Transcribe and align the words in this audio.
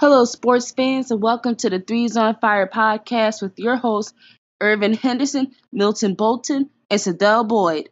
Hello, 0.00 0.24
sports 0.24 0.70
fans, 0.70 1.10
and 1.10 1.20
welcome 1.20 1.56
to 1.56 1.70
the 1.70 1.80
Threes 1.80 2.16
on 2.16 2.36
Fire 2.36 2.68
podcast 2.68 3.42
with 3.42 3.58
your 3.58 3.74
hosts, 3.74 4.14
Irvin 4.60 4.94
Henderson, 4.94 5.56
Milton 5.72 6.14
Bolton, 6.14 6.70
and 6.88 7.00
Sadell 7.00 7.48
Boyd. 7.48 7.88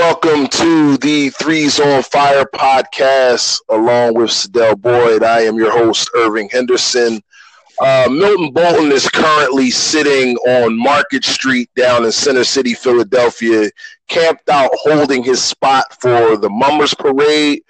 Welcome 0.00 0.46
to 0.46 0.96
the 0.96 1.28
Threes 1.28 1.78
on 1.78 2.02
Fire 2.02 2.46
podcast, 2.54 3.60
along 3.68 4.14
with 4.14 4.30
Sadell 4.30 4.80
Boyd. 4.80 5.22
I 5.22 5.40
am 5.40 5.56
your 5.56 5.70
host, 5.70 6.08
Irving 6.16 6.48
Henderson. 6.48 7.20
Uh, 7.78 8.08
Milton 8.10 8.50
Bolton 8.50 8.92
is 8.92 9.10
currently 9.10 9.70
sitting 9.70 10.36
on 10.48 10.74
Market 10.74 11.22
Street 11.22 11.68
down 11.76 12.06
in 12.06 12.12
Center 12.12 12.44
City, 12.44 12.72
Philadelphia, 12.72 13.68
camped 14.08 14.48
out 14.48 14.70
holding 14.72 15.22
his 15.22 15.42
spot 15.42 15.84
for 16.00 16.38
the 16.38 16.48
Mummers 16.48 16.94
Parade. 16.94 17.62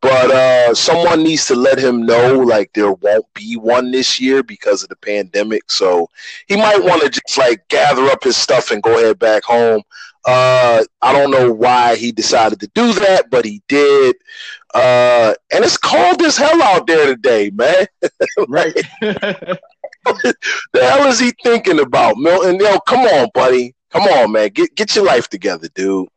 But 0.00 0.30
uh, 0.30 0.74
someone 0.74 1.22
needs 1.22 1.44
to 1.48 1.54
let 1.54 1.78
him 1.78 2.06
know, 2.06 2.38
like, 2.38 2.70
there 2.72 2.92
won't 2.92 3.26
be 3.34 3.58
one 3.58 3.90
this 3.90 4.18
year 4.18 4.42
because 4.42 4.82
of 4.82 4.88
the 4.88 4.96
pandemic. 4.96 5.70
So 5.70 6.08
he 6.46 6.56
might 6.56 6.82
want 6.82 7.02
to 7.02 7.10
just, 7.10 7.36
like, 7.36 7.68
gather 7.68 8.06
up 8.06 8.24
his 8.24 8.38
stuff 8.38 8.70
and 8.70 8.82
go 8.82 8.98
ahead 8.98 9.18
back 9.18 9.44
home. 9.44 9.82
Uh, 10.26 10.84
I 11.02 11.12
don't 11.12 11.30
know 11.30 11.52
why 11.52 11.96
he 11.96 12.12
decided 12.12 12.60
to 12.60 12.70
do 12.74 12.92
that, 12.94 13.30
but 13.30 13.44
he 13.44 13.62
did. 13.68 14.16
Uh, 14.74 15.34
and 15.52 15.64
it's 15.64 15.76
cold 15.76 16.22
as 16.22 16.36
hell 16.36 16.62
out 16.62 16.86
there 16.86 17.06
today, 17.06 17.50
man. 17.50 17.86
right. 18.48 18.74
the 19.00 19.58
hell 20.74 21.06
is 21.08 21.20
he 21.20 21.32
thinking 21.42 21.80
about, 21.80 22.16
Milton? 22.16 22.58
Yo, 22.58 22.78
come 22.80 23.00
on, 23.00 23.28
buddy. 23.34 23.74
Come 23.90 24.04
on, 24.04 24.32
man. 24.32 24.48
Get 24.48 24.74
get 24.74 24.96
your 24.96 25.04
life 25.04 25.28
together, 25.28 25.68
dude. 25.74 26.08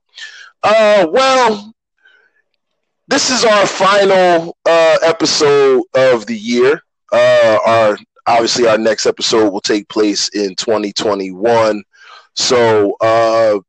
Uh, 0.64 1.06
well, 1.12 1.74
this 3.08 3.30
is 3.30 3.46
our 3.46 3.68
final 3.68 4.58
uh, 4.66 4.98
episode 5.04 5.84
of 5.96 6.26
the 6.26 6.36
year. 6.36 6.82
Uh, 7.12 7.58
our 7.66 7.98
obviously 8.26 8.68
our 8.68 8.78
next 8.78 9.06
episode 9.06 9.52
will 9.52 9.62
take 9.62 9.88
place 9.90 10.30
in 10.30 10.56
2021. 10.56 11.84
So 12.36 12.96
uh, 13.00 13.60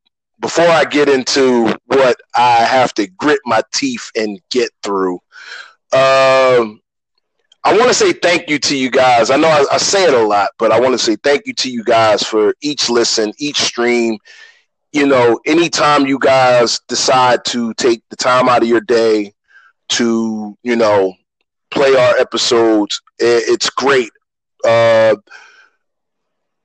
before 0.41 0.69
I 0.69 0.85
get 0.85 1.09
into 1.09 1.75
what 1.87 2.17
I 2.35 2.65
have 2.65 2.95
to 2.95 3.07
grit 3.09 3.41
my 3.45 3.63
teeth 3.73 4.11
and 4.17 4.41
get 4.51 4.71
through, 4.83 5.15
um, 5.93 6.81
I 7.65 7.77
want 7.77 7.89
to 7.89 7.95
say 7.95 8.13
thank 8.13 8.49
you 8.49 8.59
to 8.61 8.77
you 8.77 8.91
guys. 8.91 9.31
I 9.31 9.37
know 9.37 9.49
I, 9.49 9.65
I 9.75 9.79
say 9.79 10.05
it 10.05 10.15
a 10.15 10.23
lot, 10.27 10.51
but 10.59 10.73
I 10.73 10.81
want 10.81 10.93
to 10.95 10.99
say 10.99 11.17
thank 11.17 11.47
you 11.47 11.55
to 11.55 11.71
you 11.71 11.85
guys 11.85 12.23
for 12.23 12.55
each 12.63 12.89
listen, 12.89 13.33
each 13.39 13.59
stream. 13.59 14.19
You 14.93 15.07
know, 15.07 15.39
anytime 15.45 16.07
you 16.07 16.19
guys 16.19 16.81
decide 16.89 17.45
to 17.47 17.75
take 17.75 18.03
the 18.11 18.17
time 18.17 18.49
out 18.49 18.63
of 18.63 18.69
your 18.69 18.81
day 18.81 19.33
to, 19.91 20.57
you 20.63 20.77
know, 20.77 21.15
play 21.71 21.95
our 21.95 22.17
episodes, 22.17 23.01
it, 23.19 23.45
it's 23.49 23.71
great. 23.71 24.11
Uh, 24.65 25.17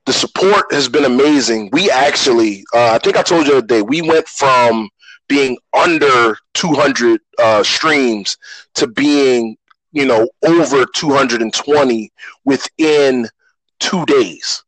the 0.06 0.14
support 0.14 0.72
has 0.72 0.90
been 0.90 1.06
amazing. 1.06 1.70
We 1.72 1.90
actually, 1.90 2.64
uh, 2.74 2.94
I 2.94 2.98
think 3.00 3.18
I 3.18 3.22
told 3.24 3.46
you 3.46 3.54
the 3.54 3.58
other 3.60 3.68
day, 3.68 3.82
we 3.82 4.02
went 4.02 4.28
from 4.28 4.90
being 5.28 5.58
under 5.74 6.36
200 6.54 7.22
uh, 7.40 7.64
streams 7.64 8.38
to 8.76 8.88
being, 8.88 9.56
you 9.92 10.06
know, 10.06 10.28
over 10.44 10.86
220 10.94 12.12
within 12.44 13.30
two 13.80 14.06
days. 14.06 14.64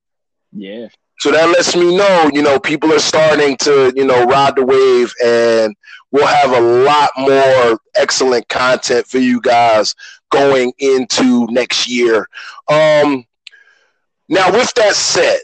Yeah. 0.52 0.88
So 1.20 1.32
that 1.32 1.50
lets 1.50 1.76
me 1.76 1.96
know, 1.96 2.30
you 2.34 2.42
know, 2.42 2.60
people 2.60 2.94
are 2.94 3.00
starting 3.00 3.58
to, 3.58 3.92
you 3.96 4.06
know, 4.06 4.26
ride 4.26 4.56
the 4.56 4.66
wave 4.66 5.14
and 5.24 5.76
we'll 6.12 6.28
have 6.28 6.52
a 6.52 6.60
lot 6.60 7.10
more 7.18 7.80
excellent 7.96 8.48
content 8.48 9.08
for 9.08 9.18
you 9.18 9.42
guys 9.42 9.96
going 10.30 10.72
into 10.78 11.48
next 11.48 11.90
year. 11.90 12.28
Um, 12.70 13.26
now, 14.28 14.52
with 14.52 14.74
that 14.76 14.96
said, 14.96 15.40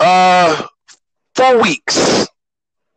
uh, 0.00 0.66
four 1.34 1.62
weeks, 1.62 2.26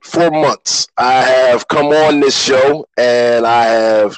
four 0.02 0.32
months, 0.32 0.88
I 0.98 1.22
have 1.22 1.68
come 1.68 1.88
on 1.88 2.20
this 2.20 2.42
show 2.42 2.86
and 2.98 3.46
I 3.46 3.66
have 3.66 4.18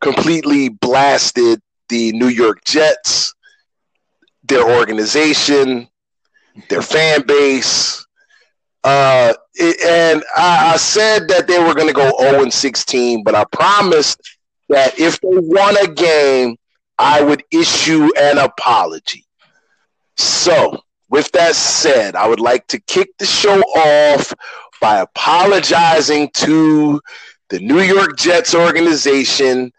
completely 0.00 0.70
blasted 0.70 1.60
the 1.88 2.12
New 2.12 2.28
York 2.28 2.64
Jets, 2.64 3.34
their 4.44 4.78
organization, 4.78 5.88
their 6.68 6.82
fan 6.82 7.22
base. 7.26 8.06
Uh, 8.82 9.34
it, 9.54 9.80
and 9.82 10.24
I, 10.36 10.74
I 10.74 10.76
said 10.76 11.28
that 11.28 11.46
they 11.46 11.58
were 11.58 11.74
going 11.74 11.88
to 11.88 11.94
go 11.94 12.12
0 12.18 12.48
16, 12.48 13.24
but 13.24 13.34
I 13.34 13.44
promised 13.52 14.20
that 14.68 14.98
if 14.98 15.20
they 15.20 15.28
won 15.30 15.76
a 15.76 15.88
game, 15.88 16.56
I 16.98 17.22
would 17.22 17.44
issue 17.50 18.08
an 18.16 18.38
apology. 18.38 19.24
So, 20.16 20.82
with 21.08 21.30
that 21.32 21.54
said, 21.54 22.16
I 22.16 22.28
would 22.28 22.40
like 22.40 22.66
to 22.68 22.80
kick 22.80 23.10
the 23.18 23.26
show 23.26 23.60
off 23.60 24.32
by 24.80 25.00
apologizing 25.00 26.30
to 26.34 27.00
the 27.48 27.60
New 27.60 27.80
York 27.80 28.16
Jets 28.16 28.54
organization, 28.54 29.72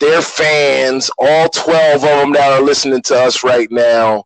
their 0.00 0.22
fans, 0.22 1.10
all 1.18 1.48
12 1.48 1.94
of 1.94 2.00
them 2.02 2.32
that 2.32 2.52
are 2.52 2.62
listening 2.62 3.02
to 3.02 3.16
us 3.16 3.44
right 3.44 3.70
now. 3.70 4.24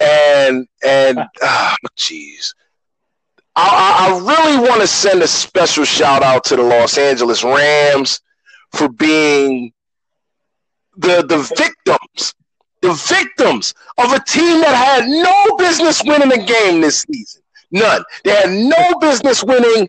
And, 0.00 0.66
and, 0.84 1.18
oh, 1.42 1.74
jeez. 1.96 2.54
I, 3.54 4.08
I 4.08 4.18
really 4.18 4.68
want 4.68 4.80
to 4.80 4.86
send 4.86 5.22
a 5.22 5.28
special 5.28 5.84
shout 5.84 6.22
out 6.22 6.44
to 6.44 6.56
the 6.56 6.62
Los 6.62 6.96
Angeles 6.96 7.44
Rams 7.44 8.20
for 8.72 8.88
being 8.88 9.72
the 10.96 11.22
the 11.26 11.38
victims 11.56 12.34
the 12.82 12.92
victims 13.08 13.74
of 13.96 14.12
a 14.12 14.20
team 14.20 14.60
that 14.60 14.74
had 14.74 15.08
no 15.08 15.56
business 15.56 16.02
winning 16.04 16.32
a 16.32 16.44
game 16.44 16.80
this 16.80 17.02
season. 17.08 17.42
None. 17.70 18.04
They 18.24 18.32
had 18.32 18.50
no 18.50 18.98
business 19.00 19.42
winning 19.42 19.88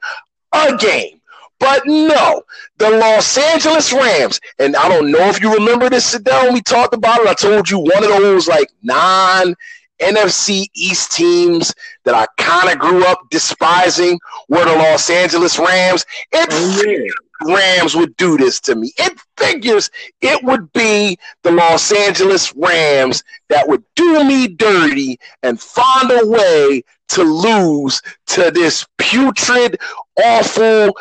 a 0.53 0.77
game. 0.77 1.19
But 1.59 1.83
no, 1.85 2.43
the 2.77 2.89
Los 2.89 3.37
Angeles 3.37 3.93
Rams, 3.93 4.39
and 4.59 4.75
I 4.75 4.89
don't 4.89 5.11
know 5.11 5.29
if 5.29 5.41
you 5.41 5.53
remember 5.53 5.89
this, 5.89 6.05
sit 6.05 6.23
down, 6.23 6.53
we 6.53 6.61
talked 6.61 6.93
about 6.93 7.21
it. 7.21 7.27
I 7.27 7.33
told 7.33 7.69
you 7.69 7.79
one 7.79 8.03
of 8.03 8.09
those 8.09 8.47
like 8.47 8.69
non 8.81 9.55
NFC 10.01 10.67
East 10.75 11.11
teams 11.11 11.73
that 12.03 12.15
I 12.15 12.25
kind 12.41 12.69
of 12.69 12.79
grew 12.79 13.05
up 13.05 13.19
despising 13.29 14.19
were 14.49 14.65
the 14.65 14.75
Los 14.75 15.09
Angeles 15.09 15.59
Rams. 15.59 16.05
It 16.31 16.47
oh, 16.51 16.83
yeah. 16.85 17.55
Rams 17.55 17.95
would 17.95 18.15
do 18.17 18.37
this 18.37 18.59
to 18.61 18.75
me. 18.75 18.93
It 18.97 19.19
figures 19.37 19.89
it 20.21 20.43
would 20.43 20.71
be 20.73 21.17
the 21.43 21.51
Los 21.51 21.91
Angeles 21.91 22.53
Rams 22.55 23.23
that 23.49 23.67
would 23.67 23.83
do 23.95 24.23
me 24.23 24.47
dirty 24.47 25.19
and 25.41 25.59
find 25.59 26.11
a 26.11 26.25
way 26.27 26.83
to 27.09 27.23
lose 27.23 28.01
to 28.27 28.51
this 28.51 28.85
putrid, 28.97 29.77
awful, 30.23 30.95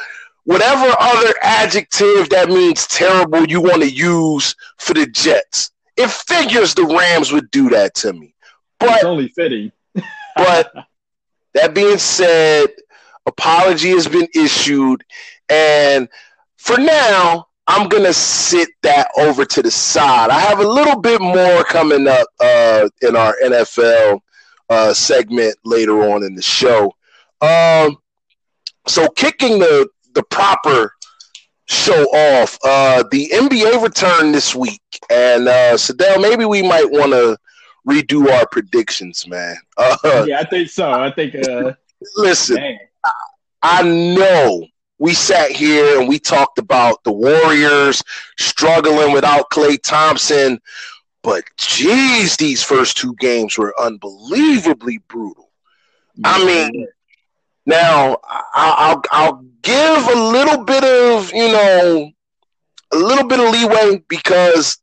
whatever 0.44 0.94
other 0.98 1.34
adjective 1.42 2.28
that 2.30 2.48
means 2.48 2.86
terrible 2.86 3.46
you 3.46 3.60
want 3.60 3.82
to 3.82 3.90
use 3.90 4.54
for 4.78 4.94
the 4.94 5.06
Jets. 5.06 5.70
It 5.96 6.10
figures 6.10 6.74
the 6.74 6.84
Rams 6.84 7.32
would 7.32 7.50
do 7.50 7.68
that 7.70 7.94
to 7.96 8.12
me. 8.12 8.34
But 8.86 8.96
it's 8.96 9.04
only 9.04 9.28
fitting. 9.28 9.72
but 10.36 10.72
that 11.54 11.74
being 11.74 11.98
said, 11.98 12.68
apology 13.26 13.90
has 13.90 14.08
been 14.08 14.28
issued 14.34 15.04
and 15.48 16.08
for 16.56 16.78
now, 16.78 17.46
I'm 17.66 17.88
gonna 17.88 18.12
sit 18.12 18.68
that 18.82 19.08
over 19.18 19.44
to 19.44 19.62
the 19.62 19.70
side. 19.70 20.30
I 20.30 20.40
have 20.40 20.60
a 20.60 20.66
little 20.66 21.00
bit 21.00 21.20
more 21.20 21.64
coming 21.64 22.08
up 22.08 22.26
uh, 22.40 22.88
in 23.02 23.16
our 23.16 23.36
NFL 23.44 24.20
uh, 24.68 24.94
segment 24.94 25.56
later 25.64 26.02
on 26.10 26.22
in 26.22 26.34
the 26.34 26.42
show. 26.42 26.94
Um, 27.40 27.98
so 28.86 29.08
kicking 29.10 29.58
the 29.58 29.88
the 30.14 30.22
proper 30.24 30.94
show 31.66 32.04
off, 32.04 32.58
uh, 32.64 33.04
the 33.10 33.28
NBA 33.32 33.82
returned 33.82 34.34
this 34.34 34.54
week, 34.54 34.82
and 35.10 35.48
uh, 35.48 35.74
Sadell, 35.74 36.20
maybe 36.20 36.44
we 36.44 36.62
might 36.62 36.90
want 36.90 37.12
to 37.12 37.36
redo 37.88 38.30
our 38.30 38.46
predictions, 38.46 39.26
man. 39.26 39.56
Uh, 39.76 39.96
yeah, 40.26 40.40
I 40.40 40.44
think 40.44 40.68
so. 40.68 40.90
I 40.90 41.10
think. 41.12 41.34
Uh, 41.34 41.72
listen. 42.16 42.78
I 43.62 43.82
know 43.82 44.66
we 44.98 45.14
sat 45.14 45.50
here 45.50 45.98
and 45.98 46.08
we 46.08 46.18
talked 46.18 46.58
about 46.58 47.02
the 47.04 47.12
Warriors 47.12 48.02
struggling 48.38 49.12
without 49.12 49.50
Klay 49.50 49.80
Thompson. 49.82 50.60
But 51.22 51.44
geez, 51.56 52.36
these 52.36 52.62
first 52.62 52.96
two 52.96 53.14
games 53.18 53.56
were 53.56 53.74
unbelievably 53.80 54.98
brutal. 55.08 55.50
I 56.24 56.44
mean, 56.44 56.86
now 57.66 58.18
I'll, 58.54 59.02
I'll 59.10 59.44
give 59.62 60.08
a 60.08 60.14
little 60.14 60.64
bit 60.64 60.84
of, 60.84 61.32
you 61.32 61.52
know, 61.52 62.10
a 62.92 62.96
little 62.96 63.26
bit 63.26 63.40
of 63.40 63.50
leeway 63.50 64.04
because 64.08 64.78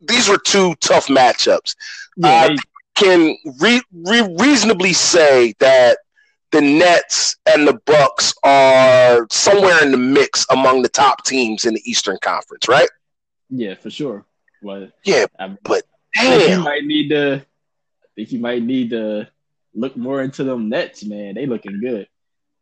these 0.00 0.28
were 0.28 0.38
two 0.38 0.74
tough 0.80 1.08
matchups. 1.08 1.74
Yeah, 2.18 2.48
I 2.50 2.56
can 2.94 3.36
re- 3.60 3.82
re- 3.92 4.36
reasonably 4.38 4.92
say 4.92 5.54
that 5.60 5.98
the 6.50 6.60
Nets 6.60 7.36
and 7.46 7.66
the 7.66 7.78
Bucks 7.86 8.34
are 8.42 9.26
somewhere 9.30 9.82
in 9.82 9.92
the 9.92 9.98
mix 9.98 10.46
among 10.50 10.82
the 10.82 10.88
top 10.88 11.24
teams 11.24 11.64
in 11.64 11.74
the 11.74 11.82
Eastern 11.84 12.18
Conference, 12.22 12.68
right? 12.68 12.88
yeah, 13.50 13.74
for 13.74 13.90
sure. 13.90 14.24
But 14.62 14.92
Yeah, 15.04 15.26
I, 15.38 15.56
but 15.62 15.84
think 16.20 16.48
you 16.48 16.62
might 16.62 16.84
need 16.84 17.08
to. 17.10 17.34
I 17.36 18.08
think 18.16 18.32
you 18.32 18.40
might 18.40 18.62
need 18.62 18.90
to 18.90 19.28
look 19.74 19.96
more 19.96 20.22
into 20.22 20.42
them 20.44 20.68
Nets, 20.68 21.04
man. 21.04 21.34
They 21.34 21.46
looking 21.46 21.80
good. 21.80 22.08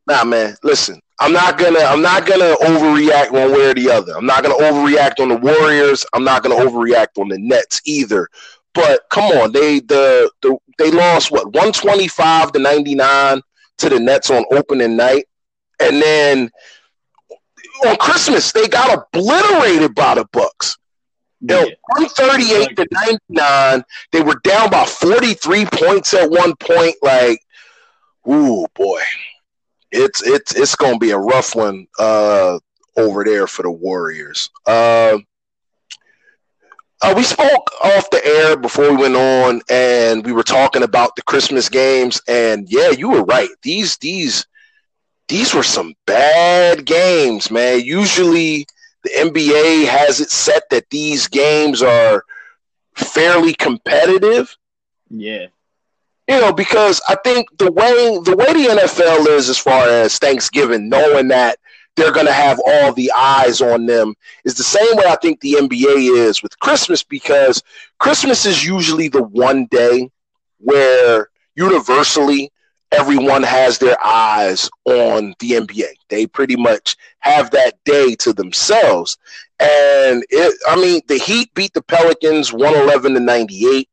nah, 0.06 0.24
man. 0.24 0.56
Listen, 0.62 1.00
I'm 1.18 1.32
not 1.32 1.58
gonna, 1.58 1.80
I'm 1.80 2.02
not 2.02 2.26
gonna 2.26 2.54
overreact 2.62 3.30
one 3.30 3.52
way 3.52 3.70
or 3.70 3.74
the 3.74 3.90
other. 3.90 4.12
I'm 4.14 4.26
not 4.26 4.42
gonna 4.42 4.56
overreact 4.56 5.20
on 5.20 5.28
the 5.30 5.36
Warriors. 5.36 6.04
I'm 6.12 6.24
not 6.24 6.42
gonna 6.42 6.56
overreact 6.56 7.18
on 7.18 7.28
the 7.28 7.38
Nets 7.38 7.80
either. 7.86 8.28
But 8.76 9.00
come 9.08 9.24
on, 9.24 9.52
they 9.52 9.80
the, 9.80 10.30
the 10.42 10.58
they 10.78 10.90
lost 10.90 11.32
what 11.32 11.46
125 11.46 12.52
to 12.52 12.58
99 12.58 13.40
to 13.78 13.88
the 13.88 13.98
Nets 13.98 14.30
on 14.30 14.44
opening 14.52 14.96
night, 14.96 15.24
and 15.80 16.00
then 16.00 16.50
on 17.86 17.96
Christmas 17.96 18.52
they 18.52 18.68
got 18.68 19.06
obliterated 19.14 19.94
by 19.94 20.16
the 20.16 20.26
Bucks. 20.30 20.76
Yeah. 21.40 21.64
138 21.96 22.76
to 22.76 22.86
99. 23.30 23.84
They 24.12 24.22
were 24.22 24.40
down 24.44 24.70
by 24.70 24.84
43 24.84 25.66
points 25.66 26.12
at 26.12 26.30
one 26.30 26.54
point. 26.56 26.96
Like, 27.02 27.40
ooh 28.28 28.66
boy. 28.74 29.00
It's 29.90 30.22
it's 30.22 30.54
it's 30.54 30.76
gonna 30.76 30.98
be 30.98 31.12
a 31.12 31.18
rough 31.18 31.54
one 31.54 31.86
uh 31.98 32.58
over 32.96 33.24
there 33.24 33.46
for 33.46 33.62
the 33.62 33.70
Warriors. 33.70 34.50
Uh, 34.66 35.18
uh, 37.02 37.12
we 37.16 37.22
spoke 37.22 37.70
off 37.82 38.10
the 38.10 38.24
air 38.24 38.56
before 38.56 38.90
we 38.90 38.96
went 38.96 39.16
on, 39.16 39.60
and 39.70 40.24
we 40.24 40.32
were 40.32 40.42
talking 40.42 40.82
about 40.82 41.14
the 41.16 41.22
Christmas 41.22 41.68
games. 41.68 42.20
And 42.28 42.66
yeah, 42.70 42.90
you 42.90 43.10
were 43.10 43.22
right. 43.24 43.48
These 43.62 43.96
these 43.98 44.46
these 45.28 45.54
were 45.54 45.62
some 45.62 45.94
bad 46.06 46.84
games, 46.86 47.50
man. 47.50 47.80
Usually, 47.80 48.66
the 49.02 49.10
NBA 49.16 49.86
has 49.86 50.20
it 50.20 50.30
set 50.30 50.68
that 50.70 50.90
these 50.90 51.28
games 51.28 51.82
are 51.82 52.24
fairly 52.94 53.54
competitive 53.54 54.56
Yeah. 55.10 55.46
you 56.28 56.40
know, 56.40 56.52
because 56.52 57.00
I 57.08 57.16
think 57.24 57.46
the 57.58 57.70
way 57.70 58.18
the 58.24 58.36
way 58.36 58.52
the 58.52 58.70
NFL 58.70 59.26
is 59.28 59.48
as 59.48 59.58
far 59.58 59.86
as 59.88 60.18
Thanksgiving, 60.18 60.88
knowing 60.88 61.28
that 61.28 61.58
they're 61.96 62.12
going 62.12 62.26
to 62.26 62.32
have 62.32 62.60
all 62.66 62.92
the 62.92 63.10
eyes 63.16 63.60
on 63.60 63.86
them, 63.86 64.14
is 64.44 64.54
the 64.54 64.62
same 64.62 64.96
way 64.96 65.04
I 65.08 65.16
think 65.16 65.40
the 65.40 65.54
NBA 65.54 66.16
is 66.16 66.42
with 66.42 66.58
Christmas, 66.60 67.02
because 67.02 67.62
Christmas 67.98 68.46
is 68.46 68.64
usually 68.64 69.08
the 69.08 69.22
one 69.22 69.66
day 69.66 70.10
where 70.58 71.28
universally 71.54 72.52
everyone 72.92 73.42
has 73.42 73.78
their 73.78 73.96
eyes 74.04 74.70
on 74.84 75.34
the 75.40 75.52
NBA. 75.52 75.94
They 76.08 76.26
pretty 76.26 76.56
much 76.56 76.96
have 77.20 77.50
that 77.50 77.82
day 77.84 78.14
to 78.16 78.32
themselves. 78.32 79.18
And 79.58 80.24
it, 80.30 80.54
I 80.68 80.76
mean, 80.76 81.00
the 81.08 81.18
Heat 81.18 81.52
beat 81.54 81.72
the 81.74 81.82
Pelicans 81.82 82.52
111 82.52 83.14
to 83.14 83.20
98. 83.20 83.88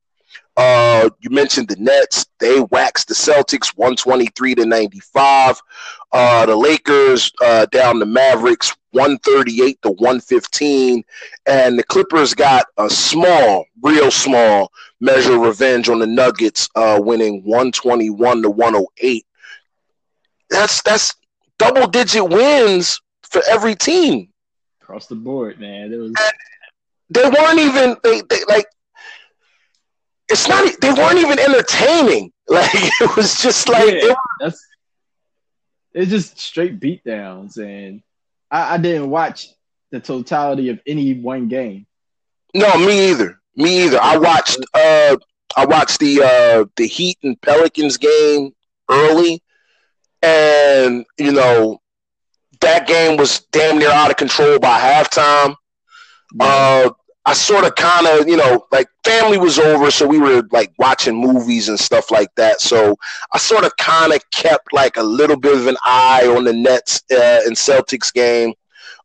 Uh, 0.55 1.09
you 1.19 1.31
mentioned 1.31 1.67
the 1.67 1.75
Nets; 1.77 2.27
they 2.39 2.59
waxed 2.59 3.07
the 3.07 3.15
Celtics 3.15 3.69
one 3.75 3.95
twenty 3.95 4.27
three 4.35 4.53
to 4.53 4.67
ninety 4.67 4.99
five. 4.99 5.59
Uh, 6.13 6.45
the 6.45 6.55
Lakers 6.55 7.31
uh, 7.43 7.65
down 7.65 7.97
the 7.97 8.05
Mavericks 8.05 8.75
one 8.91 9.17
thirty 9.19 9.63
eight 9.63 9.81
to 9.81 9.89
one 9.89 10.19
fifteen, 10.19 11.03
and 11.47 11.77
the 11.77 11.83
Clippers 11.83 12.35
got 12.35 12.67
a 12.77 12.87
small, 12.87 13.65
real 13.81 14.11
small 14.11 14.71
measure 15.01 15.33
of 15.33 15.41
revenge 15.41 15.89
on 15.89 15.97
the 15.97 16.05
Nuggets, 16.05 16.69
uh, 16.75 17.01
winning 17.03 17.41
one 17.43 17.71
twenty 17.71 18.11
one 18.11 18.43
to 18.43 18.49
one 18.51 18.73
hundred 18.73 18.87
eight. 19.01 19.25
That's 20.51 20.83
that's 20.83 21.15
double 21.57 21.87
digit 21.87 22.29
wins 22.29 23.01
for 23.23 23.41
every 23.49 23.73
team. 23.73 24.29
Across 24.83 25.07
the 25.07 25.15
board, 25.15 25.59
man. 25.59 25.91
It 25.91 25.97
was 25.97 26.13
They 27.09 27.23
weren't 27.27 27.59
even 27.59 27.97
they, 28.03 28.21
they 28.29 28.43
like. 28.47 28.67
It's 30.29 30.47
not. 30.47 30.71
They 30.79 30.91
weren't 30.93 31.17
even 31.19 31.39
entertaining. 31.39 32.29
Like 32.49 32.69
it 32.73 33.15
was 33.15 33.41
just 33.41 33.69
like 33.69 34.03
Yeah. 34.03 34.49
It's 35.93 36.11
just 36.11 36.39
straight 36.39 36.79
beatdowns, 36.79 37.57
and 37.57 38.01
I, 38.49 38.75
I 38.75 38.77
didn't 38.77 39.09
watch 39.09 39.47
the 39.91 39.99
totality 39.99 40.69
of 40.69 40.79
any 40.87 41.13
one 41.13 41.47
game. 41.47 41.85
No, 42.53 42.77
me 42.77 43.11
either. 43.11 43.39
Me 43.55 43.85
either. 43.85 43.99
I 44.01 44.17
watched 44.17 44.57
uh 44.73 45.15
I 45.55 45.65
watched 45.65 45.99
the 45.99 46.21
uh 46.23 46.65
the 46.75 46.87
Heat 46.87 47.17
and 47.23 47.39
Pelicans 47.41 47.97
game 47.97 48.53
early 48.89 49.41
and 50.21 51.05
you 51.17 51.31
know 51.31 51.81
that 52.61 52.87
game 52.87 53.17
was 53.17 53.41
damn 53.51 53.77
near 53.77 53.91
out 53.91 54.09
of 54.09 54.17
control 54.17 54.59
by 54.59 54.79
halftime. 54.79 55.55
Uh 56.39 56.89
I 57.25 57.33
sort 57.33 57.63
of 57.63 57.75
kind 57.75 58.05
of, 58.05 58.27
you 58.27 58.35
know, 58.35 58.65
like 58.71 58.87
family 59.03 59.37
was 59.37 59.57
over, 59.57 59.89
so 59.91 60.05
we 60.05 60.19
were 60.19 60.43
like 60.51 60.73
watching 60.77 61.15
movies 61.15 61.69
and 61.69 61.79
stuff 61.79 62.11
like 62.11 62.33
that. 62.35 62.59
So 62.59 62.97
I 63.31 63.37
sort 63.37 63.63
of 63.63 63.75
kind 63.77 64.11
of 64.11 64.21
kept 64.31 64.73
like 64.73 64.97
a 64.97 65.03
little 65.03 65.37
bit 65.37 65.55
of 65.55 65.67
an 65.67 65.77
eye 65.85 66.27
on 66.27 66.43
the 66.43 66.53
Nets 66.53 67.01
uh, 67.11 67.41
and 67.45 67.55
Celtics 67.55 68.13
game. 68.13 68.53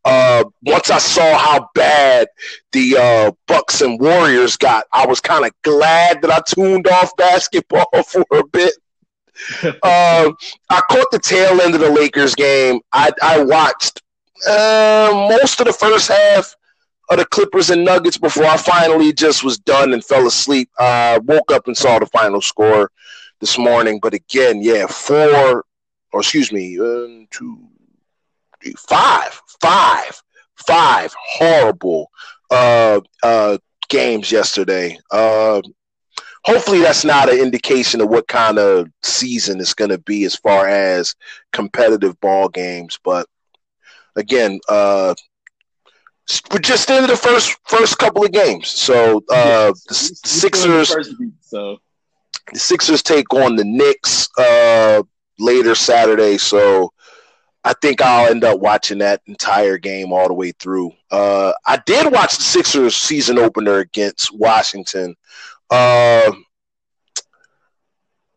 Uh, 0.04 0.44
once 0.62 0.90
I 0.90 0.98
saw 0.98 1.36
how 1.38 1.68
bad 1.74 2.28
the 2.72 2.96
uh, 2.96 3.32
Bucks 3.46 3.82
and 3.82 4.00
Warriors 4.00 4.56
got, 4.56 4.86
I 4.92 5.06
was 5.06 5.20
kind 5.20 5.44
of 5.44 5.52
glad 5.62 6.22
that 6.22 6.30
I 6.30 6.40
tuned 6.46 6.88
off 6.88 7.14
basketball 7.16 7.86
for 8.06 8.24
a 8.32 8.44
bit. 8.46 8.74
um, 9.62 10.36
I 10.70 10.80
caught 10.90 11.10
the 11.12 11.20
tail 11.22 11.60
end 11.60 11.74
of 11.74 11.80
the 11.80 11.90
Lakers 11.90 12.34
game. 12.34 12.80
I, 12.92 13.12
I 13.22 13.44
watched 13.44 14.02
uh, 14.48 15.28
most 15.30 15.60
of 15.60 15.66
the 15.66 15.72
first 15.72 16.08
half 16.08 16.56
of 17.10 17.18
the 17.18 17.26
Clippers 17.26 17.70
and 17.70 17.84
Nuggets 17.84 18.18
before 18.18 18.44
I 18.44 18.56
finally 18.56 19.12
just 19.12 19.42
was 19.42 19.58
done 19.58 19.92
and 19.92 20.04
fell 20.04 20.26
asleep. 20.26 20.70
Uh, 20.78 21.20
woke 21.24 21.50
up 21.50 21.66
and 21.66 21.76
saw 21.76 21.98
the 21.98 22.06
final 22.06 22.40
score 22.40 22.90
this 23.40 23.58
morning. 23.58 23.98
But 24.00 24.14
again, 24.14 24.60
yeah, 24.62 24.86
four, 24.86 25.64
or 26.12 26.20
excuse 26.20 26.52
me, 26.52 26.78
one, 26.78 27.26
two, 27.30 27.58
three, 28.62 28.74
five, 28.78 29.40
five, 29.60 30.22
five 30.56 31.14
horrible 31.18 32.10
uh, 32.50 33.00
uh, 33.22 33.58
games 33.88 34.30
yesterday. 34.30 34.98
Uh, 35.10 35.62
hopefully, 36.44 36.80
that's 36.80 37.04
not 37.04 37.30
an 37.30 37.38
indication 37.38 38.00
of 38.02 38.08
what 38.08 38.28
kind 38.28 38.58
of 38.58 38.88
season 39.02 39.60
it's 39.60 39.74
going 39.74 39.90
to 39.90 39.98
be 39.98 40.24
as 40.24 40.36
far 40.36 40.68
as 40.68 41.14
competitive 41.52 42.20
ball 42.20 42.48
games. 42.48 42.98
But 43.02 43.26
again, 44.16 44.60
uh, 44.68 45.14
just 46.60 46.90
into 46.90 47.06
the 47.06 47.16
first 47.16 47.56
first 47.66 47.98
couple 47.98 48.24
of 48.24 48.32
games. 48.32 48.68
So 48.68 49.22
uh, 49.30 49.72
the, 49.72 49.72
We- 49.72 49.72
we 49.72 49.74
still 49.94 50.64
in 50.72 50.78
the 50.78 50.84
Sixers 50.84 51.18
week, 51.18 51.32
so 51.40 51.78
the 52.52 52.58
Sixers 52.58 53.02
take 53.02 53.32
on 53.34 53.56
the 53.56 53.64
Knicks 53.64 54.28
uh, 54.38 55.02
later 55.38 55.74
Saturday, 55.74 56.36
so 56.38 56.92
I 57.64 57.74
think 57.82 58.00
I'll 58.00 58.30
end 58.30 58.44
up 58.44 58.60
watching 58.60 58.98
that 58.98 59.20
entire 59.26 59.78
game 59.78 60.12
all 60.12 60.28
the 60.28 60.34
way 60.34 60.52
through. 60.52 60.92
Uh, 61.10 61.52
I 61.66 61.78
did 61.86 62.10
watch 62.12 62.36
the 62.36 62.42
Sixers 62.42 62.94
season 62.96 63.38
opener 63.38 63.78
against 63.78 64.32
Washington. 64.32 65.14
Uh, 65.70 66.30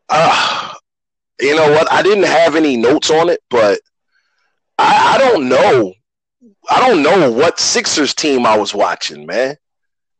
uh, 0.08 0.74
you 1.40 1.54
know 1.56 1.70
what? 1.72 1.90
I 1.90 2.02
didn't 2.02 2.24
have 2.24 2.56
any 2.56 2.76
notes 2.76 3.10
on 3.10 3.28
it, 3.30 3.40
but 3.50 3.80
I, 4.78 5.14
I 5.14 5.18
don't 5.18 5.48
know. 5.48 5.94
I 6.72 6.80
don't 6.80 7.02
know 7.02 7.30
what 7.30 7.60
Sixers 7.60 8.14
team 8.14 8.46
I 8.46 8.56
was 8.56 8.74
watching, 8.74 9.26
man. 9.26 9.56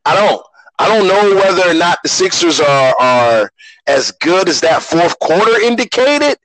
I 0.05 0.15
don't. 0.15 0.45
I 0.79 0.87
don't 0.87 1.09
know 1.09 1.37
whether 1.37 1.71
or 1.71 1.73
not 1.73 1.99
the 2.03 2.11
Sixers 2.11 2.61
are 2.61 2.95
are 3.01 3.51
as 3.87 4.11
good 4.21 4.51
as 4.51 4.61
that 4.61 4.83
fourth 4.83 5.19
quarter 5.19 5.59
indicated, 5.63 6.37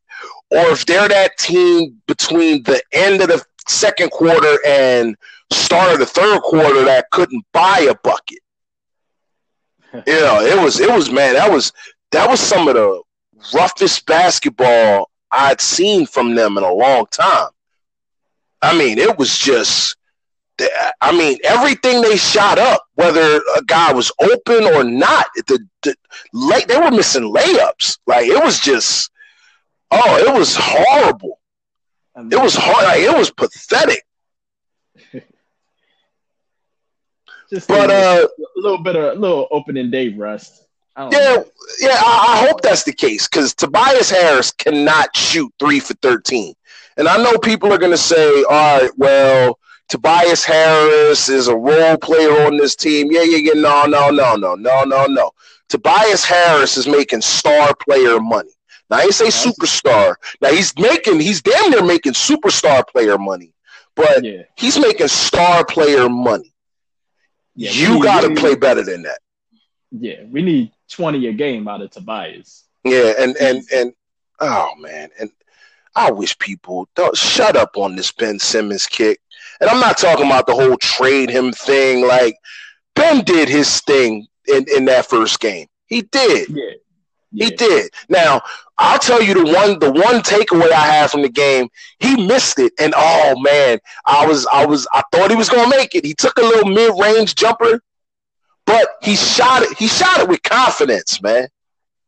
or 0.49 0.69
if 0.69 0.85
they're 0.85 1.09
that 1.09 1.37
team 1.37 2.01
between 2.07 2.63
the 2.63 2.81
end 2.93 3.21
of 3.21 3.27
the 3.27 3.43
second 3.67 4.11
quarter 4.11 4.57
and 4.65 5.17
start 5.51 5.91
of 5.91 5.99
the 5.99 6.05
third 6.05 6.39
quarter 6.41 6.85
that 6.85 7.11
couldn't 7.11 7.43
buy 7.51 7.87
a 7.89 7.95
bucket. 7.95 8.39
You 10.05 10.21
know, 10.21 10.39
it 10.39 10.61
was 10.61 10.79
it 10.79 10.89
was 10.89 11.11
man, 11.11 11.33
that 11.33 11.51
was 11.51 11.73
that 12.11 12.29
was 12.29 12.39
some 12.39 12.69
of 12.69 12.75
the 12.75 13.01
roughest 13.53 14.05
basketball 14.05 15.09
I'd 15.31 15.59
seen 15.59 16.05
from 16.05 16.35
them 16.35 16.57
in 16.57 16.63
a 16.63 16.71
long 16.71 17.07
time. 17.11 17.49
I 18.61 18.77
mean, 18.77 18.97
it 18.97 19.17
was 19.17 19.37
just 19.37 19.96
I 21.01 21.11
mean, 21.11 21.37
everything 21.43 22.01
they 22.01 22.15
shot 22.17 22.57
up, 22.59 22.83
whether 22.95 23.37
a 23.37 23.63
guy 23.65 23.91
was 23.93 24.11
open 24.21 24.63
or 24.65 24.83
not, 24.83 25.27
the, 25.35 25.59
the 25.83 25.95
lay, 26.33 26.61
they 26.67 26.77
were 26.77 26.91
missing 26.91 27.23
layups. 27.33 27.99
Like 28.07 28.27
it 28.27 28.43
was 28.43 28.59
just, 28.59 29.11
oh, 29.91 30.17
it 30.17 30.33
was 30.37 30.55
horrible. 30.59 31.39
I 32.15 32.21
mean, 32.23 32.31
It 32.31 32.41
was 32.41 32.55
hard. 32.55 32.83
Like, 32.85 32.99
it 33.01 33.17
was 33.17 33.31
pathetic. 33.31 34.03
Just 37.49 37.67
But, 37.67 37.89
a, 37.89 37.93
uh, 37.93 38.27
a 38.39 38.59
little 38.59 38.77
bit 38.83 38.95
of 38.95 39.17
a 39.17 39.19
little 39.19 39.47
opening 39.51 39.89
day 39.91 40.09
rust. 40.09 40.65
I 40.95 41.03
Yeah, 41.11 41.35
know. 41.35 41.45
yeah, 41.79 41.99
I, 42.01 42.35
I 42.41 42.47
hope 42.47 42.61
that's 42.61 42.83
the 42.83 42.93
case 42.93 43.27
because 43.27 43.53
Tobias 43.53 44.09
Harris 44.09 44.51
cannot 44.51 45.15
shoot 45.15 45.51
three 45.59 45.79
for 45.79 45.93
13. 46.01 46.53
And 46.97 47.07
I 47.07 47.17
know 47.21 47.37
people 47.37 47.71
are 47.71 47.77
going 47.77 47.91
to 47.91 47.97
say, 47.97 48.43
all 48.43 48.81
right, 48.81 48.91
well, 48.97 49.59
Tobias 49.89 50.43
Harris 50.43 51.29
is 51.29 51.47
a 51.47 51.55
role 51.55 51.97
player 51.97 52.45
on 52.45 52.57
this 52.57 52.75
team. 52.75 53.11
Yeah, 53.11 53.23
yeah, 53.23 53.37
yeah. 53.37 53.53
No, 53.61 53.85
no, 53.85 54.09
no, 54.09 54.35
no, 54.35 54.55
no, 54.55 54.83
no, 54.83 55.05
no. 55.05 55.31
Tobias 55.69 56.23
Harris 56.25 56.77
is 56.77 56.87
making 56.87 57.21
star 57.21 57.73
player 57.87 58.19
money. 58.19 58.51
Now, 58.89 58.97
I 58.97 59.01
ain't 59.03 59.13
say 59.13 59.27
superstar. 59.27 60.15
Now, 60.41 60.49
he's 60.49 60.73
making, 60.77 61.19
he's 61.19 61.41
damn 61.41 61.71
near 61.71 61.83
making 61.83 62.13
superstar 62.13 62.87
player 62.87 63.17
money, 63.17 63.53
but 63.95 64.23
Yeah, 64.23 64.43
he's 64.55 64.77
making 64.79 65.07
star 65.09 65.65
player 65.65 66.07
money. 66.09 66.53
yeah. 67.55 67.71
you 67.71 68.01
got 68.01 68.21
to 68.21 68.33
play 68.35 68.55
better 68.55 68.83
than 68.83 69.03
that. 69.03 69.19
Yeah, 69.91 70.23
we 70.29 70.41
need 70.41 70.71
twenty 70.89 71.27
a 71.27 71.33
game 71.33 71.67
out 71.67 71.81
of 71.81 71.91
Tobias. 71.91 72.65
Yeah, 72.83 73.13
and 73.19 73.35
and 73.37 73.63
and 73.73 73.93
oh 74.39 74.73
man, 74.79 75.09
and 75.19 75.31
I 75.95 76.11
wish 76.11 76.37
people 76.39 76.87
don't 76.95 77.15
shut 77.15 77.55
up 77.55 77.77
on 77.77 77.95
this 77.95 78.11
Ben 78.11 78.37
Simmons 78.39 78.85
kick. 78.85 79.19
And 79.61 79.69
I'm 79.69 79.79
not 79.79 79.97
talking 79.97 80.25
about 80.25 80.47
the 80.47 80.55
whole 80.55 80.77
trade 80.77 81.29
him 81.29 81.51
thing. 81.51 82.05
Like 82.07 82.35
Ben 82.95 83.23
did 83.23 83.49
his 83.49 83.81
thing 83.81 84.27
in 84.47 84.65
in 84.75 84.85
that 84.85 85.07
first 85.07 85.39
game. 85.39 85.67
He 85.87 86.01
did. 86.03 86.49
Yeah, 87.31 87.45
He 87.45 87.51
did. 87.51 87.91
Now 88.09 88.41
I'll 88.77 88.99
tell 88.99 89.21
you 89.21 89.33
the 89.33 89.51
one 89.53 89.79
the 89.79 89.91
one 89.91 90.21
takeaway 90.21 90.71
I 90.71 90.85
had 90.85 91.11
from 91.11 91.21
the 91.21 91.29
game. 91.29 91.67
He 91.99 92.27
missed 92.27 92.59
it, 92.59 92.73
and 92.79 92.93
oh 92.95 93.35
man, 93.39 93.79
I 94.05 94.25
was 94.25 94.45
I 94.47 94.65
was 94.65 94.87
I 94.93 95.01
thought 95.11 95.29
he 95.31 95.35
was 95.37 95.49
gonna 95.49 95.69
make 95.69 95.95
it. 95.95 96.05
He 96.05 96.13
took 96.13 96.37
a 96.37 96.41
little 96.43 96.69
mid 96.71 96.93
range 97.01 97.35
jumper, 97.35 97.81
but 98.65 98.87
he 99.01 99.15
shot 99.15 99.63
it. 99.63 99.77
He 99.77 99.87
shot 99.87 100.19
it 100.19 100.27
with 100.29 100.43
confidence, 100.43 101.21
man. 101.21 101.47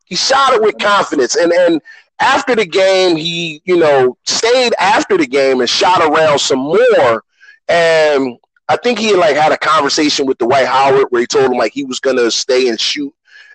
He 0.06 0.16
shot 0.16 0.54
it 0.54 0.62
with 0.62 0.78
confidence, 0.78 1.36
and 1.36 1.52
and 1.52 1.82
after 2.20 2.56
the 2.56 2.66
game, 2.66 3.16
he 3.16 3.62
you 3.66 3.78
know 3.78 4.18
stayed 4.26 4.74
after 4.80 5.18
the 5.18 5.28
game 5.28 5.60
and 5.62 5.70
shot 5.70 6.02
around 6.02 6.40
some 6.40 6.60
more, 6.60 7.24
and. 7.70 8.38
I 8.72 8.78
think 8.78 9.00
he 9.00 9.08
had 9.08 9.18
like 9.18 9.36
had 9.36 9.52
a 9.52 9.58
conversation 9.58 10.28
with 10.28 10.38
Dwight 10.38 10.68
Howard 10.68 11.08
where 11.10 11.22
he 11.22 11.26
told 11.26 11.46
him 11.52 11.58
like 11.58 11.74
he 11.74 11.86
was 11.86 12.00
gonna 12.00 12.30
stay 12.30 12.68
and 12.68 12.80
shoot, 12.80 13.12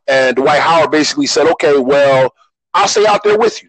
and 0.08 0.34
Dwight 0.34 0.60
Howard 0.60 0.90
basically 0.90 1.26
said, 1.26 1.46
"Okay, 1.52 1.78
well, 1.78 2.34
I'll 2.74 2.88
stay 2.88 3.06
out 3.06 3.22
there 3.22 3.38
with 3.38 3.62
you." 3.62 3.68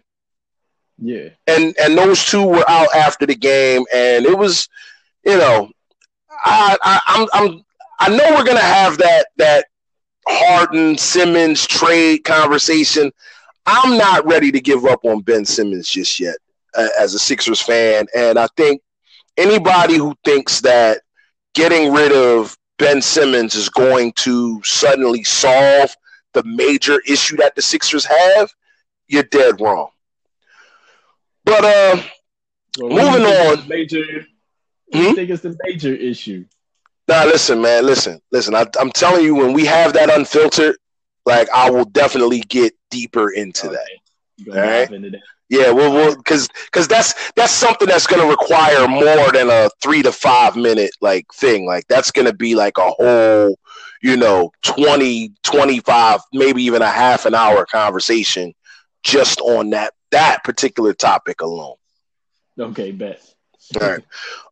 Yeah, 0.98 1.28
And 1.46 1.72
and 1.80 1.96
those 1.96 2.24
two 2.24 2.44
were 2.44 2.64
out 2.68 2.88
after 2.96 3.26
the 3.26 3.36
game, 3.36 3.84
and 3.94 4.26
it 4.26 4.36
was, 4.36 4.68
you 5.24 5.36
know, 5.36 5.70
I, 6.44 6.76
I 6.82 7.00
I'm 7.06 7.28
I'm 7.32 7.64
I 8.00 8.08
know 8.08 8.34
we're 8.34 8.44
gonna 8.44 8.58
have 8.58 8.98
that 8.98 9.26
that 9.36 9.66
Harden 10.26 10.98
Simmons 10.98 11.64
trade 11.66 12.24
conversation. 12.24 13.12
I'm 13.66 13.96
not 13.96 14.26
ready 14.26 14.50
to 14.50 14.60
give 14.60 14.84
up 14.84 15.04
on 15.04 15.20
Ben 15.20 15.44
Simmons 15.44 15.88
just 15.88 16.18
yet 16.18 16.36
uh, 16.76 16.88
as 16.98 17.14
a 17.14 17.20
Sixers 17.20 17.62
fan, 17.62 18.06
and 18.16 18.36
I 18.36 18.48
think 18.56 18.82
anybody 19.36 19.96
who 19.96 20.14
thinks 20.24 20.60
that 20.62 21.02
getting 21.54 21.92
rid 21.92 22.12
of 22.12 22.56
Ben 22.78 23.00
Simmons 23.00 23.54
is 23.54 23.68
going 23.68 24.12
to 24.12 24.60
suddenly 24.64 25.24
solve 25.24 25.94
the 26.34 26.42
major 26.44 27.00
issue 27.06 27.36
that 27.36 27.54
the 27.54 27.62
Sixers 27.62 28.04
have, 28.04 28.50
you're 29.08 29.22
dead 29.22 29.60
wrong. 29.60 29.88
But 31.44 31.64
uh, 31.64 32.02
Well, 32.78 32.90
what 32.90 32.90
do 32.90 32.94
you 32.94 33.10
Moving 33.12 33.26
on. 33.26 33.68
Major. 33.68 34.04
Hmm? 34.92 34.98
you 34.98 35.14
think 35.14 35.30
it's 35.30 35.42
the 35.42 35.56
major 35.64 35.94
issue? 35.94 36.44
Nah, 37.08 37.24
listen, 37.24 37.62
man, 37.62 37.86
listen, 37.86 38.20
listen. 38.32 38.54
I, 38.54 38.66
I'm 38.80 38.90
telling 38.90 39.24
you, 39.24 39.34
when 39.34 39.52
we 39.52 39.64
have 39.64 39.92
that 39.94 40.10
unfiltered, 40.10 40.76
like 41.24 41.48
I 41.50 41.70
will 41.70 41.84
definitely 41.84 42.40
get 42.40 42.74
deeper 42.90 43.30
into. 43.30 43.68
Okay. 43.68 43.78
Gonna 44.44 44.60
All 44.60 44.66
right. 44.66 44.90
into 44.90 45.10
that. 45.10 45.20
Yeah, 45.48 45.70
well, 45.70 45.92
well, 45.92 46.16
because 46.16 46.48
because 46.64 46.88
that's 46.88 47.30
that's 47.32 47.52
something 47.52 47.86
that's 47.86 48.06
going 48.06 48.20
to 48.20 48.28
require 48.28 48.88
more 48.88 49.30
than 49.32 49.48
a 49.48 49.70
three 49.80 50.02
to 50.02 50.10
five 50.10 50.56
minute 50.56 50.90
like 51.00 51.26
thing. 51.32 51.66
Like 51.66 51.86
that's 51.88 52.10
going 52.10 52.26
to 52.26 52.34
be 52.34 52.56
like 52.56 52.78
a 52.78 52.90
whole, 52.90 53.56
you 54.02 54.16
know, 54.16 54.50
20, 54.62 55.32
25, 55.44 56.20
maybe 56.32 56.64
even 56.64 56.82
a 56.82 56.88
half 56.88 57.26
an 57.26 57.34
hour 57.34 57.64
conversation 57.64 58.54
just 59.04 59.40
on 59.40 59.70
that 59.70 59.92
that 60.10 60.42
particular 60.42 60.92
topic 60.92 61.40
alone. 61.40 61.76
Okay, 62.58 62.90
bet. 62.90 63.22
All 63.80 63.88
right. 63.88 64.04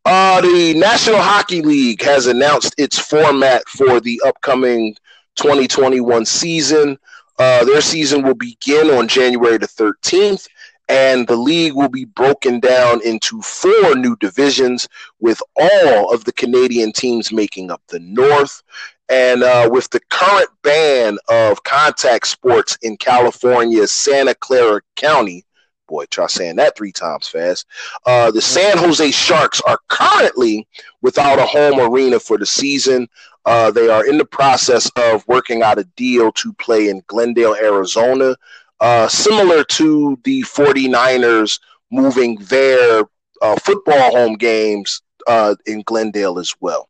Uh, 0.04 0.40
the 0.40 0.74
National 0.74 1.20
Hockey 1.20 1.62
League 1.62 2.02
has 2.02 2.26
announced 2.26 2.74
its 2.78 2.98
format 2.98 3.66
for 3.68 4.00
the 4.00 4.20
upcoming 4.26 4.94
2021 5.36 6.24
season. 6.24 6.98
Uh, 7.38 7.64
their 7.64 7.80
season 7.80 8.22
will 8.22 8.34
begin 8.34 8.90
on 8.90 9.08
January 9.08 9.58
the 9.58 9.66
13th, 9.66 10.46
and 10.88 11.26
the 11.26 11.36
league 11.36 11.74
will 11.74 11.88
be 11.88 12.04
broken 12.04 12.60
down 12.60 13.00
into 13.02 13.40
four 13.42 13.94
new 13.94 14.16
divisions, 14.16 14.88
with 15.20 15.40
all 15.56 16.12
of 16.12 16.24
the 16.24 16.32
Canadian 16.32 16.92
teams 16.92 17.32
making 17.32 17.70
up 17.70 17.82
the 17.88 18.00
North. 18.00 18.62
And 19.08 19.42
uh, 19.42 19.68
with 19.70 19.90
the 19.90 20.00
current 20.10 20.48
ban 20.62 21.18
of 21.28 21.62
contact 21.64 22.26
sports 22.26 22.78
in 22.82 22.96
California's 22.96 23.92
Santa 23.92 24.34
Clara 24.34 24.80
County, 24.96 25.44
boy, 25.86 26.06
try 26.06 26.26
saying 26.26 26.56
that 26.56 26.76
three 26.76 26.92
times 26.92 27.28
fast. 27.28 27.66
Uh, 28.06 28.30
the 28.30 28.40
San 28.40 28.78
Jose 28.78 29.10
Sharks 29.10 29.60
are 29.66 29.78
currently 29.88 30.66
without 31.02 31.38
a 31.38 31.44
home 31.44 31.78
arena 31.80 32.18
for 32.18 32.38
the 32.38 32.46
season. 32.46 33.06
Uh, 33.44 33.70
they 33.70 33.88
are 33.88 34.06
in 34.06 34.16
the 34.16 34.24
process 34.24 34.90
of 34.96 35.26
working 35.28 35.62
out 35.62 35.78
a 35.78 35.84
deal 35.96 36.32
to 36.32 36.52
play 36.54 36.88
in 36.88 37.02
Glendale, 37.06 37.54
Arizona, 37.54 38.34
uh, 38.80 39.08
similar 39.08 39.64
to 39.64 40.18
the 40.24 40.42
49ers 40.42 41.60
moving 41.90 42.36
their 42.36 43.04
uh, 43.42 43.56
football 43.56 44.10
home 44.10 44.34
games 44.34 45.02
uh, 45.26 45.54
in 45.66 45.82
Glendale 45.82 46.38
as 46.38 46.52
well. 46.60 46.88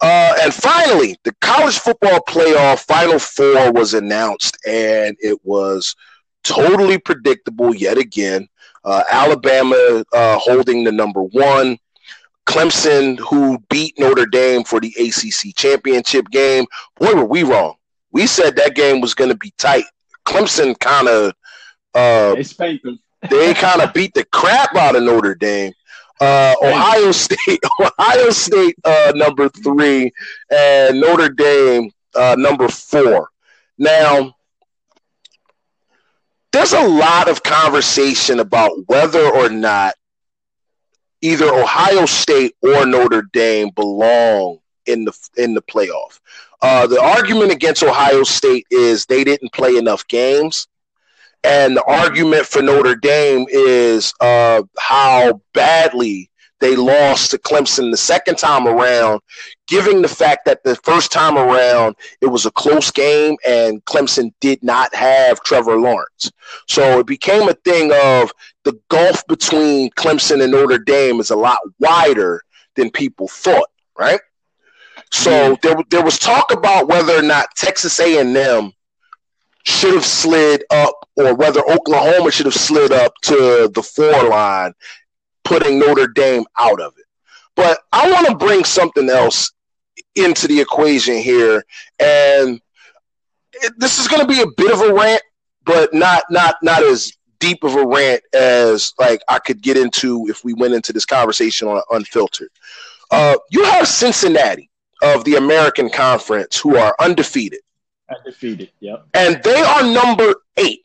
Uh, 0.00 0.34
and 0.42 0.54
finally, 0.54 1.16
the 1.24 1.34
college 1.40 1.78
football 1.78 2.20
playoff 2.28 2.80
final 2.80 3.18
four 3.18 3.72
was 3.72 3.94
announced, 3.94 4.56
and 4.66 5.16
it 5.20 5.38
was 5.44 5.94
totally 6.44 6.98
predictable 6.98 7.74
yet 7.74 7.98
again. 7.98 8.48
Uh, 8.84 9.02
Alabama 9.10 10.04
uh, 10.12 10.38
holding 10.38 10.84
the 10.84 10.92
number 10.92 11.22
one. 11.22 11.78
Clemson, 12.46 13.18
who 13.18 13.58
beat 13.68 13.96
Notre 13.98 14.26
Dame 14.26 14.64
for 14.64 14.80
the 14.80 14.92
ACC 14.98 15.54
championship 15.54 16.28
game. 16.30 16.64
Boy, 16.96 17.14
were 17.14 17.24
we 17.24 17.42
wrong. 17.44 17.74
We 18.10 18.26
said 18.26 18.56
that 18.56 18.74
game 18.74 19.00
was 19.00 19.14
going 19.14 19.30
to 19.30 19.36
be 19.36 19.52
tight. 19.56 19.84
Clemson 20.30 20.78
kind 20.78 21.08
of 21.08 21.32
uh, 21.94 22.34
They 22.34 22.42
spanked 22.44 22.84
them. 22.84 22.98
they 23.28 23.52
kind 23.66 23.80
of 23.82 23.92
beat 23.92 24.14
the 24.14 24.24
crap 24.26 24.74
out 24.76 24.96
of 24.96 25.02
Notre 25.02 25.34
Dame. 25.34 25.72
Uh, 26.20 26.54
Ohio 26.62 27.12
State, 27.12 27.60
Ohio 27.80 28.30
State, 28.30 28.76
uh, 28.84 29.12
number 29.14 29.48
three, 29.48 30.10
and 30.50 31.00
Notre 31.00 31.30
Dame, 31.30 31.90
uh, 32.14 32.36
number 32.38 32.68
four. 32.68 33.30
Now, 33.78 34.34
there's 36.52 36.72
a 36.74 36.86
lot 36.86 37.28
of 37.28 37.42
conversation 37.42 38.40
about 38.40 38.70
whether 38.86 39.24
or 39.24 39.48
not 39.48 39.94
either 41.22 41.46
Ohio 41.46 42.04
State 42.06 42.54
or 42.62 42.84
Notre 42.84 43.22
Dame 43.32 43.70
belong 43.74 44.58
in 44.86 45.04
the 45.04 45.12
in 45.36 45.54
the 45.54 45.62
playoff. 45.62 46.20
Uh, 46.62 46.86
the 46.86 47.00
argument 47.00 47.50
against 47.52 47.82
Ohio 47.82 48.22
State 48.22 48.66
is 48.70 49.06
they 49.06 49.24
didn't 49.24 49.52
play 49.52 49.76
enough 49.76 50.06
games. 50.08 50.66
And 51.42 51.76
the 51.76 51.84
argument 51.84 52.44
for 52.46 52.60
Notre 52.60 52.96
Dame 52.96 53.46
is 53.48 54.12
uh, 54.20 54.62
how 54.78 55.40
badly 55.54 56.30
they 56.60 56.76
lost 56.76 57.30
to 57.30 57.38
Clemson 57.38 57.90
the 57.90 57.96
second 57.96 58.36
time 58.36 58.66
around, 58.68 59.20
giving 59.66 60.02
the 60.02 60.08
fact 60.08 60.44
that 60.44 60.62
the 60.62 60.76
first 60.76 61.10
time 61.10 61.38
around 61.38 61.96
it 62.20 62.26
was 62.26 62.44
a 62.44 62.50
close 62.50 62.90
game 62.90 63.36
and 63.46 63.82
Clemson 63.86 64.32
did 64.40 64.62
not 64.62 64.94
have 64.94 65.42
Trevor 65.42 65.80
Lawrence. 65.80 66.30
So 66.68 66.98
it 67.00 67.06
became 67.06 67.48
a 67.48 67.54
thing 67.54 67.90
of 67.92 68.30
the 68.64 68.78
gulf 68.88 69.26
between 69.26 69.90
Clemson 69.92 70.42
and 70.42 70.52
Notre 70.52 70.78
Dame 70.78 71.20
is 71.20 71.30
a 71.30 71.36
lot 71.36 71.58
wider 71.78 72.42
than 72.76 72.90
people 72.90 73.26
thought, 73.28 73.68
right? 73.98 74.20
So 75.12 75.56
there, 75.62 75.76
there 75.90 76.04
was 76.04 76.18
talk 76.18 76.52
about 76.52 76.88
whether 76.88 77.16
or 77.16 77.22
not 77.22 77.54
Texas 77.56 77.98
A&M 77.98 78.72
should 79.64 79.94
have 79.94 80.04
slid 80.04 80.64
up 80.70 81.08
or 81.16 81.34
whether 81.34 81.60
Oklahoma 81.60 82.30
should 82.30 82.46
have 82.46 82.54
slid 82.54 82.92
up 82.92 83.14
to 83.22 83.70
the 83.74 83.82
four 83.82 84.28
line, 84.28 84.72
putting 85.44 85.78
Notre 85.78 86.06
Dame 86.06 86.44
out 86.58 86.80
of 86.80 86.94
it. 86.96 87.04
But 87.56 87.80
I 87.92 88.10
want 88.10 88.28
to 88.28 88.36
bring 88.36 88.64
something 88.64 89.10
else 89.10 89.52
into 90.14 90.48
the 90.48 90.60
equation 90.60 91.16
here. 91.16 91.64
And 91.98 92.60
it, 93.52 93.72
this 93.78 93.98
is 93.98 94.08
going 94.08 94.22
to 94.22 94.28
be 94.28 94.40
a 94.40 94.46
bit 94.56 94.72
of 94.72 94.80
a 94.80 94.94
rant, 94.94 95.22
but 95.64 95.92
not 95.92 96.24
not 96.30 96.56
not 96.62 96.82
as 96.82 97.12
deep 97.38 97.64
of 97.64 97.74
a 97.74 97.86
rant 97.86 98.22
as 98.34 98.92
like 98.98 99.20
I 99.28 99.38
could 99.38 99.60
get 99.60 99.76
into 99.76 100.26
if 100.28 100.44
we 100.44 100.54
went 100.54 100.74
into 100.74 100.92
this 100.92 101.04
conversation 101.04 101.68
on 101.68 101.82
unfiltered. 101.90 102.50
Uh, 103.10 103.36
you 103.50 103.64
have 103.64 103.88
Cincinnati, 103.88 104.69
of 105.02 105.24
the 105.24 105.36
American 105.36 105.90
Conference 105.90 106.58
who 106.58 106.76
are 106.76 106.94
undefeated. 107.00 107.60
Undefeated, 108.08 108.70
yep. 108.80 109.06
And 109.14 109.42
they 109.42 109.60
are 109.60 109.82
number 109.82 110.34
eight. 110.56 110.84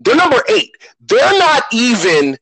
They're 0.00 0.16
number 0.16 0.42
eight. 0.48 0.76
They're 1.00 1.38
not 1.38 1.64
even 1.72 2.36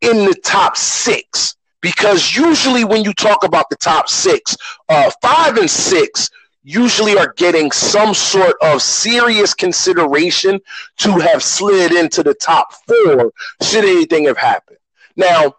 in 0.00 0.24
the 0.24 0.34
top 0.44 0.76
six 0.76 1.56
because 1.80 2.34
usually 2.34 2.84
when 2.84 3.04
you 3.04 3.12
talk 3.12 3.44
about 3.44 3.70
the 3.70 3.76
top 3.76 4.08
six, 4.08 4.56
uh, 4.88 5.10
five 5.22 5.56
and 5.56 5.70
six 5.70 6.30
usually 6.62 7.16
are 7.16 7.32
getting 7.36 7.70
some 7.70 8.12
sort 8.12 8.56
of 8.60 8.82
serious 8.82 9.54
consideration 9.54 10.58
to 10.98 11.12
have 11.12 11.42
slid 11.42 11.92
into 11.92 12.24
the 12.24 12.34
top 12.34 12.72
four 12.86 13.32
should 13.62 13.84
anything 13.84 14.24
have 14.24 14.36
happened. 14.36 14.78
Now, 15.14 15.54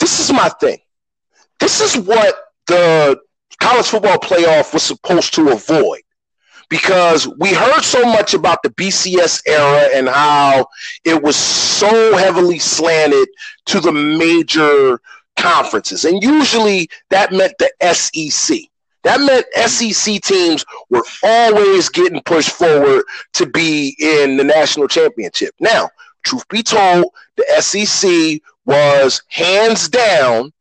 this 0.00 0.18
is 0.18 0.32
my 0.32 0.48
thing. 0.48 0.78
This 1.60 1.80
is 1.80 1.96
what 1.96 2.34
the 2.66 3.20
college 3.62 3.86
football 3.86 4.18
playoff 4.18 4.74
was 4.74 4.82
supposed 4.82 5.32
to 5.34 5.50
avoid 5.50 6.00
because 6.68 7.28
we 7.38 7.54
heard 7.54 7.82
so 7.82 8.02
much 8.02 8.34
about 8.34 8.60
the 8.64 8.70
BCS 8.70 9.42
era 9.46 9.88
and 9.94 10.08
how 10.08 10.66
it 11.04 11.22
was 11.22 11.36
so 11.36 12.16
heavily 12.16 12.58
slanted 12.58 13.28
to 13.66 13.78
the 13.78 13.92
major 13.92 15.00
conferences. 15.36 16.04
And 16.04 16.20
usually 16.22 16.88
that 17.10 17.32
meant 17.32 17.54
the 17.60 17.70
SEC. 17.94 18.58
That 19.04 19.20
meant 19.20 19.46
SEC 19.70 20.20
teams 20.22 20.64
were 20.90 21.04
always 21.22 21.88
getting 21.88 22.22
pushed 22.22 22.50
forward 22.50 23.04
to 23.34 23.46
be 23.46 23.94
in 24.00 24.38
the 24.38 24.44
national 24.44 24.88
championship. 24.88 25.54
Now, 25.60 25.88
truth 26.24 26.48
be 26.48 26.64
told, 26.64 27.06
the 27.36 27.44
SEC 27.60 28.40
was 28.64 29.22
hands 29.28 29.88
down 29.88 30.52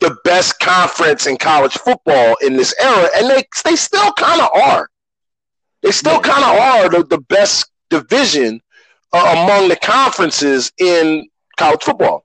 the 0.00 0.16
best 0.24 0.58
conference 0.60 1.26
in 1.26 1.36
college 1.36 1.74
football 1.74 2.36
in 2.42 2.56
this 2.56 2.74
era, 2.80 3.08
and 3.16 3.30
they 3.30 3.44
they 3.64 3.76
still 3.76 4.12
kind 4.12 4.40
of 4.40 4.50
are. 4.54 4.88
They 5.82 5.90
still 5.90 6.20
kind 6.20 6.44
of 6.44 6.58
are 6.58 6.88
the, 6.88 7.04
the 7.04 7.20
best 7.22 7.70
division 7.90 8.60
uh, 9.12 9.34
among 9.38 9.68
the 9.68 9.76
conferences 9.76 10.72
in 10.78 11.28
college 11.56 11.82
football. 11.82 12.24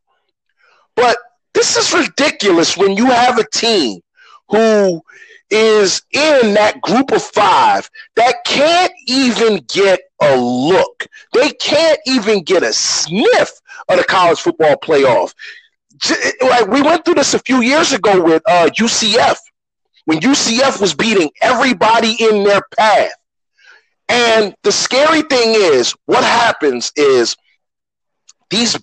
But 0.95 1.17
this 1.53 1.77
is 1.77 1.93
ridiculous 1.93 2.77
when 2.77 2.97
you 2.97 3.05
have 3.05 3.37
a 3.37 3.49
team 3.49 4.01
who 4.49 5.01
is 5.49 6.01
in 6.11 6.53
that 6.53 6.79
group 6.81 7.11
of 7.11 7.21
five 7.21 7.89
that 8.15 8.35
can't 8.45 8.91
even 9.07 9.57
get 9.67 9.99
a 10.21 10.37
look. 10.37 11.07
They 11.33 11.51
can't 11.51 11.99
even 12.07 12.43
get 12.43 12.63
a 12.63 12.73
sniff 12.73 13.51
of 13.89 13.97
the 13.97 14.05
college 14.05 14.39
football 14.39 14.75
playoff. 14.77 15.33
Like 16.41 16.67
we 16.67 16.81
went 16.81 17.05
through 17.05 17.15
this 17.15 17.33
a 17.33 17.39
few 17.39 17.61
years 17.61 17.93
ago 17.93 18.21
with 18.21 18.41
uh, 18.47 18.69
UCF 18.77 19.37
when 20.05 20.19
UCF 20.19 20.81
was 20.81 20.93
beating 20.93 21.29
everybody 21.41 22.15
in 22.19 22.43
their 22.43 22.61
path. 22.77 23.11
And 24.09 24.55
the 24.63 24.71
scary 24.71 25.21
thing 25.21 25.53
is, 25.55 25.93
what 26.05 26.23
happens 26.23 26.91
is 26.95 27.35
these 28.49 28.77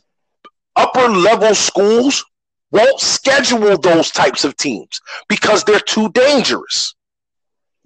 upper 0.77 1.09
level 1.09 1.55
schools 1.55 2.25
won't 2.71 3.01
schedule 3.01 3.77
those 3.79 4.11
types 4.11 4.45
of 4.45 4.57
teams 4.57 5.01
because 5.29 5.65
they're 5.65 5.81
too 5.81 6.11
dangerous. 6.11 6.95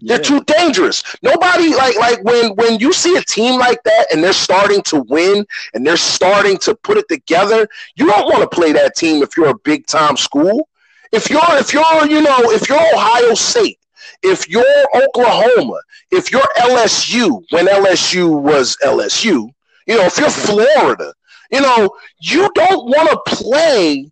They're 0.04 0.18
too 0.18 0.42
dangerous. 0.44 1.02
Nobody 1.22 1.74
like 1.74 1.96
like 1.96 2.22
when 2.24 2.54
when 2.56 2.80
you 2.80 2.92
see 2.92 3.16
a 3.16 3.22
team 3.22 3.58
like 3.58 3.82
that 3.84 4.06
and 4.12 4.22
they're 4.22 4.32
starting 4.32 4.82
to 4.82 5.04
win 5.08 5.46
and 5.74 5.86
they're 5.86 5.96
starting 5.96 6.58
to 6.58 6.74
put 6.74 6.98
it 6.98 7.08
together, 7.08 7.68
you 7.94 8.06
don't 8.06 8.26
want 8.26 8.40
to 8.42 8.48
play 8.48 8.72
that 8.72 8.96
team 8.96 9.22
if 9.22 9.36
you're 9.36 9.50
a 9.50 9.58
big 9.58 9.86
time 9.86 10.16
school. 10.16 10.68
If 11.12 11.30
you're 11.30 11.40
if 11.52 11.72
you're 11.72 12.06
you 12.06 12.22
know 12.22 12.50
if 12.50 12.68
you're 12.68 12.80
Ohio 12.94 13.34
State, 13.34 13.78
if 14.22 14.48
you're 14.48 14.64
Oklahoma, 14.94 15.80
if 16.10 16.32
you're 16.32 16.48
LSU 16.58 17.42
when 17.50 17.66
LSU 17.66 18.40
was 18.40 18.76
LSU, 18.82 19.50
you 19.86 19.96
know 19.96 20.06
if 20.06 20.18
you're 20.18 20.30
Florida, 20.30 21.12
you 21.50 21.60
know 21.60 21.90
you 22.20 22.50
don't 22.54 22.86
want 22.86 23.08
to 23.10 23.34
play 23.36 24.10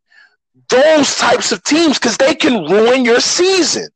those 0.68 1.16
types 1.16 1.50
of 1.50 1.62
teams 1.64 1.98
because 1.98 2.16
they 2.16 2.34
can 2.34 2.64
ruin 2.70 3.04
your 3.04 3.20
season. 3.20 3.88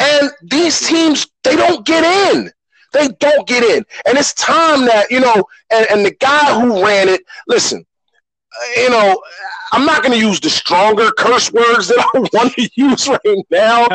And 0.00 0.30
these 0.42 0.86
teams, 0.86 1.26
they 1.44 1.56
don't 1.56 1.84
get 1.84 2.04
in. 2.34 2.50
They 2.92 3.08
don't 3.20 3.46
get 3.46 3.62
in. 3.62 3.84
And 4.06 4.18
it's 4.18 4.34
time 4.34 4.86
that, 4.86 5.10
you 5.10 5.20
know, 5.20 5.44
and, 5.70 5.86
and 5.90 6.04
the 6.04 6.14
guy 6.18 6.60
who 6.60 6.84
ran 6.84 7.08
it, 7.08 7.20
listen, 7.46 7.84
you 8.76 8.90
know, 8.90 9.22
I'm 9.72 9.86
not 9.86 10.02
going 10.02 10.18
to 10.18 10.26
use 10.26 10.40
the 10.40 10.50
stronger 10.50 11.10
curse 11.12 11.52
words 11.52 11.88
that 11.88 12.04
I 12.14 12.18
want 12.32 12.54
to 12.54 12.68
use 12.74 13.08
right 13.08 13.46
now, 13.50 13.86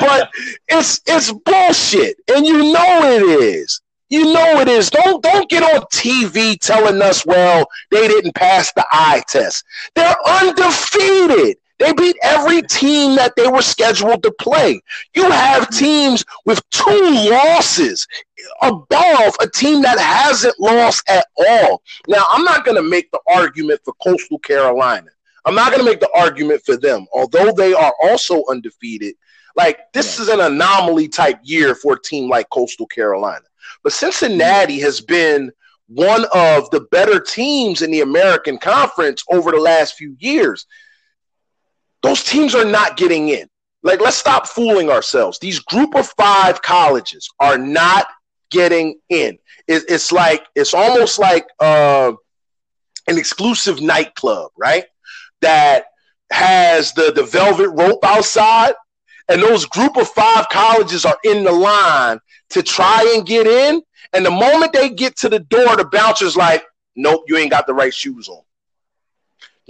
but 0.00 0.30
it's 0.68 1.00
it's 1.06 1.32
bullshit, 1.32 2.16
and 2.28 2.46
you 2.46 2.72
know 2.72 3.04
it 3.04 3.22
is. 3.22 3.80
You 4.10 4.32
know 4.32 4.60
it 4.60 4.68
is. 4.68 4.90
Don't 4.90 5.22
don't 5.22 5.48
get 5.48 5.62
on 5.62 5.82
TV 5.86 6.58
telling 6.60 7.00
us, 7.00 7.24
well, 7.24 7.66
they 7.90 8.06
didn't 8.08 8.34
pass 8.34 8.72
the 8.74 8.84
eye 8.92 9.22
test. 9.28 9.64
They're 9.94 10.16
undefeated. 10.26 11.56
They 11.82 11.92
beat 11.92 12.16
every 12.22 12.62
team 12.62 13.16
that 13.16 13.34
they 13.34 13.48
were 13.48 13.60
scheduled 13.60 14.22
to 14.22 14.30
play. 14.38 14.80
You 15.16 15.28
have 15.28 15.68
teams 15.70 16.24
with 16.46 16.62
two 16.70 17.28
losses 17.28 18.06
above 18.60 19.34
a 19.40 19.48
team 19.52 19.82
that 19.82 19.98
hasn't 19.98 20.54
lost 20.60 21.02
at 21.08 21.26
all. 21.36 21.82
Now, 22.06 22.24
I'm 22.30 22.44
not 22.44 22.64
going 22.64 22.76
to 22.76 22.88
make 22.88 23.10
the 23.10 23.18
argument 23.28 23.80
for 23.84 23.94
Coastal 23.94 24.38
Carolina. 24.38 25.08
I'm 25.44 25.56
not 25.56 25.72
going 25.72 25.84
to 25.84 25.90
make 25.90 25.98
the 25.98 26.10
argument 26.14 26.62
for 26.64 26.76
them, 26.76 27.04
although 27.12 27.50
they 27.50 27.74
are 27.74 27.92
also 28.04 28.44
undefeated. 28.48 29.16
Like, 29.56 29.80
this 29.92 30.20
is 30.20 30.28
an 30.28 30.38
anomaly 30.38 31.08
type 31.08 31.40
year 31.42 31.74
for 31.74 31.94
a 31.94 32.00
team 32.00 32.30
like 32.30 32.48
Coastal 32.50 32.86
Carolina. 32.86 33.44
But 33.82 33.92
Cincinnati 33.92 34.78
has 34.78 35.00
been 35.00 35.50
one 35.88 36.26
of 36.32 36.70
the 36.70 36.86
better 36.92 37.18
teams 37.18 37.82
in 37.82 37.90
the 37.90 38.02
American 38.02 38.56
Conference 38.56 39.24
over 39.32 39.50
the 39.50 39.58
last 39.58 39.96
few 39.96 40.16
years. 40.20 40.64
Those 42.02 42.22
teams 42.24 42.54
are 42.54 42.64
not 42.64 42.96
getting 42.96 43.28
in. 43.28 43.48
Like, 43.82 44.00
let's 44.00 44.16
stop 44.16 44.46
fooling 44.46 44.90
ourselves. 44.90 45.38
These 45.38 45.58
group 45.60 45.94
of 45.96 46.08
five 46.16 46.62
colleges 46.62 47.28
are 47.40 47.58
not 47.58 48.06
getting 48.50 48.98
in. 49.08 49.38
It, 49.66 49.84
it's 49.88 50.12
like, 50.12 50.44
it's 50.54 50.74
almost 50.74 51.18
like 51.18 51.46
uh, 51.58 52.12
an 53.08 53.18
exclusive 53.18 53.80
nightclub, 53.80 54.50
right? 54.56 54.84
That 55.40 55.86
has 56.30 56.92
the, 56.92 57.12
the 57.14 57.24
velvet 57.24 57.70
rope 57.70 58.04
outside, 58.04 58.74
and 59.28 59.42
those 59.42 59.66
group 59.66 59.96
of 59.96 60.08
five 60.08 60.48
colleges 60.50 61.04
are 61.04 61.18
in 61.24 61.44
the 61.44 61.52
line 61.52 62.18
to 62.50 62.62
try 62.62 63.12
and 63.14 63.26
get 63.26 63.46
in. 63.46 63.82
And 64.12 64.26
the 64.26 64.30
moment 64.30 64.72
they 64.72 64.90
get 64.90 65.16
to 65.18 65.28
the 65.28 65.40
door, 65.40 65.76
the 65.76 65.86
bouncer's 65.86 66.36
like, 66.36 66.64
nope, 66.96 67.24
you 67.26 67.36
ain't 67.36 67.50
got 67.50 67.66
the 67.66 67.74
right 67.74 67.94
shoes 67.94 68.28
on. 68.28 68.42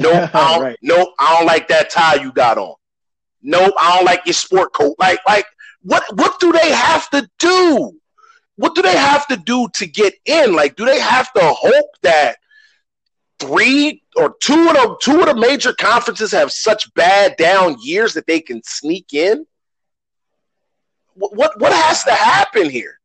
Nope, 0.03 0.31
I 0.35 0.55
don't, 0.55 0.62
right. 0.62 0.79
nope, 0.83 1.09
I 1.19 1.37
don't 1.37 1.47
like 1.47 1.69
that 1.69 1.91
tie 1.91 2.17
you 2.17 2.33
got 2.33 2.59
on. 2.59 2.75
Nope, 3.43 3.75
I 3.79 3.97
don't 3.97 4.05
like 4.05 4.23
your 4.27 4.35
sport 4.35 4.73
coat. 4.73 4.97
Like, 4.99 5.21
like, 5.27 5.47
what 5.83 6.05
what 6.17 6.38
do 6.41 6.53
they 6.53 6.73
have 6.73 7.11
to 7.11 7.29
do? 7.38 7.93
What 8.57 8.75
do 8.75 8.83
they 8.83 8.97
have 8.97 9.27
to 9.29 9.37
do 9.37 9.69
to 9.75 9.87
get 9.87 10.15
in? 10.25 10.55
Like, 10.55 10.77
do 10.77 10.85
they 10.85 11.01
have 11.01 11.33
to 11.33 11.41
hope 11.43 11.91
that 12.03 12.37
three 13.38 14.03
or 14.15 14.37
two 14.41 14.69
of 14.69 14.75
the 14.75 14.97
two 15.01 15.21
of 15.21 15.27
the 15.27 15.35
major 15.35 15.73
conferences 15.73 16.31
have 16.33 16.53
such 16.53 16.93
bad 16.95 17.37
down 17.37 17.77
years 17.83 18.15
that 18.15 18.27
they 18.27 18.41
can 18.41 18.62
sneak 18.62 19.12
in? 19.12 19.47
What 21.15 21.37
what, 21.37 21.61
what 21.61 21.73
has 21.73 22.05
to 22.05 22.12
happen 22.12 22.71
here? 22.71 22.99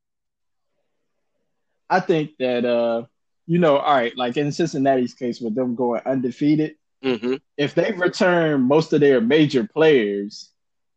I 1.90 2.00
think 2.00 2.32
that 2.40 2.66
uh, 2.66 3.06
you 3.48 3.60
know, 3.60 3.78
all 3.78 3.96
right, 3.96 4.16
like 4.16 4.38
in 4.38 4.52
Cincinnati's 4.52 5.14
case 5.14 5.40
with 5.40 5.56
them 5.56 5.76
going 5.76 6.02
undefeated, 6.06 6.76
mm-hmm. 7.04 7.36
if 7.58 7.76
they 7.76 7.92
return 7.92 8.62
most 8.62 8.94
of 8.94 9.00
their 9.00 9.22
major 9.22 9.66
players, 9.66 10.50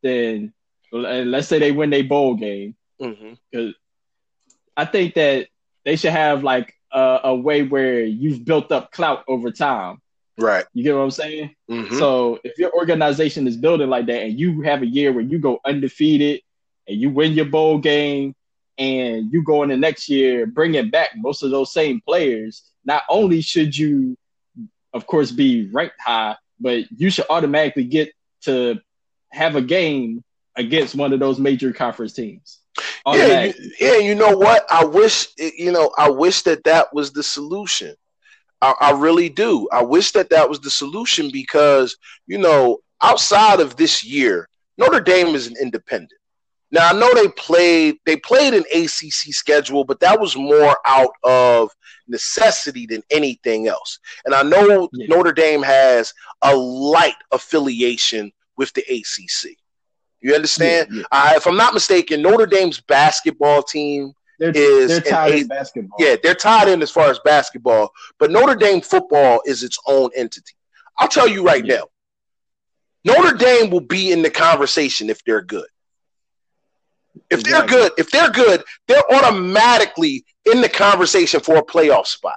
then 0.03 0.53
let's 0.93 1.49
say 1.49 1.59
they 1.59 1.73
win 1.73 1.91
their 1.91 2.05
bowl 2.05 2.35
game, 2.35 2.75
because 2.99 3.17
mm-hmm. 3.17 3.71
I 4.77 4.85
think 4.85 5.15
that 5.15 5.49
they 5.85 5.97
should 5.97 6.13
have 6.13 6.43
like 6.43 6.75
a, 6.93 7.21
a, 7.25 7.35
way 7.35 7.63
where 7.63 8.01
you've 8.01 8.45
built 8.45 8.73
up 8.73 8.93
clout 8.93 9.25
over 9.29 9.51
time. 9.51 10.01
Right. 10.39 10.65
You 10.73 10.83
get 10.83 10.95
what 10.95 11.03
I'm 11.03 11.11
saying? 11.11 11.55
Mm-hmm. 11.71 11.99
So 11.99 12.41
if 12.45 12.59
your 12.59 12.73
organization 12.73 13.47
is 13.47 13.57
building 13.57 13.91
like 13.91 14.07
that 14.07 14.23
and 14.23 14.39
you 14.39 14.63
have 14.63 14.83
a 14.83 14.87
year 14.87 15.13
where 15.13 15.25
you 15.25 15.39
go 15.39 15.61
undefeated 15.65 16.41
and 16.89 16.99
you 16.99 17.11
win 17.11 17.33
your 17.33 17.45
bowl 17.45 17.79
game 17.79 18.35
and 18.79 19.33
you 19.33 19.43
go 19.43 19.63
in 19.63 19.69
the 19.69 19.77
next 19.77 20.09
year 20.09 20.47
bringing 20.47 20.91
back 20.91 21.11
most 21.17 21.43
of 21.43 21.51
those 21.51 21.73
same 21.73 22.01
players, 22.01 22.63
not 22.85 23.03
only 23.09 23.43
should 23.43 23.77
you, 23.77 24.17
of 24.93 25.07
course, 25.07 25.31
be 25.31 25.69
ranked 25.73 26.01
high, 26.01 26.37
but 26.59 26.85
you 26.97 27.11
should 27.11 27.27
automatically 27.31 27.85
get 27.85 28.13
to 28.43 28.81
have 29.31 29.57
a 29.57 29.63
game 29.63 30.23
against 30.57 30.95
one 30.95 31.13
of 31.13 31.21
those 31.21 31.39
major 31.39 31.73
conference 31.73 32.13
teams. 32.13 32.59
Yeah, 33.07 33.45
you, 33.45 33.55
yeah. 33.81 33.97
You 33.97 34.15
know 34.15 34.37
what? 34.37 34.65
I 34.71 34.85
wish 34.85 35.29
you 35.37 35.73
know. 35.73 35.93
I 35.99 36.09
wish 36.09 36.43
that 36.43 36.65
that 36.65 36.93
was 36.93 37.13
the 37.13 37.23
solution. 37.23 37.95
I, 38.63 38.75
I 38.81 38.91
really 38.93 39.29
do. 39.29 39.69
I 39.73 39.83
wish 39.83 40.13
that 40.13 40.31
that 40.31 40.49
was 40.49 40.61
the 40.61 40.71
solution 40.71 41.31
because 41.33 41.97
you 42.27 42.39
know, 42.39 42.79
outside 43.03 43.61
of 43.61 43.77
this 43.77 44.05
year, 44.05 44.49
Notre 44.79 45.01
Dame 45.01 45.35
is 45.35 45.47
an 45.47 45.57
independent. 45.61 46.13
Now 46.71 46.89
I 46.89 46.93
know 46.93 47.13
they 47.15 47.29
played 47.29 47.97
they 48.07 48.17
played 48.17 48.55
an 48.55 48.65
ACC 48.73 49.33
schedule, 49.33 49.85
but 49.85 50.01
that 50.01 50.21
was 50.21 50.37
more 50.37 50.77
out 50.87 51.13
of 51.25 51.71
necessity 52.11 52.87
than 52.87 53.03
anything 53.11 53.69
else. 53.69 53.99
And 54.25 54.35
I 54.35 54.43
know 54.43 54.89
yeah. 54.93 55.07
Notre 55.09 55.33
Dame 55.33 55.63
has 55.63 56.13
a 56.43 56.55
light 56.55 57.15
affiliation 57.33 58.33
with 58.57 58.73
the 58.75 58.83
ACC. 58.83 59.57
You 60.21 60.35
understand? 60.35 60.89
Yeah, 60.91 60.99
yeah. 60.99 61.05
Uh, 61.11 61.33
if 61.37 61.47
I'm 61.47 61.57
not 61.57 61.73
mistaken, 61.73 62.21
Notre 62.23 62.47
Dame's 62.47 62.81
basketball 62.81 63.63
team 63.63 64.13
they're, 64.39 64.53
is 64.55 64.89
they're 64.89 65.01
tied 65.01 65.35
in 65.35 65.49
basketball. 65.49 65.97
Yeah, 65.99 66.17
they're 66.23 66.35
tied 66.35 66.69
in 66.69 66.83
as 66.83 66.91
far 66.91 67.11
as 67.11 67.19
basketball, 67.25 67.91
but 68.19 68.31
Notre 68.31 68.55
Dame 68.55 68.81
football 68.81 69.41
is 69.47 69.63
its 69.63 69.79
own 69.87 70.11
entity. 70.17 70.55
I'll 70.99 71.09
tell 71.09 71.29
you 71.29 71.45
right 71.45 71.65
now, 71.65 71.85
Notre 73.05 73.37
Dame 73.37 73.71
will 73.71 73.81
be 73.81 74.13
in 74.13 74.23
the 74.23 74.31
conversation 74.31 75.09
if 75.09 75.25
they're 75.25 75.43
good. 75.43 75.67
If 77.31 77.43
they're 77.43 77.67
good, 77.67 77.93
if 77.99 78.11
they're 78.11 78.31
good, 78.31 78.63
they're 78.87 79.03
automatically 79.13 80.25
in 80.53 80.61
the 80.61 80.69
conversation 80.69 81.41
for 81.41 81.57
a 81.57 81.63
playoff 81.63 82.07
spot. 82.07 82.37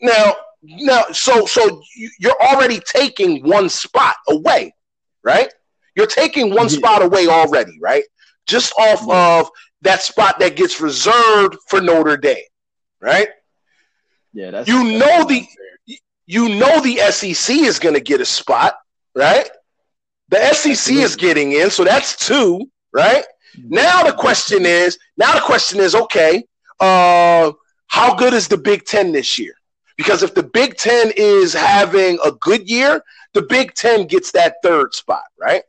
Now, 0.00 0.34
now, 0.62 1.04
so 1.12 1.46
so 1.46 1.82
you're 2.18 2.40
already 2.40 2.80
taking 2.80 3.46
one 3.46 3.68
spot 3.68 4.16
away, 4.28 4.74
right? 5.22 5.52
You're 5.94 6.06
taking 6.06 6.50
one 6.50 6.68
yeah. 6.68 6.76
spot 6.78 7.02
away 7.02 7.28
already, 7.28 7.78
right? 7.80 8.04
Just 8.46 8.72
off 8.78 9.04
yeah. 9.06 9.40
of 9.40 9.50
that 9.82 10.02
spot 10.02 10.38
that 10.40 10.56
gets 10.56 10.80
reserved 10.80 11.56
for 11.68 11.80
Notre 11.80 12.16
Dame, 12.16 12.36
right? 13.00 13.28
Yeah, 14.32 14.50
that's 14.50 14.68
you 14.68 14.82
that's 14.82 14.98
know 14.98 15.24
the 15.24 15.46
you 16.26 16.48
know 16.58 16.80
the 16.80 16.96
SEC 17.10 17.56
is 17.56 17.78
going 17.78 17.94
to 17.94 18.00
get 18.00 18.20
a 18.20 18.24
spot, 18.24 18.74
right? 19.14 19.48
The 20.30 20.38
SEC 20.54 20.70
Absolutely. 20.70 21.02
is 21.02 21.16
getting 21.16 21.52
in, 21.52 21.70
so 21.70 21.84
that's 21.84 22.16
two, 22.16 22.66
right? 22.92 23.24
Mm-hmm. 23.56 23.74
Now 23.74 24.02
the 24.02 24.14
question 24.14 24.66
is, 24.66 24.98
now 25.16 25.34
the 25.34 25.42
question 25.42 25.80
is, 25.80 25.94
okay, 25.94 26.44
uh, 26.80 27.52
how 27.86 28.14
good 28.14 28.34
is 28.34 28.48
the 28.48 28.58
Big 28.58 28.84
Ten 28.84 29.12
this 29.12 29.38
year? 29.38 29.54
Because 29.96 30.22
if 30.22 30.34
the 30.34 30.42
Big 30.42 30.76
Ten 30.76 31.12
is 31.16 31.52
having 31.52 32.18
a 32.24 32.32
good 32.32 32.68
year, 32.68 33.02
the 33.32 33.42
Big 33.42 33.74
Ten 33.74 34.06
gets 34.06 34.32
that 34.32 34.56
third 34.62 34.94
spot, 34.94 35.24
right? 35.40 35.62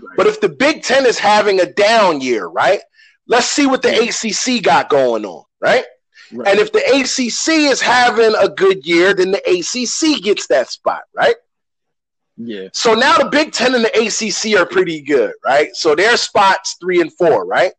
right. 0.00 0.16
But 0.16 0.26
if 0.26 0.40
the 0.40 0.48
Big 0.48 0.82
Ten 0.82 1.06
is 1.06 1.18
having 1.18 1.60
a 1.60 1.72
down 1.72 2.20
year, 2.20 2.46
right? 2.46 2.80
Let's 3.26 3.46
see 3.46 3.66
what 3.66 3.82
the 3.82 3.90
ACC 3.90 4.62
got 4.62 4.88
going 4.88 5.24
on, 5.24 5.44
right? 5.60 5.84
right? 6.32 6.48
And 6.48 6.58
if 6.58 6.72
the 6.72 6.80
ACC 6.80 7.70
is 7.70 7.80
having 7.80 8.34
a 8.40 8.48
good 8.48 8.84
year, 8.84 9.14
then 9.14 9.30
the 9.30 9.38
ACC 9.38 10.22
gets 10.22 10.48
that 10.48 10.68
spot, 10.68 11.02
right? 11.14 11.36
Yeah. 12.36 12.68
So 12.72 12.94
now 12.94 13.18
the 13.18 13.28
Big 13.28 13.52
Ten 13.52 13.74
and 13.74 13.84
the 13.84 13.90
ACC 13.90 14.58
are 14.58 14.66
pretty 14.66 15.02
good, 15.02 15.32
right? 15.44 15.74
So 15.76 15.94
their 15.94 16.16
spots 16.16 16.76
three 16.80 17.00
and 17.00 17.12
four, 17.12 17.44
right? 17.46 17.72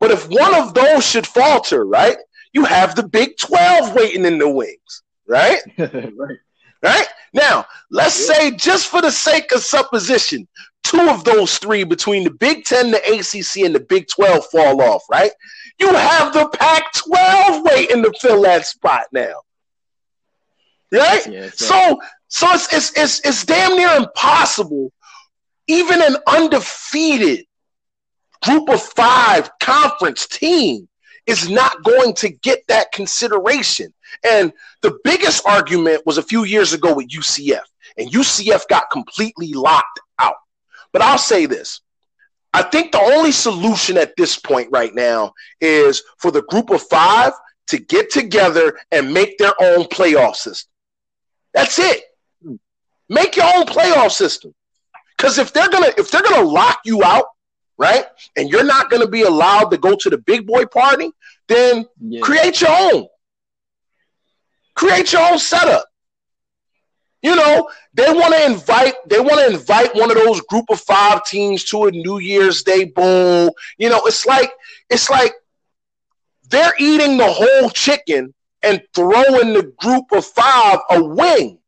But 0.00 0.10
if 0.10 0.28
one 0.28 0.54
of 0.54 0.74
those 0.74 1.06
should 1.06 1.26
falter, 1.26 1.84
right, 1.84 2.16
you 2.52 2.64
have 2.64 2.94
the 2.94 3.06
Big 3.06 3.36
12 3.38 3.94
waiting 3.94 4.24
in 4.24 4.38
the 4.38 4.48
wings, 4.48 5.02
right? 5.26 5.60
right. 5.78 6.38
Right? 6.82 7.06
Now, 7.32 7.64
let's 7.90 8.28
yeah. 8.28 8.34
say, 8.34 8.50
just 8.50 8.88
for 8.88 9.00
the 9.00 9.10
sake 9.10 9.52
of 9.52 9.62
supposition, 9.62 10.46
two 10.82 11.08
of 11.08 11.24
those 11.24 11.58
three 11.58 11.82
between 11.82 12.24
the 12.24 12.30
Big 12.30 12.64
10, 12.64 12.90
the 12.90 12.98
ACC, 12.98 13.64
and 13.64 13.74
the 13.74 13.80
Big 13.80 14.06
12 14.08 14.44
fall 14.52 14.82
off, 14.82 15.02
right? 15.10 15.32
You 15.80 15.92
have 15.94 16.32
the 16.32 16.48
Pac 16.48 16.92
12 16.92 17.62
waiting 17.64 18.02
to 18.02 18.12
fill 18.20 18.42
that 18.42 18.66
spot 18.66 19.06
now. 19.12 19.34
Right? 20.92 21.26
Yeah, 21.26 21.50
so 21.52 22.00
so 22.28 22.46
it's, 22.52 22.72
it's 22.72 22.92
it's 22.96 23.20
it's 23.26 23.44
damn 23.44 23.76
near 23.76 23.96
impossible. 23.96 24.92
Even 25.66 26.00
an 26.00 26.16
undefeated 26.28 27.46
group 28.44 28.68
of 28.68 28.82
five 28.82 29.50
conference 29.60 30.26
team 30.26 30.88
is 31.26 31.48
not 31.48 31.82
going 31.82 32.14
to 32.14 32.28
get 32.28 32.66
that 32.68 32.92
consideration. 32.92 33.92
And 34.24 34.52
the 34.82 34.98
biggest 35.04 35.46
argument 35.46 36.02
was 36.04 36.18
a 36.18 36.22
few 36.22 36.44
years 36.44 36.72
ago 36.72 36.94
with 36.94 37.08
UCF, 37.08 37.62
and 37.96 38.10
UCF 38.10 38.68
got 38.68 38.90
completely 38.90 39.52
locked 39.52 40.00
out. 40.18 40.36
But 40.92 41.02
I'll 41.02 41.18
say 41.18 41.46
this 41.46 41.80
I 42.52 42.62
think 42.62 42.92
the 42.92 43.00
only 43.00 43.32
solution 43.32 43.96
at 43.98 44.14
this 44.16 44.38
point 44.38 44.68
right 44.70 44.94
now 44.94 45.34
is 45.60 46.02
for 46.18 46.30
the 46.30 46.42
group 46.42 46.70
of 46.70 46.82
five 46.82 47.32
to 47.66 47.78
get 47.78 48.10
together 48.10 48.78
and 48.92 49.12
make 49.12 49.36
their 49.38 49.54
own 49.60 49.84
playoff 49.84 50.36
system. 50.36 50.70
That's 51.52 51.78
it. 51.78 52.04
Make 53.08 53.36
your 53.36 53.46
own 53.56 53.64
playoff 53.64 54.12
system. 54.12 54.54
Because 55.16 55.38
if 55.38 55.52
they're 55.52 55.68
gonna 55.68 55.92
if 55.98 56.10
they're 56.10 56.22
gonna 56.22 56.48
lock 56.48 56.78
you 56.84 57.02
out 57.02 57.24
right? 57.78 58.04
And 58.36 58.48
you're 58.48 58.64
not 58.64 58.90
going 58.90 59.02
to 59.02 59.08
be 59.08 59.22
allowed 59.22 59.70
to 59.70 59.78
go 59.78 59.96
to 59.96 60.10
the 60.10 60.18
big 60.18 60.46
boy 60.46 60.66
party, 60.66 61.10
then 61.48 61.86
yeah. 62.00 62.20
create 62.20 62.60
your 62.60 62.70
own. 62.70 63.06
Create 64.74 65.12
your 65.12 65.22
own 65.22 65.38
setup. 65.38 65.86
You 67.22 67.34
know, 67.34 67.70
they 67.94 68.12
want 68.12 68.34
to 68.34 68.44
invite 68.44 68.94
they 69.08 69.18
want 69.18 69.40
to 69.40 69.54
invite 69.54 69.94
one 69.94 70.10
of 70.10 70.16
those 70.16 70.42
group 70.42 70.66
of 70.68 70.78
5 70.78 71.24
teams 71.24 71.64
to 71.64 71.84
a 71.84 71.90
New 71.90 72.18
Year's 72.18 72.62
Day 72.64 72.84
bowl. 72.84 73.54
You 73.78 73.88
know, 73.88 74.02
it's 74.04 74.26
like 74.26 74.52
it's 74.90 75.08
like 75.08 75.32
they're 76.50 76.74
eating 76.78 77.16
the 77.16 77.26
whole 77.26 77.70
chicken 77.70 78.34
and 78.62 78.82
throwing 78.94 79.54
the 79.54 79.72
group 79.78 80.04
of 80.12 80.26
5 80.26 80.78
a 80.90 81.02
wing. 81.02 81.58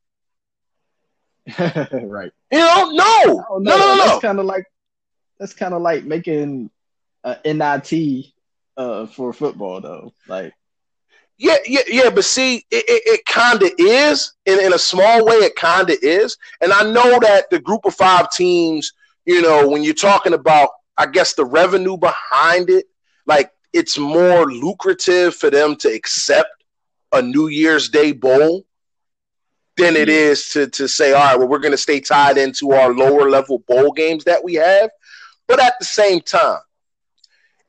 right. 1.58 2.32
You 2.52 2.58
know, 2.58 2.90
no. 2.90 3.44
Oh, 3.48 3.58
no, 3.58 3.76
no, 3.76 3.78
no, 3.78 3.96
no. 3.96 4.06
That's 4.06 4.20
kind 4.20 4.38
of 4.38 4.44
like 4.44 4.66
that's 5.38 5.54
kind 5.54 5.74
of 5.74 5.82
like 5.82 6.04
making 6.04 6.70
a 7.24 7.36
NIT 7.44 8.26
uh, 8.76 9.06
for 9.06 9.32
football, 9.32 9.80
though. 9.80 10.12
Like, 10.28 10.52
yeah, 11.38 11.56
yeah, 11.66 11.80
yeah. 11.88 12.10
But 12.10 12.24
see, 12.24 12.64
it, 12.70 12.84
it, 12.88 13.02
it 13.06 13.24
kind 13.26 13.62
of 13.62 13.70
is 13.78 14.32
in, 14.46 14.60
in 14.60 14.72
a 14.72 14.78
small 14.78 15.24
way. 15.24 15.36
It 15.36 15.56
kind 15.56 15.90
of 15.90 15.98
is, 16.02 16.36
and 16.60 16.72
I 16.72 16.82
know 16.82 17.18
that 17.20 17.50
the 17.50 17.60
group 17.60 17.84
of 17.84 17.94
five 17.94 18.30
teams. 18.30 18.92
You 19.24 19.42
know, 19.42 19.68
when 19.68 19.82
you're 19.82 19.92
talking 19.92 20.34
about, 20.34 20.68
I 20.96 21.06
guess 21.06 21.34
the 21.34 21.44
revenue 21.44 21.96
behind 21.96 22.70
it, 22.70 22.86
like 23.26 23.50
it's 23.72 23.98
more 23.98 24.46
lucrative 24.46 25.34
for 25.34 25.50
them 25.50 25.74
to 25.76 25.88
accept 25.88 26.48
a 27.12 27.20
New 27.20 27.48
Year's 27.48 27.88
Day 27.88 28.12
bowl 28.12 28.64
than 29.76 29.96
it 29.96 30.08
is 30.08 30.50
to 30.50 30.68
to 30.68 30.88
say, 30.88 31.12
all 31.12 31.22
right, 31.22 31.38
well, 31.38 31.48
we're 31.48 31.58
going 31.58 31.72
to 31.72 31.78
stay 31.78 32.00
tied 32.00 32.38
into 32.38 32.72
our 32.72 32.94
lower 32.94 33.28
level 33.28 33.58
bowl 33.66 33.92
games 33.92 34.24
that 34.24 34.42
we 34.42 34.54
have. 34.54 34.90
But 35.48 35.60
at 35.60 35.74
the 35.78 35.84
same 35.84 36.20
time, 36.20 36.60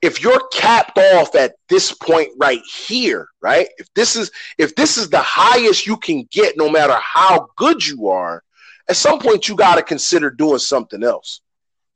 if 0.01 0.21
you're 0.21 0.47
capped 0.49 0.97
off 0.97 1.35
at 1.35 1.55
this 1.69 1.91
point 1.91 2.29
right 2.37 2.61
here, 2.85 3.27
right? 3.41 3.67
If 3.77 3.91
this 3.93 4.15
is 4.15 4.31
if 4.57 4.75
this 4.75 4.97
is 4.97 5.09
the 5.09 5.21
highest 5.21 5.87
you 5.87 5.97
can 5.97 6.27
get 6.31 6.57
no 6.57 6.69
matter 6.69 6.95
how 7.01 7.47
good 7.55 7.85
you 7.85 8.07
are, 8.09 8.43
at 8.89 8.95
some 8.95 9.19
point 9.19 9.47
you 9.47 9.55
got 9.55 9.75
to 9.75 9.83
consider 9.83 10.29
doing 10.29 10.59
something 10.59 11.03
else. 11.03 11.41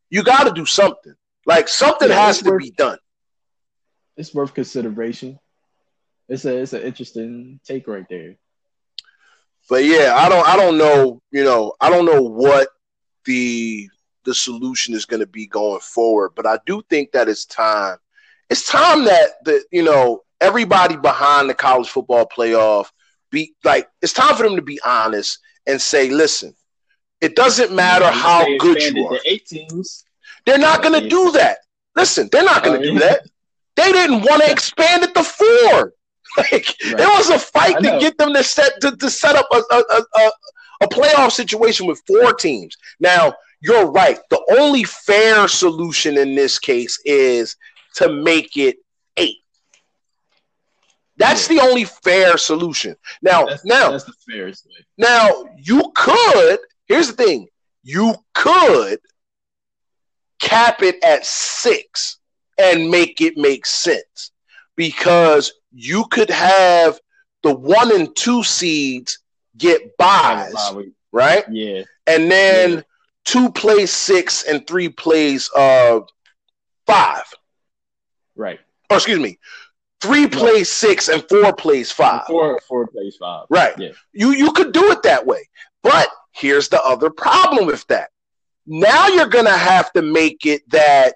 You 0.10 0.24
got 0.24 0.44
to 0.44 0.52
do 0.52 0.66
something. 0.66 1.14
Like 1.46 1.68
something 1.68 2.10
yeah, 2.10 2.26
has 2.26 2.40
to 2.40 2.52
worth, 2.52 2.62
be 2.64 2.72
done. 2.72 2.98
It's 4.18 4.34
worth 4.34 4.54
consideration. 4.54 5.40
It's 6.28 6.46
a 6.46 6.58
it's 6.58 6.74
an 6.74 6.82
interesting 6.82 7.60
take 7.66 7.88
right 7.88 8.06
there. 8.10 8.36
But 9.70 9.86
yeah, 9.86 10.16
I 10.18 10.28
don't 10.28 10.48
I 10.48 10.56
don't 10.56 10.78
know, 10.78 11.22
you 11.32 11.44
know, 11.44 11.74
I 11.80 11.90
don't 11.90 12.06
know 12.06 12.24
what 12.24 12.68
the 13.26 13.90
the 14.24 14.34
solution 14.34 14.94
is 14.94 15.06
going 15.06 15.20
to 15.20 15.28
be 15.28 15.48
going 15.48 15.80
forward. 15.80 16.32
But 16.36 16.46
I 16.46 16.60
do 16.66 16.82
think 16.90 17.12
that 17.12 17.30
it's 17.30 17.46
time. 17.46 17.98
It's 18.50 18.70
time 18.70 19.06
that 19.06 19.44
the 19.46 19.64
you 19.72 19.84
know 19.84 20.24
everybody 20.40 20.98
behind 20.98 21.50
the 21.50 21.54
college 21.54 21.90
football 21.90 22.28
playoff 22.28 22.88
be 23.30 23.54
like 23.64 23.88
it's 24.02 24.14
time 24.14 24.36
for 24.36 24.44
them 24.44 24.56
to 24.56 24.62
be 24.62 24.80
honest 24.86 25.40
and 25.68 25.82
say, 25.82 26.10
listen, 26.10 26.56
it 27.22 27.36
doesn't 27.36 27.72
matter 27.72 28.06
yeah, 28.06 28.12
how 28.12 28.58
good 28.58 28.82
you 28.82 29.08
are. 29.08 29.20
eight 29.26 29.46
teams. 29.46 30.04
They're 30.46 30.58
not 30.58 30.82
going 30.82 31.02
to 31.02 31.08
do 31.08 31.32
that. 31.34 31.60
Listen, 31.96 32.30
they're 32.32 32.44
not 32.44 32.64
going 32.64 32.82
to 32.82 32.92
do 32.92 33.00
that. 33.00 33.22
They 33.76 33.92
didn't 33.92 34.22
want 34.22 34.44
to 34.44 34.52
expand 34.52 35.04
it 35.04 35.14
to 35.16 35.24
four. 35.24 35.94
Like 36.38 36.54
right. 36.54 36.96
there 36.96 37.10
was 37.10 37.30
a 37.30 37.38
fight 37.38 37.76
to 37.80 37.98
get 38.00 38.18
them 38.18 38.34
to 38.34 38.42
set 38.42 38.80
to, 38.80 38.96
to 38.96 39.10
set 39.10 39.36
up 39.36 39.50
a, 39.52 39.58
a, 39.76 40.04
a, 40.16 40.32
a 40.84 40.88
playoff 40.88 41.34
situation 41.34 41.86
with 41.86 42.02
four 42.08 42.32
teams. 42.32 42.78
Now 43.02 43.34
you're 43.62 43.92
right. 43.92 44.20
The 44.30 44.44
only 44.60 44.84
fair 44.84 45.48
solution 45.48 46.18
in 46.18 46.36
this 46.36 46.58
case 46.58 47.00
is 47.06 47.56
to 47.96 48.12
make 48.12 48.58
it 48.58 48.78
eight. 49.18 49.38
That's 51.18 51.50
yeah. 51.50 51.58
the 51.58 51.70
only 51.70 51.86
fair 51.86 52.38
solution. 52.38 52.96
Now, 53.22 53.46
that's, 53.46 53.64
now, 53.64 53.92
that's 53.92 54.06
the 54.06 54.14
fairest 54.28 54.66
way. 54.66 54.86
Now, 54.98 55.46
you 55.58 55.92
could. 55.96 56.60
Here's 56.88 57.08
the 57.08 57.24
thing: 57.24 57.48
you 57.84 58.16
could 58.34 59.00
cap 60.40 60.82
it 60.82 61.02
at 61.04 61.24
six 61.24 62.18
and 62.58 62.90
make 62.90 63.22
it 63.22 63.38
make 63.38 63.68
sense 63.68 64.32
because 64.76 65.54
you 65.72 66.06
could 66.06 66.32
have 66.32 67.00
the 67.44 67.54
one 67.54 67.94
and 67.94 68.16
two 68.16 68.44
seeds 68.44 69.20
get 69.56 69.96
buys, 69.98 70.56
right? 71.12 71.44
Yeah, 71.52 71.84
and 72.08 72.32
then. 72.32 72.72
Yeah 72.72 72.82
two 73.26 73.52
plays 73.52 73.92
six 73.92 74.44
and 74.44 74.66
three 74.68 74.90
plays 74.90 75.50
uh 75.56 76.02
five. 76.86 77.24
Right. 78.36 78.60
Or 78.90 78.98
excuse 78.98 79.20
me, 79.20 79.40
three 80.02 80.28
plays 80.28 80.72
six 80.72 81.08
and 81.10 81.24
four 81.30 81.54
plays 81.54 81.92
five. 81.92 82.26
Four 82.28 82.60
four 82.68 82.88
plays 82.88 83.18
five. 83.20 83.46
Right. 83.50 83.78
Yeah. 83.78 83.92
You 84.14 84.32
you 84.32 84.52
could 84.52 84.72
do 84.72 84.92
it 84.92 85.04
that 85.04 85.26
way. 85.26 85.48
But 85.84 86.10
here's 86.34 86.70
the 86.70 86.82
other 86.84 87.10
problem 87.10 87.66
with 87.66 87.86
that. 87.88 88.10
Now 88.66 89.08
you're 89.08 89.28
gonna 89.28 89.58
have 89.58 89.92
to 89.94 90.02
make 90.02 90.46
it 90.46 90.70
that 90.70 91.16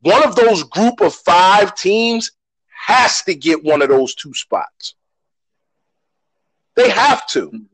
one 0.00 0.22
of 0.24 0.36
those 0.36 0.62
group 0.64 1.00
of 1.00 1.14
five 1.14 1.74
teams 1.74 2.30
has 2.86 3.22
to 3.22 3.34
get 3.34 3.64
one 3.64 3.82
of 3.82 3.88
those 3.88 4.14
two 4.14 4.32
spots. 4.34 4.94
They 6.76 6.90
have 6.90 7.26
to. 7.28 7.66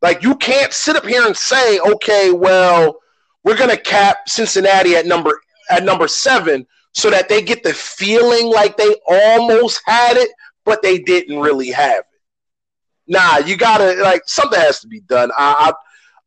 Like 0.00 0.22
you 0.22 0.36
can't 0.36 0.72
sit 0.72 0.96
up 0.96 1.06
here 1.06 1.26
and 1.26 1.36
say, 1.36 1.78
okay, 1.80 2.32
well, 2.32 2.98
we're 3.44 3.56
gonna 3.56 3.76
cap 3.76 4.28
Cincinnati 4.28 4.96
at 4.96 5.06
number 5.06 5.40
at 5.70 5.84
number 5.84 6.08
seven 6.08 6.66
so 6.92 7.10
that 7.10 7.28
they 7.28 7.42
get 7.42 7.62
the 7.62 7.72
feeling 7.72 8.50
like 8.50 8.76
they 8.76 8.94
almost 9.08 9.80
had 9.86 10.16
it, 10.16 10.30
but 10.64 10.82
they 10.82 10.98
didn't 10.98 11.38
really 11.38 11.70
have 11.70 12.00
it. 12.00 12.06
Nah, 13.06 13.38
you 13.38 13.56
gotta 13.56 13.94
like 14.02 14.22
something 14.26 14.60
has 14.60 14.80
to 14.80 14.88
be 14.88 15.00
done. 15.00 15.30
I 15.36 15.72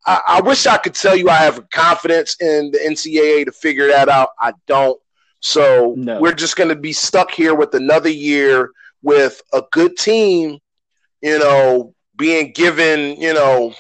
I, 0.06 0.22
I 0.28 0.42
wish 0.42 0.68
I 0.68 0.78
could 0.78 0.94
tell 0.94 1.16
you 1.16 1.30
I 1.30 1.38
have 1.38 1.70
confidence 1.70 2.36
in 2.40 2.72
the 2.72 2.80
NCAA 2.80 3.46
to 3.46 3.52
figure 3.52 3.88
that 3.88 4.10
out. 4.10 4.30
I 4.40 4.54
don't. 4.68 5.00
So 5.40 5.94
no. 5.98 6.20
we're 6.20 6.34
just 6.34 6.56
going 6.56 6.70
to 6.70 6.76
be 6.76 6.94
stuck 6.94 7.32
here 7.32 7.54
with 7.54 7.74
another 7.74 8.10
year 8.10 8.72
with 9.02 9.42
a 9.54 9.64
good 9.72 9.98
team, 9.98 10.60
you 11.22 11.38
know, 11.38 11.94
being 12.18 12.52
given, 12.52 13.22
you 13.22 13.34
know, 13.34 13.74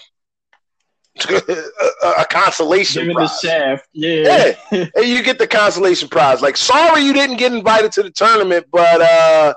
a, 1.29 2.07
a, 2.19 2.25
consolation 2.25 3.03
Given 3.03 3.15
prize. 3.15 3.39
the 3.41 3.47
shaft, 3.47 3.87
yeah. 3.93 4.53
yeah. 4.71 4.85
and 4.95 5.05
you 5.05 5.23
get 5.23 5.39
the 5.39 5.47
consolation 5.47 6.09
prize. 6.09 6.41
Like, 6.41 6.57
sorry 6.57 7.01
you 7.01 7.13
didn't 7.13 7.37
get 7.37 7.53
invited 7.53 7.91
to 7.93 8.03
the 8.03 8.11
tournament, 8.11 8.65
but 8.71 9.01
uh 9.01 9.53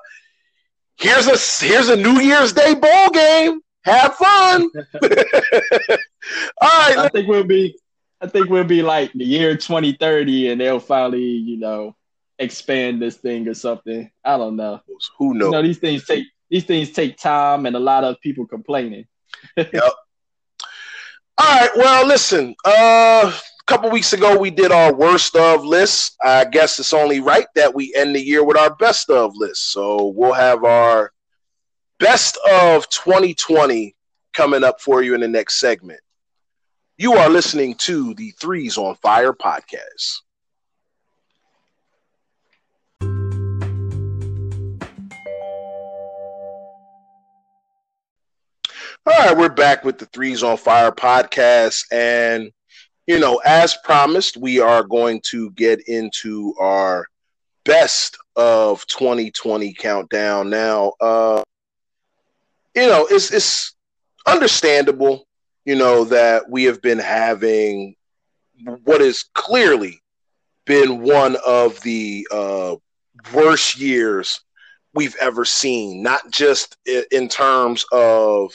here's 0.99 1.27
a 1.27 1.65
here's 1.65 1.89
a 1.89 1.97
New 1.97 2.21
Year's 2.21 2.53
Day 2.53 2.75
bowl 2.75 3.11
game. 3.11 3.61
Have 3.85 4.15
fun. 4.17 4.71
All 6.61 6.69
right. 6.69 6.99
I 6.99 7.09
think 7.13 7.29
we'll 7.29 7.45
be 7.45 7.77
I 8.21 8.27
think 8.27 8.49
we'll 8.49 8.65
be 8.65 8.83
like 8.83 9.13
the 9.13 9.25
year 9.25 9.57
2030 9.57 10.51
and 10.51 10.61
they'll 10.61 10.81
finally, 10.81 11.23
you 11.23 11.57
know, 11.57 11.97
expand 12.39 13.01
this 13.01 13.17
thing 13.17 13.49
or 13.49 13.55
something. 13.55 14.11
I 14.25 14.37
don't 14.37 14.57
know. 14.57 14.81
Who 15.19 15.35
knows? 15.35 15.47
You 15.47 15.53
know, 15.53 15.63
these 15.63 15.79
things 15.79 16.07
take 16.07 16.27
these 16.51 16.65
things 16.65 16.91
take 16.91 17.17
time 17.17 17.67
and 17.67 17.77
a 17.77 17.81
lot 17.81 18.05
of 18.05 18.21
people 18.21 18.47
complaining. 18.47 19.07
yep. 19.57 19.93
All 21.41 21.61
right. 21.61 21.71
Well, 21.77 22.07
listen. 22.07 22.57
Uh, 22.65 23.33
a 23.33 23.65
couple 23.67 23.91
weeks 23.91 24.13
ago, 24.13 24.37
we 24.37 24.51
did 24.51 24.73
our 24.73 24.93
worst 24.93 25.37
of 25.37 25.65
list. 25.65 26.17
I 26.25 26.45
guess 26.45 26.81
it's 26.81 26.93
only 26.93 27.21
right 27.21 27.47
that 27.55 27.75
we 27.75 27.95
end 27.95 28.17
the 28.17 28.21
year 28.21 28.43
with 28.45 28.57
our 28.57 28.75
best 28.75 29.09
of 29.09 29.37
list. 29.37 29.71
So 29.73 30.13
we'll 30.17 30.33
have 30.33 30.65
our 30.65 31.13
best 32.01 32.39
of 32.51 32.89
2020 32.89 33.95
coming 34.35 34.65
up 34.65 34.81
for 34.81 35.03
you 35.03 35.15
in 35.15 35.21
the 35.21 35.29
next 35.29 35.61
segment. 35.61 36.01
You 36.97 37.13
are 37.15 37.29
listening 37.29 37.77
to 37.83 38.15
the 38.15 38.33
Threes 38.33 38.77
on 38.77 38.97
Fire 38.97 39.33
podcast. 39.33 40.23
All 49.09 49.15
right, 49.27 49.35
we're 49.35 49.49
back 49.49 49.85
with 49.85 49.97
the 49.97 50.05
Threes 50.05 50.43
on 50.43 50.59
Fire 50.59 50.93
podcast. 50.93 51.85
And, 51.91 52.51
you 53.07 53.19
know, 53.19 53.41
as 53.47 53.75
promised, 53.83 54.37
we 54.37 54.61
are 54.61 54.83
going 54.83 55.23
to 55.31 55.51
get 55.53 55.81
into 55.89 56.55
our 56.61 57.07
best 57.65 58.19
of 58.37 58.87
2020 58.89 59.73
countdown. 59.73 60.51
Now, 60.51 60.93
uh, 61.01 61.43
you 62.77 62.87
know, 62.87 63.07
it's, 63.11 63.33
it's 63.33 63.75
understandable, 64.27 65.27
you 65.65 65.77
know, 65.77 66.05
that 66.05 66.51
we 66.51 66.65
have 66.65 66.83
been 66.83 66.99
having 66.99 67.95
what 68.85 69.01
is 69.01 69.25
clearly 69.33 70.03
been 70.67 71.01
one 71.01 71.39
of 71.47 71.81
the 71.81 72.29
uh, 72.31 72.77
worst 73.33 73.79
years 73.81 74.39
we've 74.93 75.17
ever 75.19 75.47
seen, 75.47 76.03
not 76.03 76.31
just 76.31 76.77
in 77.11 77.29
terms 77.29 77.87
of 77.91 78.53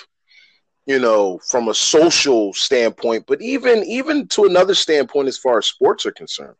you 0.86 1.00
know, 1.00 1.40
from 1.50 1.70
a 1.70 1.74
social 1.74 2.54
standpoint, 2.54 3.26
but 3.28 3.42
even 3.42 3.84
even 3.84 4.28
to 4.30 4.46
another 4.46 4.76
standpoint 4.76 5.28
as 5.28 5.38
far 5.38 5.58
as 5.58 5.68
sports 5.68 6.06
are 6.06 6.12
concerned. 6.12 6.56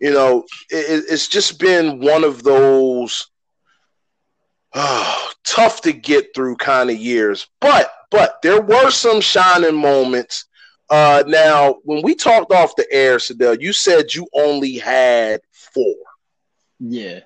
You 0.00 0.12
know, 0.12 0.44
it, 0.70 1.04
it's 1.08 1.28
just 1.28 1.58
been 1.58 2.00
one 2.00 2.24
of 2.24 2.42
those 2.42 3.28
uh, 4.72 5.26
tough 5.44 5.82
to 5.82 5.92
get 5.92 6.34
through 6.34 6.56
kind 6.56 6.90
of 6.90 6.96
years. 6.96 7.48
But 7.60 7.92
but 8.10 8.40
there 8.42 8.62
were 8.62 8.90
some 8.90 9.20
shining 9.20 9.76
moments. 9.76 10.46
Uh, 10.88 11.22
now, 11.26 11.76
when 11.84 12.02
we 12.02 12.14
talked 12.14 12.52
off 12.52 12.74
the 12.76 12.90
air, 12.90 13.18
Sadell, 13.18 13.60
you 13.60 13.72
said 13.72 14.12
you 14.12 14.26
only 14.34 14.76
had 14.78 15.40
four. 15.52 15.94
Yeah, 16.80 17.20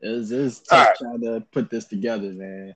it 0.00 0.08
was, 0.08 0.32
it 0.32 0.40
was 0.40 0.60
tough 0.60 0.88
right. 0.88 0.96
trying 0.96 1.20
to 1.20 1.44
put 1.52 1.70
this 1.70 1.84
together, 1.84 2.30
man. 2.30 2.74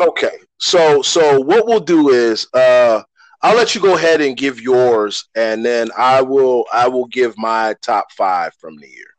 Okay. 0.00 0.38
So 0.58 1.02
so 1.02 1.40
what 1.40 1.66
we'll 1.66 1.80
do 1.80 2.10
is 2.10 2.46
uh 2.52 3.02
I'll 3.42 3.56
let 3.56 3.74
you 3.74 3.80
go 3.80 3.94
ahead 3.96 4.20
and 4.20 4.36
give 4.36 4.60
yours 4.60 5.28
and 5.34 5.64
then 5.64 5.90
I 5.96 6.22
will 6.22 6.66
I 6.72 6.88
will 6.88 7.06
give 7.06 7.36
my 7.36 7.74
top 7.82 8.10
5 8.12 8.54
from 8.54 8.76
the 8.76 8.88
year. 8.88 9.14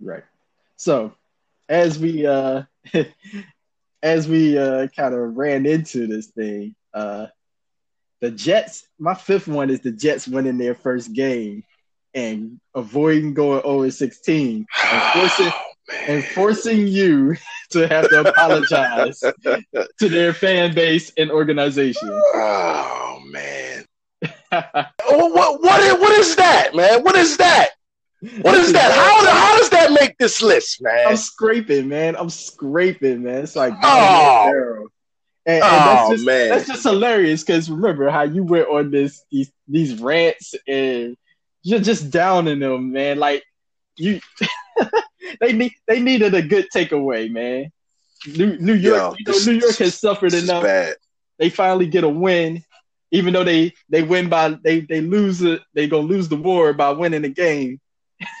Right. 0.00 0.24
So, 0.76 1.14
as 1.68 1.98
we 1.98 2.26
uh 2.26 2.64
as 4.02 4.28
we 4.28 4.58
uh 4.58 4.88
kind 4.88 5.14
of 5.14 5.36
ran 5.36 5.66
into 5.66 6.06
this 6.06 6.26
thing, 6.26 6.74
uh 6.92 7.26
the 8.20 8.30
Jets, 8.30 8.86
my 8.98 9.14
fifth 9.14 9.48
one 9.48 9.70
is 9.70 9.80
the 9.80 9.92
Jets 9.92 10.26
winning 10.26 10.58
their 10.58 10.74
first 10.74 11.12
game 11.12 11.62
and 12.14 12.60
avoiding 12.74 13.34
going 13.34 13.62
0 13.62 13.88
16 13.88 14.66
and 14.92 15.12
forcing 15.12 15.52
and 16.08 16.24
forcing 16.24 16.86
you 16.86 17.36
to 17.70 17.88
have 17.88 18.08
to 18.08 18.28
apologize 18.28 19.20
to 19.42 20.08
their 20.08 20.32
fan 20.32 20.74
base 20.74 21.12
and 21.16 21.30
organization. 21.30 22.10
Oh 22.10 23.22
man. 23.26 23.84
Oh, 25.06 25.26
what, 25.28 25.62
what, 25.62 25.82
is, 25.82 25.92
what 25.94 26.12
is 26.12 26.36
that, 26.36 26.74
man? 26.74 27.02
What 27.02 27.16
is 27.16 27.36
that? 27.38 27.70
What 28.40 28.54
is 28.54 28.72
that? 28.72 28.92
How, 28.92 29.30
how 29.30 29.58
does 29.58 29.70
that 29.70 29.92
make 29.92 30.16
this 30.18 30.40
list, 30.40 30.80
man? 30.80 31.08
I'm 31.08 31.16
scraping, 31.16 31.88
man. 31.88 32.16
I'm 32.16 32.30
scraping, 32.30 33.22
man. 33.24 33.42
It's 33.42 33.56
like 33.56 33.74
oh, 33.82 34.88
and, 35.46 35.56
and 35.56 35.64
oh 35.64 35.68
that's 35.68 36.10
just, 36.10 36.26
man, 36.26 36.48
that's 36.48 36.66
just 36.66 36.82
hilarious 36.84 37.44
because 37.44 37.70
remember 37.70 38.08
how 38.08 38.22
you 38.22 38.44
went 38.44 38.68
on 38.68 38.90
this 38.90 39.24
these 39.30 39.52
these 39.68 40.00
rants 40.00 40.54
and 40.66 41.16
you're 41.62 41.80
just 41.80 42.10
downing 42.10 42.60
them, 42.60 42.92
man. 42.92 43.18
Like 43.18 43.44
you 43.96 44.20
they 45.40 45.52
need 45.52 45.72
they 45.86 46.00
needed 46.00 46.34
a 46.34 46.42
good 46.42 46.66
takeaway, 46.74 47.30
man. 47.30 47.70
New, 48.26 48.56
New 48.58 48.74
York, 48.74 48.96
Yo, 48.96 49.16
you 49.18 49.24
know, 49.32 49.52
New 49.52 49.58
York 49.58 49.76
has 49.76 49.98
suffered 49.98 50.32
enough. 50.34 50.62
Bad. 50.62 50.96
They 51.38 51.50
finally 51.50 51.86
get 51.86 52.04
a 52.04 52.08
win, 52.08 52.64
even 53.10 53.32
though 53.32 53.44
they 53.44 53.72
they 53.88 54.02
win 54.02 54.28
by 54.28 54.56
they 54.62 54.80
they 54.80 55.00
lose 55.00 55.42
it. 55.42 55.60
They 55.74 55.88
gonna 55.88 56.06
lose 56.06 56.28
the 56.28 56.36
war 56.36 56.72
by 56.72 56.90
winning 56.90 57.22
the 57.22 57.28
game. 57.28 57.80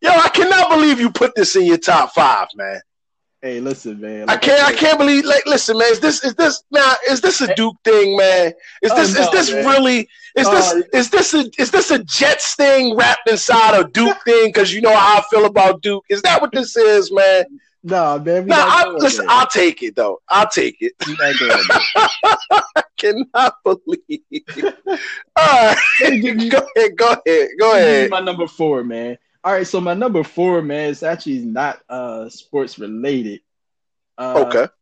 Yo, 0.00 0.10
I 0.10 0.28
cannot 0.32 0.70
believe 0.70 1.00
you 1.00 1.10
put 1.10 1.34
this 1.34 1.56
in 1.56 1.64
your 1.64 1.78
top 1.78 2.12
five, 2.12 2.48
man. 2.54 2.80
Hey, 3.40 3.60
listen, 3.60 4.00
man. 4.00 4.26
Like 4.26 4.38
I 4.38 4.40
can't. 4.40 4.62
I, 4.64 4.66
I, 4.68 4.72
can't 4.72 4.98
believe. 4.98 5.24
Like, 5.24 5.46
listen, 5.46 5.78
man. 5.78 5.92
Is 5.92 6.00
this? 6.00 6.24
Is 6.24 6.34
this 6.34 6.64
now? 6.72 6.94
Is 7.08 7.20
this 7.20 7.40
a 7.40 7.54
Duke 7.54 7.76
thing, 7.84 8.16
man? 8.16 8.52
Is 8.82 8.92
this? 8.92 9.16
Oh, 9.16 9.20
no, 9.20 9.26
is 9.26 9.30
this 9.30 9.52
man. 9.52 9.64
really? 9.64 10.08
Is 10.36 10.46
uh, 10.46 10.50
this? 10.50 10.84
Is 10.92 11.10
this 11.10 11.34
a? 11.34 11.50
Is 11.56 11.70
this 11.70 11.90
a 11.92 12.02
Jets 12.02 12.56
thing 12.56 12.96
wrapped 12.96 13.30
inside 13.30 13.78
a 13.78 13.84
Duke 13.88 14.20
thing? 14.24 14.48
Because 14.48 14.72
you 14.72 14.80
know 14.80 14.94
how 14.94 15.18
I 15.18 15.22
feel 15.30 15.46
about 15.46 15.82
Duke. 15.82 16.04
Is 16.08 16.20
that 16.22 16.40
what 16.40 16.50
this 16.50 16.76
is, 16.76 17.12
man? 17.12 17.44
No, 17.84 18.18
man. 18.18 18.46
No, 18.46 18.56
I, 18.58 18.88
listen. 18.88 19.26
I'll 19.28 19.46
take 19.46 19.84
it 19.84 19.94
though. 19.94 20.20
I'll 20.28 20.48
take 20.48 20.78
it. 20.80 20.94
I 21.00 22.82
cannot 22.96 23.54
believe. 23.62 24.20
All 25.36 25.74
right, 26.06 26.50
go 26.50 26.66
ahead. 26.74 26.96
Go 26.96 27.12
ahead. 27.12 27.48
Go 27.60 27.72
ahead. 27.72 28.10
My 28.10 28.18
number 28.18 28.48
four, 28.48 28.82
man. 28.82 29.16
All 29.44 29.52
right, 29.52 29.66
so 29.66 29.80
my 29.80 29.94
number 29.94 30.24
four, 30.24 30.62
man, 30.62 30.90
is 30.90 31.02
actually 31.02 31.40
not 31.40 31.80
uh 31.88 32.28
sports 32.28 32.78
related. 32.78 33.40
Uh, 34.16 34.44
okay. 34.46 34.72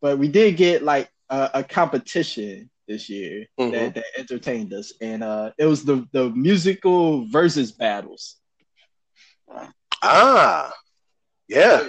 But 0.00 0.18
we 0.18 0.28
did 0.28 0.56
get 0.56 0.82
like 0.82 1.10
a, 1.30 1.50
a 1.54 1.64
competition 1.64 2.70
this 2.86 3.08
year 3.08 3.46
mm-hmm. 3.58 3.72
that, 3.72 3.94
that 3.94 4.04
entertained 4.18 4.72
us, 4.74 4.92
and 5.00 5.22
uh, 5.22 5.52
it 5.58 5.66
was 5.66 5.84
the 5.84 6.06
the 6.12 6.30
musical 6.30 7.26
Verzuz 7.26 7.76
battles. 7.76 8.36
Ah, 10.02 10.72
yeah. 11.48 11.88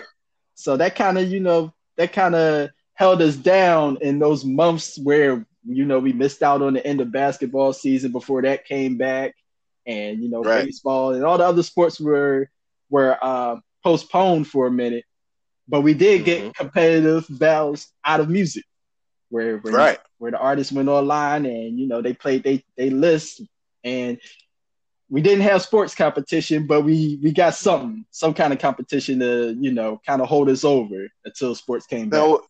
So 0.55 0.77
that 0.77 0.95
kind 0.95 1.17
of 1.17 1.29
you 1.29 1.39
know 1.39 1.73
that 1.97 2.13
kind 2.13 2.35
of 2.35 2.69
held 2.93 3.21
us 3.21 3.35
down 3.35 3.97
in 4.01 4.19
those 4.19 4.45
months 4.45 4.97
where 4.99 5.45
you 5.65 5.85
know, 5.85 5.99
we 5.99 6.13
missed 6.13 6.43
out 6.43 6.61
on 6.61 6.73
the 6.73 6.85
end 6.85 7.01
of 7.01 7.11
basketball 7.11 7.73
season 7.73 8.11
before 8.11 8.41
that 8.41 8.65
came 8.65 8.97
back, 8.97 9.35
and 9.85 10.21
you 10.21 10.29
know, 10.29 10.41
right. 10.41 10.65
baseball 10.65 11.13
and 11.13 11.23
all 11.23 11.37
the 11.37 11.45
other 11.45 11.63
sports 11.63 11.99
were 11.99 12.49
were 12.89 13.17
uh, 13.21 13.57
postponed 13.83 14.47
for 14.47 14.67
a 14.67 14.71
minute. 14.71 15.05
But 15.67 15.81
we 15.81 15.93
did 15.93 16.25
get 16.25 16.41
mm-hmm. 16.41 16.51
competitive 16.51 17.25
battles 17.29 17.87
out 18.05 18.19
of 18.19 18.29
music, 18.29 18.65
where 19.29 19.57
where, 19.57 19.73
right. 19.73 19.99
where 20.17 20.31
the 20.31 20.39
artists 20.39 20.73
went 20.73 20.89
online 20.89 21.45
and 21.45 21.79
you 21.79 21.87
know 21.87 22.01
they 22.01 22.13
played 22.13 22.43
they 22.43 22.63
they 22.77 22.89
list 22.89 23.41
and 23.83 24.19
we 25.09 25.21
didn't 25.21 25.43
have 25.43 25.61
sports 25.61 25.93
competition, 25.93 26.65
but 26.65 26.81
we 26.81 27.19
we 27.21 27.31
got 27.31 27.53
something, 27.53 28.03
some 28.09 28.33
kind 28.33 28.51
of 28.51 28.59
competition 28.59 29.19
to 29.19 29.55
you 29.59 29.71
know 29.71 30.01
kind 30.05 30.21
of 30.21 30.27
hold 30.27 30.49
us 30.49 30.63
over 30.63 31.07
until 31.23 31.53
sports 31.53 31.85
came 31.85 32.09
now, 32.09 32.37
back. 32.37 32.45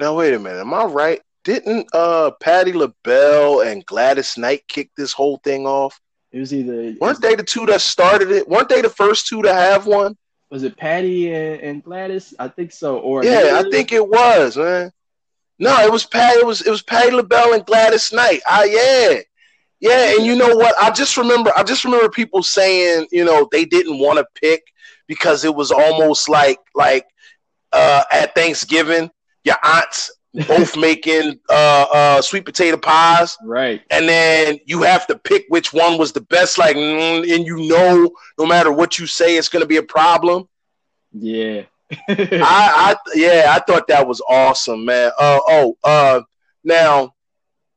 Now 0.00 0.14
wait 0.16 0.32
a 0.32 0.38
minute, 0.38 0.60
am 0.60 0.72
I 0.72 0.84
right? 0.84 1.20
Didn't 1.44 1.88
uh 1.92 2.30
Patti 2.40 2.72
LaBelle 2.72 3.60
and 3.60 3.84
Gladys 3.84 4.38
Knight 4.38 4.66
kick 4.68 4.90
this 4.96 5.12
whole 5.12 5.36
thing 5.38 5.66
off? 5.66 6.00
It 6.32 6.38
was 6.38 6.54
either 6.54 6.94
weren't 6.98 7.20
they 7.20 7.34
the 7.34 7.42
two 7.42 7.66
that 7.66 7.80
started 7.80 8.30
it? 8.30 8.48
Weren't 8.48 8.68
they 8.68 8.80
the 8.80 8.88
first 8.88 9.26
two 9.26 9.42
to 9.42 9.52
have 9.52 9.86
one? 9.86 10.16
Was 10.50 10.62
it 10.62 10.76
Patti 10.76 11.32
and, 11.32 11.60
and 11.60 11.84
Gladys? 11.84 12.34
I 12.38 12.48
think 12.48 12.72
so. 12.72 12.98
Or 12.98 13.24
yeah, 13.24 13.62
I 13.62 13.70
think 13.70 13.92
it 13.92 14.06
was 14.06 14.56
man. 14.56 14.92
No, 15.58 15.78
it 15.80 15.92
was 15.92 16.06
Patti. 16.06 16.38
It 16.38 16.46
was 16.46 16.62
it 16.62 16.70
was 16.70 16.82
Patti 16.82 17.10
LaBelle 17.10 17.54
and 17.54 17.66
Gladys 17.66 18.12
Knight. 18.12 18.40
Ah, 18.46 18.64
yeah. 18.64 19.20
Yeah, 19.80 20.14
and 20.14 20.24
you 20.24 20.36
know 20.36 20.54
what? 20.54 20.74
I 20.80 20.90
just 20.90 21.16
remember 21.16 21.52
I 21.56 21.62
just 21.64 21.84
remember 21.84 22.08
people 22.08 22.42
saying, 22.42 23.08
you 23.10 23.24
know, 23.24 23.48
they 23.50 23.64
didn't 23.64 23.98
want 23.98 24.18
to 24.18 24.26
pick 24.40 24.62
because 25.08 25.44
it 25.44 25.54
was 25.54 25.70
almost 25.70 26.28
like 26.28 26.58
like 26.74 27.06
uh, 27.72 28.04
at 28.10 28.34
Thanksgiving, 28.34 29.10
your 29.44 29.56
aunts 29.62 30.10
both 30.46 30.76
making 30.76 31.38
uh, 31.50 31.86
uh, 31.92 32.22
sweet 32.22 32.44
potato 32.44 32.76
pies, 32.76 33.36
right? 33.44 33.82
And 33.90 34.08
then 34.08 34.58
you 34.66 34.82
have 34.82 35.06
to 35.08 35.18
pick 35.18 35.44
which 35.48 35.72
one 35.72 35.98
was 35.98 36.12
the 36.12 36.22
best. 36.22 36.58
Like, 36.58 36.76
mm, 36.76 37.34
and 37.34 37.46
you 37.46 37.68
know, 37.68 38.10
no 38.38 38.46
matter 38.46 38.72
what 38.72 38.98
you 38.98 39.06
say, 39.06 39.36
it's 39.36 39.48
going 39.48 39.62
to 39.62 39.68
be 39.68 39.76
a 39.76 39.82
problem. 39.82 40.48
Yeah, 41.12 41.62
I, 42.08 42.14
I, 42.16 42.96
yeah, 43.14 43.54
I 43.54 43.60
thought 43.60 43.88
that 43.88 44.06
was 44.06 44.22
awesome, 44.28 44.84
man. 44.84 45.12
Uh, 45.18 45.40
oh, 45.48 45.76
uh, 45.84 46.20
now 46.64 47.14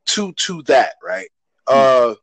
to 0.07 0.31
to 0.33 0.61
that, 0.63 0.93
right? 1.03 1.27
uh, 1.67 2.15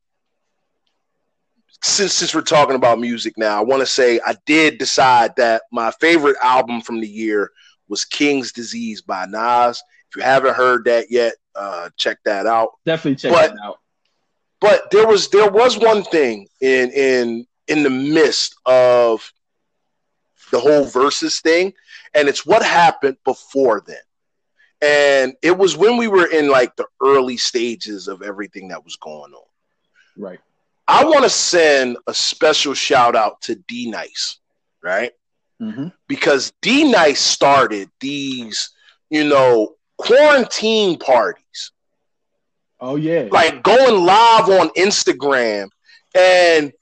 since 1.83 2.15
since 2.15 2.35
we're 2.35 2.43
talking 2.43 2.77
about 2.77 3.01
music 3.01 3.35
now, 3.37 3.59
I 3.59 3.65
want 3.65 3.81
to 3.81 3.87
say 3.87 4.21
I 4.25 4.37
did 4.47 4.79
decide 4.79 5.35
that 5.37 5.63
my 5.73 5.91
favorite 6.01 6.37
album 6.43 6.81
from 6.81 7.01
the 7.01 7.09
year 7.09 7.51
was 7.89 8.05
King's 8.05 8.53
Disease 8.53 9.03
by 9.03 9.27
Nas. 9.27 9.83
If 10.13 10.17
you 10.17 10.23
haven't 10.25 10.55
heard 10.55 10.85
that 10.85 11.11
yet, 11.11 11.35
uh, 11.55 11.89
check 11.97 12.19
that 12.27 12.47
out. 12.47 12.73
Definitely 12.85 13.17
check 13.17 13.33
but, 13.33 13.55
that 13.55 13.65
out. 13.65 13.79
But 14.61 14.91
there 14.91 15.07
was 15.07 15.29
there 15.31 15.51
was 15.51 15.79
one 15.79 16.05
thing 16.05 16.49
in 16.61 16.91
in 16.91 17.47
in 17.67 17.83
the 17.83 17.91
midst 17.91 18.55
of 18.67 19.33
the 20.51 20.61
whole 20.61 20.85
Verzuz 20.85 21.41
thing, 21.41 21.73
and 22.13 22.29
it's 22.29 22.45
what 22.45 22.63
happened 22.63 23.17
before 23.25 23.83
then. 23.87 23.97
And 24.83 25.35
it 25.41 25.57
was 25.57 25.79
when 25.79 25.97
we 25.97 26.09
were 26.09 26.27
in 26.27 26.51
like 26.51 26.77
the 26.77 26.87
early 27.03 27.39
stages 27.39 28.07
of 28.07 28.21
everything 28.21 28.69
that 28.69 28.85
was 28.85 28.97
going 28.97 29.33
on. 29.33 29.47
Right. 30.19 30.41
I 30.87 31.05
want 31.05 31.23
to 31.23 31.31
send 31.31 31.97
a 32.07 32.13
special 32.13 32.75
shout 32.75 33.17
out 33.17 33.41
to 33.43 33.55
D 33.55 33.89
Nice, 33.89 34.41
right? 34.83 35.13
Mm-hmm. 35.61 35.89
Because 36.07 36.53
D 36.61 36.85
Nice 36.91 37.21
started 37.21 37.89
these, 38.01 38.71
you 39.09 39.25
know, 39.25 39.77
quarantine 40.03 40.99
parties. 40.99 41.73
Oh, 42.81 42.97
yeah. 42.97 43.29
Like 43.31 43.63
going 43.63 44.05
live 44.05 44.49
on 44.49 44.69
Instagram. 44.71 45.69
And 46.17 46.73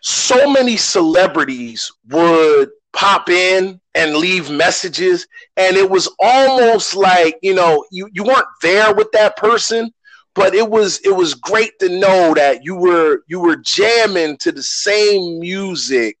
so 0.00 0.50
many 0.50 0.76
celebrities 0.76 1.92
would 2.08 2.70
pop 2.94 3.28
in 3.28 3.78
and 3.94 4.16
leave 4.16 4.50
messages 4.50 5.26
and 5.56 5.76
it 5.76 5.88
was 5.88 6.08
almost 6.18 6.96
like 6.96 7.36
you 7.42 7.54
know 7.54 7.84
you, 7.92 8.08
you 8.12 8.24
weren't 8.24 8.46
there 8.62 8.94
with 8.94 9.12
that 9.12 9.36
person 9.36 9.92
but 10.34 10.54
it 10.54 10.68
was 10.68 10.98
it 11.00 11.14
was 11.14 11.34
great 11.34 11.78
to 11.78 11.90
know 11.90 12.32
that 12.32 12.64
you 12.64 12.74
were 12.74 13.20
you 13.28 13.38
were 13.40 13.56
jamming 13.56 14.38
to 14.38 14.50
the 14.50 14.62
same 14.62 15.38
music 15.38 16.16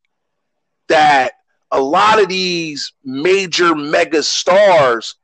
that 0.88 1.32
a 1.70 1.80
lot 1.80 2.20
of 2.20 2.28
these 2.28 2.92
major 3.02 3.74
mega 3.74 4.22
stars 4.22 5.14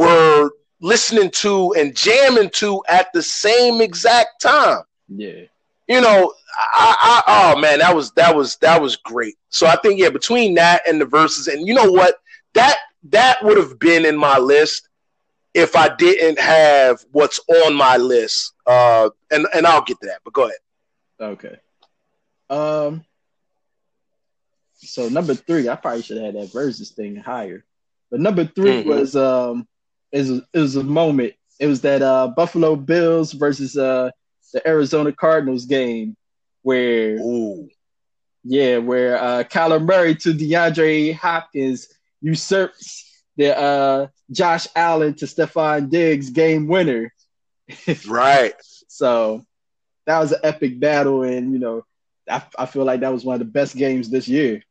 were 0.00 0.50
listening 0.80 1.30
to 1.30 1.72
and 1.74 1.94
jamming 1.94 2.50
to 2.50 2.82
at 2.88 3.12
the 3.12 3.22
same 3.22 3.80
exact 3.80 4.40
time 4.40 4.82
yeah 5.08 5.42
you 5.90 6.00
know, 6.00 6.32
I, 6.56 7.22
I, 7.26 7.54
oh 7.56 7.60
man, 7.60 7.80
that 7.80 7.96
was 7.96 8.12
that 8.12 8.34
was 8.34 8.54
that 8.58 8.80
was 8.80 8.94
great. 8.94 9.34
So 9.48 9.66
I 9.66 9.74
think 9.82 9.98
yeah, 9.98 10.10
between 10.10 10.54
that 10.54 10.88
and 10.88 11.00
the 11.00 11.04
Verzuz, 11.04 11.52
and 11.52 11.66
you 11.66 11.74
know 11.74 11.90
what, 11.90 12.14
that 12.54 12.76
that 13.10 13.44
would 13.44 13.58
have 13.58 13.80
been 13.80 14.06
in 14.06 14.16
my 14.16 14.38
list 14.38 14.88
if 15.52 15.74
I 15.74 15.92
didn't 15.96 16.38
have 16.38 17.04
what's 17.10 17.40
on 17.64 17.74
my 17.74 17.96
list. 17.96 18.52
Uh, 18.68 19.10
and 19.32 19.48
and 19.52 19.66
I'll 19.66 19.82
get 19.82 19.98
to 20.00 20.06
that, 20.06 20.20
but 20.22 20.32
go 20.32 20.44
ahead. 20.44 20.58
Okay. 21.20 21.56
Um. 22.48 23.04
So 24.76 25.08
number 25.08 25.34
three, 25.34 25.68
I 25.68 25.74
probably 25.74 26.02
should 26.02 26.18
have 26.18 26.26
had 26.26 26.34
that 26.36 26.52
Verzuz 26.52 26.94
thing 26.94 27.16
higher, 27.16 27.64
but 28.12 28.20
number 28.20 28.44
3 28.44 28.64
mm-hmm. 28.64 28.88
was 28.88 29.16
um, 29.16 29.66
is 30.12 30.30
it 30.30 30.58
was 30.58 30.76
a 30.76 30.84
moment. 30.84 31.34
It 31.58 31.66
was 31.66 31.80
that 31.82 32.02
uh 32.02 32.28
Buffalo 32.28 32.76
Bills 32.76 33.32
versus 33.32 33.76
uh 33.76 34.10
the 34.52 34.66
Arizona 34.66 35.12
Cardinals 35.12 35.66
game 35.66 36.16
where 36.62 37.16
Ooh. 37.16 37.68
yeah, 38.44 38.78
where 38.78 39.16
uh 39.22 39.44
Kyler 39.44 39.84
Murray 39.84 40.14
to 40.16 40.32
DeAndre 40.32 41.14
Hopkins 41.14 41.88
usurps 42.20 43.22
the 43.36 43.56
uh 43.56 44.06
Josh 44.30 44.66
Allen 44.74 45.14
to 45.14 45.26
Stefon 45.26 45.90
Diggs 45.90 46.30
game 46.30 46.66
winner. 46.66 47.12
right. 48.08 48.54
So 48.88 49.44
that 50.06 50.18
was 50.18 50.32
an 50.32 50.40
epic 50.42 50.80
battle, 50.80 51.22
and 51.22 51.52
you 51.52 51.58
know, 51.58 51.84
I, 52.28 52.42
I 52.58 52.66
feel 52.66 52.84
like 52.84 53.00
that 53.00 53.12
was 53.12 53.24
one 53.24 53.34
of 53.34 53.38
the 53.38 53.44
best 53.44 53.76
games 53.76 54.10
this 54.10 54.28
year. 54.28 54.62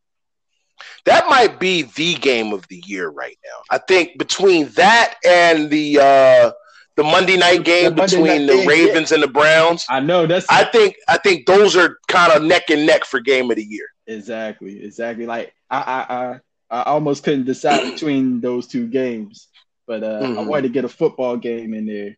That 1.06 1.28
might 1.28 1.60
be 1.60 1.84
the 1.84 2.16
game 2.16 2.54
of 2.54 2.68
the 2.68 2.84
year 2.86 3.10
right 3.10 3.38
now. 3.44 3.62
I 3.70 3.78
think 3.78 4.18
between 4.18 4.68
that 4.70 5.16
and 5.26 5.70
the 5.70 6.00
uh 6.00 6.52
the 6.96 7.04
Monday 7.04 7.38
night 7.38 7.64
game 7.64 7.96
the 7.96 8.02
between 8.04 8.26
night 8.26 8.48
the 8.48 8.58
game, 8.58 8.68
Ravens 8.68 9.12
yeah. 9.12 9.16
and 9.16 9.24
the 9.24 9.30
Browns. 9.30 9.86
I 9.90 10.02
know 10.02 10.28
that's. 10.28 10.46
I 10.50 10.66
think 10.66 10.96
I 11.08 11.18
think 11.18 11.46
those 11.46 11.76
are 11.78 11.98
kind 12.08 12.34
of 12.34 12.44
neck 12.44 12.70
and 12.70 12.86
neck 12.86 13.06
for 13.06 13.20
game 13.22 13.50
of 13.50 13.56
the 13.56 13.64
year. 13.64 13.88
Exactly, 14.06 14.84
exactly. 14.84 15.26
Like 15.26 15.54
I 15.70 15.78
I 15.80 16.16
I, 16.16 16.40
I 16.70 16.84
almost 16.84 17.24
couldn't 17.24 17.46
decide 17.46 17.84
between 17.94 18.42
those 18.42 18.68
two 18.68 18.88
games, 18.88 19.48
but 19.88 20.04
uh, 20.04 20.22
mm-hmm. 20.22 20.40
I 20.40 20.42
wanted 20.42 20.64
to 20.64 20.70
get 20.70 20.86
a 20.86 20.90
football 20.90 21.38
game 21.38 21.74
in 21.74 21.86
there. 21.86 22.18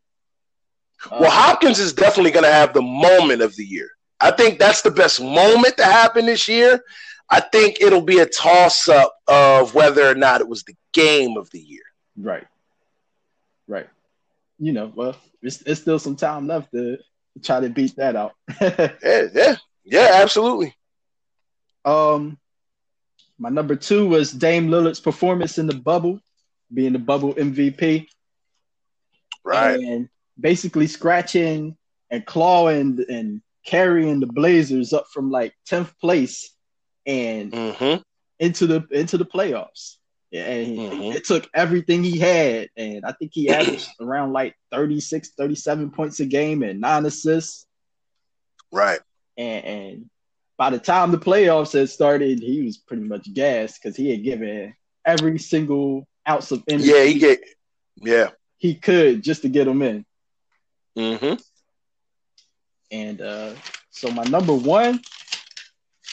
Well, 1.12 1.26
uh, 1.26 1.30
Hopkins 1.30 1.80
is 1.80 1.94
definitely 1.94 2.32
going 2.32 2.46
to 2.46 2.52
have 2.52 2.74
the 2.74 2.82
moment 2.82 3.42
of 3.42 3.56
the 3.56 3.64
year. 3.64 3.90
I 4.20 4.32
think 4.32 4.60
that's 4.60 4.82
the 4.82 4.92
best 4.92 5.22
moment 5.22 5.78
to 5.78 5.86
happen 5.86 6.26
this 6.26 6.48
year. 6.48 6.84
I 7.32 7.40
think 7.40 7.78
it'll 7.82 8.02
be 8.02 8.20
a 8.20 8.26
toss 8.26 8.90
up 8.90 9.16
of 9.28 9.74
whether 9.74 10.06
or 10.06 10.16
not 10.16 10.42
it 10.42 10.48
was 10.48 10.64
the 10.64 10.76
game 10.94 11.38
of 11.38 11.50
the 11.52 11.60
year. 11.60 11.84
Right. 12.18 12.46
Right 13.68 13.88
you 14.62 14.72
know, 14.74 14.94
well, 14.96 15.16
it's, 15.42 15.62
it's 15.64 15.82
still 15.82 15.98
some 15.98 16.16
time 16.16 16.48
left 16.48 16.72
to 16.72 17.00
try 17.44 17.60
to 17.60 17.70
beat 17.70 17.96
that 17.96 18.16
out. 18.16 18.34
yeah, 18.62 19.28
yeah, 19.34 19.56
yeah, 19.84 20.10
absolutely. 20.22 20.76
Um, 21.84 22.38
my 23.40 23.50
number 23.50 23.76
two 23.76 24.08
was 24.08 24.32
Dame 24.32 24.68
Lillard's 24.70 25.00
performance 25.00 25.58
in 25.58 25.66
the 25.66 25.74
bubble, 25.74 26.20
being 26.72 26.94
the 26.94 27.00
bubble 27.00 27.34
MVP. 27.34 28.06
Right. 29.44 29.80
And 29.80 30.10
basically 30.40 30.86
scratching 30.86 31.76
and 32.12 32.24
clawing 32.24 33.04
and 33.10 33.42
carrying 33.66 34.20
the 34.20 34.28
Blazers 34.28 34.94
up 34.94 35.08
from 35.12 35.32
like 35.32 35.56
10th 35.72 35.98
place 36.00 36.54
and 37.06 37.52
mm-hmm. 37.52 38.02
into 38.40 38.68
the 38.68 38.86
into 38.92 39.18
the 39.18 39.26
playoffs. 39.26 39.96
And 40.34 40.78
mm-hmm. 40.78 41.12
it 41.12 41.26
took 41.26 41.50
everything 41.54 42.06
he 42.06 42.18
had, 42.18 42.70
and 42.78 43.04
I 43.04 43.12
think 43.12 43.32
he 43.34 43.50
averaged 43.50 43.90
around 44.00 44.32
like 44.32 44.56
36, 44.72 45.32
37 45.38 45.92
points 45.92 46.22
a 46.22 46.26
game 46.26 46.64
and 46.64 46.80
nine 46.80 47.06
assists. 47.06 47.66
Right. 48.72 49.02
And, 49.38 49.66
and 49.66 50.10
by 50.58 50.70
the 50.70 50.80
time 50.80 51.12
the 51.12 51.18
playoffs 51.18 51.74
had 51.74 51.90
started, 51.90 52.40
he 52.40 52.62
was 52.62 52.78
pretty 52.78 53.04
much 53.04 53.34
gassed 53.34 53.82
because 53.82 53.98
he 53.98 54.10
had 54.10 54.24
given 54.24 54.74
every 55.06 55.38
single 55.38 56.08
ounce 56.30 56.52
of 56.52 56.64
energy. 56.68 56.92
Yeah, 56.92 57.04
he 57.04 57.20
get 57.20 57.40
yeah 57.98 58.30
he 58.62 58.76
could 58.76 59.24
just 59.24 59.42
to 59.42 59.50
get 59.50 59.68
him 59.68 59.82
in. 59.82 60.06
Mm-hmm. 60.96 61.34
And 62.92 63.22
uh, 63.22 63.54
so 63.90 64.12
my 64.12 64.24
number 64.24 64.54
one 64.54 65.02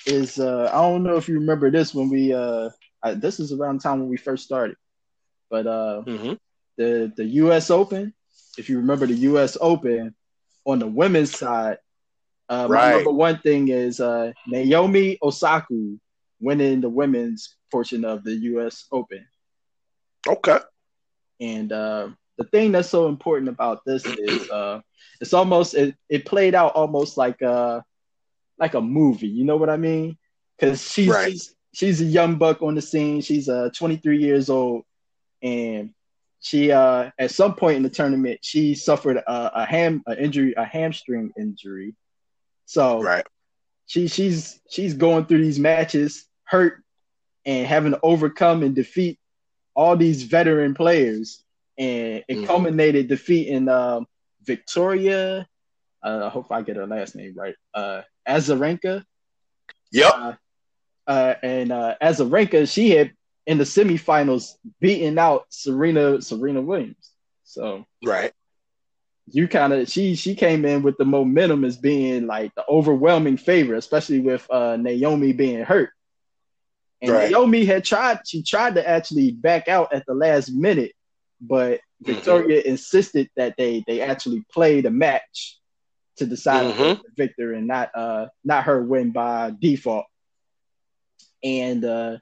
is 0.09 0.39
uh, 0.39 0.71
I 0.73 0.81
don't 0.83 1.03
know 1.03 1.17
if 1.17 1.29
you 1.29 1.35
remember 1.35 1.71
this 1.71 1.95
when 1.95 2.09
we 2.09 2.33
uh, 2.33 2.71
I, 3.03 3.15
this 3.15 3.41
is 3.41 3.53
around 3.53 3.81
the 3.81 3.83
time 3.83 4.01
when 4.01 4.09
we 4.09 4.17
first 4.17 4.45
started, 4.45 4.77
but 5.51 5.67
uh, 5.67 6.03
mm-hmm. 6.07 6.33
the 6.77 7.13
the 7.17 7.25
U.S. 7.25 7.71
Open, 7.71 8.15
if 8.57 8.69
you 8.69 8.79
remember 8.79 9.07
the 9.07 9.15
U.S. 9.15 9.57
Open 9.61 10.15
on 10.65 10.79
the 10.79 10.87
women's 10.87 11.37
side, 11.37 11.79
uh, 12.49 12.67
right. 12.69 12.89
my 12.89 12.93
number 12.95 13.13
one 13.13 13.39
thing 13.39 13.69
is 13.69 14.01
uh, 14.01 14.33
Naomi 14.47 15.19
Osaka 15.23 15.97
winning 16.41 16.81
the 16.81 16.89
women's 16.89 17.57
portion 17.71 18.05
of 18.05 18.25
the 18.25 18.35
U.S. 18.35 18.87
Open. 18.91 19.27
Okay. 20.27 20.59
And 21.41 21.73
uh, 21.73 22.09
the 22.37 22.45
thing 22.45 22.73
that's 22.73 22.89
so 22.89 23.09
important 23.09 23.49
about 23.49 23.85
this 23.85 24.05
is 24.05 24.51
uh, 24.51 24.81
it's 25.21 25.35
almost 25.35 25.75
it, 25.75 25.95
it 26.09 26.25
played 26.25 26.55
out 26.55 26.75
almost 26.75 27.17
like 27.17 27.41
a 27.43 27.85
like 28.59 28.75
a 28.75 28.81
movie. 28.81 29.29
You 29.29 29.45
know 29.45 29.57
what 29.57 29.71
I 29.71 29.77
mean? 29.77 30.17
Because 30.57 30.83
she's, 30.91 31.09
right. 31.09 31.31
she's 31.31 31.55
she's 31.73 32.01
a 32.01 32.05
young 32.05 32.37
buck 32.37 32.63
on 32.63 32.75
the 32.75 32.83
scene. 32.83 33.21
She's 33.21 33.49
uh 33.49 33.71
23 33.75 34.19
years 34.19 34.51
old, 34.51 34.85
and 35.43 35.91
she 36.41 36.73
uh 36.73 37.11
at 37.19 37.31
some 37.31 37.55
point 37.55 37.77
in 37.77 37.83
the 37.83 37.91
tournament 37.91 38.39
she 38.43 38.75
suffered 38.75 39.17
a, 39.17 39.63
a 39.63 39.65
ham 39.65 40.03
a 40.07 40.21
injury 40.21 40.55
a 40.57 40.65
hamstring 40.65 41.33
injury. 41.39 41.95
So 42.67 43.03
right. 43.03 43.27
she 43.87 44.09
she's 44.09 44.61
she's 44.69 44.95
going 44.95 45.27
through 45.27 45.43
these 45.43 45.59
matches 45.59 46.27
hurt 46.45 46.83
and 47.45 47.67
having 47.67 47.93
to 47.93 48.01
overcome 48.03 48.63
and 48.63 48.75
defeat 48.75 49.19
all 49.75 49.97
these 49.97 50.25
veteran 50.25 50.75
players 50.75 51.43
and 51.79 52.25
it 52.29 52.35
mm-hmm. 52.35 52.45
culminated 52.45 53.09
defeating 53.09 53.69
um, 53.69 54.07
Victoria. 54.43 55.47
Uh, 56.03 56.23
I 56.27 56.29
hope 56.29 56.51
I 56.51 56.63
get 56.63 56.77
her 56.77 56.87
last 56.87 57.15
name 57.15 57.35
right. 57.37 57.55
Uh, 57.73 58.03
Azarenka. 58.29 59.05
Yep. 59.93 60.13
Uh, 60.15 60.33
uh, 61.07 61.35
and 61.43 61.73
uh, 61.73 61.95
Azarenka, 62.03 62.71
she 62.71 62.91
had 62.91 63.13
in 63.47 63.57
the 63.57 63.65
semifinals 63.65 64.53
beaten 64.81 65.19
out 65.19 65.47
Serena 65.49 66.21
Serena 66.21 66.61
Williams. 66.61 67.11
So 67.45 67.87
right, 68.05 68.33
you 69.27 69.49
kind 69.49 69.73
of 69.73 69.89
she 69.89 70.15
she 70.15 70.35
came 70.35 70.65
in 70.65 70.83
with 70.83 70.99
the 70.99 71.07
momentum 71.07 71.65
as 71.65 71.79
being 71.79 72.27
like 72.27 72.55
the 72.55 72.65
overwhelming 72.69 73.39
favorite, 73.39 73.79
especially 73.79 74.21
with 74.21 74.47
uh, 74.51 74.77
Naomi 74.77 75.33
being 75.33 75.65
hurt. 75.65 75.91
And 77.01 77.13
right. 77.13 77.31
Naomi 77.31 77.65
had 77.65 77.85
tried 77.85 78.21
she 78.27 78.43
tried 78.43 78.75
to 78.75 78.87
actually 78.87 79.31
back 79.31 79.69
out 79.69 79.95
at 79.95 80.05
the 80.07 80.15
last 80.15 80.51
minute, 80.51 80.93
but 81.41 81.79
mm-hmm. 81.79 82.13
Victoria 82.13 82.61
mm-hmm. 82.61 82.69
insisted 82.69 83.31
that 83.37 83.55
they 83.57 83.83
they 83.87 84.03
actually 84.03 84.45
play 84.53 84.83
the 84.83 84.91
match 84.91 85.59
to 86.19 86.27
decide 86.27 86.75
mm-hmm. 86.75 87.01
the 87.03 87.03
victor 87.17 87.53
and 87.53 87.67
not 87.67 87.91
uh 87.95 88.27
not 88.45 88.65
her 88.65 88.83
win 88.83 89.11
by 89.11 89.53
default. 89.59 90.07
And 91.43 91.85
uh 91.85 92.19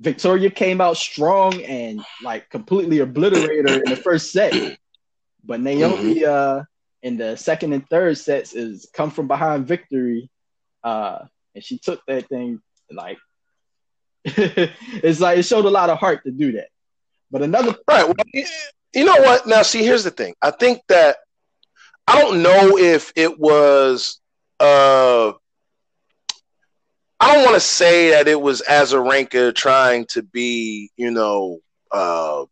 Victoria 0.00 0.50
came 0.50 0.80
out 0.80 0.96
strong 0.96 1.62
and 1.62 2.04
like 2.22 2.48
completely 2.50 3.00
obliterated 3.00 3.68
her 3.68 3.82
in 3.82 3.90
the 3.90 3.96
first 3.96 4.32
set. 4.32 4.78
But 5.44 5.60
Naomi 5.60 6.16
mm-hmm. 6.16 6.60
uh 6.60 6.62
in 7.02 7.16
the 7.16 7.36
second 7.36 7.72
and 7.72 7.88
third 7.88 8.16
sets 8.16 8.54
is 8.54 8.88
come 8.92 9.10
from 9.10 9.28
behind 9.28 9.66
victory. 9.66 10.30
Uh 10.82 11.20
and 11.54 11.62
she 11.62 11.78
took 11.78 12.00
that 12.06 12.28
thing 12.28 12.60
like 12.90 13.18
it's 14.24 15.20
like 15.20 15.38
it 15.38 15.42
showed 15.42 15.66
a 15.66 15.70
lot 15.70 15.90
of 15.90 15.98
heart 15.98 16.24
to 16.24 16.30
do 16.30 16.52
that. 16.52 16.68
But 17.30 17.42
another 17.42 17.74
right, 17.88 18.06
well, 18.06 18.44
you 18.94 19.04
know 19.04 19.16
what? 19.16 19.46
Now, 19.46 19.62
see, 19.62 19.82
here's 19.82 20.04
the 20.04 20.10
thing. 20.10 20.34
I 20.40 20.50
think 20.50 20.80
that 20.88 21.16
I 22.06 22.20
don't 22.20 22.42
know 22.42 22.76
if 22.78 23.12
it 23.16 23.38
was. 23.38 24.20
uh 24.60 25.32
I 27.20 27.34
don't 27.34 27.44
want 27.44 27.54
to 27.54 27.60
say 27.60 28.10
that 28.10 28.28
it 28.28 28.40
was 28.40 28.60
Azarenka 28.68 29.54
trying 29.54 30.04
to 30.06 30.22
be, 30.22 30.90
you 30.96 31.10
know, 31.10 31.60
uh, 31.90 32.44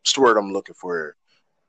what's 0.00 0.12
the 0.14 0.22
word 0.22 0.36
I'm 0.38 0.52
looking 0.52 0.74
for? 0.74 1.14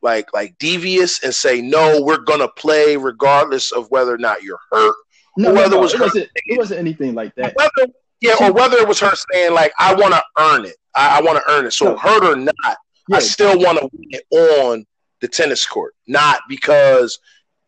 Like, 0.01 0.33
like 0.33 0.57
devious 0.57 1.23
and 1.23 1.35
say, 1.35 1.61
no, 1.61 2.01
we're 2.01 2.19
gonna 2.19 2.47
play 2.47 2.97
regardless 2.97 3.71
of 3.71 3.91
whether 3.91 4.15
or 4.15 4.17
not 4.17 4.41
you're 4.41 4.59
hurt. 4.71 4.95
No, 5.37 5.53
whether 5.53 5.69
no, 5.69 5.75
no, 5.75 5.77
it 5.77 5.81
was 5.81 5.93
it 5.93 5.99
wasn't, 5.99 6.29
it 6.33 6.57
wasn't 6.57 6.79
anything 6.79 7.13
like 7.13 7.35
that. 7.35 7.53
Whether, 7.55 7.91
yeah, 8.21 8.35
or 8.41 8.51
whether 8.51 8.77
it 8.77 8.87
was 8.87 8.99
her 8.99 9.13
saying 9.31 9.53
like, 9.53 9.73
"I 9.77 9.93
want 9.93 10.13
to 10.13 10.23
earn 10.39 10.65
it. 10.65 10.75
I, 10.95 11.19
I 11.19 11.21
want 11.21 11.37
to 11.37 11.51
earn 11.51 11.65
it." 11.65 11.71
So, 11.71 11.91
no. 11.91 11.97
hurt 11.97 12.23
or 12.23 12.35
not, 12.35 12.53
yeah. 13.09 13.17
I 13.17 13.19
still 13.19 13.59
want 13.59 13.77
to 13.79 13.89
win 13.93 14.07
it 14.11 14.23
on 14.31 14.85
the 15.21 15.27
tennis 15.27 15.65
court, 15.65 15.95
not 16.07 16.41
because 16.47 17.19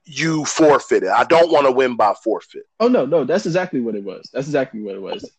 you 0.06 0.46
forfeited. 0.46 1.10
I 1.10 1.24
don't 1.24 1.52
want 1.52 1.66
to 1.68 1.72
win 1.72 1.96
by 1.96 2.14
forfeit. 2.24 2.64
Oh 2.80 2.88
no, 2.88 3.06
no, 3.06 3.24
that's 3.24 3.46
exactly 3.46 3.80
what 3.80 3.96
it 3.96 4.04
was. 4.04 4.30
That's 4.34 4.48
exactly 4.48 4.82
what 4.82 4.96
it 4.96 5.02
was. 5.02 5.30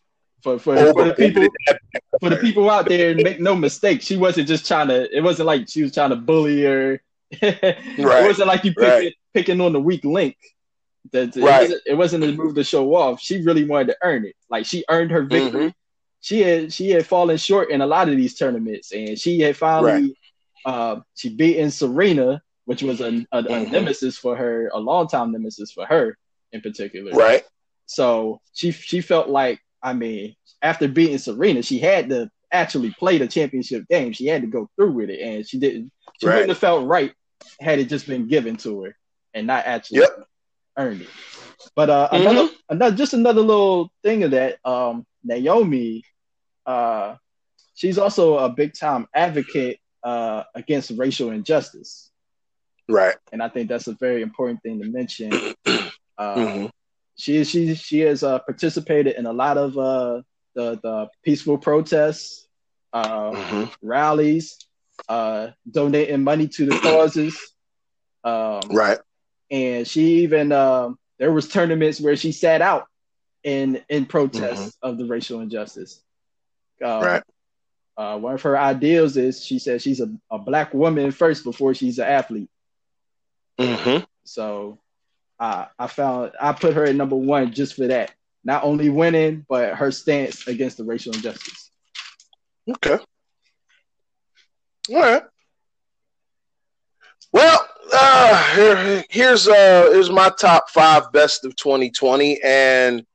For 0.41 0.59
for, 0.59 0.75
for 0.75 1.05
the 1.05 1.13
people 1.13 1.47
for 2.19 2.29
the 2.29 2.37
people 2.37 2.69
out 2.69 2.87
there, 2.87 3.15
make 3.23 3.39
no 3.39 3.55
mistake, 3.55 4.01
she 4.01 4.17
wasn't 4.17 4.47
just 4.47 4.67
trying 4.67 4.87
to. 4.89 5.15
It 5.15 5.21
wasn't 5.21 5.47
like 5.47 5.69
she 5.69 5.83
was 5.83 5.93
trying 5.93 6.09
to 6.09 6.15
bully 6.15 6.63
her. 6.63 7.01
right. 7.41 7.65
It 7.73 8.27
wasn't 8.27 8.47
like 8.47 8.63
you 8.63 8.73
picking, 8.73 8.89
right. 8.89 9.15
picking 9.33 9.61
on 9.61 9.73
the 9.73 9.79
weak 9.79 10.03
link. 10.03 10.37
That 11.11 11.35
it, 11.35 11.43
right. 11.43 11.61
wasn't, 11.61 11.81
it 11.85 11.93
wasn't 11.95 12.23
a 12.23 12.31
move 12.31 12.55
to 12.55 12.63
show 12.63 12.95
off. 12.95 13.19
She 13.19 13.41
really 13.41 13.65
wanted 13.65 13.87
to 13.87 13.97
earn 14.03 14.25
it. 14.25 14.35
Like 14.49 14.65
she 14.65 14.85
earned 14.89 15.11
her 15.11 15.23
victory. 15.23 15.65
Mm-hmm. 15.65 15.69
She 16.21 16.41
had 16.41 16.71
she 16.71 16.89
had 16.89 17.05
fallen 17.05 17.37
short 17.37 17.69
in 17.69 17.81
a 17.81 17.87
lot 17.87 18.07
of 18.07 18.15
these 18.15 18.35
tournaments, 18.35 18.93
and 18.93 19.19
she 19.19 19.39
had 19.41 19.57
finally 19.57 19.91
right. 19.91 20.11
Uh, 20.65 20.97
she 21.15 21.29
beaten 21.29 21.71
Serena, 21.71 22.41
which 22.65 22.83
was 22.83 23.01
a, 23.01 23.25
a, 23.31 23.39
a 23.39 23.43
mm-hmm. 23.43 23.71
nemesis 23.71 24.17
for 24.17 24.35
her, 24.35 24.69
a 24.73 24.79
long 24.79 25.07
time 25.07 25.31
nemesis 25.31 25.71
for 25.71 25.85
her 25.85 26.17
in 26.51 26.61
particular. 26.61 27.11
Right. 27.11 27.43
So 27.85 28.41
she 28.53 28.71
she 28.71 29.01
felt 29.01 29.29
like 29.29 29.59
I 29.81 29.93
mean 29.93 30.35
after 30.61 30.87
beating 30.87 31.17
Serena, 31.17 31.61
she 31.61 31.79
had 31.79 32.09
to 32.09 32.29
actually 32.51 32.91
play 32.97 33.17
the 33.17 33.27
championship 33.27 33.85
game. 33.89 34.13
She 34.13 34.27
had 34.27 34.41
to 34.41 34.47
go 34.47 34.69
through 34.75 34.91
with 34.91 35.09
it, 35.09 35.19
and 35.19 35.47
she 35.47 35.59
didn't. 35.59 35.91
She 36.19 36.27
right. 36.27 36.33
wouldn't 36.33 36.49
have 36.49 36.57
felt 36.57 36.87
right 36.87 37.13
had 37.59 37.79
it 37.79 37.89
just 37.89 38.07
been 38.07 38.27
given 38.27 38.55
to 38.55 38.83
her 38.83 38.95
and 39.33 39.47
not 39.47 39.65
actually 39.65 39.99
yep 39.99 40.27
earned 40.77 41.01
it. 41.01 41.09
But 41.75 41.89
uh, 41.89 42.09
mm-hmm. 42.11 42.27
another, 42.27 42.49
another, 42.69 42.95
just 42.95 43.13
another 43.13 43.41
little 43.41 43.91
thing 44.03 44.23
of 44.23 44.31
that. 44.31 44.57
Um, 44.65 45.05
Naomi, 45.23 46.03
uh, 46.65 47.15
she's 47.75 47.97
also 47.97 48.37
a 48.37 48.49
big 48.49 48.73
time 48.73 49.07
advocate 49.13 49.79
uh, 50.03 50.43
against 50.55 50.91
racial 50.97 51.31
injustice. 51.31 52.11
Right. 52.89 53.15
And 53.31 53.41
I 53.41 53.49
think 53.49 53.69
that's 53.69 53.87
a 53.87 53.93
very 53.93 54.21
important 54.21 54.61
thing 54.61 54.81
to 54.81 54.89
mention. 54.89 55.31
Uh, 56.15 56.35
mm-hmm. 56.35 56.65
She 57.15 57.43
she 57.43 57.73
she 57.73 58.01
has 58.01 58.21
uh, 58.21 58.37
participated 58.37 59.15
in 59.15 59.25
a 59.25 59.33
lot 59.33 59.57
of 59.57 59.75
uh, 59.75 60.21
the 60.53 60.79
the 60.83 61.09
peaceful 61.23 61.57
protests, 61.57 62.47
uh, 62.93 63.31
mm-hmm. 63.31 63.63
rallies, 63.81 64.59
uh, 65.09 65.47
donating 65.69 66.23
money 66.23 66.47
to 66.49 66.67
the 66.67 66.77
causes. 66.79 67.35
Um, 68.25 68.61
right 68.69 68.99
and 69.53 69.87
she 69.87 70.23
even 70.23 70.51
um, 70.51 70.97
there 71.19 71.31
was 71.31 71.47
tournaments 71.47 72.01
where 72.01 72.15
she 72.15 72.31
sat 72.31 72.61
out 72.61 72.87
in 73.43 73.81
in 73.87 74.05
protest 74.05 74.61
mm-hmm. 74.61 74.89
of 74.89 74.97
the 74.97 75.05
racial 75.05 75.41
injustice. 75.41 76.01
Uh, 76.83 77.01
right. 77.03 77.23
Uh, 77.95 78.17
one 78.17 78.33
of 78.33 78.41
her 78.41 78.57
ideals 78.57 79.17
is 79.17 79.43
she 79.43 79.59
said 79.59 79.81
she's 79.81 80.01
a, 80.01 80.11
a 80.31 80.39
black 80.39 80.73
woman 80.73 81.11
first 81.11 81.43
before 81.43 81.73
she's 81.73 81.99
an 81.99 82.07
athlete. 82.07 82.49
Mm-hmm. 83.59 84.03
So 84.23 84.79
uh, 85.39 85.65
I 85.77 85.87
found 85.87 86.31
I 86.39 86.53
put 86.53 86.73
her 86.73 86.85
at 86.85 86.95
number 86.95 87.15
one 87.15 87.53
just 87.53 87.75
for 87.75 87.87
that. 87.87 88.13
Not 88.43 88.63
only 88.63 88.89
winning, 88.89 89.45
but 89.47 89.75
her 89.75 89.91
stance 89.91 90.47
against 90.47 90.77
the 90.77 90.83
racial 90.83 91.13
injustice. 91.13 91.71
Okay. 92.69 92.99
All 94.89 94.95
right. 94.95 95.23
Well, 97.31 97.67
uh, 97.93 98.55
here, 98.55 99.03
here's 99.09 99.47
uh, 99.47 99.89
here's 99.91 100.09
my 100.09 100.29
top 100.29 100.69
five 100.69 101.11
best 101.11 101.45
of 101.45 101.55
2020, 101.55 102.41
and 102.43 103.05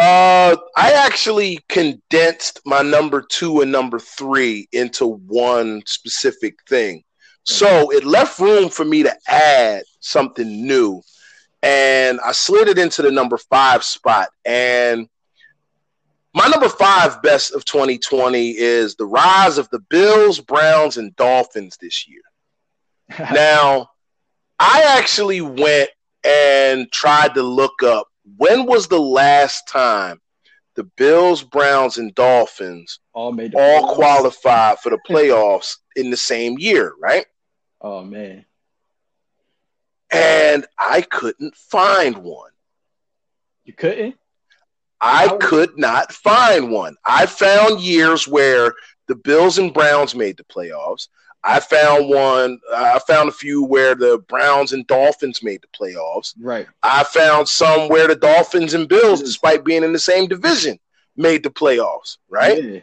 uh, 0.00 0.56
I 0.76 0.92
actually 0.92 1.58
condensed 1.68 2.60
my 2.64 2.80
number 2.80 3.20
two 3.20 3.60
and 3.60 3.70
number 3.70 3.98
three 3.98 4.66
into 4.72 5.06
one 5.06 5.82
specific 5.84 6.56
thing. 6.66 7.04
So 7.44 7.90
it 7.92 8.04
left 8.04 8.38
room 8.38 8.70
for 8.70 8.84
me 8.84 9.02
to 9.02 9.14
add 9.28 9.82
something 10.00 10.66
new, 10.66 11.02
and 11.62 12.18
I 12.24 12.32
slid 12.32 12.68
it 12.68 12.78
into 12.78 13.02
the 13.02 13.10
number 13.10 13.36
five 13.36 13.84
spot. 13.84 14.28
And 14.46 15.06
my 16.34 16.48
number 16.48 16.68
five 16.70 17.20
best 17.22 17.52
of 17.52 17.66
2020 17.66 18.50
is 18.56 18.94
the 18.94 19.06
rise 19.06 19.58
of 19.58 19.68
the 19.68 19.80
Bills, 19.80 20.40
Browns, 20.40 20.96
and 20.96 21.14
Dolphins 21.16 21.76
this 21.78 22.06
year. 22.08 22.22
now, 23.34 23.90
I 24.58 24.96
actually 24.98 25.42
went 25.42 25.90
and 26.24 26.90
tried 26.90 27.34
to 27.34 27.42
look 27.42 27.82
up 27.82 28.06
when 28.36 28.66
was 28.66 28.88
the 28.88 29.00
last 29.00 29.68
time 29.68 30.20
the 30.76 30.84
Bills, 30.84 31.42
Browns, 31.42 31.98
and 31.98 32.14
Dolphins 32.14 33.00
all 33.12 33.32
made 33.32 33.54
all 33.54 33.94
qualified 33.94 34.78
for 34.78 34.90
the 34.90 34.98
playoffs 35.08 35.76
in 35.96 36.10
the 36.10 36.16
same 36.16 36.58
year, 36.58 36.92
right? 37.00 37.26
Oh 37.80 38.02
man. 38.02 38.44
And 40.12 40.66
I 40.78 41.02
couldn't 41.02 41.54
find 41.54 42.18
one. 42.18 42.50
You 43.64 43.72
couldn't? 43.72 44.16
I 45.00 45.36
could 45.40 45.78
not 45.78 46.12
find 46.12 46.70
one. 46.70 46.96
I 47.06 47.26
found 47.26 47.80
years 47.80 48.28
where 48.28 48.74
the 49.08 49.14
Bills 49.14 49.58
and 49.58 49.72
Browns 49.72 50.14
made 50.14 50.36
the 50.36 50.44
playoffs. 50.44 51.08
I 51.42 51.60
found 51.60 52.08
one. 52.08 52.60
I 52.74 52.98
found 53.06 53.28
a 53.28 53.32
few 53.32 53.64
where 53.64 53.94
the 53.94 54.22
Browns 54.28 54.72
and 54.72 54.86
Dolphins 54.86 55.42
made 55.42 55.62
the 55.62 55.68
playoffs. 55.68 56.34
Right. 56.38 56.66
I 56.82 57.04
found 57.04 57.48
some 57.48 57.88
where 57.88 58.08
the 58.08 58.16
Dolphins 58.16 58.74
and 58.74 58.88
Bills, 58.88 59.22
despite 59.22 59.64
being 59.64 59.82
in 59.82 59.92
the 59.92 59.98
same 59.98 60.28
division, 60.28 60.78
made 61.16 61.42
the 61.42 61.50
playoffs. 61.50 62.18
Right. 62.28 62.62
Yeah. 62.62 62.80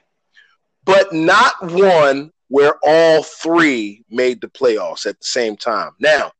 But 0.86 1.14
not 1.14 1.53
one 1.72 2.32
where 2.47 2.76
all 2.82 3.24
three 3.24 4.03
made 4.10 4.41
the 4.41 4.47
playoffs 4.47 5.05
at 5.05 5.20
the 5.20 5.26
same 5.26 5.58
time. 5.58 5.91
Now, 5.99 6.32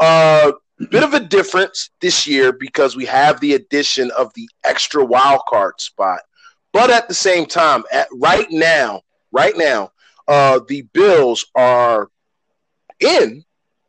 uh, 0.00 0.52
bit 0.90 1.02
of 1.02 1.14
a 1.14 1.20
difference 1.20 1.90
this 2.00 2.26
year 2.26 2.52
because 2.52 2.96
we 2.96 3.04
have 3.04 3.38
the 3.40 3.54
addition 3.54 4.10
of 4.12 4.32
the 4.34 4.48
extra 4.64 5.04
wild 5.04 5.42
card 5.48 5.80
spot. 5.80 6.20
But 6.72 6.90
at 6.90 7.08
the 7.08 7.14
same 7.14 7.46
time, 7.46 7.84
at 7.92 8.08
right 8.14 8.50
now, 8.50 9.02
right 9.32 9.56
now, 9.56 9.92
uh, 10.30 10.60
the 10.68 10.82
Bills 10.92 11.44
are 11.56 12.08
in. 13.00 13.44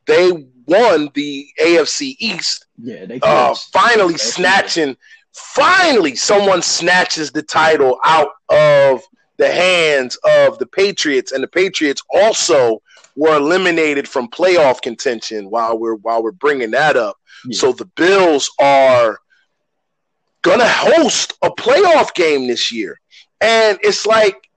They 0.08 0.32
won 0.66 1.12
the 1.14 1.48
AFC 1.62 2.16
East. 2.20 2.66
Yeah, 2.82 3.06
they 3.06 3.20
uh, 3.22 3.54
finally 3.72 4.14
they 4.14 4.18
snatching. 4.18 4.98
Finally, 5.34 6.16
someone 6.16 6.62
snatches 6.62 7.32
the 7.32 7.44
title 7.44 8.00
out 8.04 8.30
of 8.50 9.02
the 9.38 9.50
hands 9.50 10.18
of 10.26 10.58
the 10.58 10.66
Patriots, 10.66 11.32
and 11.32 11.44
the 11.44 11.48
Patriots 11.48 12.02
also 12.14 12.82
were 13.16 13.38
eliminated 13.38 14.08
from 14.08 14.28
playoff 14.28 14.82
contention. 14.82 15.50
While 15.50 15.78
we're 15.78 15.96
while 15.96 16.24
we're 16.24 16.32
bringing 16.32 16.72
that 16.72 16.98
up, 16.98 17.18
yeah. 17.46 17.58
so 17.58 17.72
the 17.72 17.86
Bills 17.86 18.50
are 18.60 19.20
gonna 20.42 20.68
host 20.68 21.34
a 21.44 21.52
playoff 21.52 22.16
game 22.16 22.48
this 22.48 22.72
year, 22.72 23.00
and 23.40 23.78
it's 23.84 24.08
like 24.08 24.50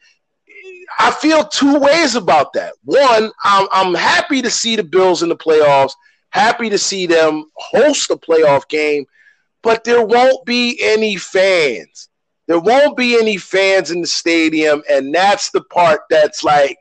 I 0.99 1.11
feel 1.11 1.45
two 1.45 1.78
ways 1.78 2.14
about 2.14 2.53
that. 2.55 2.74
One, 2.85 3.32
I'm, 3.43 3.68
I'm 3.72 3.95
happy 3.95 4.43
to 4.43 4.51
see 4.51 4.76
the 4.76 4.85
Bills 4.85 5.22
in 5.22 5.28
the 5.28 5.37
playoffs, 5.37 5.93
happy 6.30 6.70
to 6.70 6.78
see 6.78 7.07
them 7.07 7.47
host 7.55 8.11
a 8.11 8.16
playoff 8.16 8.68
game, 8.68 9.07
but 9.62 9.85
there 9.85 10.05
won't 10.05 10.45
be 10.45 10.78
any 10.82 11.16
fans. 11.16 12.09
There 12.47 12.61
won't 12.61 12.97
be 12.97 13.18
any 13.18 13.39
fans 13.39 13.91
in 13.91 14.03
the 14.03 14.07
stadium, 14.07 14.82
and 14.91 15.14
that's 15.14 15.51
the 15.51 15.62
part 15.62 16.03
that's 16.11 16.45
like, 16.45 16.76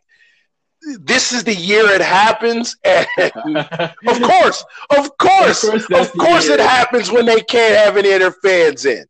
this 1.00 1.32
is 1.32 1.46
the 1.46 1.56
year 1.56 1.86
it 1.90 2.02
happens. 2.02 2.76
And 2.84 3.08
of 3.18 4.22
course, 4.22 4.66
of 4.98 5.18
course, 5.18 5.64
of 5.64 5.88
course, 5.88 6.10
of 6.10 6.12
course 6.14 6.48
it 6.48 6.60
happens 6.60 7.10
when 7.10 7.26
they 7.26 7.40
can't 7.42 7.78
have 7.78 7.96
any 7.96 8.12
of 8.12 8.20
their 8.20 8.32
fans 8.32 8.86
in. 8.86 9.06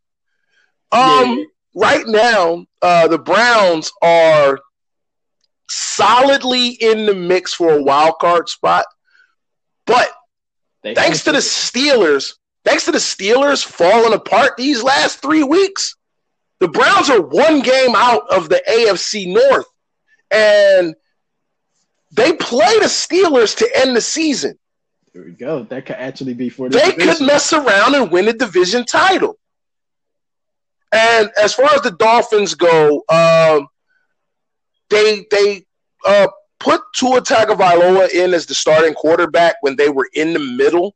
Um, 0.91 1.39
yeah. 1.39 1.45
right 1.75 2.05
now, 2.05 2.65
uh, 2.83 3.07
the 3.07 3.17
Browns 3.17 3.91
are 4.03 4.59
solidly 5.73 6.69
in 6.69 7.05
the 7.05 7.15
mix 7.15 7.53
for 7.53 7.73
a 7.73 7.81
wild 7.83 8.15
card 8.19 8.49
spot. 8.49 8.85
But 9.85 10.09
they 10.81 10.95
thanks 10.95 11.23
to 11.25 11.31
the 11.31 11.39
Steelers, 11.39 12.33
thanks 12.63 12.85
to 12.85 12.91
the 12.91 12.97
Steelers 12.99 13.63
falling 13.65 14.13
apart 14.13 14.57
these 14.57 14.83
last 14.83 15.21
three 15.21 15.43
weeks, 15.43 15.95
the 16.59 16.67
Browns 16.67 17.09
are 17.09 17.21
one 17.21 17.61
game 17.61 17.95
out 17.95 18.23
of 18.31 18.49
the 18.49 18.61
AFC 18.69 19.33
North. 19.33 19.65
And 20.31 20.95
they 22.11 22.33
play 22.33 22.79
the 22.79 22.85
Steelers 22.85 23.55
to 23.57 23.69
end 23.75 23.95
the 23.95 24.01
season. 24.01 24.57
There 25.13 25.23
we 25.23 25.31
go. 25.31 25.63
That 25.63 25.85
could 25.85 25.97
actually 25.97 26.33
be 26.33 26.49
for 26.49 26.69
the 26.69 26.77
They 26.77 26.91
division. 26.91 27.15
could 27.17 27.25
mess 27.27 27.53
around 27.53 27.95
and 27.95 28.11
win 28.11 28.27
a 28.27 28.33
division 28.33 28.85
title. 28.85 29.37
And 30.91 31.31
as 31.41 31.53
far 31.55 31.73
as 31.73 31.81
the 31.81 31.91
Dolphins 31.91 32.53
go, 32.55 33.03
um, 33.09 33.67
they 34.89 35.25
they 35.31 35.65
uh, 36.05 36.27
put 36.59 36.81
Tua 36.95 37.21
Tagovailoa 37.21 38.09
in 38.09 38.33
as 38.33 38.45
the 38.45 38.55
starting 38.55 38.93
quarterback 38.93 39.55
when 39.61 39.75
they 39.75 39.89
were 39.89 40.09
in 40.13 40.33
the 40.33 40.39
middle 40.39 40.95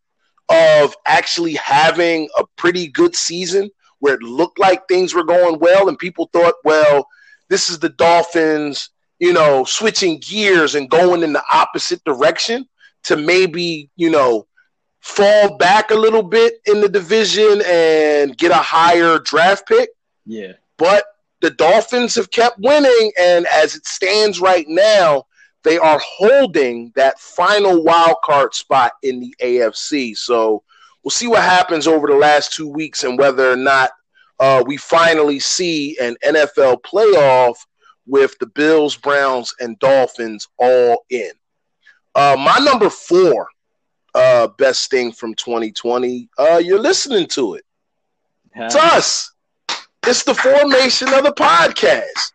of 0.50 0.96
actually 1.06 1.56
having 1.56 2.30
a 2.38 2.44
pretty 2.56 2.88
good 2.88 3.16
season 3.16 3.70
where 4.00 4.14
it 4.14 4.22
looked 4.22 4.60
like 4.60 4.88
things 4.88 5.14
were 5.14 5.24
going 5.24 5.60
well 5.60 5.90
and 5.90 5.98
people 5.98 6.30
thought, 6.32 6.54
well, 6.64 7.08
this 7.50 7.70
is 7.70 7.80
the 7.80 7.90
Dolphins, 7.90 8.90
you 9.20 9.34
know, 9.34 9.66
switching 9.66 10.20
gears 10.20 10.76
and 10.76 10.90
going 10.90 11.24
in 11.24 11.34
the 11.34 11.44
opposite 11.52 12.04
direction 12.04 12.68
to 13.04 13.18
maybe, 13.18 13.90
you 13.96 14.10
know, 14.10 14.48
fall 15.02 15.58
back 15.58 15.92
a 15.92 15.96
little 15.96 16.24
bit 16.24 16.56
in 16.66 16.82
the 16.82 16.90
division 16.90 17.62
and 17.66 18.38
get 18.38 18.52
a 18.52 18.56
higher 18.56 19.20
draft 19.20 19.68
pick. 19.68 19.90
Yeah. 20.26 20.54
But 20.78 21.06
the 21.42 21.52
Dolphins 21.52 22.16
have 22.16 22.32
kept 22.32 22.60
winning, 22.60 23.12
and 23.20 23.46
as 23.48 23.76
it 23.76 23.86
stands 23.86 24.40
right 24.40 24.66
now, 24.68 25.26
they 25.64 25.78
are 25.78 26.00
holding 26.02 26.92
that 26.96 27.20
final 27.20 27.84
wild 27.84 28.18
card 28.24 28.54
spot 28.54 28.94
in 29.04 29.20
the 29.20 29.36
AFC. 29.42 30.16
So 30.16 30.64
we'll 31.04 31.12
see 31.12 31.28
what 31.28 31.44
happens 31.44 31.88
over 31.88 32.08
the 32.08 32.16
last 32.16 32.54
two 32.54 32.70
weeks 32.70 33.04
and 33.04 33.20
whether 33.20 33.52
or 33.52 33.58
not 33.58 33.92
uh, 34.40 34.64
we 34.66 34.78
finally 34.78 35.40
see 35.40 35.98
an 36.00 36.16
NFL 36.24 36.82
playoff 36.84 37.56
with 38.06 38.38
the 38.40 38.46
Bills, 38.46 38.96
Browns, 38.96 39.54
and 39.60 39.78
Dolphins 39.80 40.48
all 40.58 41.06
in. 41.10 41.32
Uh, 42.16 42.36
my 42.40 42.58
number 42.64 42.90
four 42.90 43.48
uh, 44.16 44.48
best 44.48 44.90
thing 44.90 45.12
from 45.12 45.36
2020, 45.36 46.30
uh, 46.38 46.62
you're 46.64 46.80
listening 46.80 47.28
to 47.28 47.56
it. 47.56 47.66
It's 48.56 48.76
us. 48.76 49.32
It's 50.06 50.24
the 50.24 50.34
formation 50.34 51.14
of 51.14 51.24
the 51.24 51.34
podcast. 51.34 52.32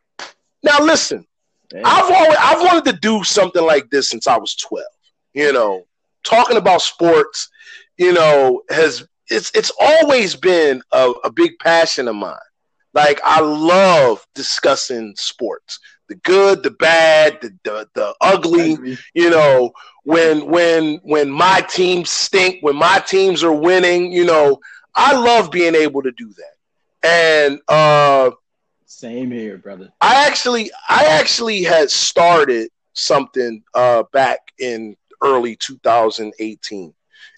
Now 0.62 0.80
listen, 0.80 1.26
Damn. 1.70 1.82
I've 1.84 2.10
always 2.10 2.36
I've 2.38 2.60
wanted 2.60 2.84
to 2.92 2.98
do 2.98 3.24
something 3.24 3.64
like 3.64 3.88
this 3.90 4.10
since 4.10 4.26
I 4.26 4.36
was 4.36 4.54
12. 4.56 4.84
You 5.34 5.52
know, 5.52 5.84
talking 6.24 6.56
about 6.58 6.82
sports, 6.82 7.48
you 7.96 8.12
know, 8.12 8.62
has 8.70 9.06
it's 9.28 9.50
it's 9.54 9.72
always 9.80 10.36
been 10.36 10.82
a, 10.92 11.12
a 11.24 11.32
big 11.32 11.52
passion 11.60 12.08
of 12.08 12.16
mine. 12.16 12.36
Like 12.94 13.20
I 13.24 13.40
love 13.40 14.24
discussing 14.34 15.14
sports. 15.16 15.78
The 16.08 16.16
good, 16.16 16.62
the 16.62 16.72
bad, 16.72 17.38
the 17.40 17.56
the, 17.64 17.88
the 17.94 18.14
ugly, 18.20 18.76
you 19.14 19.30
know, 19.30 19.72
when 20.04 20.46
when 20.46 20.96
when 21.02 21.30
my 21.30 21.62
teams 21.70 22.10
stink, 22.10 22.58
when 22.62 22.76
my 22.76 23.02
teams 23.06 23.42
are 23.42 23.52
winning, 23.54 24.12
you 24.12 24.24
know, 24.24 24.58
I 24.94 25.16
love 25.16 25.50
being 25.50 25.74
able 25.74 26.02
to 26.02 26.12
do 26.12 26.28
that. 26.28 26.51
And 27.02 27.60
uh, 27.68 28.30
same 28.86 29.30
here, 29.30 29.58
brother. 29.58 29.92
I 30.00 30.26
actually, 30.26 30.70
I 30.88 31.04
actually 31.04 31.62
had 31.62 31.90
started 31.90 32.70
something 32.92 33.62
uh, 33.74 34.04
back 34.12 34.38
in 34.58 34.96
early 35.22 35.56
2018, 35.56 36.94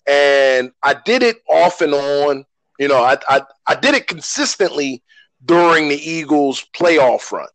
and 0.06 0.72
I 0.82 0.94
did 1.04 1.22
it 1.22 1.36
off 1.48 1.80
and 1.80 1.94
on. 1.94 2.44
You 2.78 2.88
know, 2.88 3.02
I, 3.02 3.16
I 3.28 3.42
I 3.66 3.74
did 3.76 3.94
it 3.94 4.06
consistently 4.06 5.02
during 5.44 5.88
the 5.88 5.96
Eagles' 5.96 6.66
playoff 6.76 7.30
run. 7.32 7.48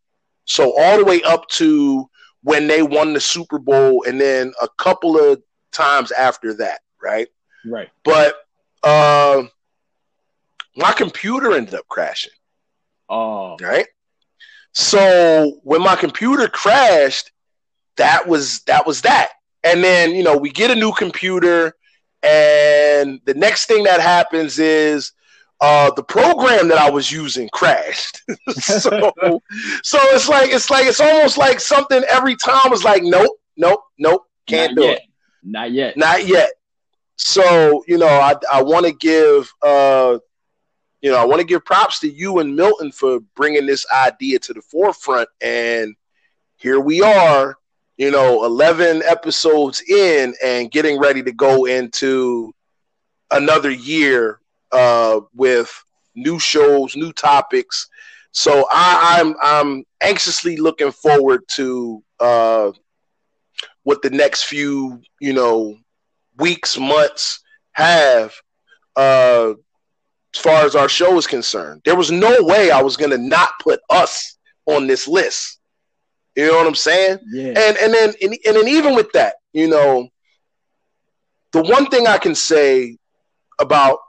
So 0.45 0.73
all 0.79 0.97
the 0.97 1.05
way 1.05 1.21
up 1.23 1.47
to 1.49 2.09
when 2.41 2.67
they 2.67 2.81
won 2.81 3.13
the 3.13 3.19
Super 3.19 3.59
Bowl, 3.59 4.03
and 4.07 4.19
then 4.19 4.53
a 4.61 4.67
couple 4.77 5.19
of 5.19 5.41
times 5.71 6.11
after 6.11 6.53
that, 6.55 6.79
right? 7.01 7.27
Right. 7.65 7.89
But 8.03 8.35
uh, 8.83 9.43
my 10.79 10.93
computer 10.93 11.53
ended 11.53 11.75
up 11.75 11.87
crashing. 11.87 12.31
Oh. 13.09 13.57
Right. 13.61 13.87
So 14.73 15.59
when 15.63 15.81
my 15.81 15.95
computer 15.95 16.47
crashed, 16.47 17.31
that 17.97 18.27
was 18.27 18.61
that 18.61 18.85
was 18.87 19.01
that. 19.01 19.29
And 19.63 19.83
then, 19.83 20.15
you 20.15 20.23
know, 20.23 20.37
we 20.37 20.51
get 20.51 20.71
a 20.71 20.75
new 20.75 20.93
computer, 20.93 21.73
and 22.23 23.19
the 23.25 23.33
next 23.33 23.65
thing 23.65 23.83
that 23.83 23.99
happens 23.99 24.57
is 24.57 25.11
uh, 25.59 25.91
the 25.95 26.03
program 26.03 26.69
that 26.69 26.77
I 26.77 26.89
was 26.89 27.11
using 27.11 27.49
crashed. 27.49 28.21
so, 28.51 28.89
so 29.83 29.99
it's 30.01 30.29
like 30.29 30.51
it's 30.51 30.69
like 30.69 30.85
it's 30.85 31.01
almost 31.01 31.37
like 31.37 31.59
something 31.59 32.01
every 32.09 32.37
time 32.37 32.69
was 32.69 32.85
like, 32.85 33.03
nope, 33.03 33.37
nope, 33.57 33.81
nope, 33.97 34.23
can't 34.47 34.75
Not 34.75 34.81
do 34.81 34.87
yet. 34.87 34.97
it. 34.97 35.03
Not 35.43 35.71
yet. 35.71 35.97
Not 35.97 36.27
yet. 36.27 36.51
So, 37.17 37.83
you 37.87 37.97
know, 37.97 38.07
I 38.07 38.35
I 38.51 38.63
want 38.63 38.85
to 38.85 38.93
give 38.93 39.51
uh 39.61 40.19
you 41.01 41.11
know, 41.11 41.17
I 41.17 41.25
want 41.25 41.39
to 41.39 41.47
give 41.47 41.63
props 41.63 41.99
to 41.99 42.09
you 42.09 42.39
and 42.39 42.55
Milton 42.55 42.91
for 42.91 43.19
bringing 43.35 43.65
this 43.65 43.85
idea 43.93 44.39
to 44.39 44.53
the 44.53 44.61
forefront. 44.61 45.29
And 45.41 45.95
here 46.57 46.79
we 46.79 47.01
are, 47.01 47.57
you 47.97 48.11
know, 48.11 48.43
11 48.45 49.03
episodes 49.07 49.81
in 49.81 50.33
and 50.43 50.71
getting 50.71 50.99
ready 50.99 51.23
to 51.23 51.31
go 51.31 51.65
into 51.65 52.53
another 53.31 53.71
year 53.71 54.39
uh, 54.71 55.21
with 55.33 55.71
new 56.15 56.37
shows, 56.37 56.95
new 56.95 57.13
topics. 57.13 57.87
So 58.31 58.65
I, 58.71 59.19
am 59.19 59.27
I'm, 59.27 59.35
I'm 59.41 59.83
anxiously 60.01 60.57
looking 60.57 60.91
forward 60.91 61.41
to 61.55 62.03
uh, 62.19 62.71
what 63.83 64.01
the 64.01 64.09
next 64.09 64.43
few, 64.43 65.01
you 65.21 65.33
know, 65.33 65.77
weeks, 66.37 66.77
months 66.77 67.39
have. 67.71 68.33
Uh, 68.95 69.53
as 70.35 70.41
far 70.41 70.65
as 70.65 70.75
our 70.75 70.89
show 70.89 71.17
is 71.17 71.27
concerned. 71.27 71.81
There 71.85 71.95
was 71.95 72.11
no 72.11 72.35
way 72.41 72.71
I 72.71 72.81
was 72.81 72.97
going 72.97 73.11
to 73.11 73.17
not 73.17 73.51
put 73.59 73.79
us 73.89 74.37
on 74.65 74.87
this 74.87 75.07
list. 75.07 75.59
You 76.35 76.47
know 76.47 76.57
what 76.57 76.67
I'm 76.67 76.75
saying? 76.75 77.19
Yeah. 77.31 77.47
And 77.47 77.77
and 77.77 77.93
then 77.93 78.13
and, 78.21 78.37
and 78.45 78.55
then 78.55 78.67
even 78.67 78.95
with 78.95 79.11
that, 79.13 79.35
you 79.51 79.67
know, 79.67 80.07
the 81.51 81.63
one 81.63 81.87
thing 81.87 82.07
I 82.07 82.17
can 82.17 82.35
say 82.35 82.97
about 83.59 83.99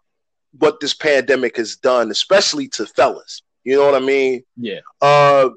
what 0.58 0.80
this 0.80 0.94
pandemic 0.94 1.56
has 1.56 1.76
done, 1.76 2.10
especially 2.10 2.68
to 2.68 2.86
fellas, 2.86 3.42
you 3.64 3.76
know 3.76 3.86
what 3.86 4.00
I 4.00 4.04
mean? 4.04 4.42
Yeah. 4.56 4.80
Uh, 5.00 5.50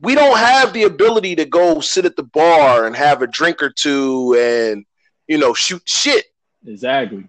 we 0.00 0.14
don't 0.14 0.38
have 0.38 0.72
the 0.72 0.84
ability 0.84 1.36
to 1.36 1.44
go 1.44 1.80
sit 1.80 2.04
at 2.04 2.16
the 2.16 2.22
bar 2.22 2.86
and 2.86 2.96
have 2.96 3.22
a 3.22 3.26
drink 3.26 3.62
or 3.62 3.70
two 3.70 4.36
and 4.38 4.84
you 5.26 5.38
know 5.38 5.54
shoot 5.54 5.82
shit 5.86 6.26
Exactly. 6.66 7.24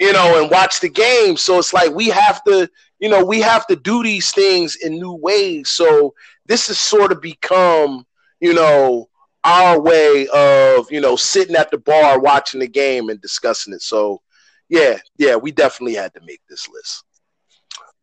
You 0.00 0.12
know 0.14 0.40
and 0.40 0.50
watch 0.50 0.80
the 0.80 0.88
game. 0.88 1.36
So 1.36 1.58
it's 1.58 1.72
like 1.72 1.94
we 1.94 2.08
have 2.08 2.42
to 2.44 2.68
you 2.98 3.08
know 3.08 3.24
we 3.24 3.40
have 3.42 3.66
to 3.68 3.76
do 3.76 4.02
these 4.02 4.32
things 4.32 4.76
in 4.76 4.94
new 4.94 5.12
ways. 5.12 5.70
So 5.70 6.14
this 6.46 6.66
has 6.68 6.80
sort 6.80 7.12
of 7.12 7.20
become 7.20 8.04
you 8.40 8.54
know 8.54 9.08
our 9.44 9.80
way 9.80 10.26
of 10.34 10.90
you 10.90 11.00
know 11.00 11.16
sitting 11.16 11.54
at 11.54 11.70
the 11.70 11.78
bar 11.78 12.18
watching 12.18 12.60
the 12.60 12.66
game 12.66 13.10
and 13.10 13.20
discussing 13.20 13.74
it. 13.74 13.82
So 13.82 14.22
yeah 14.68 14.98
yeah 15.18 15.36
we 15.36 15.52
definitely 15.52 15.94
had 15.94 16.14
to 16.14 16.20
make 16.24 16.40
this 16.48 16.66
list. 16.68 17.04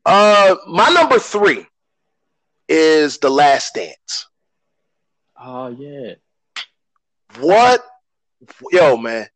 Uh 0.05 0.55
my 0.67 0.89
number 0.89 1.19
three 1.19 1.65
is 2.69 3.17
the 3.17 3.29
last 3.29 3.73
dance. 3.73 4.27
Oh 5.39 5.69
yeah. 5.69 6.13
what 7.39 7.83
yo 8.71 8.97
man. 8.97 9.27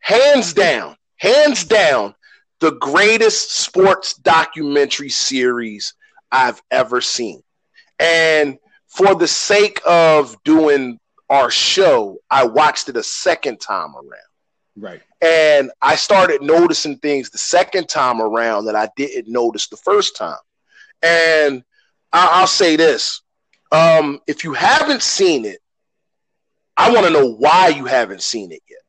Hands 0.00 0.52
down 0.52 0.96
hands 1.22 1.64
down 1.64 2.14
the 2.58 2.72
greatest 2.72 3.52
sports 3.56 4.14
documentary 4.14 5.08
series 5.08 5.94
i've 6.32 6.60
ever 6.72 7.00
seen 7.00 7.40
and 8.00 8.58
for 8.88 9.14
the 9.14 9.28
sake 9.28 9.80
of 9.86 10.36
doing 10.42 10.98
our 11.30 11.48
show 11.48 12.18
i 12.28 12.44
watched 12.44 12.88
it 12.88 12.96
a 12.96 13.02
second 13.02 13.58
time 13.60 13.94
around 13.94 14.30
Right. 14.76 15.00
and 15.20 15.70
i 15.80 15.94
started 15.94 16.42
noticing 16.42 16.98
things 16.98 17.30
the 17.30 17.38
second 17.38 17.88
time 17.88 18.20
around 18.20 18.64
that 18.64 18.74
i 18.74 18.88
didn't 18.96 19.28
notice 19.30 19.68
the 19.68 19.76
first 19.76 20.16
time 20.16 20.42
and 21.02 21.62
I- 22.12 22.30
i'll 22.40 22.46
say 22.48 22.74
this 22.76 23.22
um, 23.70 24.20
if 24.26 24.42
you 24.44 24.52
haven't 24.54 25.02
seen 25.02 25.44
it 25.44 25.60
I 26.76 26.90
want 26.92 27.06
to 27.06 27.12
know 27.12 27.28
why 27.28 27.68
you 27.68 27.84
haven't 27.84 28.22
seen 28.22 28.50
it 28.50 28.60
yet. 28.68 28.81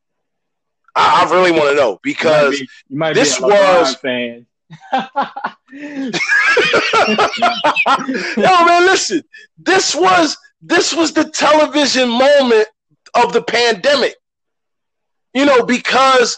I, 0.96 1.26
I 1.26 1.32
really 1.34 1.52
want 1.52 1.70
to 1.70 1.76
know 1.76 2.00
because 2.04 2.60
you 2.60 2.68
might 2.98 3.14
be, 3.16 3.20
you 3.20 3.26
might 3.26 3.40
this 3.40 3.40
was- 3.40 3.96
fan. 3.96 4.46
yo 8.38 8.66
man, 8.66 8.86
listen, 8.86 9.24
this 9.58 9.96
was 9.96 10.38
this 10.62 10.94
was 10.94 11.14
the 11.14 11.26
television 11.30 12.10
moment 12.10 12.68
of 13.16 13.34
the 13.34 13.42
pandemic. 13.42 14.16
You 15.34 15.46
know, 15.46 15.64
because 15.64 16.38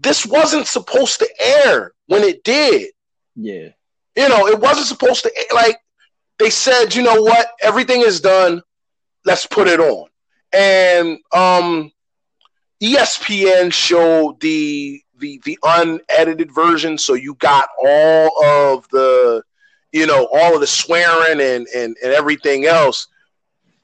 this 0.00 0.24
wasn't 0.24 0.66
supposed 0.68 1.18
to 1.18 1.28
air 1.40 1.92
when 2.06 2.22
it 2.22 2.44
did. 2.44 2.90
yeah. 3.34 3.68
You 4.16 4.28
know, 4.30 4.46
it 4.46 4.58
wasn't 4.60 4.86
supposed 4.86 5.24
to 5.24 5.32
air. 5.36 5.44
like 5.54 5.76
they 6.38 6.48
said, 6.48 6.94
you 6.94 7.02
know 7.02 7.20
what, 7.22 7.48
everything 7.60 8.00
is 8.00 8.20
done. 8.20 8.62
Let's 9.24 9.46
put 9.46 9.68
it 9.68 9.80
on. 9.80 10.08
And 10.52 11.18
um 11.32 11.90
ESPN 12.82 13.72
showed 13.72 14.40
the 14.40 15.02
the 15.18 15.40
the 15.44 15.58
unedited 15.62 16.54
version, 16.54 16.98
so 16.98 17.14
you 17.14 17.34
got 17.36 17.68
all 17.84 18.44
of 18.44 18.88
the 18.90 19.42
you 19.92 20.06
know 20.06 20.28
all 20.32 20.54
of 20.54 20.60
the 20.60 20.66
swearing 20.66 21.40
and 21.40 21.66
and 21.74 21.96
and 22.02 22.12
everything 22.12 22.66
else. 22.66 23.06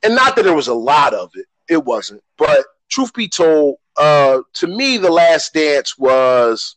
And 0.03 0.15
not 0.15 0.37
that 0.37 0.43
there 0.43 0.55
was 0.55 0.69
a 0.69 0.75
lot 0.75 1.15
of 1.15 1.31
it, 1.35 1.47
it 1.69 1.85
wasn't. 1.85 2.23
But 2.37 2.67
truth 2.91 3.15
be 3.15 3.29
told, 3.29 3.77
uh, 3.97 4.41
to 4.55 4.67
me, 4.67 4.99
the 4.99 5.11
Last 5.11 5.55
Dance 5.55 5.97
was. 5.97 6.77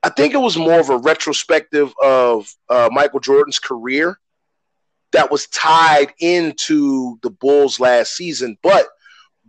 I 0.00 0.10
think 0.10 0.32
it 0.32 0.38
was 0.38 0.56
more 0.56 0.78
of 0.78 0.90
a 0.90 0.96
retrospective 0.96 1.92
of 2.00 2.54
uh, 2.68 2.88
Michael 2.92 3.18
Jordan's 3.18 3.58
career 3.58 4.20
that 5.10 5.30
was 5.30 5.48
tied 5.48 6.12
into 6.20 7.18
the 7.22 7.30
Bulls 7.30 7.80
last 7.80 8.14
season. 8.14 8.56
But 8.62 8.86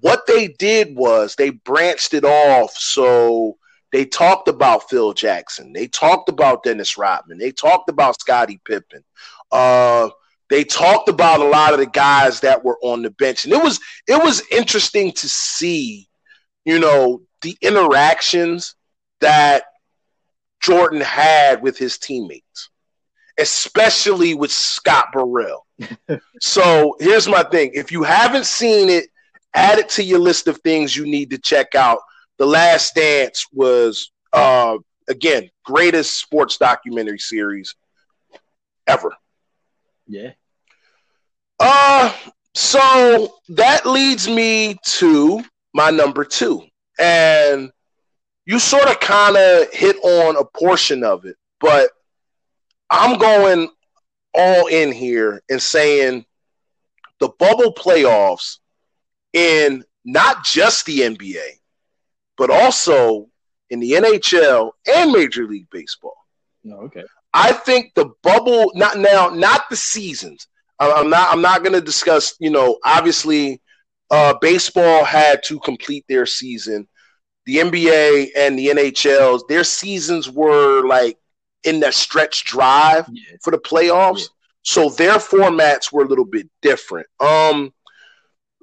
what 0.02 0.26
they 0.28 0.48
did 0.48 0.96
was 0.96 1.36
they 1.36 1.50
branched 1.50 2.14
it 2.14 2.24
off. 2.24 2.74
So 2.74 3.58
they 3.92 4.06
talked 4.06 4.48
about 4.48 4.90
Phil 4.90 5.14
Jackson, 5.14 5.74
they 5.74 5.88
talked 5.88 6.30
about 6.30 6.64
Dennis 6.64 6.98
Rodman, 6.98 7.38
they 7.38 7.52
talked 7.52 7.90
about 7.90 8.20
Scottie 8.20 8.62
Pippen. 8.66 9.04
Uh, 9.52 10.10
they 10.50 10.64
talked 10.64 11.10
about 11.10 11.42
a 11.42 11.46
lot 11.46 11.74
of 11.74 11.80
the 11.80 11.86
guys 11.86 12.40
that 12.42 12.64
were 12.64 12.78
on 12.82 13.04
the 13.04 13.12
bench, 13.12 13.46
and 13.46 13.54
it 13.54 13.62
was 13.62 13.80
it 14.08 14.22
was 14.22 14.42
interesting 14.52 15.12
to 15.14 15.30
see, 15.30 16.08
you 16.66 16.80
know, 16.80 17.22
the 17.42 17.56
interactions 17.62 18.76
that 19.22 19.64
Jordan 20.60 21.02
had 21.02 21.62
with 21.62 21.78
his 21.78 21.98
teammates, 22.00 22.70
especially 23.38 24.34
with 24.34 24.52
Scott 24.52 25.08
Burrell. 25.14 25.66
so 26.42 26.96
here's 27.00 27.28
my 27.28 27.44
thing: 27.44 27.72
if 27.76 27.92
you 27.92 28.02
haven't 28.02 28.46
seen 28.46 28.90
it, 28.90 29.06
add 29.54 29.80
it 29.80 29.90
to 29.90 30.04
your 30.04 30.20
list 30.20 30.48
of 30.48 30.60
things 30.60 30.96
you 30.96 31.06
need 31.06 31.30
to 31.32 31.38
check 31.38 31.76
out. 31.76 32.00
The 32.38 32.46
Last 32.46 32.96
Dance 32.96 33.46
was, 33.52 34.12
uh, 34.34 34.78
again, 35.08 35.50
greatest 35.66 36.20
sports 36.20 36.58
documentary 36.58 37.20
series 37.20 37.76
ever. 38.88 39.12
Yeah. 40.08 40.32
Uh, 41.60 42.14
so 42.54 43.36
that 43.50 43.86
leads 43.86 44.28
me 44.28 44.78
to 44.84 45.44
my 45.74 45.90
number 45.90 46.24
two. 46.24 46.64
And 47.00 47.72
you 48.46 48.60
sort 48.60 48.90
of 48.90 49.00
kind 49.00 49.38
of 49.38 49.72
hit 49.74 49.96
on 49.98 50.38
a 50.38 50.46
portion 50.58 51.04
of 51.04 51.26
it, 51.26 51.36
but 51.60 51.92
I'm 52.90 53.20
going 53.20 53.70
all 54.34 54.68
in 54.68 54.92
here 54.92 55.42
and 55.50 55.62
saying 55.62 56.26
the 57.20 57.30
bubble 57.38 57.74
playoffs 57.74 58.59
in 59.34 59.84
not 60.06 60.44
just 60.44 60.86
the 60.86 61.00
NBA, 61.02 61.46
but 62.38 62.50
also 62.50 63.30
in 63.70 63.80
the 63.80 63.92
NHL 63.92 64.72
and 64.94 65.12
Major 65.12 65.46
League 65.48 65.70
Baseball. 65.72 66.16
No, 66.64 66.78
okay. 66.78 67.04
I 67.34 67.52
think 67.54 67.94
the 67.96 68.12
bubble 68.24 68.72
not 68.76 68.98
now 68.98 69.30
not 69.30 69.70
the 69.70 69.76
seasons. 69.76 70.48
I'm 70.80 71.10
not 71.10 71.32
I'm 71.32 71.42
not 71.42 71.62
going 71.64 71.74
to 71.74 71.82
discuss, 71.82 72.36
you 72.40 72.50
know, 72.50 72.80
obviously 72.84 73.62
uh 74.12 74.34
baseball 74.42 75.04
had 75.04 75.44
to 75.44 75.60
complete 75.60 76.06
their 76.10 76.26
season. 76.26 76.88
The 77.46 77.58
NBA 77.58 78.30
and 78.36 78.58
the 78.58 78.68
NHL, 78.68 79.42
their 79.48 79.64
seasons 79.64 80.30
were 80.30 80.86
like 80.88 81.18
in 81.64 81.80
that 81.82 81.94
stretch 81.94 82.46
drive 82.46 83.06
Yeah. 83.12 83.38
for 83.44 83.52
the 83.52 83.58
playoffs. 83.60 84.22
Yeah. 84.22 84.26
So 84.64 84.90
their 84.90 85.16
formats 85.16 85.92
were 85.92 86.04
a 86.04 86.08
little 86.08 86.26
bit 86.26 86.50
different. 86.62 87.08
Um 87.20 87.72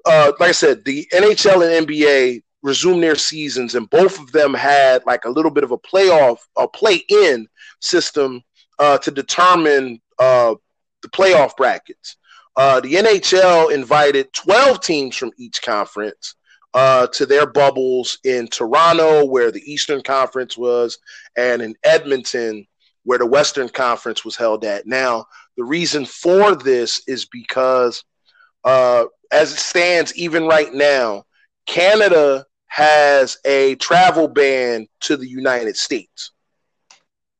uh 0.06 0.32
like 0.40 0.50
I 0.50 0.52
said, 0.52 0.84
the 0.84 1.06
NHL 1.12 1.76
and 1.76 1.86
NBA 1.86 2.42
resumed 2.62 3.02
their 3.02 3.16
seasons 3.16 3.74
and 3.74 3.88
both 3.90 4.18
of 4.18 4.32
them 4.32 4.54
had 4.54 5.04
like 5.06 5.24
a 5.24 5.30
little 5.30 5.50
bit 5.50 5.64
of 5.64 5.72
a 5.72 5.78
playoff 5.78 6.38
a 6.56 6.66
play 6.66 7.02
in 7.08 7.46
system 7.80 8.42
uh, 8.78 8.98
to 8.98 9.10
determine 9.10 10.00
uh, 10.18 10.54
the 11.02 11.08
playoff 11.08 11.56
brackets. 11.56 12.16
Uh, 12.56 12.80
the 12.80 12.94
NHL 12.94 13.72
invited 13.72 14.32
12 14.32 14.80
teams 14.80 15.16
from 15.16 15.30
each 15.38 15.60
conference 15.62 16.34
uh, 16.74 17.06
to 17.08 17.26
their 17.26 17.46
bubbles 17.46 18.18
in 18.24 18.48
Toronto, 18.48 19.24
where 19.26 19.50
the 19.50 19.62
Eastern 19.70 20.02
Conference 20.02 20.56
was, 20.56 20.98
and 21.36 21.60
in 21.62 21.74
Edmonton, 21.84 22.66
where 23.04 23.18
the 23.18 23.26
Western 23.26 23.68
Conference 23.68 24.24
was 24.24 24.36
held 24.36 24.64
at. 24.64 24.86
Now, 24.86 25.26
the 25.56 25.64
reason 25.64 26.04
for 26.04 26.54
this 26.54 27.02
is 27.06 27.26
because, 27.26 28.02
uh, 28.64 29.04
as 29.30 29.52
it 29.52 29.58
stands, 29.58 30.14
even 30.16 30.46
right 30.46 30.72
now, 30.72 31.24
Canada 31.66 32.46
has 32.66 33.38
a 33.44 33.74
travel 33.76 34.28
ban 34.28 34.86
to 35.00 35.16
the 35.16 35.28
United 35.28 35.76
States 35.76 36.32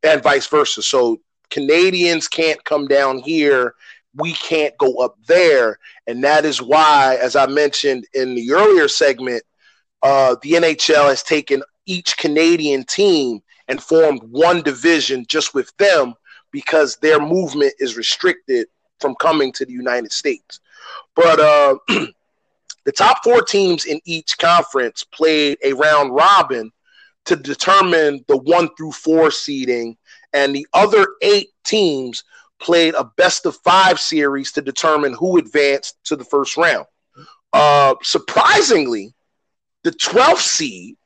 and 0.02 0.22
vice 0.22 0.46
versa. 0.46 0.82
So 0.82 1.18
Canadians 1.50 2.28
can't 2.28 2.62
come 2.64 2.86
down 2.86 3.18
here. 3.18 3.74
We 4.14 4.32
can't 4.32 4.76
go 4.78 4.96
up 4.96 5.16
there. 5.26 5.78
And 6.06 6.24
that 6.24 6.44
is 6.44 6.62
why, 6.62 7.18
as 7.20 7.36
I 7.36 7.46
mentioned 7.46 8.06
in 8.14 8.34
the 8.34 8.52
earlier 8.52 8.88
segment, 8.88 9.42
uh, 10.02 10.36
the 10.42 10.52
NHL 10.52 11.08
has 11.08 11.22
taken 11.22 11.62
each 11.86 12.16
Canadian 12.16 12.84
team 12.84 13.40
and 13.68 13.82
formed 13.82 14.22
one 14.24 14.62
division 14.62 15.26
just 15.28 15.54
with 15.54 15.76
them 15.76 16.14
because 16.50 16.96
their 16.96 17.20
movement 17.20 17.74
is 17.78 17.96
restricted 17.96 18.68
from 19.00 19.14
coming 19.16 19.52
to 19.52 19.64
the 19.64 19.72
United 19.72 20.12
States. 20.12 20.60
But 21.14 21.40
uh, 21.40 21.76
the 22.84 22.92
top 22.92 23.22
four 23.24 23.42
teams 23.42 23.84
in 23.84 24.00
each 24.04 24.38
conference 24.38 25.04
played 25.04 25.58
a 25.62 25.72
round 25.72 26.14
robin 26.14 26.70
to 27.26 27.36
determine 27.36 28.24
the 28.28 28.36
one 28.36 28.68
through 28.76 28.92
four 28.92 29.30
seeding, 29.30 29.96
and 30.32 30.54
the 30.54 30.66
other 30.72 31.06
eight 31.22 31.48
teams 31.64 32.22
played 32.60 32.94
a 32.94 33.04
best 33.16 33.46
of 33.46 33.56
five 33.64 34.00
series 34.00 34.52
to 34.52 34.62
determine 34.62 35.12
who 35.12 35.38
advanced 35.38 35.96
to 36.04 36.16
the 36.16 36.24
first 36.24 36.56
round. 36.56 36.86
Uh, 37.52 37.94
surprisingly, 38.02 39.14
the 39.82 39.90
12th 39.90 40.38
seed 40.38 40.96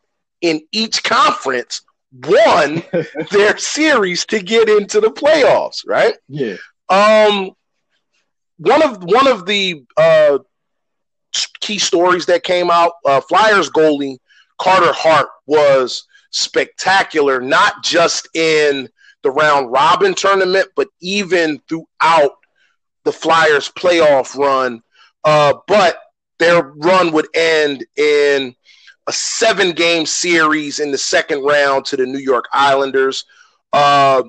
in 0.41 0.61
each 0.73 1.03
conference 1.03 1.83
won 2.27 2.83
their 3.31 3.57
series 3.59 4.25
to 4.27 4.41
get 4.41 4.69
into 4.69 5.01
the 5.01 5.11
playoffs, 5.11 5.87
right? 5.87 6.15
Yeah. 6.29 6.57
Um, 6.89 7.53
one 8.61 8.83
of 8.83 9.03
one 9.03 9.27
of 9.27 9.47
the 9.47 9.85
uh, 9.97 10.39
key 11.61 11.79
stories 11.79 12.27
that 12.27 12.43
came 12.43 12.71
out, 12.71 12.93
uh, 13.07 13.21
Flyers 13.23 13.71
goalie 13.71 14.19
Carter 14.61 14.93
Hart 14.93 15.29
was 15.47 16.05
spectacular, 16.31 17.41
not 17.41 17.83
just 17.83 18.29
in 18.35 18.89
the 19.23 19.31
round 19.31 19.73
robin 19.73 20.15
tournament, 20.15 20.69
but 20.77 20.89
even 21.01 21.61
throughout 21.69 22.33
the 23.05 23.13
Flyers 23.13 23.71
playoff 23.71 24.37
run. 24.37 24.83
Uh, 25.25 25.55
but 25.67 25.99
their 26.39 26.63
run 26.63 27.13
would 27.13 27.29
end 27.35 27.85
in 27.97 28.55
a 29.07 29.13
seven 29.13 29.73
game 29.73 30.05
series 30.05 30.81
in 30.81 30.91
the 30.91 30.99
second 30.99 31.43
round 31.43 31.87
to 31.87 31.97
the 31.97 32.07
New 32.07 32.19
York 32.19 32.45
Islanders. 32.53 33.25
Uh, 33.73 34.23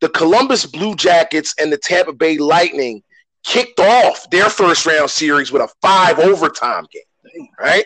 the 0.00 0.08
Columbus 0.08 0.66
Blue 0.66 0.94
Jackets 0.94 1.54
and 1.58 1.72
the 1.72 1.78
Tampa 1.78 2.12
Bay 2.12 2.38
Lightning 2.38 3.02
kicked 3.42 3.80
off 3.80 4.28
their 4.30 4.48
first 4.48 4.86
round 4.86 5.10
series 5.10 5.52
with 5.52 5.62
a 5.62 5.68
five 5.80 6.18
overtime 6.18 6.86
game, 6.92 7.48
right? 7.58 7.84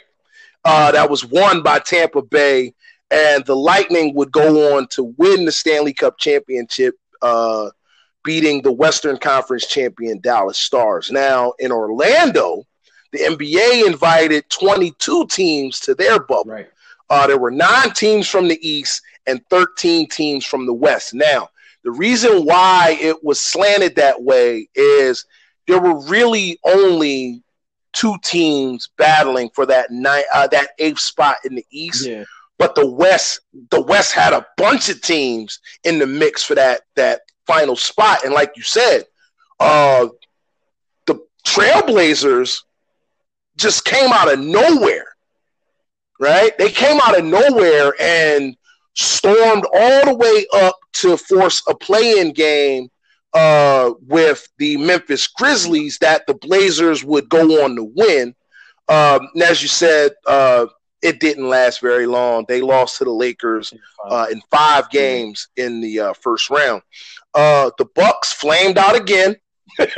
Uh, 0.64 0.90
that 0.92 1.08
was 1.08 1.24
won 1.24 1.62
by 1.62 1.78
Tampa 1.78 2.22
Bay, 2.22 2.74
and 3.10 3.44
the 3.46 3.56
Lightning 3.56 4.14
would 4.14 4.32
go 4.32 4.76
on 4.76 4.88
to 4.88 5.14
win 5.16 5.44
the 5.44 5.52
Stanley 5.52 5.94
Cup 5.94 6.18
championship, 6.18 6.94
uh, 7.22 7.70
beating 8.24 8.62
the 8.62 8.72
Western 8.72 9.16
Conference 9.16 9.66
champion 9.66 10.20
Dallas 10.20 10.58
Stars. 10.58 11.10
Now 11.10 11.52
in 11.58 11.70
Orlando, 11.70 12.64
the 13.12 13.18
NBA 13.20 13.86
invited 13.86 14.48
22 14.50 15.26
teams 15.28 15.80
to 15.80 15.94
their 15.94 16.18
bubble. 16.18 16.50
Right. 16.50 16.68
Uh, 17.08 17.26
there 17.26 17.38
were 17.38 17.52
nine 17.52 17.92
teams 17.92 18.28
from 18.28 18.48
the 18.48 18.58
East 18.68 19.00
and 19.26 19.40
13 19.50 20.08
teams 20.08 20.44
from 20.44 20.66
the 20.66 20.74
West. 20.74 21.14
Now, 21.14 21.48
the 21.84 21.92
reason 21.92 22.44
why 22.44 22.98
it 23.00 23.22
was 23.22 23.40
slanted 23.40 23.94
that 23.96 24.22
way 24.22 24.68
is 24.74 25.24
there 25.66 25.80
were 25.80 26.00
really 26.06 26.58
only 26.64 27.42
two 27.92 28.14
teams 28.22 28.88
battling 28.98 29.50
for 29.54 29.66
that 29.66 29.90
nine, 29.90 30.22
uh, 30.34 30.46
that 30.48 30.70
eighth 30.78 31.00
spot 31.00 31.36
in 31.44 31.54
the 31.54 31.64
East. 31.70 32.06
Yeah. 32.06 32.24
But 32.58 32.74
the 32.74 32.86
West, 32.86 33.40
the 33.70 33.82
West 33.82 34.14
had 34.14 34.32
a 34.32 34.46
bunch 34.56 34.88
of 34.88 35.00
teams 35.02 35.60
in 35.84 35.98
the 35.98 36.06
mix 36.06 36.42
for 36.42 36.54
that 36.54 36.82
that 36.94 37.22
final 37.46 37.76
spot. 37.76 38.24
And 38.24 38.32
like 38.32 38.52
you 38.56 38.62
said, 38.62 39.04
uh, 39.60 40.08
the 41.06 41.18
Trailblazers 41.46 42.62
just 43.56 43.84
came 43.84 44.10
out 44.12 44.32
of 44.32 44.38
nowhere, 44.38 45.06
right? 46.20 46.56
They 46.58 46.70
came 46.70 46.98
out 47.02 47.18
of 47.18 47.24
nowhere 47.24 47.94
and 48.00 48.56
stormed 48.94 49.64
all 49.74 50.04
the 50.06 50.14
way 50.14 50.46
up 50.54 50.76
to 50.94 51.16
force 51.16 51.62
a 51.68 51.74
play-in 51.74 52.32
game 52.32 52.88
uh, 53.36 53.92
with 54.06 54.48
the 54.56 54.78
Memphis 54.78 55.26
Grizzlies 55.26 55.98
that 55.98 56.26
the 56.26 56.32
Blazers 56.32 57.04
would 57.04 57.28
go 57.28 57.62
on 57.62 57.76
to 57.76 57.84
win. 57.84 58.34
Um, 58.88 59.28
and 59.34 59.42
as 59.42 59.60
you 59.60 59.68
said, 59.68 60.12
uh, 60.26 60.66
it 61.02 61.20
didn't 61.20 61.46
last 61.46 61.82
very 61.82 62.06
long. 62.06 62.46
They 62.48 62.62
lost 62.62 62.96
to 62.98 63.04
the 63.04 63.10
Lakers 63.12 63.74
uh, 64.08 64.26
in 64.32 64.40
five 64.50 64.88
games 64.88 65.48
in 65.56 65.82
the 65.82 66.00
uh, 66.00 66.12
first 66.14 66.48
round. 66.48 66.80
Uh, 67.34 67.70
the 67.76 67.84
Bucks 67.94 68.32
flamed 68.32 68.78
out 68.78 68.96
again. 68.96 69.36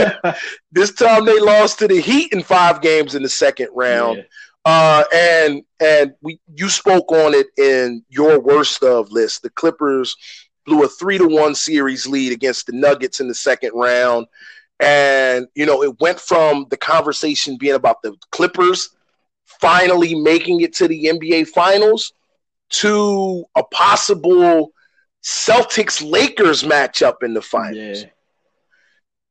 this 0.73 0.93
time 0.95 1.25
they 1.25 1.39
lost 1.39 1.79
to 1.79 1.87
the 1.87 2.01
Heat 2.01 2.33
in 2.33 2.43
five 2.43 2.81
games 2.81 3.15
in 3.15 3.23
the 3.23 3.29
second 3.29 3.69
round. 3.73 4.19
Yeah. 4.19 4.25
Uh, 4.65 5.05
and 5.15 5.63
and 5.81 6.13
we 6.23 6.41
you 6.57 6.69
spoke 6.69 7.13
on 7.13 7.35
it 7.35 7.47
in 7.57 8.05
your 8.09 8.41
worst 8.41 8.83
of 8.83 9.13
list. 9.13 9.43
The 9.43 9.51
Clippers 9.51 10.17
blew 10.69 10.85
a 10.85 10.89
three 10.89 11.19
to 11.19 11.27
one 11.27 11.55
series 11.55 12.07
lead 12.07 12.33
against 12.33 12.67
the 12.67 12.73
Nuggets 12.73 13.21
in 13.21 13.29
the 13.29 13.35
second 13.35 13.73
round. 13.75 14.27
And 14.81 15.49
you 15.55 15.67
know, 15.67 15.83
it 15.83 15.99
went 16.01 16.21
from 16.21 16.67
the 16.71 16.77
conversation 16.77 17.57
being 17.59 17.75
about 17.75 18.03
the 18.03 18.17
Clippers 18.31 18.91
finally 19.61 20.15
making 20.15 20.61
it 20.61 20.75
to 20.75 20.87
the 20.87 21.07
NBA 21.07 21.49
finals 21.49 22.13
to 22.71 23.45
a 23.57 23.65
possible 23.65 24.73
Celtics 25.25 26.09
Lakers 26.09 26.63
matchup 26.63 27.23
in 27.23 27.35
the 27.35 27.43
finals. 27.43 28.03
Yeah 28.03 28.11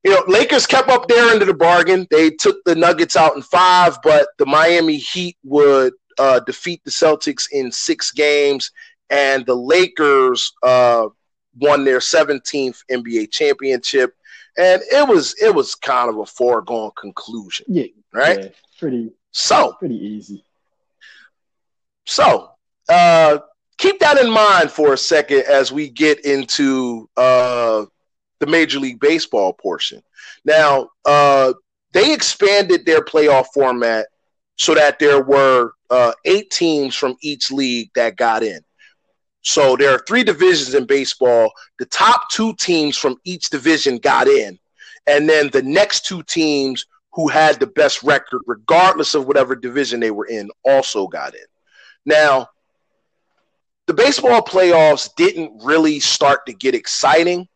you 0.08 0.14
know, 0.14 0.24
Lakers 0.28 0.66
kept 0.66 0.88
up 0.88 1.10
their 1.10 1.32
end 1.32 1.42
of 1.42 1.50
the 1.50 1.54
bargain. 1.54 2.08
They 2.10 2.30
took 2.30 2.64
the 2.64 2.76
Nuggets 2.76 3.18
out 3.18 3.36
in 3.36 3.42
five, 3.42 3.98
but 4.04 4.30
the 4.38 4.46
Miami 4.46 4.96
Heat 4.96 5.36
would 5.44 5.92
uh, 6.18 6.40
defeat 6.42 6.82
the 6.86 6.92
Celtics 6.92 7.44
in 7.52 7.74
six 7.74 8.12
games, 8.12 8.72
and 9.10 9.46
the 9.46 9.56
Lakers 9.56 10.54
uh, 10.64 11.08
won 11.60 11.86
their 11.86 12.00
17th 12.00 12.80
NBA 12.92 13.32
championship. 13.32 14.16
And 14.58 14.82
it 14.92 15.08
was 15.08 15.36
it 15.42 15.54
was 15.54 15.76
kind 15.76 16.10
of 16.10 16.18
a 16.18 16.26
foregone 16.26 16.92
conclusion. 16.98 17.68
Yeah, 17.70 17.86
right. 18.14 18.40
Yeah, 18.40 18.50
pretty 18.80 19.12
so 19.32 19.74
pretty 19.74 19.96
easy. 19.96 20.44
So 22.06 22.52
uh, 22.90 23.40
keep 23.78 24.00
that 24.00 24.18
in 24.18 24.32
mind 24.32 24.72
for 24.72 24.94
a 24.94 24.98
second 24.98 25.42
as 25.42 25.72
we 25.72 25.90
get 25.90 26.26
into 26.26 27.10
uh, 27.18 27.86
the 28.40 28.48
Major 28.48 28.80
League 28.80 29.00
Baseball 29.00 29.54
portion. 29.54 30.02
Now, 30.46 30.90
uh, 31.06 31.54
they 31.94 32.14
expanded 32.14 32.86
their 32.86 33.02
playoff 33.02 33.48
format 33.54 34.08
so 34.56 34.74
that 34.74 35.00
there 35.00 35.22
were 35.22 35.74
uh, 35.90 36.14
eight 36.26 36.50
teams 36.50 36.96
from 36.96 37.16
each 37.22 37.52
league 37.52 37.90
that 37.96 38.16
got 38.16 38.44
in. 38.44 38.60
So 39.48 39.78
there 39.78 39.96
are 39.96 40.04
three 40.06 40.26
divisions 40.26 40.74
in 40.74 40.86
baseball. 40.86 41.54
The 41.80 41.86
top 41.86 42.30
two 42.30 42.54
teams 42.56 42.98
from 42.98 43.16
each 43.24 43.50
division 43.50 43.98
got 43.98 44.28
in, 44.28 44.60
and 45.08 45.28
then 45.30 45.50
the 45.50 45.62
next 45.62 46.06
two 46.06 46.22
teams 46.24 46.86
who 47.14 47.30
had 47.30 47.58
the 47.58 47.68
best 47.68 48.04
record, 48.04 48.42
regardless 48.46 49.16
of 49.16 49.26
whatever 49.26 49.56
division 49.56 50.02
they 50.02 50.12
were 50.12 50.26
in, 50.26 50.50
also 50.66 51.08
got 51.08 51.34
in. 51.34 51.46
Now, 52.06 52.50
the 53.86 53.94
baseball 53.94 54.42
playoffs 54.42 55.10
didn't 55.16 55.64
really 55.64 56.02
start 56.02 56.46
to 56.48 56.54
get 56.54 56.76
exciting 56.76 57.48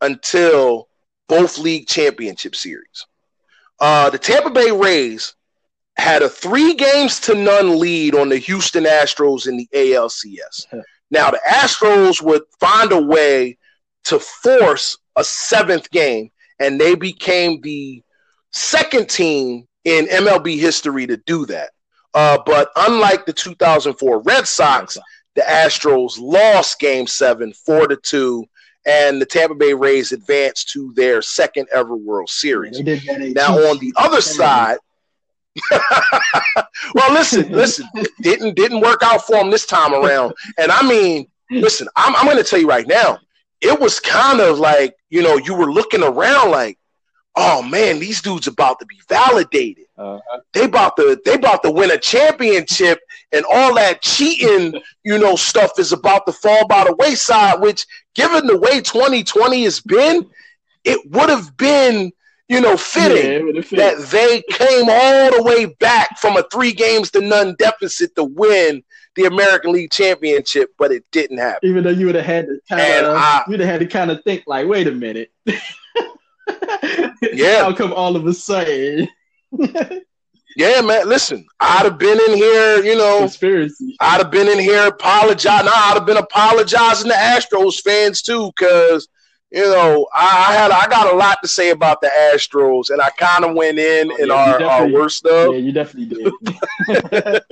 until 0.00 0.88
both 1.28 1.58
league 1.58 1.86
championship 1.86 2.56
series. 2.56 3.06
Uh, 3.78 4.08
the 4.08 4.18
Tampa 4.18 4.48
Bay 4.48 4.70
Rays 4.70 5.34
had 5.98 6.22
a 6.22 6.30
three 6.30 6.72
games 6.72 7.20
to 7.20 7.34
none 7.34 7.78
lead 7.78 8.14
on 8.14 8.30
the 8.30 8.38
Houston 8.38 8.84
Astros 8.84 9.46
in 9.46 9.58
the 9.58 9.68
ALCS. 9.74 10.66
Now, 11.10 11.30
the 11.30 11.40
Astros 11.48 12.20
would 12.22 12.42
find 12.58 12.92
a 12.92 13.00
way 13.00 13.58
to 14.04 14.18
force 14.18 14.98
a 15.16 15.24
seventh 15.24 15.90
game, 15.90 16.30
and 16.58 16.80
they 16.80 16.94
became 16.94 17.60
the 17.60 18.02
second 18.52 19.08
team 19.08 19.66
in 19.84 20.06
MLB 20.06 20.58
history 20.58 21.06
to 21.06 21.16
do 21.18 21.46
that. 21.46 21.70
Uh, 22.14 22.38
but 22.44 22.70
unlike 22.76 23.26
the 23.26 23.32
2004 23.32 24.20
Red 24.22 24.48
Sox, 24.48 24.96
the 25.34 25.42
Astros 25.42 26.18
lost 26.18 26.80
Game 26.80 27.06
Seven, 27.06 27.52
four 27.52 27.86
to 27.86 27.96
two, 27.96 28.44
and 28.86 29.20
the 29.20 29.26
Tampa 29.26 29.54
Bay 29.54 29.74
Rays 29.74 30.12
advanced 30.12 30.70
to 30.70 30.92
their 30.94 31.20
second 31.20 31.68
ever 31.74 31.94
World 31.94 32.30
Series. 32.30 32.80
Now 33.34 33.58
on 33.70 33.78
the 33.78 33.92
other 33.96 34.20
side, 34.20 34.78
well, 36.94 37.12
listen, 37.12 37.50
listen, 37.50 37.88
didn't 38.20 38.54
didn't 38.54 38.80
work 38.80 39.02
out 39.02 39.26
for 39.26 39.36
them 39.36 39.50
this 39.50 39.66
time 39.66 39.94
around. 39.94 40.34
And 40.58 40.70
I 40.70 40.86
mean, 40.86 41.26
listen, 41.50 41.88
I'm 41.96 42.14
I'm 42.16 42.26
going 42.26 42.36
to 42.36 42.44
tell 42.44 42.60
you 42.60 42.68
right 42.68 42.86
now, 42.86 43.18
it 43.60 43.78
was 43.78 44.00
kind 44.00 44.40
of 44.40 44.58
like 44.58 44.94
you 45.08 45.22
know 45.22 45.36
you 45.36 45.54
were 45.54 45.72
looking 45.72 46.02
around 46.02 46.50
like, 46.50 46.78
oh 47.36 47.62
man, 47.62 47.98
these 47.98 48.20
dudes 48.20 48.46
about 48.46 48.78
to 48.80 48.86
be 48.86 48.98
validated. 49.08 49.86
Uh-huh. 49.98 50.40
They 50.52 50.64
about 50.64 50.96
to 50.96 51.20
they 51.24 51.34
about 51.34 51.62
to 51.62 51.70
win 51.70 51.90
a 51.90 51.98
championship, 51.98 52.98
and 53.32 53.44
all 53.50 53.74
that 53.76 54.02
cheating, 54.02 54.80
you 55.04 55.18
know, 55.18 55.36
stuff 55.36 55.78
is 55.78 55.92
about 55.92 56.26
to 56.26 56.32
fall 56.32 56.66
by 56.66 56.84
the 56.84 56.94
wayside. 56.96 57.60
Which, 57.60 57.86
given 58.14 58.46
the 58.46 58.58
way 58.58 58.80
2020 58.80 59.64
has 59.64 59.80
been, 59.80 60.28
it 60.84 61.00
would 61.10 61.30
have 61.30 61.56
been, 61.56 62.12
you 62.48 62.60
know, 62.60 62.76
fitting 62.76 63.54
yeah, 63.54 63.60
that 63.76 64.08
they 64.10 64.42
came 64.50 64.88
all 64.88 65.36
the 65.36 65.42
way 65.42 65.66
back 65.66 66.18
from 66.18 66.36
a 66.36 66.44
three 66.52 66.72
games 66.72 67.10
to 67.10 67.20
none 67.20 67.56
deficit 67.58 68.14
to 68.14 68.24
win 68.24 68.84
the 69.16 69.24
American 69.24 69.72
League 69.72 69.90
Championship, 69.90 70.70
but 70.78 70.92
it 70.92 71.04
didn't 71.10 71.38
happen. 71.38 71.68
Even 71.68 71.82
though 71.82 71.90
you 71.90 72.06
would 72.06 72.14
have 72.14 72.24
had 72.24 72.46
to 72.46 72.60
kind 72.68 73.06
of, 73.06 73.42
you'd 73.48 73.60
have 73.60 73.68
had 73.68 73.80
to 73.80 73.86
kind 73.86 74.10
of 74.10 74.22
think 74.22 74.44
like, 74.46 74.68
wait 74.68 74.86
a 74.86 74.92
minute. 74.92 75.32
yeah. 77.32 77.64
How 77.64 77.72
come 77.74 77.92
all 77.92 78.14
of 78.14 78.26
a 78.26 78.34
sudden? 78.34 79.08
yeah, 80.56 80.80
man. 80.82 81.08
Listen, 81.08 81.46
I'd 81.58 81.84
have 81.84 81.98
been 81.98 82.20
in 82.28 82.36
here, 82.36 82.84
you 82.84 82.96
know. 82.96 83.20
Conspiracy. 83.20 83.96
I'd 84.00 84.18
have 84.18 84.30
been 84.30 84.48
in 84.48 84.58
here 84.58 84.86
apologizing. 84.86 85.66
Nah, 85.66 85.72
I'd 85.72 85.94
have 85.94 86.06
been 86.06 86.16
apologizing 86.16 87.10
to 87.10 87.16
Astros 87.16 87.80
fans 87.80 88.22
too, 88.22 88.52
because 88.56 89.08
you 89.56 89.62
know, 89.62 90.06
I, 90.14 90.48
I, 90.50 90.54
had 90.54 90.70
I 90.70 90.86
got 90.86 91.10
a 91.10 91.16
lot 91.16 91.38
to 91.40 91.48
say 91.48 91.70
about 91.70 92.02
the 92.02 92.10
Astros, 92.34 92.90
and 92.90 93.00
I 93.00 93.08
kind 93.08 93.42
of 93.42 93.56
went 93.56 93.78
in 93.78 94.12
oh, 94.12 94.22
in 94.22 94.30
our, 94.30 94.62
our 94.62 94.86
worst 94.86 95.16
stuff. 95.16 95.52
Yeah, 95.52 95.58
you 95.58 95.72
definitely 95.72 96.14
did. 96.14 96.32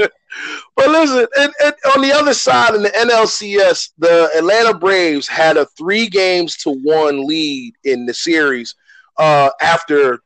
but 0.76 0.90
listen, 0.90 1.26
and, 1.38 1.52
and 1.64 1.74
on 1.96 2.02
the 2.02 2.12
other 2.14 2.34
side 2.34 2.74
in 2.74 2.82
the 2.82 2.90
NLCS, 2.90 3.92
the 3.96 4.28
Atlanta 4.36 4.78
Braves 4.78 5.26
had 5.26 5.56
a 5.56 5.64
three 5.78 6.06
games 6.06 6.58
to 6.58 6.72
one 6.82 7.26
lead 7.26 7.72
in 7.84 8.04
the 8.04 8.12
series 8.12 8.74
uh, 9.16 9.48
after 9.62 10.20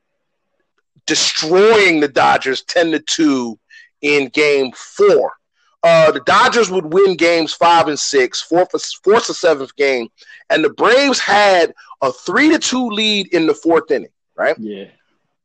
destroying 1.07 2.01
the 2.01 2.09
Dodgers 2.09 2.64
ten 2.64 2.91
to 2.91 2.99
two 2.99 3.57
in 4.03 4.31
Game 4.31 4.72
Four. 4.72 5.33
Uh, 5.85 6.11
the 6.11 6.22
Dodgers 6.26 6.72
would 6.72 6.93
win 6.93 7.16
games 7.16 7.55
five 7.55 7.87
and 7.87 7.99
six, 7.99 8.43
fourth, 8.43 8.70
fourth 9.05 9.26
to 9.26 9.35
seventh 9.35 9.76
game, 9.76 10.09
and 10.51 10.64
the 10.64 10.70
Braves 10.70 11.18
had 11.18 11.74
a 12.03 12.12
three 12.12 12.51
to 12.51 12.59
two 12.59 12.88
lead 12.88 13.32
in 13.34 13.46
the 13.46 13.55
fourth 13.55 13.90
inning, 13.90 14.11
right? 14.36 14.57
Yeah. 14.59 14.86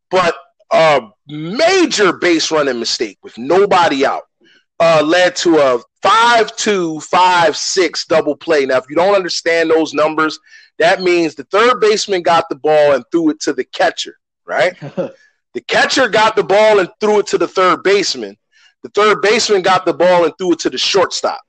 But 0.10 0.36
a 0.72 1.02
major 1.28 2.14
base 2.14 2.52
running 2.52 2.80
mistake 2.80 3.18
with 3.24 3.38
nobody 3.38 4.06
out 4.06 4.24
uh, 4.80 5.04
led 5.06 5.36
to 5.38 5.58
a 5.58 5.80
5 6.02 6.56
2, 6.56 7.00
5 7.00 7.58
6 7.58 8.06
double 8.08 8.36
play. 8.36 8.66
Now, 8.66 8.78
if 8.78 8.86
you 8.90 8.96
don't 8.96 9.16
understand 9.16 9.70
those 9.70 9.94
numbers, 9.94 10.40
that 10.80 11.02
means 11.02 11.36
the 11.36 11.46
third 11.46 11.80
baseman 11.80 12.22
got 12.22 12.50
the 12.50 12.56
ball 12.56 12.94
and 12.94 13.04
threw 13.12 13.30
it 13.30 13.40
to 13.42 13.54
the 13.54 13.64
catcher, 13.64 14.18
right? 14.46 14.78
the 14.82 15.62
catcher 15.68 16.10
got 16.10 16.36
the 16.36 16.44
ball 16.44 16.80
and 16.80 16.90
threw 17.00 17.20
it 17.20 17.28
to 17.28 17.38
the 17.38 17.48
third 17.48 17.84
baseman. 17.84 18.38
The 18.82 18.90
third 18.90 19.22
baseman 19.22 19.62
got 19.62 19.86
the 19.86 19.94
ball 19.94 20.26
and 20.26 20.34
threw 20.38 20.54
it 20.54 20.60
to 20.60 20.70
the 20.70 20.78
shortstop. 20.78 21.42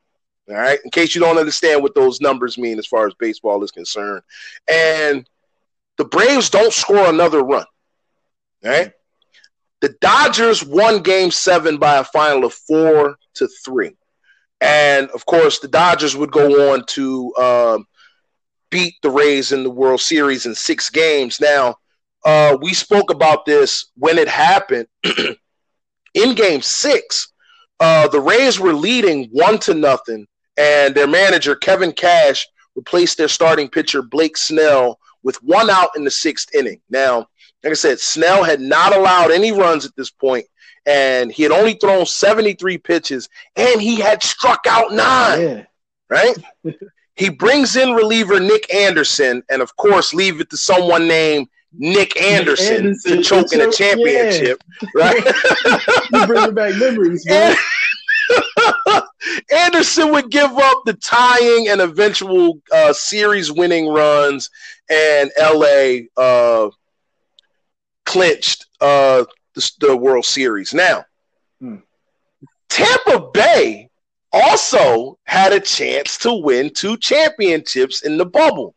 All 0.49 0.57
right. 0.57 0.79
In 0.85 0.91
case 0.91 1.15
you 1.15 1.21
don't 1.21 1.39
understand 1.39 1.83
what 1.83 1.95
those 1.95 2.21
numbers 2.21 2.59
mean 2.59 2.79
as 2.79 2.87
far 2.87 3.07
as 3.07 3.15
baseball 3.15 3.63
is 3.65 3.71
concerned. 3.71 4.23
And 4.69 5.29
the 5.97 6.05
Braves 6.05 6.51
don't 6.51 6.73
score 6.73 7.09
another 7.09 7.43
run. 7.43 7.65
All 8.65 8.71
right. 8.71 8.93
The 9.81 9.95
Dodgers 10.01 10.65
won 10.65 11.03
game 11.03 11.31
seven 11.31 11.79
by 11.79 11.99
a 11.99 12.05
final 12.05 12.45
of 12.45 12.55
four 12.55 13.17
to 13.35 13.49
three. 13.65 13.97
And 14.61 15.11
of 15.11 15.27
course, 15.27 15.59
the 15.59 15.69
Dodgers 15.69 16.17
would 16.17 16.33
go 16.33 16.73
on 16.73 16.85
to 16.89 17.35
uh, 17.39 17.79
beat 18.71 18.95
the 19.03 19.11
Rays 19.11 19.53
in 19.53 19.63
the 19.63 19.71
World 19.71 20.01
Series 20.01 20.47
in 20.47 20.55
six 20.55 20.89
games. 20.89 21.41
Now, 21.41 21.77
uh, 22.25 22.57
we 22.61 22.73
spoke 22.73 23.11
about 23.11 23.45
this 23.45 23.91
when 23.97 24.17
it 24.17 24.29
happened. 24.29 24.87
in 26.15 26.35
game 26.35 26.63
six, 26.63 27.33
uh, 27.81 28.09
the 28.09 28.21
Rays 28.21 28.59
were 28.59 28.73
leading 28.73 29.29
one 29.33 29.59
to 29.59 29.75
nothing, 29.75 30.27
and 30.57 30.95
their 30.95 31.07
manager, 31.07 31.55
Kevin 31.55 31.93
Cash, 31.93 32.47
replaced 32.75 33.19
their 33.19 33.29
starting 33.29 33.69
pitcher, 33.69 34.03
Blake 34.03 34.37
Snell, 34.37 34.99
with 35.23 35.37
one 35.43 35.71
out 35.71 35.91
in 35.97 36.05
the 36.05 36.11
sixth 36.11 36.55
inning. 36.55 36.81
Now, 36.91 37.29
like 37.63 37.71
I 37.71 37.75
said, 37.75 37.99
Snell 37.99 38.45
had 38.45 38.61
not 38.61 38.95
allowed 38.95 39.31
any 39.31 39.53
runs 39.53 39.87
at 39.87 39.97
this 39.97 40.11
point, 40.11 40.47
and 40.87 41.33
he 41.33 41.43
had 41.43 41.53
only 41.53 41.75
thrown 41.75 42.07
73 42.07 42.79
pitches, 42.79 43.29
and 43.57 43.81
he 43.81 44.01
had 44.01 44.23
struck 44.23 44.67
out 44.69 44.93
nine. 44.93 45.41
Yeah. 45.41 45.65
Right? 46.11 46.37
he 47.17 47.31
brings 47.31 47.75
in 47.77 47.95
reliever 47.95 48.39
Nick 48.39 48.73
Anderson, 48.73 49.43
and 49.49 49.63
of 49.63 49.75
course, 49.77 50.13
leave 50.13 50.41
it 50.41 50.51
to 50.51 50.57
someone 50.57 51.09
named 51.09 51.49
Nick 51.77 52.21
Anderson, 52.21 52.67
Nick 52.67 52.85
Anderson 52.85 53.17
to 53.17 53.23
choke 53.23 53.53
in 53.53 53.61
a 53.63 53.73
championship, 53.73 54.63
yeah. 54.83 54.89
right? 54.95 55.25
you 56.13 56.27
bringing 56.27 56.55
back 56.55 56.77
memories, 56.77 57.25
man. 57.27 57.57
Anderson 59.53 60.13
would 60.13 60.31
give 60.31 60.51
up 60.51 60.83
the 60.85 60.95
tying 60.95 61.69
and 61.69 61.81
eventual 61.81 62.61
uh, 62.73 62.93
series 62.93 63.51
winning 63.51 63.89
runs, 63.89 64.51
and 64.91 65.31
LA 65.39 66.07
uh, 66.17 66.71
clinched 68.05 68.67
uh, 68.81 69.25
the, 69.55 69.71
the, 69.81 69.97
World 69.97 70.25
Series. 70.25 70.75
Now, 70.75 71.05
hmm. 71.61 71.77
Tampa 72.69 73.31
Bay 73.33 73.89
also 74.33 75.19
had 75.25 75.53
a 75.53 75.61
chance 75.61 76.19
to 76.19 76.33
win 76.33 76.71
two 76.75 76.97
championships 76.97 78.03
in 78.03 78.19
the 78.19 78.27
bubble 78.27 78.75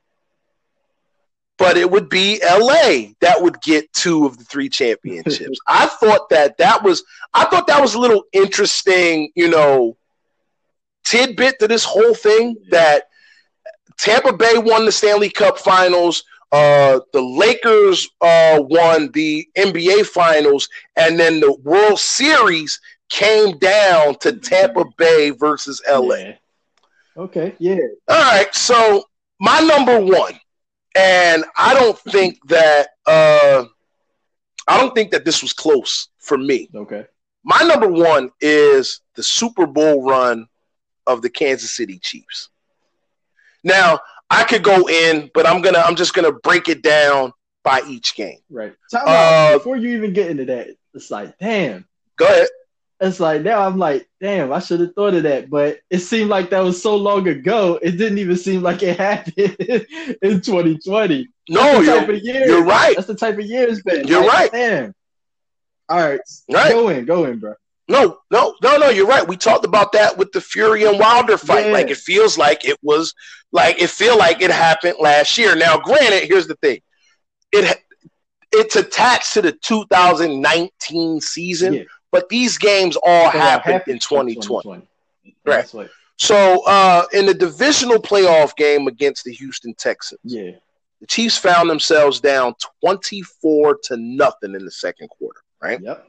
but 1.58 1.76
it 1.76 1.90
would 1.90 2.10
be 2.10 2.40
LA 2.44 3.14
that 3.20 3.38
would 3.40 3.60
get 3.62 3.92
two 3.94 4.26
of 4.26 4.38
the 4.38 4.44
three 4.44 4.70
championships. 4.70 5.60
I 5.68 5.88
thought 5.88 6.30
that 6.30 6.58
that 6.58 6.84
was 6.84 7.04
I 7.34 7.46
thought 7.46 7.68
that 7.68 7.82
was 7.82 7.96
a 7.96 8.00
little 8.00 8.24
interesting, 8.32 9.32
you 9.36 9.50
know, 9.50 9.98
tidbit 11.04 11.60
to 11.60 11.68
this 11.68 11.84
whole 11.84 12.14
thing 12.14 12.56
that 12.70 13.06
Tampa 13.98 14.34
Bay 14.34 14.58
won 14.58 14.86
the 14.86 14.92
Stanley 14.92 15.30
Cup 15.30 15.58
Finals. 15.58 16.24
Uh, 16.52 17.02
the 17.12 17.22
Lakers 17.22 18.08
uh, 18.22 18.60
won 18.62 19.12
the 19.12 19.46
NBA 19.58 20.06
Finals, 20.06 20.70
and 20.96 21.20
then 21.20 21.42
the 21.42 21.54
World 21.64 22.00
Series 22.00 22.80
came 23.10 23.58
down 23.58 24.16
to 24.20 24.34
Tampa 24.34 24.86
Bay 24.98 25.32
versus 25.32 25.82
LA. 25.90 26.16
Yeah. 26.16 26.34
Okay, 27.18 27.56
yeah. 27.58 27.80
All 28.08 28.16
right, 28.16 28.54
so 28.54 29.04
my 29.40 29.60
number 29.60 30.00
one 30.00 30.40
and 30.98 31.46
I 31.56 31.74
don't 31.74 31.98
think 32.00 32.40
that 32.48 32.88
uh, 33.06 33.66
I 34.68 34.78
don't 34.78 34.96
think 34.96 35.12
that 35.12 35.26
this 35.26 35.42
was 35.42 35.54
close 35.54 36.10
for 36.20 36.38
me. 36.38 36.70
Okay. 36.74 37.06
My 37.44 37.60
number 37.62 37.88
one 37.88 38.32
is 38.42 39.02
the 39.16 39.24
Super 39.24 39.66
Bowl 39.66 40.04
run 40.04 40.48
of 41.06 41.22
the 41.22 41.30
Kansas 41.30 41.76
City 41.76 42.00
Chiefs. 42.00 42.50
Now, 43.64 44.00
I 44.30 44.44
could 44.44 44.64
go 44.64 44.90
in, 44.90 45.30
but 45.34 45.48
I'm 45.48 45.62
gonna 45.62 45.80
I'm 45.80 45.96
just 45.96 46.14
gonna 46.14 46.34
break 46.34 46.68
it 46.68 46.82
down 46.82 47.32
by 47.64 47.82
each 47.88 48.16
game. 48.16 48.40
Right. 48.50 48.74
Uh, 48.94 49.54
before 49.54 49.78
you 49.78 49.96
even 49.96 50.14
get 50.14 50.32
into 50.32 50.46
that, 50.46 50.70
it's 50.94 51.12
like, 51.12 51.38
damn. 51.38 51.88
Go 52.18 52.26
ahead 52.26 52.48
it's 53.00 53.20
like 53.20 53.44
now 53.44 53.62
I'm 53.62 53.78
like, 53.78 54.08
damn, 54.20 54.52
I 54.52 54.60
should 54.60 54.80
have 54.80 54.94
thought 54.96 55.14
of 55.14 55.24
that. 55.24 55.50
But 55.50 55.80
it 55.90 56.00
seemed 56.00 56.30
like 56.30 56.50
that 56.50 56.62
was 56.62 56.82
so 56.82 56.96
long 56.96 57.28
ago. 57.28 57.80
It 57.82 57.92
didn't 57.92 58.18
even 58.18 58.38
seem 58.38 58.62
like 58.62 58.82
it 58.82 58.98
happened 59.00 59.56
in 60.22 60.42
2020. 60.42 61.28
No, 61.50 61.82
you're, 61.82 62.14
you're 62.14 62.64
right. 62.64 62.96
That's 62.96 63.08
the 63.08 63.16
type 63.16 63.38
of 63.38 63.46
year 63.46 63.68
it's 63.68 63.82
been. 63.82 64.08
You're 64.08 64.26
like, 64.26 64.52
right. 64.52 64.52
Damn. 64.52 64.96
All 65.90 65.98
right. 65.98 66.20
right. 66.52 66.72
Go 66.72 66.90
in. 66.90 67.06
Go 67.06 67.26
in, 67.26 67.40
bro. 67.40 67.54
No, 67.88 68.18
no, 68.32 68.56
no, 68.62 68.78
no. 68.78 68.90
You're 68.90 69.08
right. 69.08 69.26
We 69.26 69.38
talked 69.38 69.64
about 69.64 69.94
that 69.94 70.18
with 70.18 70.34
the 70.34 70.42
Fury 70.42 70.84
and 70.84 71.00
Wilder 71.00 71.38
fight. 71.38 71.68
Yeah. 71.68 71.72
Like 71.72 71.90
it 71.90 71.98
feels 71.98 72.38
like 72.38 72.66
it 72.66 72.78
was 72.82 73.14
like 73.54 73.82
it 73.82 73.90
feel 73.90 74.18
like 74.18 74.42
it 74.42 74.52
happened 74.52 74.96
last 75.00 75.38
year. 75.38 75.56
Now, 75.56 75.78
granted, 75.78 76.24
here's 76.24 76.48
the 76.48 76.56
thing. 76.56 76.82
It 77.54 77.82
it's 78.52 78.76
attached 78.76 79.34
to 79.36 79.42
the 79.42 79.54
2019 79.54 81.22
season. 81.22 81.74
Yeah 81.76 81.84
but 82.18 82.30
these 82.30 82.58
games 82.58 82.98
all 83.04 83.30
happened, 83.30 83.74
happened, 83.74 83.94
in 83.94 84.00
2020. 84.00 84.88
2020. 85.46 85.80
Right. 85.84 85.90
So 86.18 86.64
uh, 86.66 87.06
in 87.14 87.28
the 87.28 87.34
divisional 87.36 88.02
playoff 88.02 88.56
game 88.56 88.88
against 88.88 89.24
the 89.24 89.32
Houston 89.34 89.76
Texans, 89.76 90.20
yeah, 90.24 90.54
the 91.00 91.06
Chiefs 91.06 91.38
found 91.38 91.70
themselves 91.70 92.20
down 92.20 92.56
24 92.84 93.78
to 93.84 93.98
nothing 93.98 94.56
in 94.56 94.66
the 94.66 94.72
second 94.72 95.10
quarter. 95.10 95.42
Right. 95.62 95.80
Yep. 95.80 96.08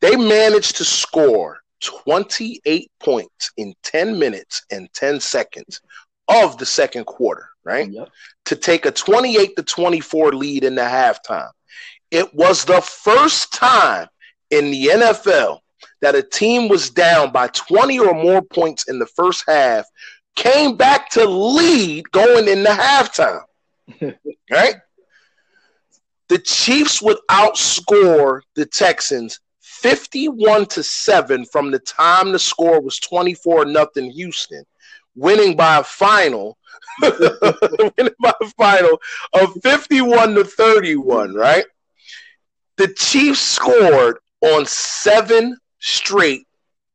They 0.00 0.16
managed 0.16 0.76
to 0.76 0.84
score 0.86 1.60
28 1.82 2.90
points 2.98 3.52
in 3.58 3.74
10 3.82 4.18
minutes 4.18 4.62
and 4.70 4.88
10 4.94 5.20
seconds 5.20 5.82
of 6.28 6.56
the 6.56 6.64
second 6.64 7.04
quarter. 7.04 7.50
Right. 7.62 7.90
Yep. 7.90 8.08
To 8.46 8.56
take 8.56 8.86
a 8.86 8.90
28 8.90 9.54
to 9.56 9.62
24 9.62 10.32
lead 10.32 10.64
in 10.64 10.74
the 10.74 10.80
halftime. 10.80 11.50
It 12.10 12.32
was 12.34 12.64
the 12.64 12.80
first 12.80 13.52
time 13.52 14.08
in 14.54 14.70
the 14.70 14.86
NFL 14.86 15.58
that 16.00 16.14
a 16.14 16.22
team 16.22 16.68
was 16.68 16.90
down 16.90 17.32
by 17.32 17.48
20 17.48 17.98
or 17.98 18.14
more 18.14 18.42
points 18.42 18.88
in 18.88 18.98
the 18.98 19.06
first 19.06 19.44
half, 19.48 19.84
came 20.36 20.76
back 20.76 21.10
to 21.10 21.24
lead 21.24 22.10
going 22.12 22.48
into 22.48 22.70
halftime. 22.70 23.42
right? 24.50 24.76
The 26.28 26.38
Chiefs 26.38 27.02
would 27.02 27.18
outscore 27.30 28.40
the 28.54 28.66
Texans 28.66 29.40
51 29.60 30.66
to 30.66 30.82
7 30.82 31.44
from 31.46 31.70
the 31.70 31.78
time 31.78 32.32
the 32.32 32.38
score 32.38 32.80
was 32.80 32.98
24 33.00 33.66
nothing 33.66 34.10
Houston, 34.10 34.64
winning 35.14 35.56
by 35.56 35.78
a 35.78 35.84
final 35.84 36.56
winning 37.02 38.14
by 38.20 38.32
a 38.40 38.46
final 38.56 39.00
of 39.34 39.52
51 39.62 40.34
to 40.34 40.44
31, 40.44 41.34
right? 41.34 41.64
The 42.76 42.88
Chiefs 42.88 43.40
scored 43.40 44.18
on 44.44 44.66
seven 44.66 45.56
straight 45.80 46.46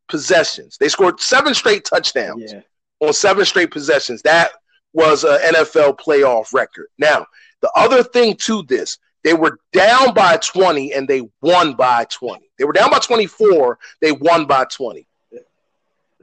possessions. 0.07 0.77
They 0.79 0.89
scored 0.89 1.19
seven 1.19 1.53
straight 1.53 1.85
touchdowns 1.85 2.53
yeah. 2.53 2.61
on 2.99 3.13
seven 3.13 3.45
straight 3.45 3.71
possessions. 3.71 4.21
That 4.21 4.51
was 4.93 5.23
an 5.23 5.39
NFL 5.53 5.99
playoff 5.99 6.53
record. 6.53 6.87
Now, 6.97 7.25
the 7.61 7.71
other 7.75 8.03
thing 8.03 8.35
to 8.37 8.63
this, 8.63 8.97
they 9.23 9.33
were 9.33 9.59
down 9.73 10.13
by 10.13 10.37
20 10.37 10.93
and 10.93 11.07
they 11.07 11.21
won 11.41 11.73
by 11.73 12.05
20. 12.05 12.49
They 12.57 12.65
were 12.65 12.73
down 12.73 12.89
by 12.89 12.99
24, 12.99 13.77
they 14.01 14.11
won 14.11 14.45
by 14.45 14.65
20. 14.65 15.05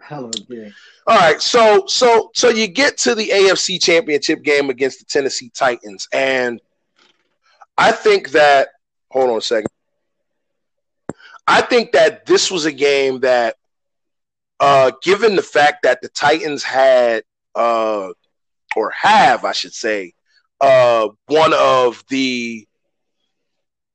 Hell 0.00 0.26
of 0.26 0.34
a 0.34 0.54
game. 0.54 0.74
All 1.08 1.18
right, 1.18 1.40
so 1.42 1.84
so 1.86 2.30
so 2.32 2.48
you 2.48 2.68
get 2.68 2.96
to 2.98 3.14
the 3.16 3.28
AFC 3.28 3.82
Championship 3.82 4.42
game 4.42 4.70
against 4.70 5.00
the 5.00 5.04
Tennessee 5.04 5.50
Titans, 5.52 6.08
and 6.12 6.60
I 7.76 7.90
think 7.90 8.30
that 8.30 8.68
hold 9.10 9.30
on 9.30 9.38
a 9.38 9.40
second. 9.40 9.68
I 11.46 11.62
think 11.62 11.92
that 11.92 12.26
this 12.26 12.50
was 12.50 12.64
a 12.64 12.72
game 12.72 13.20
that, 13.20 13.56
uh, 14.58 14.92
given 15.02 15.36
the 15.36 15.42
fact 15.42 15.82
that 15.84 16.00
the 16.02 16.08
Titans 16.08 16.62
had, 16.62 17.22
uh, 17.54 18.10
or 18.74 18.92
have, 19.00 19.44
I 19.44 19.52
should 19.52 19.74
say, 19.74 20.14
uh, 20.60 21.08
one 21.26 21.52
of 21.54 22.04
the 22.08 22.66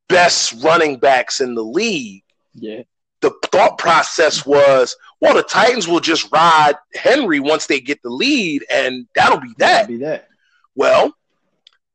best 0.07 0.63
running 0.63 0.97
backs 0.97 1.41
in 1.41 1.55
the 1.55 1.63
league. 1.63 2.23
Yeah. 2.53 2.83
The 3.21 3.31
thought 3.51 3.77
process 3.77 4.45
was, 4.45 4.95
well, 5.19 5.35
the 5.35 5.43
Titans 5.43 5.87
will 5.87 5.99
just 5.99 6.31
ride 6.31 6.75
Henry 6.95 7.39
once 7.39 7.67
they 7.67 7.79
get 7.79 8.01
the 8.01 8.09
lead, 8.09 8.65
and 8.71 9.07
that'll 9.13 9.39
be 9.39 9.53
that. 9.59 9.81
That'll 9.81 9.87
be 9.87 9.97
that. 9.97 10.27
Well, 10.75 11.15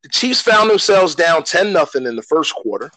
the 0.02 0.08
Chiefs 0.08 0.40
found 0.40 0.70
themselves 0.70 1.14
down 1.14 1.42
10 1.42 1.72
nothing 1.72 2.06
in 2.06 2.14
the 2.14 2.22
first 2.22 2.54
quarter. 2.54 2.90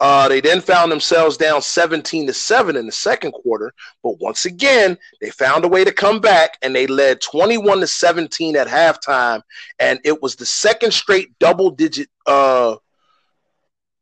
Uh, 0.00 0.28
they 0.28 0.40
then 0.40 0.62
found 0.62 0.90
themselves 0.90 1.36
down 1.36 1.60
17 1.60 2.26
to 2.26 2.32
7 2.32 2.74
in 2.74 2.86
the 2.86 2.92
second 2.92 3.32
quarter. 3.32 3.74
But 4.02 4.18
once 4.18 4.46
again, 4.46 4.96
they 5.20 5.28
found 5.30 5.64
a 5.64 5.68
way 5.68 5.84
to 5.84 5.92
come 5.92 6.20
back 6.20 6.56
and 6.62 6.74
they 6.74 6.86
led 6.86 7.20
21 7.20 7.80
to 7.80 7.86
17 7.86 8.56
at 8.56 8.66
halftime. 8.66 9.42
And 9.78 10.00
it 10.02 10.22
was 10.22 10.36
the 10.36 10.46
second 10.46 10.94
straight 10.94 11.38
double 11.38 11.70
digit 11.70 12.08
uh, 12.26 12.76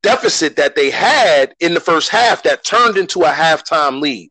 deficit 0.04 0.54
that 0.54 0.76
they 0.76 0.90
had 0.90 1.54
in 1.58 1.74
the 1.74 1.80
first 1.80 2.10
half 2.10 2.44
that 2.44 2.64
turned 2.64 2.96
into 2.96 3.22
a 3.22 3.30
halftime 3.30 4.00
lead. 4.00 4.30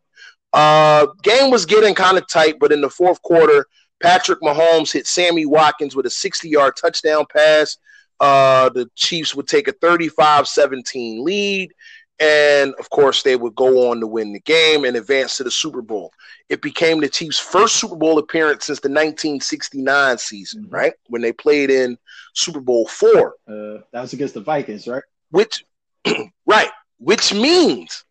Uh, 0.53 1.07
game 1.23 1.51
was 1.51 1.65
getting 1.65 1.93
kind 1.93 2.17
of 2.17 2.27
tight, 2.29 2.55
but 2.59 2.71
in 2.71 2.79
the 2.79 2.89
fourth 2.89 3.21
quarter, 3.21 3.67
Patrick 4.01 4.39
Mahomes 4.41 4.93
hit 4.93 5.05
Sammy 5.05 5.45
Watkins 5.45 5.95
with 5.97 6.05
a 6.05 6.09
60 6.09 6.47
yard 6.47 6.75
touchdown 6.79 7.25
pass 7.31 7.77
uh, 8.19 8.69
the 8.69 8.89
Chiefs 8.95 9.35
would 9.35 9.47
take 9.47 9.67
a 9.67 9.73
35 9.73 10.47
17 10.47 11.23
lead. 11.23 11.73
And 12.19 12.73
of 12.79 12.89
course, 12.89 13.21
they 13.21 13.35
would 13.35 13.53
go 13.53 13.91
on 13.91 13.99
to 13.99 14.07
win 14.07 14.33
the 14.33 14.39
game 14.39 14.85
and 14.85 14.97
advance 14.97 15.37
to 15.37 15.43
the 15.43 15.51
Super 15.51 15.83
Bowl. 15.83 16.11
It 16.49 16.63
became 16.63 16.99
the 16.99 17.09
Chiefs' 17.09 17.37
first 17.37 17.75
Super 17.75 17.95
Bowl 17.95 18.17
appearance 18.17 18.65
since 18.65 18.79
the 18.79 18.89
1969 18.89 20.17
season, 20.17 20.63
mm-hmm. 20.63 20.73
right? 20.73 20.93
When 21.07 21.21
they 21.21 21.31
played 21.31 21.69
in 21.69 21.97
Super 22.33 22.59
Bowl 22.59 22.87
four. 22.87 23.35
Uh, 23.47 23.81
that 23.91 24.01
was 24.01 24.13
against 24.13 24.33
the 24.33 24.41
Vikings, 24.41 24.87
right? 24.87 25.03
Which, 25.29 25.63
right, 26.45 26.71
which 26.97 27.33
means 27.33 28.03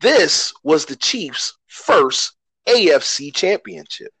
this 0.00 0.52
was 0.62 0.84
the 0.84 0.96
Chiefs' 0.96 1.56
first 1.68 2.36
AFC 2.68 3.34
championship. 3.34 4.12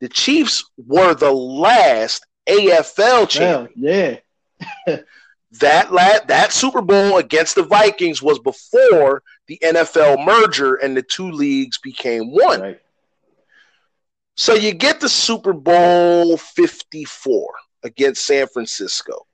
The 0.00 0.08
Chiefs 0.08 0.64
were 0.76 1.14
the 1.14 1.32
last 1.32 2.26
AFL 2.48 3.28
champion. 3.28 3.72
yeah. 3.76 4.16
that 5.52 5.92
la- 5.92 6.24
that 6.26 6.52
Super 6.52 6.82
Bowl 6.82 7.18
against 7.18 7.54
the 7.54 7.62
Vikings 7.62 8.22
was 8.22 8.38
before 8.38 9.22
the 9.46 9.58
NFL 9.62 10.24
merger 10.24 10.76
and 10.76 10.96
the 10.96 11.02
two 11.02 11.30
leagues 11.30 11.78
became 11.78 12.30
one. 12.30 12.60
Right. 12.60 12.80
So 14.36 14.54
you 14.54 14.72
get 14.72 15.00
the 15.00 15.08
Super 15.08 15.52
Bowl 15.52 16.36
54 16.36 17.52
against 17.82 18.24
San 18.24 18.46
Francisco. 18.46 19.26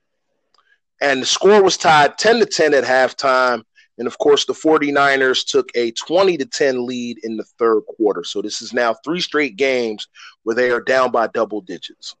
And 1.01 1.21
the 1.21 1.25
score 1.25 1.61
was 1.63 1.77
tied 1.77 2.17
10 2.17 2.39
to 2.39 2.45
10 2.45 2.73
at 2.73 2.83
halftime. 2.83 3.63
And 3.99 4.07
of 4.07 4.17
course, 4.17 4.45
the 4.45 4.53
49ers 4.53 5.45
took 5.45 5.69
a 5.75 5.91
20 5.91 6.37
to 6.37 6.45
10 6.45 6.85
lead 6.85 7.19
in 7.23 7.37
the 7.37 7.45
third 7.57 7.81
quarter. 7.95 8.23
So 8.23 8.41
this 8.41 8.61
is 8.61 8.73
now 8.73 8.95
three 9.03 9.21
straight 9.21 9.55
games 9.55 10.07
where 10.43 10.55
they 10.55 10.71
are 10.71 10.81
down 10.81 11.11
by 11.11 11.27
double 11.27 11.61
digits. 11.61 12.15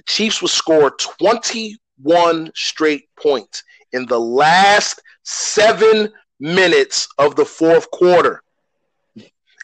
The 0.00 0.04
Chiefs 0.06 0.40
would 0.40 0.50
score 0.50 0.92
21 0.92 2.52
straight 2.54 3.14
points 3.16 3.62
in 3.92 4.06
the 4.06 4.18
last 4.18 5.02
seven 5.24 6.10
minutes 6.38 7.06
of 7.18 7.36
the 7.36 7.44
fourth 7.44 7.90
quarter. 7.90 8.42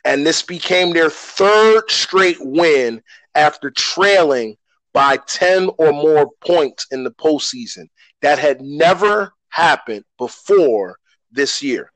And 0.04 0.26
this 0.26 0.42
became 0.42 0.92
their 0.92 1.08
third 1.08 1.90
straight 1.90 2.36
win 2.38 3.02
after 3.34 3.70
trailing 3.70 4.58
by 4.92 5.16
10 5.26 5.70
or 5.78 5.92
more 5.92 6.30
points 6.46 6.86
in 6.90 7.02
the 7.02 7.12
postseason. 7.12 7.88
That 8.20 8.38
had 8.38 8.60
never 8.60 9.32
happened 9.48 10.04
before 10.18 10.98
this 11.32 11.62
year. 11.62 11.90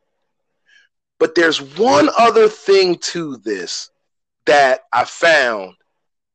But 1.19 1.35
there's 1.35 1.61
one 1.61 2.09
other 2.19 2.49
thing 2.49 2.97
to 3.13 3.37
this 3.37 3.91
that 4.47 4.81
I 4.95 5.05
found 5.05 5.75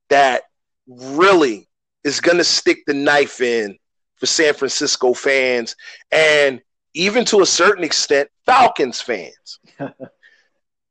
that 0.10 0.43
really 0.88 1.68
is 2.06 2.22
going 2.22 2.38
to 2.38 2.43
stick 2.45 2.86
the 2.88 2.93
knife 2.93 3.41
in 3.41 3.78
for 4.16 4.28
San 4.28 4.53
Francisco 4.53 5.14
fans 5.14 5.76
and 6.12 6.62
even 6.93 7.26
to 7.26 7.41
a 7.41 7.45
certain 7.45 7.84
extent, 7.84 8.30
Falcons 8.45 9.01
fans. 9.01 9.60
you 9.80 9.89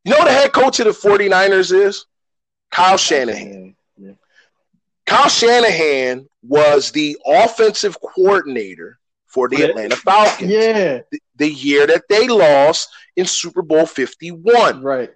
know 0.05 0.25
the 0.25 0.31
head 0.31 0.53
coach 0.53 0.79
of 0.81 0.85
the 0.85 0.91
49ers 0.91 1.73
is? 1.73 2.05
Kyle 2.71 2.99
Shanahan. 2.99 3.75
Yeah. 3.97 4.13
Kyle 5.07 5.29
Shanahan 5.29 6.29
was 6.43 6.91
the 6.91 7.17
offensive 7.25 7.97
coordinator 8.01 8.99
for 9.27 9.49
the 9.49 9.63
Atlanta 9.63 9.97
Falcons. 9.97 10.51
Yeah. 10.51 11.01
The, 11.11 11.21
the 11.37 11.51
year 11.51 11.87
that 11.87 12.05
they 12.09 12.29
lost 12.29 12.91
in 13.17 13.25
Super 13.25 13.63
Bowl 13.63 13.87
51. 13.87 14.83
Right. 14.83 15.11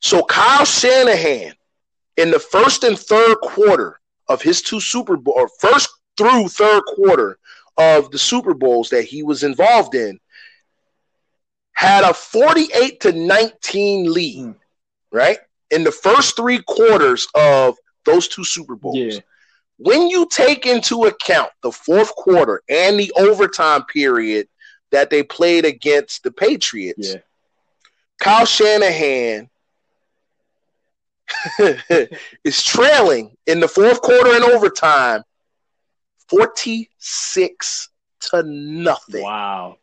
So 0.00 0.24
Kyle 0.24 0.64
Shanahan 0.64 1.54
in 2.16 2.30
the 2.30 2.38
first 2.38 2.84
and 2.84 2.98
third 2.98 3.36
quarter 3.42 4.00
of 4.28 4.42
his 4.42 4.62
two 4.62 4.80
Super 4.80 5.16
Bowl 5.16 5.34
or 5.36 5.48
first 5.60 5.88
through 6.16 6.48
third 6.48 6.82
quarter 6.86 7.38
of 7.76 8.10
the 8.10 8.18
Super 8.18 8.54
Bowls 8.54 8.90
that 8.90 9.04
he 9.04 9.22
was 9.22 9.42
involved 9.42 9.94
in 9.94 10.18
had 11.72 12.04
a 12.04 12.14
48 12.14 13.00
to 13.00 13.12
19 13.12 14.12
lead, 14.12 14.38
mm. 14.38 14.54
right? 15.12 15.38
In 15.70 15.82
the 15.82 15.90
first 15.90 16.36
three 16.36 16.62
quarters 16.62 17.26
of 17.34 17.76
those 18.04 18.28
two 18.28 18.44
Super 18.44 18.76
Bowls. 18.76 18.96
Yeah. 18.96 19.20
When 19.78 20.08
you 20.08 20.28
take 20.30 20.66
into 20.66 21.04
account 21.06 21.50
the 21.62 21.72
fourth 21.72 22.14
quarter 22.14 22.62
and 22.68 22.98
the 22.98 23.12
overtime 23.16 23.84
period 23.84 24.46
that 24.92 25.10
they 25.10 25.24
played 25.24 25.64
against 25.64 26.22
the 26.22 26.30
Patriots, 26.30 27.14
yeah. 27.14 27.20
Kyle 28.20 28.46
Shanahan 28.46 29.50
is 32.44 32.62
trailing 32.62 33.36
in 33.46 33.60
the 33.60 33.68
fourth 33.68 34.00
quarter 34.00 34.34
and 34.34 34.44
overtime 34.44 35.22
46 36.28 37.88
to 38.20 38.42
nothing. 38.42 39.22
Wow. 39.22 39.76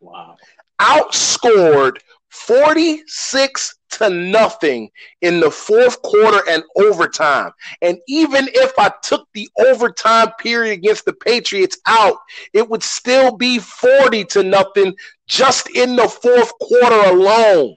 Wow. 0.00 0.36
Outscored 0.80 1.98
46 2.30 3.74
to 3.90 4.10
nothing 4.10 4.90
in 5.22 5.38
the 5.38 5.50
fourth 5.50 6.02
quarter 6.02 6.42
and 6.48 6.64
overtime. 6.76 7.52
And 7.80 7.98
even 8.08 8.48
if 8.52 8.72
I 8.78 8.90
took 9.02 9.28
the 9.32 9.48
overtime 9.58 10.32
period 10.40 10.72
against 10.72 11.04
the 11.04 11.12
Patriots 11.12 11.78
out, 11.86 12.16
it 12.52 12.68
would 12.68 12.82
still 12.82 13.36
be 13.36 13.60
40 13.60 14.24
to 14.24 14.42
nothing 14.42 14.94
just 15.28 15.70
in 15.70 15.94
the 15.96 16.08
fourth 16.08 16.52
quarter 16.58 17.10
alone. 17.10 17.76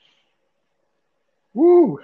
Woo. 1.58 2.00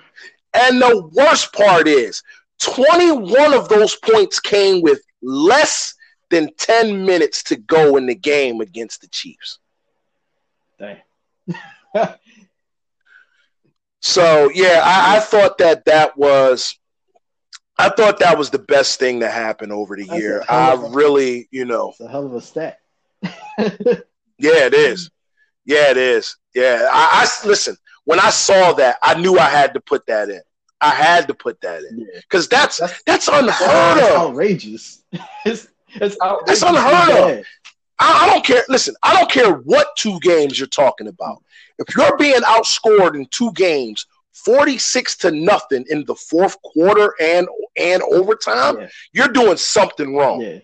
And 0.55 0.81
the 0.81 1.09
worst 1.13 1.53
part 1.53 1.87
is 1.87 2.23
21 2.61 3.53
of 3.53 3.69
those 3.69 3.95
points 3.95 4.39
came 4.39 4.81
with 4.81 4.99
less 5.21 5.93
than 6.31 6.49
10 6.57 7.05
minutes 7.05 7.43
to 7.43 7.55
go 7.55 7.95
in 7.97 8.07
the 8.07 8.15
game 8.15 8.61
against 8.61 9.01
the 9.01 9.07
Chiefs. 9.09 9.59
Dang. 10.79 10.97
so, 14.01 14.49
yeah, 14.55 14.81
I, 14.83 15.17
I, 15.17 15.19
thought 15.19 15.59
that 15.59 15.85
that 15.85 16.17
was. 16.17 16.75
I 17.77 17.89
thought 17.89 18.19
that 18.19 18.37
was 18.37 18.49
the 18.49 18.59
best 18.59 18.99
thing 18.99 19.19
to 19.19 19.29
happen 19.29 19.71
over 19.71 19.95
the 19.95 20.05
That's 20.05 20.19
year. 20.19 20.43
I 20.49 20.73
really, 20.91 21.47
you 21.51 21.65
know, 21.65 21.89
it's 21.89 21.99
a 21.99 22.07
hell 22.07 22.25
of 22.25 22.33
a 22.33 22.41
stat. 22.41 22.79
yeah, 23.23 24.05
it 24.37 24.73
is. 24.73 25.11
Yeah, 25.65 25.91
it 25.91 25.97
is. 25.97 26.37
Yeah, 26.55 26.87
I, 26.91 27.23
I 27.23 27.47
listen 27.47 27.77
when 28.05 28.19
I 28.19 28.29
saw 28.29 28.73
that, 28.73 28.97
I 29.01 29.15
knew 29.15 29.37
I 29.37 29.49
had 29.49 29.73
to 29.73 29.79
put 29.79 30.05
that 30.07 30.29
in. 30.29 30.41
I 30.81 30.89
had 30.89 31.27
to 31.27 31.33
put 31.33 31.61
that 31.61 31.83
in 31.83 32.07
because 32.15 32.47
yeah. 32.51 32.59
that's, 32.59 32.77
that's, 32.77 33.03
that's 33.03 33.27
unheard 33.29 34.03
of. 34.03 34.29
Outrageous. 34.29 35.03
it's, 35.45 35.69
it's 35.95 36.17
outrageous. 36.21 36.59
That's 36.59 36.61
unheard 36.63 37.39
of. 37.39 37.45
I, 37.99 38.25
I, 38.25 38.33
don't 38.33 38.45
care. 38.45 38.63
Listen, 38.67 38.95
I 39.01 39.13
don't 39.13 39.31
care 39.31 39.53
what 39.53 39.87
two 39.97 40.19
games 40.19 40.59
you're 40.59 40.67
talking 40.67 41.07
about. 41.07 41.41
If 41.79 41.95
you're 41.95 42.17
being 42.17 42.41
outscored 42.41 43.15
in 43.15 43.27
two 43.31 43.51
games, 43.53 44.05
46 44.33 45.17
to 45.17 45.31
nothing 45.31 45.85
in 45.89 46.03
the 46.05 46.15
fourth 46.15 46.61
quarter 46.61 47.13
and 47.21 47.47
and 47.77 48.01
overtime, 48.03 48.79
yeah. 48.79 48.89
you're 49.13 49.27
doing 49.29 49.57
something 49.57 50.15
wrong. 50.15 50.41
Yeah. 50.41 50.59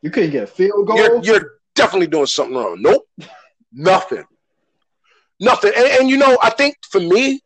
You 0.00 0.10
couldn't 0.10 0.30
get 0.30 0.44
a 0.44 0.46
field 0.46 0.86
goal. 0.86 0.96
You're, 0.96 1.22
you're 1.22 1.52
definitely 1.74 2.06
doing 2.06 2.26
something 2.26 2.56
wrong. 2.56 2.80
Nope. 2.80 3.06
nothing. 3.72 4.24
Nothing. 5.40 5.72
And, 5.76 5.86
and, 5.86 6.10
you 6.10 6.18
know, 6.18 6.38
I 6.42 6.50
think 6.50 6.76
for 6.90 7.00
me, 7.00 7.40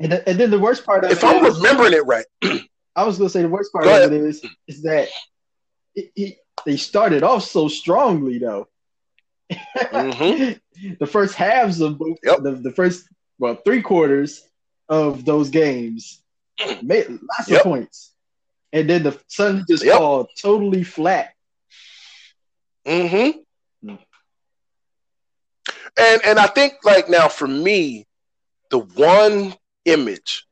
And, 0.00 0.12
and 0.12 0.38
then 0.38 0.50
the 0.50 0.58
worst 0.58 0.84
part 0.84 1.04
of 1.04 1.12
if 1.12 1.22
I'm 1.22 1.44
is, 1.44 1.56
remembering 1.56 1.92
it 1.92 2.04
right, 2.06 2.26
I 2.96 3.04
was 3.04 3.18
gonna 3.18 3.30
say 3.30 3.42
the 3.42 3.48
worst 3.48 3.72
part 3.72 3.86
of 3.86 4.12
it 4.12 4.12
is 4.12 4.44
is 4.66 4.82
that 4.82 5.08
it, 5.94 6.10
it, 6.16 6.38
they 6.64 6.76
started 6.76 7.22
off 7.22 7.44
so 7.44 7.68
strongly 7.68 8.38
though. 8.38 8.68
Mm-hmm. 9.50 10.94
the 11.00 11.06
first 11.06 11.34
halves 11.34 11.80
of 11.80 12.00
yep. 12.22 12.42
the, 12.42 12.52
the 12.52 12.72
first 12.72 13.08
well 13.38 13.56
three 13.64 13.82
quarters 13.82 14.42
of 14.88 15.24
those 15.24 15.50
games 15.50 16.22
made 16.82 17.08
lots 17.08 17.48
yep. 17.48 17.60
of 17.60 17.64
points, 17.64 18.12
and 18.72 18.90
then 18.90 19.02
the 19.04 19.18
Sun 19.28 19.64
just 19.68 19.84
yep. 19.84 19.98
fall 19.98 20.28
totally 20.40 20.82
flat. 20.82 21.34
Mm-hmm. 22.86 23.38
And 25.98 26.20
and 26.24 26.38
I 26.38 26.46
think 26.46 26.74
like 26.84 27.08
now 27.08 27.28
for 27.28 27.46
me, 27.46 28.06
the 28.70 28.78
one 28.78 29.54
image 29.84 30.46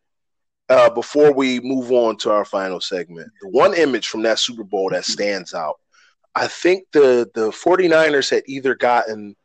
uh, 0.68 0.90
before 0.90 1.32
we 1.32 1.60
move 1.60 1.90
on 1.92 2.16
to 2.18 2.30
our 2.30 2.44
final 2.44 2.80
segment, 2.80 3.30
the 3.40 3.48
one 3.48 3.74
image 3.74 4.08
from 4.08 4.22
that 4.22 4.38
Super 4.38 4.64
Bowl 4.64 4.90
that 4.90 5.04
stands 5.04 5.54
out, 5.54 5.78
I 6.34 6.46
think 6.46 6.84
the 6.92 7.30
the 7.34 7.50
49ers 7.50 8.30
had 8.30 8.42
either 8.46 8.74
gotten, 8.74 9.36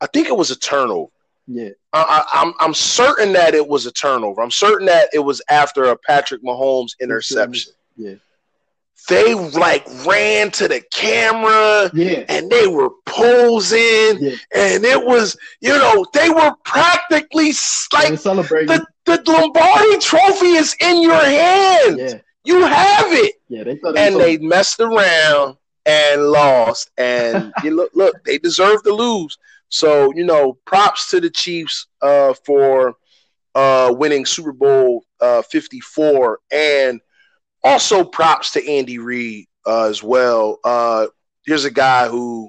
I 0.00 0.06
think 0.06 0.28
it 0.28 0.36
was 0.36 0.50
a 0.50 0.58
turnover. 0.58 1.10
Yeah, 1.46 1.70
I, 1.94 2.24
am 2.34 2.48
I'm, 2.48 2.54
I'm 2.60 2.74
certain 2.74 3.32
that 3.32 3.54
it 3.54 3.66
was 3.66 3.86
a 3.86 3.92
turnover. 3.92 4.42
I'm 4.42 4.50
certain 4.50 4.86
that 4.86 5.08
it 5.14 5.20
was 5.20 5.40
after 5.48 5.84
a 5.84 5.96
Patrick 5.96 6.44
Mahomes 6.44 6.92
interception. 7.00 7.72
Yeah, 7.96 8.16
they 9.08 9.34
like 9.34 9.86
ran 10.06 10.50
to 10.50 10.68
the 10.68 10.82
camera 10.92 11.90
yeah. 11.94 12.24
and 12.28 12.50
they 12.50 12.66
were 12.66 12.90
posing 13.06 14.18
yeah. 14.20 14.36
and 14.54 14.84
it 14.84 15.04
was 15.04 15.36
you 15.60 15.70
know 15.70 16.04
they 16.12 16.28
were 16.28 16.52
practically 16.64 17.52
like 17.92 18.18
celebrating. 18.18 18.68
The, 18.68 18.86
the 19.04 19.30
Lombardi 19.30 19.98
trophy 19.98 20.54
is 20.54 20.74
in 20.80 21.02
your 21.02 21.14
hands. 21.14 21.98
Yeah. 21.98 22.20
You 22.44 22.62
have 22.62 23.12
it. 23.12 23.34
Yeah, 23.48 23.64
they 23.64 23.76
thought 23.76 23.96
and 23.96 24.16
they 24.16 24.38
messed 24.38 24.80
around 24.80 25.56
and 25.84 26.22
lost. 26.28 26.90
And 26.96 27.52
you 27.64 27.74
look, 27.74 27.90
look, 27.94 28.24
they 28.24 28.38
deserve 28.38 28.82
to 28.84 28.92
lose. 28.92 29.38
So 29.68 30.12
you 30.14 30.24
know, 30.24 30.58
props 30.64 31.10
to 31.10 31.20
the 31.20 31.30
Chiefs 31.30 31.86
uh, 32.00 32.34
for 32.44 32.96
uh, 33.54 33.94
winning 33.96 34.24
Super 34.24 34.52
Bowl 34.52 35.04
uh, 35.20 35.42
54 35.42 36.38
and 36.52 37.00
also 37.64 38.04
props 38.04 38.52
to 38.52 38.70
Andy 38.70 38.98
Reid 38.98 39.46
uh, 39.66 39.84
as 39.84 40.02
well. 40.02 40.58
Uh, 40.64 41.06
here's 41.44 41.64
a 41.64 41.70
guy 41.70 42.08
who 42.08 42.48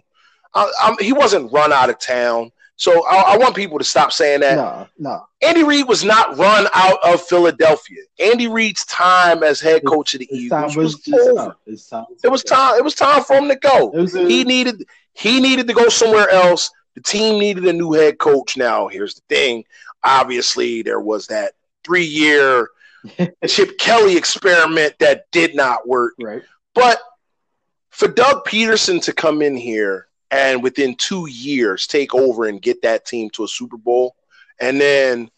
uh, 0.54 0.96
he 1.00 1.14
wasn't 1.14 1.52
run 1.52 1.72
out 1.72 1.90
of 1.90 2.00
town. 2.00 2.52
So 2.76 3.06
I, 3.08 3.34
I, 3.34 3.38
want 3.38 3.58
people 3.58 3.78
to 3.78 3.84
stop 3.84 4.14
saying 4.14 4.40
that. 4.40 4.56
No, 4.56 4.88
no. 4.98 5.26
Andy 5.42 5.64
Reid 5.64 5.90
was 5.90 6.06
not 6.06 6.38
run 6.38 6.66
out 6.74 6.98
of 7.04 7.22
Philadelphia. 7.22 7.98
Andy 8.24 8.48
Reid's 8.48 8.86
time 8.86 9.44
as 9.44 9.60
head 9.60 9.82
coach 9.86 10.14
of 10.14 10.22
the 10.22 10.30
Eagles 10.32 10.78
was, 10.78 10.96
was 11.06 11.28
over. 11.28 11.56
it 12.24 12.32
was 12.32 12.44
time. 12.44 12.78
It 12.78 12.84
was 12.84 12.96
time 12.96 13.22
for 13.26 13.36
him 13.36 13.50
to 13.50 13.58
go. 13.58 13.92
A, 13.92 14.08
he 14.08 14.46
needed. 14.46 14.86
He 15.12 15.42
needed 15.42 15.68
to 15.68 15.74
go 15.74 15.90
somewhere 15.90 16.30
else. 16.30 16.72
The 16.96 17.02
team 17.02 17.38
needed 17.38 17.66
a 17.66 17.74
new 17.74 17.92
head 17.92 18.18
coach. 18.18 18.56
Now, 18.56 18.88
here's 18.88 19.16
the 19.16 19.22
thing. 19.28 19.66
Obviously, 20.06 20.82
there 20.82 21.02
was 21.02 21.28
that 21.28 21.56
three-year 21.84 22.70
Chip 23.48 23.78
Kelly 23.78 24.18
experiment 24.18 24.96
that 25.00 25.26
did 25.32 25.56
not 25.56 25.88
work. 25.88 26.14
Right. 26.20 26.42
But 26.74 27.00
for 27.90 28.08
Doug 28.08 28.46
Pederson 28.46 29.02
to 29.04 29.14
come 29.14 29.42
in 29.42 29.56
here 29.56 30.08
and 30.32 30.62
within 30.62 30.96
two 30.96 31.28
years 31.28 31.88
take 31.88 32.14
over 32.14 32.46
and 32.46 32.62
get 32.62 32.82
that 32.84 33.06
team 33.06 33.30
to 33.32 33.44
a 33.44 33.48
Super 33.48 33.78
Bowl, 33.78 34.16
and 34.62 34.80
then 34.80 35.30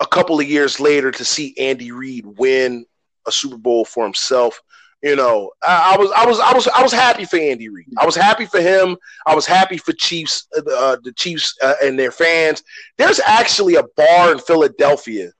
a 0.00 0.06
couple 0.06 0.38
of 0.38 0.48
years 0.48 0.80
later 0.80 1.10
to 1.10 1.24
see 1.24 1.54
Andy 1.58 1.92
Reid 1.92 2.26
win 2.26 2.86
a 3.26 3.32
Super 3.32 3.56
Bowl 3.56 3.84
for 3.84 4.04
himself. 4.04 4.60
You 5.02 5.16
know, 5.16 5.50
I, 5.62 5.94
I 5.94 5.96
was, 5.98 6.12
I 6.14 6.26
was, 6.26 6.40
I 6.40 6.52
was, 6.52 6.68
I 6.68 6.82
was 6.82 6.92
happy 6.92 7.24
for 7.24 7.36
Andy 7.36 7.68
Reid. 7.68 7.88
I 7.98 8.06
was 8.06 8.14
happy 8.14 8.46
for 8.46 8.60
him. 8.60 8.96
I 9.26 9.34
was 9.34 9.46
happy 9.46 9.76
for 9.76 9.92
Chiefs, 9.92 10.46
uh, 10.56 10.96
the 11.02 11.12
Chiefs 11.16 11.56
uh, 11.60 11.74
and 11.82 11.98
their 11.98 12.12
fans. 12.12 12.62
There's 12.98 13.18
actually 13.18 13.74
a 13.74 13.82
bar 13.96 14.30
in 14.30 14.38
Philadelphia 14.38 15.32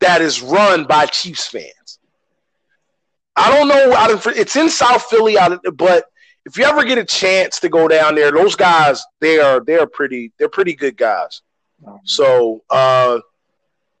that 0.00 0.20
is 0.20 0.42
run 0.42 0.84
by 0.84 1.06
Chiefs 1.06 1.46
fans. 1.46 1.98
I 3.36 3.56
don't 3.56 3.68
know. 3.68 3.92
I 3.92 4.08
don't, 4.08 4.26
it's 4.36 4.56
in 4.56 4.68
South 4.68 5.04
Philly, 5.04 5.38
out. 5.38 5.60
but 5.74 6.06
if 6.44 6.56
you 6.56 6.64
ever 6.64 6.84
get 6.84 6.98
a 6.98 7.04
chance 7.04 7.60
to 7.60 7.68
go 7.68 7.86
down 7.86 8.14
there, 8.14 8.32
those 8.32 8.56
guys 8.56 9.04
they 9.20 9.38
are 9.38 9.60
they 9.60 9.76
are 9.76 9.86
pretty 9.86 10.32
they're 10.38 10.48
pretty 10.48 10.74
good 10.74 10.96
guys. 10.96 11.42
So 12.04 12.64
uh, 12.70 13.20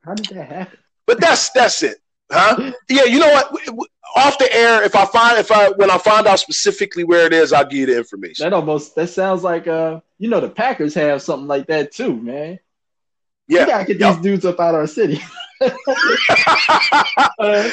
how 0.04 0.14
did 0.14 0.36
that 0.36 0.48
happen? 0.48 0.78
But 1.06 1.20
that's 1.20 1.50
that's 1.50 1.82
it, 1.82 1.98
huh? 2.30 2.72
yeah, 2.88 3.04
you 3.04 3.18
know 3.18 3.28
what? 3.28 3.88
Off 4.16 4.38
the 4.38 4.52
air, 4.52 4.82
if 4.82 4.96
I 4.96 5.04
find 5.04 5.38
if 5.38 5.52
I 5.52 5.70
when 5.70 5.90
I 5.90 5.98
find 5.98 6.26
out 6.26 6.40
specifically 6.40 7.04
where 7.04 7.26
it 7.26 7.32
is, 7.32 7.52
I'll 7.52 7.64
give 7.64 7.80
you 7.80 7.86
the 7.86 7.98
information. 7.98 8.44
That 8.44 8.52
almost 8.54 8.94
that 8.96 9.08
sounds 9.08 9.44
like 9.44 9.68
uh 9.68 10.00
you 10.18 10.28
know 10.28 10.40
the 10.40 10.48
Packers 10.48 10.94
have 10.94 11.22
something 11.22 11.46
like 11.46 11.66
that 11.68 11.92
too, 11.92 12.16
man. 12.16 12.58
Yeah, 13.48 13.64
we 13.64 13.70
gotta 13.70 13.84
get 13.84 14.00
yep. 14.00 14.14
these 14.14 14.22
dudes 14.22 14.44
up 14.44 14.60
out 14.60 14.74
of 14.74 14.80
our 14.80 14.86
city. 14.86 15.20
uh, 15.60 15.72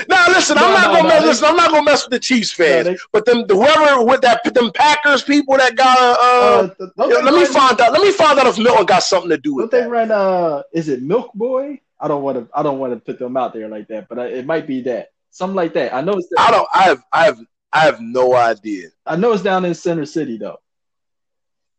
now 0.09 0.27
listen, 0.29 0.55
no, 0.55 0.65
I'm 0.65 0.73
not 0.73 0.87
no, 0.87 0.93
gonna 0.93 1.03
no, 1.03 1.07
mess. 1.09 1.21
They, 1.21 1.27
listen, 1.27 1.45
I'm 1.47 1.55
not 1.55 1.71
gonna 1.71 1.83
mess 1.83 2.03
with 2.05 2.11
the 2.11 2.19
Chiefs 2.19 2.51
fans, 2.51 2.87
they, 2.87 2.97
but 3.11 3.25
them 3.25 3.45
whoever 3.47 4.03
with 4.03 4.21
that 4.21 4.41
them 4.53 4.71
Packers 4.73 5.23
people 5.23 5.57
that 5.57 5.75
got 5.75 5.97
uh, 5.99 6.69
uh 6.79 6.87
let 6.97 7.33
me 7.33 7.45
find 7.45 7.79
out. 7.79 7.91
Let 7.91 8.01
me 8.01 8.11
find 8.11 8.39
out 8.39 8.47
if 8.47 8.57
Milton 8.57 8.85
got 8.85 9.03
something 9.03 9.29
to 9.29 9.37
do 9.37 9.55
with. 9.55 9.69
Don't 9.69 9.79
that. 9.79 9.85
they 9.85 9.91
run? 9.91 10.11
Uh, 10.11 10.63
is 10.73 10.89
it 10.89 11.03
Milk 11.03 11.31
Boy? 11.33 11.81
I 11.99 12.07
don't 12.07 12.23
want 12.23 12.37
to. 12.37 12.49
I 12.57 12.63
don't 12.63 12.79
want 12.79 12.93
to 12.93 12.99
put 12.99 13.19
them 13.19 13.37
out 13.37 13.53
there 13.53 13.67
like 13.67 13.87
that, 13.89 14.09
but 14.09 14.17
it 14.17 14.45
might 14.45 14.65
be 14.65 14.81
that 14.83 15.11
something 15.35 15.55
like 15.55 15.73
that. 15.73 15.93
I 15.93 16.01
know 16.01 16.13
it's. 16.13 16.27
I 16.37 16.51
don't. 16.51 16.67
I 16.73 16.83
have. 16.83 17.03
I 17.11 17.25
have. 17.25 17.39
I 17.73 17.79
have 17.81 17.99
no 17.99 18.33
idea. 18.33 18.87
I 19.05 19.17
know 19.17 19.33
it's 19.33 19.43
down 19.43 19.65
in 19.65 19.73
Center 19.73 20.05
City 20.05 20.37
though. 20.37 20.59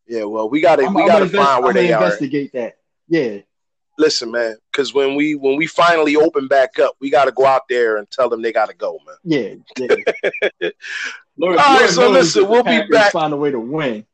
Yeah, 0.07 0.25
well, 0.25 0.49
we 0.49 0.61
gotta 0.61 0.85
I'm, 0.85 0.95
we 0.95 1.07
gotta 1.07 1.25
invest, 1.25 1.45
find 1.45 1.65
where 1.65 1.71
I'm 1.71 1.75
they 1.75 1.93
investigate 1.93 1.95
are. 1.95 2.05
Investigate 2.05 2.53
that. 2.53 2.79
Yeah, 3.09 3.41
listen, 3.99 4.31
man, 4.31 4.57
because 4.71 4.95
when 4.95 5.15
we 5.15 5.35
when 5.35 5.57
we 5.57 5.67
finally 5.67 6.17
open 6.17 6.49
back 6.49 6.79
up, 6.79 6.97
we 7.01 7.11
got 7.11 7.27
to 7.27 7.33
go 7.33 7.47
out 7.47 7.63
there 7.69 7.97
and 7.97 8.11
tell 8.11 8.29
them 8.29 8.43
they 8.43 8.53
got 8.53 8.69
to 8.69 8.75
go, 8.75 8.99
man. 9.07 9.17
Yeah. 9.25 9.55
yeah. 10.61 10.71
Lord, 11.39 11.59
All 11.59 11.65
right, 11.65 11.81
Lord 11.81 11.91
so 11.91 12.11
listen, 12.11 12.49
we'll 12.49 12.63
be 12.63 12.83
back. 12.91 13.13
Find 13.13 13.33
a 13.33 13.37
way 13.37 13.51
to 13.51 13.61
win. 13.61 14.07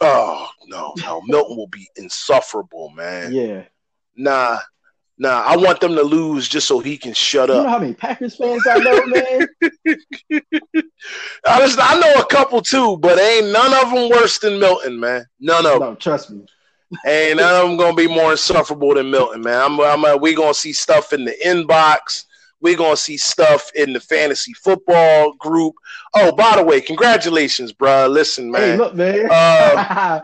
Oh 0.00 0.48
no, 0.66 0.92
no, 0.98 1.22
Milton 1.26 1.56
will 1.56 1.68
be 1.68 1.88
insufferable, 1.96 2.90
man. 2.90 3.32
Yeah. 3.32 3.64
Nah, 4.16 4.58
nah. 5.18 5.42
I 5.46 5.56
want 5.56 5.80
them 5.80 5.94
to 5.94 6.02
lose 6.02 6.48
just 6.48 6.66
so 6.66 6.80
he 6.80 6.96
can 6.98 7.14
shut 7.14 7.50
up. 7.50 7.58
You 7.58 7.62
know 7.62 7.68
how 7.68 7.78
many 7.78 7.94
Packers 7.94 8.36
fans 8.36 8.66
I 8.66 8.78
know, 8.78 9.06
man? 9.06 9.48
I, 11.46 11.60
just, 11.60 11.78
I 11.80 11.98
know 11.98 12.20
a 12.20 12.26
couple 12.26 12.60
too, 12.60 12.98
but 12.98 13.18
ain't 13.18 13.50
none 13.50 13.72
of 13.72 13.92
them 13.92 14.10
worse 14.10 14.38
than 14.38 14.58
Milton, 14.58 15.00
man. 15.00 15.24
None 15.40 15.64
of 15.64 15.80
them. 15.80 15.80
No, 15.80 15.94
trust 15.94 16.30
me. 16.30 16.44
Ain't 17.06 17.36
none 17.36 17.54
of 17.54 17.68
them 17.68 17.76
gonna 17.76 17.94
be 17.94 18.08
more 18.08 18.32
insufferable 18.32 18.94
than 18.94 19.10
Milton, 19.10 19.42
man. 19.42 19.60
I'm, 19.60 19.80
I'm 19.80 20.04
uh, 20.04 20.16
we 20.16 20.34
gonna 20.34 20.54
see 20.54 20.72
stuff 20.72 21.12
in 21.12 21.24
the 21.24 21.34
inbox. 21.44 22.24
we 22.60 22.74
gonna 22.74 22.96
see 22.96 23.18
stuff 23.18 23.70
in 23.74 23.92
the 23.92 24.00
fantasy 24.00 24.54
football 24.54 25.34
group. 25.34 25.74
Oh, 26.14 26.32
by 26.32 26.56
the 26.56 26.64
way, 26.64 26.80
congratulations, 26.80 27.72
bro. 27.72 28.06
Listen, 28.06 28.50
man. 28.50 28.62
Hey, 28.62 28.76
look, 28.76 28.94
man. 28.94 29.28
Uh, 29.30 30.20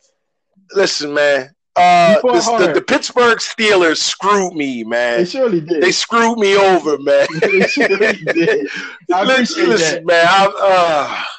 listen, 0.74 1.14
man. 1.14 1.54
Uh, 1.78 2.20
this, 2.32 2.46
the, 2.46 2.72
the, 2.74 2.82
Pittsburgh 2.82 3.38
Steelers 3.38 3.98
screwed 3.98 4.54
me, 4.54 4.82
man. 4.82 5.18
They 5.18 5.24
surely 5.26 5.60
did. 5.60 5.80
They 5.80 5.92
screwed 5.92 6.36
me 6.38 6.56
over, 6.56 6.98
man. 6.98 7.26
they 7.40 7.60
surely 7.68 8.16
did. 8.32 8.68
I 9.12 9.22
listen, 9.22 9.68
listen, 9.68 10.04
man. 10.04 10.26
I, 10.28 10.52
uh, 10.60 11.37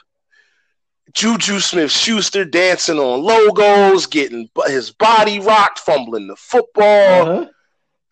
Juju 1.14 1.60
Smith 1.60 1.92
Schuster 1.92 2.46
dancing 2.46 3.00
on 3.00 3.22
logos, 3.22 4.06
getting 4.06 4.50
his 4.68 4.92
body 4.92 5.40
rocked, 5.40 5.80
fumbling 5.80 6.28
the 6.28 6.36
football. 6.36 7.30
Uh-huh. 7.30 7.48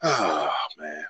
Oh, 0.03 0.51
man. 0.79 1.05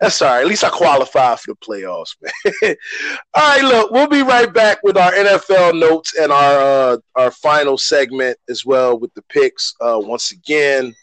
That's 0.00 0.20
all 0.20 0.28
right. 0.28 0.42
At 0.42 0.46
least 0.46 0.64
I 0.64 0.68
qualify 0.68 1.36
for 1.36 1.52
the 1.52 1.56
playoffs, 1.56 2.16
man. 2.20 2.76
all 3.34 3.48
right, 3.48 3.64
look, 3.64 3.90
we'll 3.90 4.08
be 4.08 4.22
right 4.22 4.52
back 4.52 4.78
with 4.82 4.96
our 4.96 5.12
NFL 5.12 5.78
notes 5.78 6.14
and 6.18 6.30
our 6.30 6.92
uh, 6.92 6.96
our 7.14 7.30
final 7.30 7.78
segment 7.78 8.36
as 8.50 8.64
well 8.66 8.98
with 8.98 9.12
the 9.14 9.22
picks. 9.22 9.74
Uh, 9.80 9.98
once 10.02 10.32
again, 10.32 10.94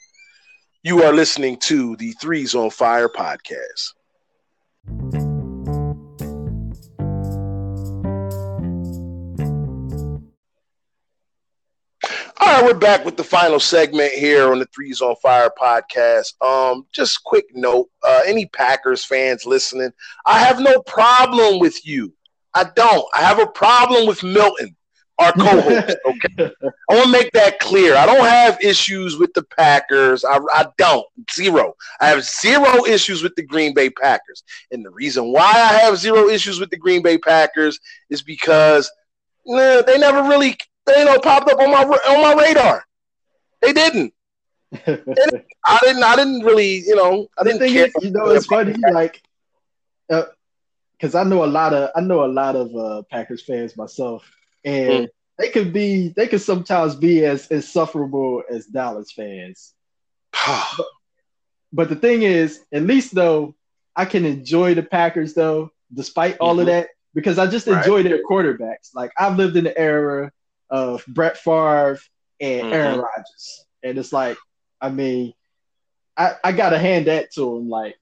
you 0.83 1.01
are 1.01 1.13
listening 1.13 1.57
to 1.61 1.95
the 1.95 2.11
Threes 2.13 2.53
on 2.53 2.69
Fire 2.69 3.09
podcast. 3.09 3.93
All 12.43 12.49
right, 12.49 12.65
we're 12.65 12.77
back 12.77 13.05
with 13.05 13.15
the 13.15 13.23
final 13.23 13.57
segment 13.57 14.11
here 14.11 14.51
on 14.51 14.59
the 14.59 14.65
Threes 14.65 14.99
on 14.99 15.15
Fire 15.21 15.49
podcast. 15.57 16.33
Um, 16.41 16.85
just 16.91 17.23
quick 17.23 17.45
note: 17.53 17.89
uh, 18.03 18.19
any 18.25 18.47
Packers 18.47 19.05
fans 19.05 19.45
listening, 19.45 19.93
I 20.25 20.39
have 20.39 20.59
no 20.59 20.81
problem 20.81 21.59
with 21.59 21.87
you. 21.87 22.13
I 22.53 22.65
don't. 22.75 23.05
I 23.13 23.21
have 23.21 23.39
a 23.39 23.47
problem 23.47 24.07
with 24.07 24.23
Milton. 24.23 24.75
our 25.19 25.31
co-host. 25.31 25.95
Okay, 26.05 26.51
I 26.89 26.93
want 26.93 27.05
to 27.05 27.11
make 27.13 27.31
that 27.31 27.59
clear. 27.59 27.95
I 27.95 28.05
don't 28.05 28.25
have 28.25 28.61
issues 28.61 29.17
with 29.17 29.33
the 29.33 29.43
Packers. 29.43 30.25
I, 30.25 30.37
I 30.53 30.65
don't 30.77 31.05
zero. 31.33 31.75
I 32.01 32.09
have 32.09 32.25
zero 32.25 32.85
issues 32.85 33.23
with 33.23 33.35
the 33.35 33.43
Green 33.43 33.73
Bay 33.73 33.89
Packers, 33.89 34.43
and 34.69 34.83
the 34.83 34.91
reason 34.91 35.31
why 35.31 35.49
I 35.49 35.77
have 35.77 35.97
zero 35.97 36.27
issues 36.27 36.59
with 36.59 36.71
the 36.71 36.77
Green 36.77 37.03
Bay 37.03 37.17
Packers 37.17 37.79
is 38.09 38.21
because 38.21 38.91
nah, 39.45 39.81
they 39.83 39.97
never 39.97 40.23
really 40.27 40.57
they 40.85 40.99
you 40.99 41.05
know 41.05 41.19
popped 41.19 41.49
up 41.49 41.59
on 41.59 41.71
my 41.71 41.83
on 41.83 42.21
my 42.21 42.41
radar. 42.41 42.85
They 43.61 43.73
didn't. 43.73 44.13
I 44.87 45.79
didn't. 45.81 46.03
I 46.03 46.15
didn't 46.15 46.41
really. 46.43 46.79
You 46.79 46.95
know. 46.95 47.27
I 47.37 47.43
didn't 47.43 47.59
care. 47.59 47.85
Is, 47.85 47.93
you 48.01 48.11
know, 48.11 48.29
it's 48.29 48.47
funny. 48.47 48.75
Like, 48.91 49.21
because 50.07 51.15
uh, 51.15 51.21
I 51.21 51.23
know 51.23 51.43
a 51.43 51.47
lot 51.47 51.73
of 51.73 51.89
I 51.95 52.01
know 52.01 52.25
a 52.25 52.27
lot 52.27 52.55
of 52.55 52.75
uh, 52.75 53.03
Packers 53.09 53.43
fans 53.43 53.77
myself, 53.77 54.29
and 54.65 55.05
mm. 55.05 55.09
they 55.37 55.49
could 55.49 55.71
be 55.73 56.09
they 56.09 56.27
could 56.27 56.41
sometimes 56.41 56.95
be 56.95 57.23
as 57.25 57.47
insufferable 57.47 58.43
as 58.49 58.65
Dallas 58.65 59.11
fans. 59.11 59.73
but, 60.45 60.87
but, 61.71 61.89
the 61.89 61.95
thing 61.95 62.23
is, 62.23 62.61
at 62.71 62.83
least 62.83 63.13
though, 63.13 63.55
I 63.95 64.05
can 64.05 64.25
enjoy 64.25 64.73
the 64.73 64.83
Packers 64.83 65.33
though, 65.33 65.71
despite 65.93 66.37
all 66.39 66.53
mm-hmm. 66.53 66.61
of 66.61 66.65
that, 66.67 66.89
because 67.13 67.37
I 67.37 67.47
just 67.47 67.67
enjoy 67.67 67.97
right. 67.97 68.03
their 68.03 68.23
quarterbacks. 68.23 68.95
Like 68.95 69.11
I've 69.17 69.37
lived 69.37 69.55
in 69.55 69.63
the 69.63 69.77
era 69.77 70.31
of 70.73 71.05
Brett 71.07 71.37
Favre 71.37 71.99
and 72.41 72.63
mm-hmm. 72.63 72.73
Aaron 72.73 72.99
Rodgers, 72.99 73.65
and 73.83 73.97
it's 73.97 74.11
like, 74.11 74.37
I 74.81 74.89
mean, 74.89 75.33
I, 76.17 76.33
I 76.43 76.51
gotta 76.51 76.79
hand 76.79 77.05
that 77.05 77.31
to 77.33 77.55
him. 77.55 77.69
Like 77.69 77.95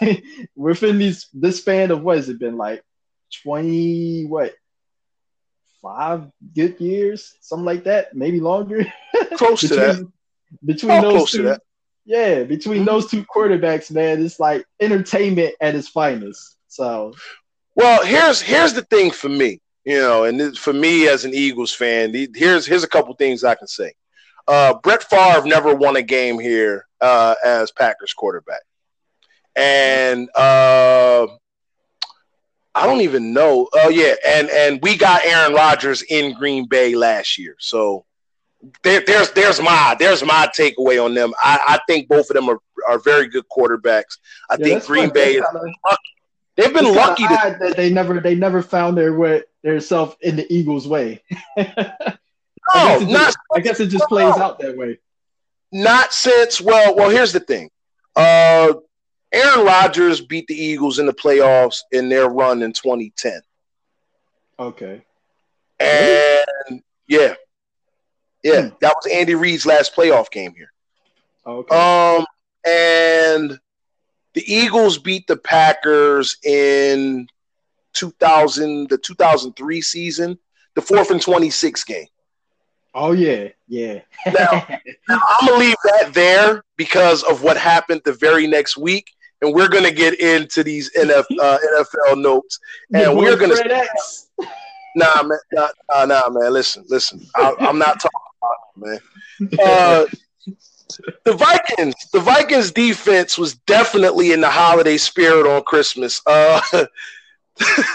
within 0.56 0.98
these 0.98 1.26
this 1.34 1.58
span 1.58 1.90
of 1.90 2.02
what 2.02 2.16
has 2.16 2.28
it 2.28 2.38
been 2.38 2.56
like 2.56 2.82
twenty 3.42 4.24
what 4.26 4.54
five 5.82 6.30
good 6.54 6.80
years, 6.80 7.34
something 7.40 7.66
like 7.66 7.84
that, 7.84 8.14
maybe 8.14 8.40
longer. 8.40 8.86
Close 9.34 9.62
between, 9.62 9.80
to 9.80 9.86
that. 9.86 10.12
Between 10.64 11.02
those 11.02 11.32
two, 11.32 11.56
yeah, 12.04 12.44
between 12.44 12.78
mm-hmm. 12.78 12.86
those 12.86 13.10
two 13.10 13.24
quarterbacks, 13.24 13.90
man, 13.90 14.24
it's 14.24 14.38
like 14.38 14.64
entertainment 14.80 15.56
at 15.60 15.74
its 15.74 15.88
finest. 15.88 16.56
So, 16.68 17.12
well, 17.74 18.04
here's 18.04 18.40
here's 18.40 18.72
the 18.72 18.82
thing 18.82 19.10
for 19.10 19.28
me, 19.28 19.60
you 19.84 19.98
know, 19.98 20.24
and 20.24 20.40
this, 20.40 20.58
for 20.58 20.72
me 20.72 21.08
as 21.08 21.24
an 21.24 21.34
Eagles 21.34 21.72
fan, 21.72 22.14
here's 22.34 22.66
here's 22.66 22.84
a 22.84 22.88
couple 22.88 23.14
things 23.14 23.44
I 23.44 23.54
can 23.54 23.68
say. 23.68 23.92
Uh, 24.46 24.74
Brett 24.82 25.02
Favre 25.02 25.46
never 25.46 25.74
won 25.74 25.96
a 25.96 26.02
game 26.02 26.38
here 26.38 26.86
uh, 27.00 27.34
as 27.44 27.70
Packers 27.70 28.12
quarterback, 28.12 28.62
and 29.56 30.28
uh, 30.34 31.26
I 32.74 32.86
don't 32.86 33.02
even 33.02 33.32
know. 33.32 33.68
Oh 33.74 33.88
yeah, 33.88 34.14
and 34.26 34.48
and 34.50 34.80
we 34.82 34.96
got 34.96 35.24
Aaron 35.24 35.54
Rodgers 35.54 36.02
in 36.02 36.34
Green 36.34 36.66
Bay 36.66 36.94
last 36.94 37.38
year, 37.38 37.56
so 37.58 38.04
there, 38.82 39.02
there's 39.06 39.30
there's 39.32 39.60
my 39.60 39.96
there's 39.98 40.24
my 40.24 40.48
takeaway 40.56 41.02
on 41.04 41.14
them. 41.14 41.32
I, 41.42 41.60
I 41.68 41.80
think 41.86 42.08
both 42.08 42.30
of 42.30 42.34
them 42.34 42.48
are, 42.48 42.58
are 42.88 42.98
very 42.98 43.28
good 43.28 43.44
quarterbacks. 43.54 44.18
I 44.50 44.56
yeah, 44.58 44.66
think 44.66 44.84
Green 44.84 45.10
Bay 45.10 45.34
is 45.34 45.44
lucky. 45.54 46.13
They've 46.56 46.72
been 46.72 46.94
lucky 46.94 47.26
to, 47.26 47.56
that 47.60 47.76
they 47.76 47.90
never 47.90 48.20
they 48.20 48.34
never 48.34 48.62
found 48.62 48.96
their 48.96 49.14
way 49.14 49.42
their 49.62 49.80
self 49.80 50.16
in 50.20 50.36
the 50.36 50.52
Eagles' 50.52 50.86
way. 50.86 51.22
no, 51.56 51.64
I 52.74 52.98
guess, 53.00 53.10
just, 53.10 53.38
I 53.56 53.60
guess 53.60 53.80
it 53.80 53.86
just 53.88 54.08
plays 54.08 54.36
out 54.36 54.58
that 54.60 54.76
way. 54.76 54.98
Not 55.72 56.12
since 56.12 56.60
well, 56.60 56.94
well. 56.94 57.10
Here's 57.10 57.32
the 57.32 57.40
thing. 57.40 57.70
Uh, 58.14 58.74
Aaron 59.32 59.66
Rodgers 59.66 60.20
beat 60.20 60.46
the 60.46 60.54
Eagles 60.54 61.00
in 61.00 61.06
the 61.06 61.12
playoffs 61.12 61.80
in 61.90 62.08
their 62.08 62.28
run 62.28 62.62
in 62.62 62.72
2010. 62.72 63.40
Okay. 64.60 65.02
And 65.80 66.82
yeah, 67.08 67.34
yeah, 68.44 68.68
hmm. 68.68 68.74
that 68.80 68.94
was 68.94 69.12
Andy 69.12 69.34
Reid's 69.34 69.66
last 69.66 69.96
playoff 69.96 70.30
game 70.30 70.54
here. 70.54 70.72
Okay. 71.44 71.76
Um, 71.76 72.24
and 72.64 73.58
the 74.34 74.52
Eagles 74.52 74.98
beat 74.98 75.26
the 75.26 75.36
Packers 75.36 76.36
in 76.44 77.28
2000, 77.94 78.88
the 78.88 78.98
2003 78.98 79.80
season, 79.80 80.38
the 80.74 80.82
fourth 80.82 81.10
and 81.10 81.22
26 81.22 81.84
game. 81.84 82.06
Oh 82.96 83.12
yeah, 83.12 83.48
yeah. 83.66 84.00
now, 84.26 84.66
now, 85.08 85.20
I'm 85.28 85.48
gonna 85.48 85.58
leave 85.58 85.76
that 85.84 86.14
there 86.14 86.62
because 86.76 87.22
of 87.24 87.42
what 87.42 87.56
happened 87.56 88.02
the 88.04 88.12
very 88.12 88.46
next 88.46 88.76
week 88.76 89.10
and 89.44 89.54
we're 89.54 89.68
going 89.68 89.84
to 89.84 89.92
get 89.92 90.18
into 90.20 90.62
these 90.62 90.90
NF, 90.94 91.24
uh, 91.40 91.58
NFL 92.08 92.22
notes, 92.22 92.58
and 92.92 93.16
we're 93.16 93.36
going 93.36 93.50
to. 93.56 93.88
Nah, 94.96 95.22
man, 95.24 95.38
nah, 95.52 95.68
nah, 95.90 96.04
nah, 96.04 96.28
man. 96.30 96.52
Listen, 96.52 96.84
listen. 96.88 97.20
I, 97.34 97.54
am 97.60 97.78
not 97.78 98.00
talking 98.00 98.10
about 98.38 99.00
it, 99.40 99.50
man. 99.50 99.58
Uh, 99.60 100.06
the 101.24 101.32
Vikings, 101.32 101.94
the 102.12 102.20
Vikings 102.20 102.70
defense 102.70 103.38
was 103.38 103.54
definitely 103.54 104.32
in 104.32 104.40
the 104.40 104.50
holiday 104.50 104.96
spirit 104.96 105.46
on 105.46 105.62
Christmas. 105.62 106.20
Uh, 106.26 106.60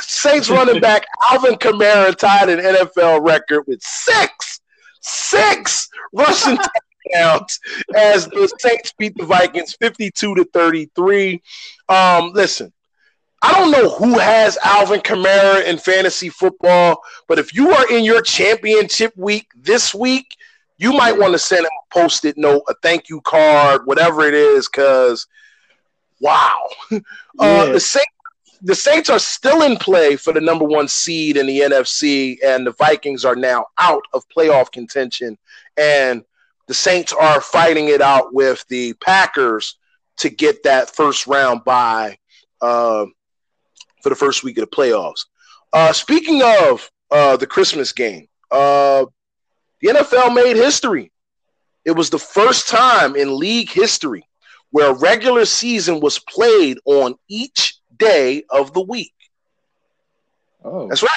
Saints 0.01 0.49
running 0.49 0.79
back 0.79 1.05
Alvin 1.31 1.55
Kamara 1.55 2.15
tied 2.15 2.49
an 2.49 2.59
NFL 2.59 3.25
record 3.25 3.63
with 3.67 3.81
six, 3.81 4.61
six 5.01 5.89
rushing 6.13 6.57
touchdowns 7.13 7.59
as 7.95 8.27
the 8.27 8.51
Saints 8.59 8.93
beat 8.97 9.15
the 9.17 9.25
Vikings 9.25 9.75
52 9.79 10.35
to 10.35 10.43
33. 10.45 11.41
Um, 11.89 12.31
listen, 12.33 12.71
I 13.41 13.53
don't 13.53 13.71
know 13.71 13.89
who 13.89 14.17
has 14.19 14.57
Alvin 14.63 15.01
Kamara 15.01 15.65
in 15.65 15.77
fantasy 15.77 16.29
football, 16.29 17.01
but 17.27 17.39
if 17.39 17.53
you 17.53 17.71
are 17.71 17.89
in 17.89 18.03
your 18.03 18.21
championship 18.21 19.13
week 19.15 19.47
this 19.55 19.93
week, 19.93 20.35
you 20.79 20.93
might 20.93 21.17
want 21.17 21.33
to 21.33 21.39
send 21.39 21.61
him 21.61 21.65
a 21.65 21.93
post-it 21.93 22.37
note, 22.37 22.63
a 22.67 22.73
thank 22.81 23.09
you 23.09 23.21
card, 23.21 23.85
whatever 23.85 24.21
it 24.23 24.33
is, 24.33 24.67
because 24.67 25.27
wow. 26.19 26.67
Uh, 27.37 27.71
the 27.71 27.79
Saints 27.79 28.11
the 28.61 28.75
Saints 28.75 29.09
are 29.09 29.19
still 29.19 29.61
in 29.61 29.77
play 29.77 30.15
for 30.15 30.33
the 30.33 30.41
number 30.41 30.65
one 30.65 30.87
seed 30.87 31.37
in 31.37 31.45
the 31.45 31.61
NFC, 31.61 32.37
and 32.43 32.67
the 32.67 32.73
Vikings 32.73 33.23
are 33.23 33.35
now 33.35 33.67
out 33.79 34.03
of 34.13 34.27
playoff 34.35 34.71
contention. 34.71 35.37
And 35.77 36.23
the 36.67 36.73
Saints 36.73 37.13
are 37.13 37.39
fighting 37.39 37.87
it 37.87 38.01
out 38.01 38.33
with 38.33 38.65
the 38.67 38.93
Packers 38.93 39.77
to 40.17 40.29
get 40.29 40.63
that 40.63 40.93
first 40.93 41.25
round 41.25 41.63
bye 41.63 42.17
uh, 42.61 43.05
for 44.03 44.09
the 44.09 44.15
first 44.15 44.43
week 44.43 44.57
of 44.57 44.69
the 44.69 44.75
playoffs. 44.75 45.25
Uh, 45.71 45.93
speaking 45.93 46.41
of 46.43 46.89
uh, 47.11 47.37
the 47.37 47.47
Christmas 47.47 47.93
game, 47.93 48.27
uh, 48.51 49.05
the 49.81 49.89
NFL 49.89 50.33
made 50.33 50.55
history. 50.55 51.11
It 51.85 51.91
was 51.91 52.09
the 52.09 52.19
first 52.19 52.67
time 52.67 53.15
in 53.15 53.37
league 53.37 53.69
history 53.69 54.23
where 54.71 54.91
a 54.91 54.93
regular 54.93 55.45
season 55.45 55.99
was 55.99 56.19
played 56.19 56.77
on 56.85 57.15
each 57.27 57.77
day 57.97 58.43
of 58.49 58.73
the 58.73 58.81
week. 58.81 59.13
Oh. 60.63 60.87
That's 60.87 61.01
right 61.01 61.11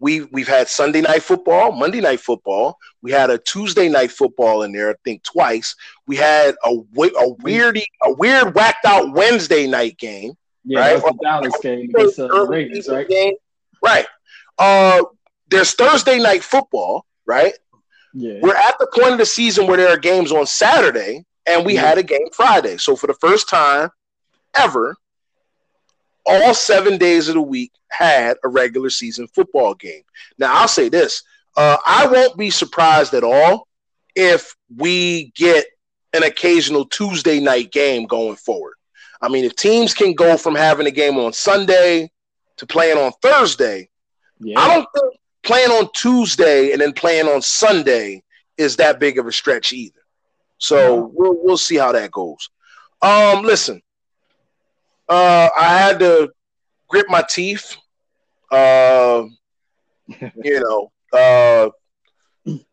we 0.00 0.22
we've 0.32 0.48
had 0.48 0.68
Sunday 0.68 1.02
night 1.02 1.22
football, 1.22 1.72
Monday 1.72 2.00
night 2.00 2.20
football. 2.20 2.78
We 3.02 3.12
had 3.12 3.30
a 3.30 3.38
Tuesday 3.38 3.88
night 3.88 4.10
football 4.10 4.62
in 4.62 4.72
there, 4.72 4.90
I 4.90 4.94
think 5.04 5.22
twice. 5.22 5.76
We 6.06 6.16
had 6.16 6.56
a 6.64 6.70
a 6.70 7.28
weird 7.42 7.78
a 8.02 8.12
weird 8.14 8.54
whacked 8.54 8.86
out 8.86 9.12
Wednesday 9.12 9.66
night 9.66 9.98
game. 9.98 10.32
Yeah, 10.64 10.80
right? 10.80 11.02
the 11.02 11.18
Dallas 11.22 11.56
game 11.62 11.90
against 11.94 12.16
the 12.16 12.46
Ravens, 12.46 12.88
right? 12.88 13.08
Game. 13.08 13.34
Right. 13.82 14.06
Uh, 14.58 15.02
there's 15.48 15.72
Thursday 15.72 16.18
night 16.18 16.42
football, 16.42 17.06
right? 17.26 17.52
Yeah. 18.12 18.38
We're 18.42 18.54
at 18.54 18.76
the 18.78 18.88
point 18.92 19.12
of 19.12 19.18
the 19.18 19.26
season 19.26 19.66
where 19.66 19.76
there 19.76 19.88
are 19.88 19.98
games 19.98 20.32
on 20.32 20.46
Saturday, 20.46 21.24
and 21.46 21.64
we 21.64 21.76
had 21.76 21.98
a 21.98 22.02
game 22.02 22.28
Friday. 22.32 22.76
So 22.76 22.96
for 22.96 23.06
the 23.06 23.14
first 23.14 23.48
time 23.48 23.90
ever, 24.56 24.96
all 26.26 26.54
seven 26.54 26.98
days 26.98 27.28
of 27.28 27.34
the 27.34 27.42
week 27.42 27.72
had 27.88 28.36
a 28.44 28.48
regular 28.48 28.90
season 28.90 29.26
football 29.28 29.74
game. 29.74 30.02
Now, 30.38 30.54
I'll 30.54 30.68
say 30.68 30.88
this 30.88 31.22
uh, 31.56 31.76
I 31.86 32.06
won't 32.06 32.36
be 32.36 32.50
surprised 32.50 33.14
at 33.14 33.24
all 33.24 33.66
if 34.14 34.54
we 34.76 35.32
get 35.34 35.66
an 36.12 36.22
occasional 36.22 36.84
Tuesday 36.84 37.40
night 37.40 37.72
game 37.72 38.06
going 38.06 38.36
forward. 38.36 38.74
I 39.20 39.28
mean, 39.28 39.44
if 39.44 39.54
teams 39.56 39.92
can 39.92 40.14
go 40.14 40.36
from 40.36 40.54
having 40.54 40.86
a 40.86 40.90
game 40.90 41.18
on 41.18 41.32
Sunday 41.32 42.10
to 42.56 42.66
playing 42.66 42.98
on 42.98 43.12
Thursday, 43.22 43.88
yeah. 44.38 44.58
I 44.58 44.74
don't 44.74 44.88
think 44.94 45.20
playing 45.42 45.70
on 45.70 45.88
Tuesday 45.94 46.72
and 46.72 46.80
then 46.80 46.92
playing 46.92 47.26
on 47.26 47.42
Sunday 47.42 48.22
is 48.56 48.76
that 48.76 49.00
big 49.00 49.18
of 49.18 49.26
a 49.26 49.32
stretch 49.32 49.72
either. 49.72 50.00
So 50.58 51.10
we'll 51.14 51.36
we'll 51.42 51.56
see 51.56 51.76
how 51.76 51.92
that 51.92 52.10
goes. 52.10 52.50
Um, 53.00 53.42
listen, 53.42 53.80
uh, 55.08 55.48
I 55.58 55.78
had 55.78 55.98
to 56.00 56.30
grit 56.88 57.06
my 57.08 57.24
teeth. 57.28 57.76
Uh, 58.50 59.24
you 60.44 60.60
know, 60.60 60.92
uh, 61.12 61.70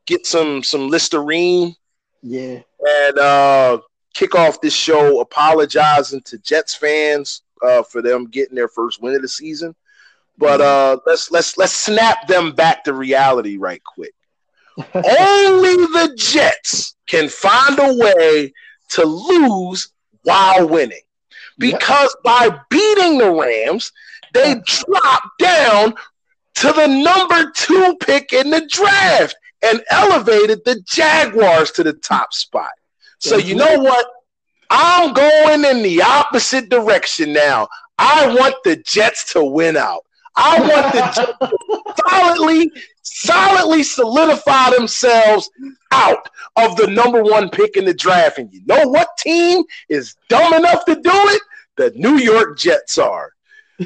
get 0.05 0.25
some 0.25 0.63
some 0.63 0.89
Listerine. 0.89 1.75
Yeah. 2.21 2.61
And 2.79 3.17
uh, 3.17 3.79
kick 4.13 4.35
off 4.35 4.59
this 4.59 4.73
show 4.73 5.21
apologizing 5.21 6.21
to 6.23 6.37
Jets 6.39 6.75
fans 6.75 7.43
uh, 7.61 7.83
for 7.83 8.01
them 8.01 8.25
getting 8.25 8.55
their 8.55 8.67
first 8.67 9.01
win 9.01 9.15
of 9.15 9.21
the 9.21 9.27
season. 9.27 9.75
But 10.37 10.61
uh, 10.61 10.97
let's 11.05 11.31
let's 11.31 11.57
let's 11.57 11.73
snap 11.73 12.27
them 12.27 12.51
back 12.53 12.83
to 12.83 12.93
reality 12.93 13.57
right 13.57 13.83
quick. 13.83 14.13
Only 14.93 15.75
the 15.75 16.13
Jets 16.17 16.95
can 17.07 17.27
find 17.27 17.79
a 17.79 17.95
way 17.95 18.53
to 18.89 19.03
lose 19.03 19.89
while 20.23 20.67
winning. 20.67 21.01
Because 21.57 22.15
yep. 22.23 22.23
by 22.23 22.59
beating 22.69 23.17
the 23.17 23.31
Rams, 23.31 23.91
they 24.33 24.61
drop 24.65 25.23
down 25.39 25.95
to 26.55 26.71
the 26.73 26.87
number 26.87 27.51
two 27.55 27.97
pick 28.01 28.33
in 28.33 28.51
the 28.51 28.65
draft 28.67 29.35
and 29.63 29.81
elevated 29.89 30.63
the 30.65 30.79
Jaguars 30.85 31.71
to 31.71 31.83
the 31.83 31.93
top 31.93 32.33
spot. 32.33 32.71
So 33.19 33.37
you 33.37 33.55
know 33.55 33.79
what? 33.79 34.05
I'm 34.69 35.13
going 35.13 35.65
in 35.65 35.81
the 35.81 36.03
opposite 36.03 36.69
direction 36.69 37.33
now. 37.33 37.67
I 37.97 38.27
want 38.35 38.55
the 38.63 38.75
Jets 38.75 39.33
to 39.33 39.43
win 39.43 39.77
out. 39.77 40.03
I 40.37 40.59
want 40.59 40.93
the 40.93 41.01
to 41.01 41.93
solidly, 42.07 42.71
solidly 43.01 43.83
solidify 43.83 44.69
themselves 44.71 45.49
out 45.91 46.29
of 46.55 46.75
the 46.77 46.87
number 46.87 47.23
one 47.23 47.49
pick 47.49 47.75
in 47.75 47.85
the 47.85 47.93
draft. 47.93 48.37
And 48.37 48.53
you 48.53 48.61
know 48.65 48.87
what 48.87 49.09
team 49.17 49.63
is 49.89 50.15
dumb 50.29 50.53
enough 50.53 50.85
to 50.85 50.95
do 50.95 51.01
it? 51.03 51.41
The 51.75 51.91
New 51.95 52.17
York 52.17 52.57
Jets 52.57 52.97
are. 52.97 53.31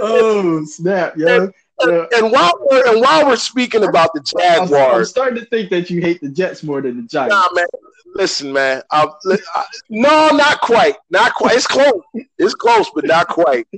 oh 0.00 0.64
snap! 0.64 1.14
Yeah. 1.16 1.48
Yeah. 1.84 2.06
And 2.16 2.32
while 2.32 2.52
we're 2.60 2.90
and 2.90 3.00
while 3.00 3.26
we're 3.26 3.36
speaking 3.36 3.84
about 3.84 4.10
the 4.14 4.20
Jaguars, 4.20 4.72
I'm, 4.72 4.94
I'm, 4.98 5.04
starting 5.04 5.38
to 5.40 5.44
think 5.46 5.70
that 5.70 5.90
you 5.90 6.00
hate 6.00 6.20
the 6.20 6.28
Jets 6.28 6.62
more 6.62 6.80
than 6.80 6.96
the 6.96 7.02
Giants. 7.02 7.34
Nah, 7.34 7.48
man. 7.52 7.66
Listen, 8.14 8.50
man. 8.50 8.82
I, 8.90 9.06
I, 9.54 9.64
no, 9.90 10.30
not 10.30 10.62
quite. 10.62 10.96
Not 11.10 11.34
quite. 11.34 11.54
It's 11.54 11.66
close. 11.66 12.00
It's 12.38 12.54
close, 12.54 12.90
but 12.94 13.04
not 13.04 13.28
quite. 13.28 13.68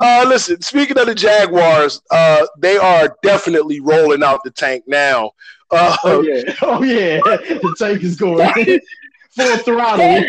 Uh, 0.00 0.24
listen. 0.26 0.62
Speaking 0.62 0.98
of 0.98 1.06
the 1.06 1.14
Jaguars, 1.14 2.00
uh, 2.10 2.46
they 2.58 2.78
are 2.78 3.14
definitely 3.22 3.80
rolling 3.80 4.22
out 4.22 4.40
the 4.44 4.50
tank 4.50 4.84
now. 4.86 5.32
Uh, 5.70 5.96
oh 6.04 6.22
yeah. 6.22 6.54
Oh 6.62 6.82
yeah. 6.82 7.20
The 7.24 7.74
tank 7.78 8.02
is 8.02 8.16
going 8.16 8.38
full 9.34 9.56
throttle. 9.58 10.24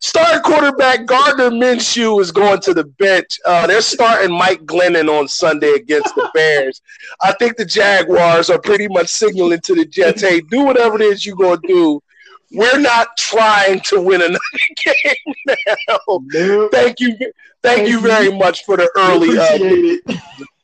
Starting 0.00 0.42
quarterback 0.42 1.06
Gardner 1.06 1.50
Minshew 1.50 2.20
is 2.20 2.32
going 2.32 2.60
to 2.60 2.74
the 2.74 2.84
bench. 2.84 3.38
Uh, 3.44 3.66
they're 3.66 3.80
starting 3.80 4.36
Mike 4.36 4.64
Glennon 4.64 5.08
on 5.08 5.28
Sunday 5.28 5.72
against 5.74 6.14
the 6.14 6.28
Bears. 6.34 6.80
I 7.22 7.32
think 7.34 7.56
the 7.56 7.64
Jaguars 7.64 8.50
are 8.50 8.60
pretty 8.60 8.88
much 8.88 9.08
signaling 9.08 9.60
to 9.60 9.74
the 9.74 9.84
Jets, 9.84 10.22
"Hey, 10.22 10.40
do 10.40 10.64
whatever 10.64 10.96
it 10.96 11.02
is 11.02 11.24
you're 11.24 11.36
going 11.36 11.60
to 11.60 11.68
do. 11.68 12.02
We're 12.52 12.80
not 12.80 13.16
trying 13.16 13.80
to 13.80 14.00
win 14.00 14.22
another 14.22 14.38
game 14.84 15.34
now. 15.46 15.98
Nope. 16.08 16.72
Thank 16.72 16.98
you, 16.98 17.16
thank, 17.16 17.34
thank 17.62 17.88
you 17.88 18.00
very 18.00 18.32
much 18.32 18.64
for 18.64 18.76
the 18.76 18.90
early. 18.96 19.38
Uh, 19.38 20.16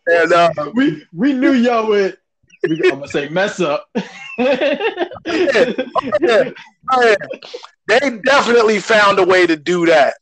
and 0.09 0.33
uh, 0.33 0.51
we 0.75 1.05
we 1.13 1.33
knew 1.33 1.53
y'all 1.53 1.87
would 1.89 2.19
I'm 2.65 2.81
gonna 2.91 3.09
say 3.09 3.29
mess 3.29 3.61
up. 3.61 3.89
yeah. 3.95 4.05
yeah. 5.27 6.51
yeah. 7.01 7.15
They 7.89 8.19
definitely 8.25 8.81
found 8.81 9.19
a 9.19 9.25
way 9.25 9.47
to 9.47 9.57
do 9.57 9.87
that. 9.87 10.15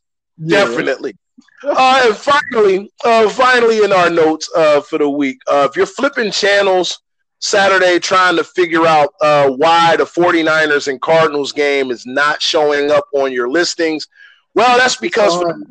Definitely. 0.45 1.15
Uh, 1.63 2.03
and 2.07 2.17
finally, 2.17 2.93
uh, 3.05 3.29
finally, 3.29 3.83
in 3.85 3.93
our 3.93 4.11
notes 4.11 4.51
uh, 4.55 4.81
for 4.81 4.99
the 4.99 5.09
week, 5.09 5.39
uh, 5.51 5.67
if 5.69 5.77
you're 5.77 5.87
flipping 5.87 6.31
channels 6.31 7.01
Saturday 7.39 7.99
trying 7.99 8.37
to 8.37 8.45
figure 8.45 8.87
out 8.87 9.15
uh, 9.21 9.49
why 9.51 9.97
the 9.97 10.05
49ers 10.05 10.89
and 10.89 11.01
Cardinals 11.01 11.53
game 11.53 11.91
is 11.91 12.05
not 12.05 12.43
showing 12.43 12.91
up 12.91 13.05
on 13.15 13.33
your 13.33 13.49
listings, 13.49 14.09
well, 14.55 14.79
that's 14.79 14.97
because 14.97 15.35
for 15.35 15.53
the 15.53 15.67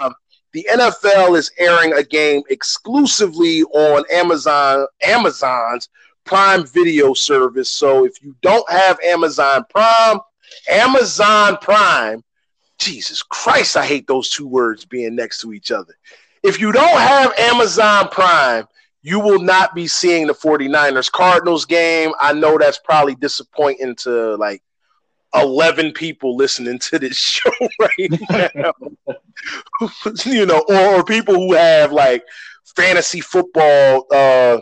time, 0.00 0.14
the 0.54 0.66
NFL 0.70 1.36
is 1.36 1.50
airing 1.58 1.92
a 1.94 2.02
game 2.04 2.42
exclusively 2.48 3.64
on 3.64 4.04
Amazon 4.10 4.86
Amazon's 5.02 5.88
Prime 6.24 6.64
Video 6.64 7.12
service. 7.12 7.68
So 7.68 8.06
if 8.06 8.22
you 8.22 8.36
don't 8.40 8.68
have 8.70 8.98
Amazon 9.00 9.64
Prime, 9.68 10.20
Amazon 10.70 11.58
Prime, 11.60 12.22
Jesus 12.78 13.20
Christ, 13.22 13.76
I 13.76 13.84
hate 13.84 14.06
those 14.06 14.30
two 14.30 14.46
words 14.46 14.84
being 14.84 15.16
next 15.16 15.40
to 15.40 15.52
each 15.52 15.72
other. 15.72 15.94
If 16.44 16.60
you 16.60 16.70
don't 16.70 17.00
have 17.00 17.36
Amazon 17.36 18.08
Prime, 18.10 18.66
you 19.02 19.18
will 19.18 19.40
not 19.40 19.74
be 19.74 19.88
seeing 19.88 20.28
the 20.28 20.34
49ers 20.34 21.10
Cardinals 21.10 21.64
game. 21.64 22.12
I 22.20 22.32
know 22.32 22.58
that's 22.58 22.78
probably 22.78 23.16
disappointing 23.16 23.96
to 23.96 24.36
like 24.36 24.62
11 25.34 25.92
people 25.92 26.36
listening 26.36 26.78
to 26.78 26.98
this 26.98 27.16
show 27.18 27.50
right 27.80 28.44
now. 28.54 28.72
you 30.24 30.46
know, 30.46 30.64
or, 30.68 30.96
or, 30.96 31.04
people 31.04 31.34
who 31.34 31.54
have 31.54 31.92
like 31.92 32.22
fantasy 32.76 33.20
football 33.20 34.06
uh, 34.12 34.58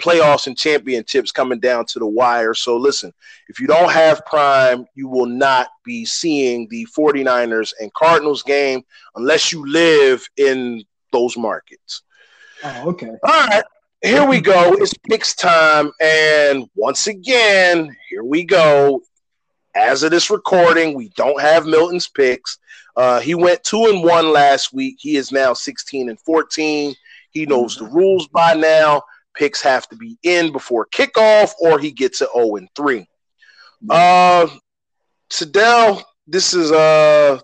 playoffs 0.00 0.46
and 0.46 0.56
championships 0.56 1.30
coming 1.30 1.60
down 1.60 1.84
to 1.86 1.98
the 1.98 2.06
wire. 2.06 2.54
So 2.54 2.76
listen, 2.76 3.12
if 3.48 3.60
you 3.60 3.66
don't 3.66 3.92
have 3.92 4.24
Prime, 4.26 4.86
you 4.94 5.08
will 5.08 5.26
not 5.26 5.68
be 5.84 6.04
seeing 6.04 6.66
the 6.70 6.86
49ers 6.96 7.72
and 7.80 7.92
Cardinals 7.92 8.42
game 8.42 8.82
unless 9.14 9.52
you 9.52 9.66
live 9.66 10.26
in 10.36 10.82
those 11.12 11.36
markets. 11.36 12.02
Oh, 12.64 12.90
okay. 12.90 13.10
All 13.22 13.46
right. 13.46 13.64
Here 14.02 14.24
we 14.24 14.40
go. 14.40 14.74
It's 14.78 14.94
picks 15.08 15.34
time. 15.34 15.92
And 16.00 16.68
once 16.74 17.06
again, 17.06 17.94
here 18.08 18.24
we 18.24 18.44
go. 18.44 19.02
As 19.74 20.02
of 20.02 20.10
this 20.10 20.30
recording, 20.30 20.94
we 20.94 21.10
don't 21.10 21.40
have 21.40 21.66
Milton's 21.66 22.08
picks. 22.08 22.58
Uh, 22.96 23.20
he 23.20 23.34
went 23.34 23.62
two 23.62 23.86
and 23.86 24.02
one 24.02 24.32
last 24.32 24.72
week. 24.72 24.96
He 24.98 25.16
is 25.16 25.30
now 25.30 25.52
16 25.52 26.08
and 26.08 26.20
14. 26.20 26.94
He 27.30 27.46
knows 27.46 27.76
the 27.76 27.84
rules 27.84 28.26
by 28.28 28.54
now 28.54 29.02
picks 29.34 29.62
have 29.62 29.88
to 29.88 29.96
be 29.96 30.18
in 30.22 30.52
before 30.52 30.86
kickoff, 30.92 31.52
or 31.60 31.78
he 31.78 31.90
gets 31.90 32.20
it 32.20 32.28
0 32.34 32.56
and 32.56 32.68
3. 32.74 33.06
Uh, 33.88 34.46
Sadell, 35.30 36.02
this 36.26 36.52
is 36.52 36.72
uh, 36.72 37.40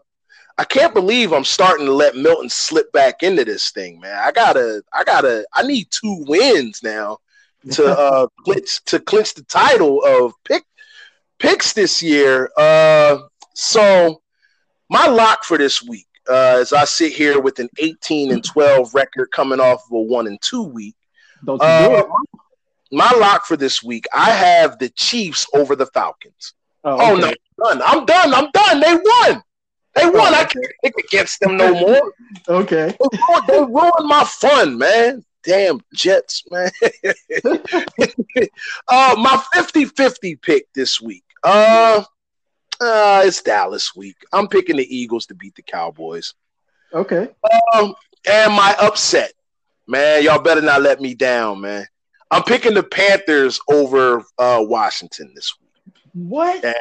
I 0.58 0.64
can't 0.64 0.94
believe 0.94 1.32
I'm 1.32 1.44
starting 1.44 1.86
to 1.86 1.92
let 1.92 2.16
Milton 2.16 2.48
slip 2.48 2.90
back 2.92 3.22
into 3.22 3.44
this 3.44 3.70
thing, 3.70 4.00
man. 4.00 4.18
I 4.18 4.32
gotta, 4.32 4.82
I 4.92 5.04
gotta, 5.04 5.46
I 5.54 5.62
need 5.62 5.88
two 5.90 6.24
wins 6.26 6.82
now 6.82 7.18
to 7.72 7.84
uh 7.86 8.26
clinch 8.44 8.84
to 8.84 9.00
clinch 9.00 9.34
the 9.34 9.42
title 9.42 10.02
of 10.04 10.32
pick 10.44 10.64
picks 11.38 11.72
this 11.72 12.02
year. 12.02 12.50
Uh, 12.56 13.18
so 13.54 14.22
my 14.90 15.06
lock 15.06 15.44
for 15.44 15.58
this 15.58 15.82
week, 15.82 16.06
uh, 16.28 16.58
as 16.60 16.72
I 16.72 16.84
sit 16.84 17.12
here 17.12 17.40
with 17.40 17.58
an 17.58 17.68
18 17.78 18.32
and 18.32 18.44
12 18.44 18.94
record 18.94 19.30
coming 19.30 19.60
off 19.60 19.84
of 19.86 19.92
a 19.92 20.00
one 20.00 20.26
and 20.26 20.40
two 20.42 20.62
week, 20.62 20.96
don't 21.44 21.60
uh, 21.62 21.88
do 21.88 21.94
it? 21.96 22.06
My 22.92 23.10
lock 23.18 23.46
for 23.46 23.56
this 23.56 23.82
week, 23.82 24.06
I 24.12 24.30
have 24.30 24.78
the 24.78 24.88
Chiefs 24.90 25.46
over 25.54 25.76
the 25.76 25.86
Falcons. 25.86 26.54
Oh, 26.84 26.98
oh 27.00 27.16
no, 27.16 27.32
I'm 27.64 27.78
done. 27.78 27.82
I'm 27.84 28.04
done. 28.04 28.34
I'm 28.34 28.50
done. 28.52 28.80
They 28.80 28.94
won. 28.94 29.42
They 29.94 30.04
won. 30.04 30.14
Oh, 30.14 30.28
okay. 30.28 30.40
I 30.40 30.44
can't 30.44 30.66
pick 30.84 30.94
against 31.04 31.40
them 31.40 31.56
no 31.56 31.72
more. 31.74 32.12
okay. 32.48 32.96
They 33.48 33.58
ruined 33.58 34.06
my 34.06 34.24
fun, 34.24 34.78
man. 34.78 35.24
Damn 35.42 35.80
Jets, 35.94 36.44
man. 36.50 36.70
uh, 38.88 39.14
my 39.16 39.42
50-50 39.54 40.42
pick 40.42 40.72
this 40.74 41.00
week. 41.00 41.24
Uh, 41.42 42.02
uh, 42.80 43.22
it's 43.24 43.42
Dallas 43.42 43.94
week. 43.94 44.16
I'm 44.32 44.48
picking 44.48 44.76
the 44.76 44.96
Eagles 44.96 45.26
to 45.26 45.34
beat 45.34 45.54
the 45.54 45.62
Cowboys. 45.62 46.34
Okay. 46.92 47.28
Um, 47.74 47.94
and 48.28 48.52
my 48.52 48.76
upset. 48.80 49.32
Man, 49.86 50.22
y'all 50.24 50.42
better 50.42 50.60
not 50.60 50.82
let 50.82 51.00
me 51.00 51.14
down, 51.14 51.60
man. 51.60 51.86
I'm 52.30 52.42
picking 52.42 52.74
the 52.74 52.82
Panthers 52.82 53.60
over 53.68 54.24
uh, 54.38 54.58
Washington 54.60 55.32
this 55.34 55.54
week. 55.60 55.94
What? 56.12 56.64
And, 56.64 56.74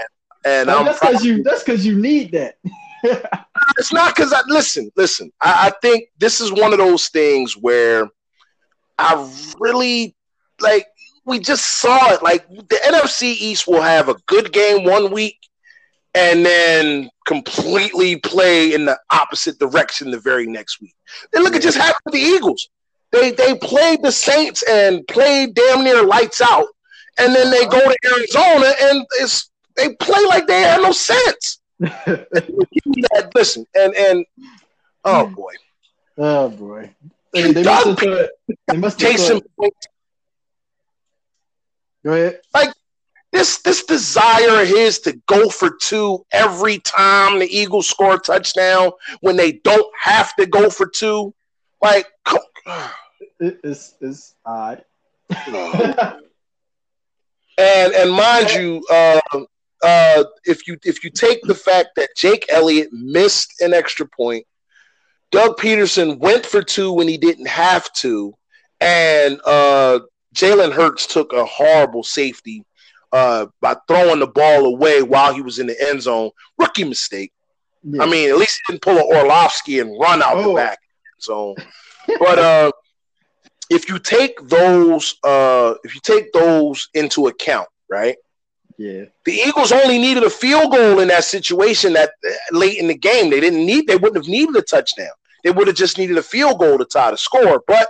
and 0.45 0.69
oh, 0.69 0.83
that's 0.83 0.99
because 0.99 1.23
you. 1.23 1.43
That's 1.43 1.63
because 1.63 1.85
you 1.85 1.99
need 1.99 2.31
that. 2.31 2.57
it's 3.77 3.93
not 3.93 4.15
because 4.15 4.33
I 4.33 4.41
listen. 4.47 4.89
Listen, 4.95 5.31
I, 5.41 5.67
I 5.67 5.73
think 5.81 6.09
this 6.17 6.41
is 6.41 6.51
one 6.51 6.73
of 6.73 6.79
those 6.79 7.09
things 7.09 7.55
where 7.55 8.09
I 8.97 9.31
really 9.59 10.15
like. 10.59 10.87
We 11.25 11.39
just 11.39 11.79
saw 11.81 12.13
it. 12.13 12.23
Like 12.23 12.47
the 12.49 12.79
NFC 12.85 13.23
East 13.23 13.67
will 13.67 13.81
have 13.81 14.09
a 14.09 14.15
good 14.27 14.51
game 14.51 14.83
one 14.85 15.11
week, 15.11 15.37
and 16.13 16.45
then 16.45 17.09
completely 17.25 18.17
play 18.17 18.73
in 18.73 18.85
the 18.85 18.97
opposite 19.11 19.59
direction 19.59 20.11
the 20.11 20.19
very 20.19 20.47
next 20.47 20.81
week. 20.81 20.95
Then 21.33 21.43
look, 21.43 21.55
it 21.55 21.61
just 21.61 21.77
happened 21.77 22.01
with 22.05 22.13
the 22.13 22.19
Eagles. 22.19 22.69
They 23.11 23.31
they 23.31 23.55
played 23.55 24.01
the 24.03 24.11
Saints 24.11 24.63
and 24.63 25.07
played 25.07 25.55
damn 25.55 25.83
near 25.83 26.03
lights 26.03 26.41
out, 26.41 26.67
and 27.17 27.33
then 27.33 27.49
they 27.51 27.65
go 27.65 27.79
to 27.79 27.97
Arizona 28.05 28.73
and 28.81 29.05
it's 29.19 29.49
they 29.75 29.93
play 29.95 30.23
like 30.25 30.47
they 30.47 30.61
have 30.61 30.81
no 30.81 30.91
sense. 30.91 31.59
that, 31.79 33.31
listen, 33.35 33.65
and 33.75 33.95
and 33.95 34.25
oh 35.03 35.27
boy, 35.27 35.53
oh 36.17 36.49
boy, 36.49 36.93
they, 37.33 37.51
they 37.51 37.63
must 37.63 37.85
have 37.85 37.99
thought, 37.99 38.29
they 38.67 38.77
must 38.77 39.01
have. 39.01 39.41
Go 42.05 42.13
ahead. 42.13 42.39
Like 42.53 42.71
this 43.31 43.57
this 43.63 43.83
desire 43.83 44.61
of 44.61 44.67
his 44.67 44.99
to 44.99 45.19
go 45.25 45.49
for 45.49 45.71
two 45.81 46.23
every 46.31 46.77
time 46.79 47.39
the 47.39 47.47
Eagles 47.47 47.89
score 47.89 48.13
a 48.13 48.19
touchdown 48.19 48.91
when 49.21 49.35
they 49.35 49.53
don't 49.53 49.91
have 49.99 50.35
to 50.35 50.45
go 50.45 50.69
for 50.69 50.85
two, 50.85 51.33
like 51.81 52.07
it's 53.39 53.95
it's 53.99 54.35
odd. 54.45 54.85
and 55.47 56.21
and 57.57 58.11
mind 58.11 58.51
you, 58.51 58.85
uh, 58.91 59.19
uh, 59.83 60.23
if 60.45 60.67
you 60.67 60.77
if 60.83 61.03
you 61.03 61.09
take 61.09 61.41
the 61.41 61.55
fact 61.55 61.89
that 61.95 62.09
Jake 62.15 62.45
Elliott 62.49 62.93
missed 62.93 63.61
an 63.61 63.73
extra 63.73 64.07
point, 64.07 64.45
Doug 65.31 65.57
Pederson 65.57 66.19
went 66.19 66.45
for 66.45 66.61
two 66.61 66.93
when 66.93 67.07
he 67.07 67.17
didn't 67.17 67.47
have 67.47 67.91
to, 67.93 68.35
and 68.79 69.41
uh, 69.43 69.99
Jalen 70.35 70.73
Hurts 70.73 71.07
took 71.07 71.33
a 71.33 71.45
horrible 71.45 72.03
safety 72.03 72.63
uh, 73.11 73.47
by 73.61 73.75
throwing 73.87 74.19
the 74.19 74.27
ball 74.27 74.65
away 74.65 75.01
while 75.01 75.33
he 75.33 75.41
was 75.41 75.59
in 75.59 75.67
the 75.67 75.89
end 75.89 76.01
zone. 76.01 76.29
Rookie 76.59 76.83
mistake. 76.83 77.31
Yeah. 77.83 78.03
I 78.03 78.09
mean, 78.09 78.29
at 78.29 78.37
least 78.37 78.61
he 78.65 78.73
didn't 78.73 78.83
pull 78.83 78.97
an 78.97 79.17
Orlovsky 79.17 79.79
and 79.79 79.97
run 79.99 80.21
out 80.21 80.37
oh. 80.37 80.49
the 80.49 80.53
back 80.53 80.79
zone. 81.21 81.55
but 82.19 82.39
uh, 82.39 82.71
if 83.69 83.87
you 83.87 83.97
take 83.99 84.37
those, 84.47 85.15
uh, 85.23 85.75
if 85.83 85.95
you 85.95 86.01
take 86.01 86.33
those 86.33 86.89
into 86.93 87.27
account, 87.27 87.69
right? 87.89 88.17
Yeah. 88.77 89.05
The 89.23 89.31
Eagles 89.31 89.71
only 89.71 89.97
needed 89.97 90.23
a 90.23 90.29
field 90.29 90.71
goal 90.71 90.99
in 90.99 91.07
that 91.07 91.23
situation 91.23 91.93
that 91.93 92.11
uh, 92.27 92.33
late 92.51 92.77
in 92.77 92.87
the 92.87 92.97
game. 92.97 93.29
They 93.29 93.39
didn't 93.39 93.65
need. 93.65 93.87
They 93.87 93.95
wouldn't 93.95 94.17
have 94.17 94.29
needed 94.29 94.55
a 94.57 94.61
touchdown. 94.61 95.11
They 95.43 95.51
would 95.51 95.67
have 95.67 95.75
just 95.77 95.97
needed 95.97 96.17
a 96.17 96.23
field 96.23 96.59
goal 96.59 96.77
to 96.77 96.85
tie 96.85 97.11
the 97.11 97.17
score. 97.17 97.63
But 97.67 97.87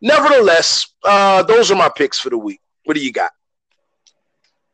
nevertheless, 0.00 0.92
uh, 1.04 1.42
those 1.42 1.70
are 1.70 1.76
my 1.76 1.88
picks 1.88 2.18
for 2.18 2.30
the 2.30 2.38
week. 2.38 2.60
What 2.84 2.94
do 2.94 3.02
you 3.02 3.12
got? 3.12 3.30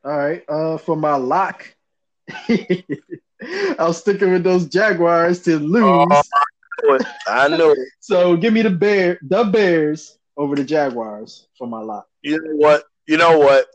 All 0.05 0.17
right. 0.17 0.45
Uh, 0.49 0.77
for 0.79 0.97
my 0.97 1.17
lock, 1.17 1.75
I 2.49 3.77
was 3.79 3.99
sticking 3.99 4.33
with 4.33 4.45
those 4.45 4.67
Jaguars 4.67 5.43
to 5.43 5.59
lose. 5.59 5.83
Oh, 5.83 6.99
I 7.27 7.49
know 7.49 7.71
it. 7.73 7.79
so 8.01 8.37
give 8.37 8.53
me 8.53 8.63
the 8.63 8.71
bear, 8.71 9.19
the 9.23 9.45
Bears 9.45 10.19
over 10.37 10.57
the 10.57 10.65
Jaguars 10.65 11.49
for 11.57 11.67
my 11.67 11.81
lock. 11.81 12.07
You 12.23 12.43
know 12.43 12.57
what? 12.57 12.85
You 13.07 13.17
know 13.17 13.39
what? 13.39 13.67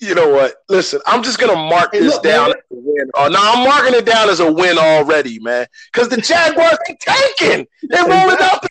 You 0.00 0.14
know 0.14 0.28
what? 0.28 0.54
Listen, 0.68 1.00
I'm 1.06 1.24
just 1.24 1.40
gonna 1.40 1.56
mark 1.56 1.90
hey, 1.92 2.00
this 2.00 2.14
look, 2.14 2.22
down 2.22 2.48
man. 2.48 2.56
as 2.56 2.62
a 2.70 2.80
win. 2.80 3.10
Oh, 3.14 3.28
no, 3.28 3.38
I'm 3.40 3.64
marking 3.64 3.94
it 3.94 4.06
down 4.06 4.30
as 4.30 4.38
a 4.38 4.50
win 4.50 4.78
already, 4.78 5.40
man. 5.40 5.66
Because 5.92 6.08
the 6.08 6.20
Jaguars 6.20 6.78
they 6.86 6.96
tanking. 7.00 7.66
They're 7.82 8.06
rolling 8.06 8.36
tank. 8.36 8.62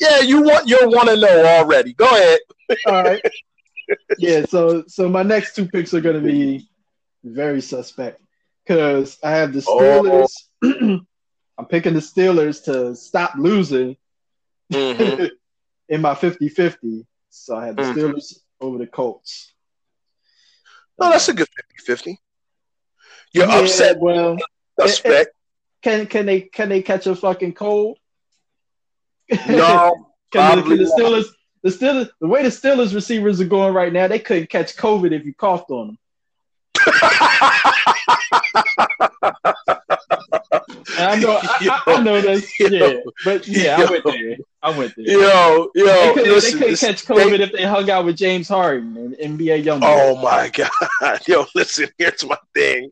Yeah, 0.00 0.20
you 0.20 0.42
want 0.42 0.68
you 0.68 0.78
want 0.82 1.08
to 1.08 1.16
know 1.16 1.44
already. 1.44 1.92
Go 1.94 2.06
ahead. 2.06 2.40
All 2.86 3.02
right. 3.02 3.22
Yeah. 4.18 4.44
So 4.46 4.84
so 4.86 5.08
my 5.08 5.22
next 5.22 5.54
two 5.54 5.66
picks 5.66 5.92
are 5.94 6.00
gonna 6.00 6.20
be 6.20 6.68
very 7.24 7.60
suspect 7.60 8.20
because 8.64 9.18
I 9.22 9.32
have 9.32 9.52
the 9.52 9.64
oh. 9.66 9.80
Steelers. 9.80 10.32
Oh. 10.64 11.00
I'm 11.58 11.66
picking 11.66 11.94
the 11.94 12.00
Steelers 12.00 12.64
to 12.64 12.94
stop 12.94 13.34
losing 13.36 13.96
mm-hmm. 14.72 15.26
in 15.88 16.00
my 16.00 16.14
50-50. 16.14 17.04
So 17.28 17.56
I 17.56 17.66
have 17.66 17.76
the 17.76 17.82
mm-hmm. 17.82 18.00
Steelers 18.00 18.38
over 18.60 18.78
the 18.78 18.86
Colts. 18.86 19.52
No, 20.98 21.10
that's 21.10 21.28
a 21.28 21.34
good 21.34 21.48
50-50. 21.88 22.16
You're 23.32 23.46
yeah, 23.46 23.58
upset. 23.58 23.98
Well, 23.98 24.38
suspect. 24.80 25.14
It, 25.14 25.20
it, 25.20 25.34
can 25.82 26.06
can 26.06 26.26
they 26.26 26.40
can 26.42 26.68
they 26.68 26.82
catch 26.82 27.06
a 27.06 27.14
fucking 27.16 27.54
cold? 27.54 27.98
No. 29.48 30.08
the, 30.32 30.62
the 30.62 30.92
Steelers 30.98 31.26
the 31.62 31.70
Steelers 31.70 32.10
the 32.20 32.26
way 32.26 32.42
the 32.42 32.48
Steelers 32.48 32.94
receivers 32.94 33.40
are 33.40 33.46
going 33.46 33.74
right 33.74 33.92
now, 33.92 34.08
they 34.08 34.18
couldn't 34.18 34.50
catch 34.50 34.76
COVID 34.76 35.12
if 35.12 35.24
you 35.24 35.34
coughed 35.34 35.70
on 35.70 35.88
them. 35.88 35.98
I 40.98 41.16
know, 41.16 41.38
I, 41.42 41.82
I, 41.86 42.02
know 42.02 42.20
that. 42.20 42.42
Yeah, 42.70 43.00
but 43.24 43.46
yeah, 43.48 43.78
yo, 43.78 43.86
I 43.86 43.90
went 43.90 44.04
there. 44.04 44.36
I 44.62 44.78
went 44.78 44.94
there. 44.96 45.06
Yo, 45.06 45.70
yo, 45.74 45.84
they 45.84 46.12
couldn't, 46.14 46.32
listen, 46.32 46.58
they 46.58 46.66
couldn't 46.66 46.78
catch 46.78 47.04
COVID 47.04 47.38
they, 47.38 47.44
if 47.44 47.52
they 47.52 47.64
hung 47.64 47.90
out 47.90 48.04
with 48.04 48.16
James 48.16 48.48
Harden 48.48 48.96
and 48.96 49.38
NBA 49.38 49.64
Young. 49.64 49.80
Oh 49.82 50.16
my 50.16 50.48
god, 51.00 51.20
yo, 51.26 51.46
listen. 51.54 51.88
Here's 51.98 52.24
my 52.24 52.38
thing, 52.54 52.90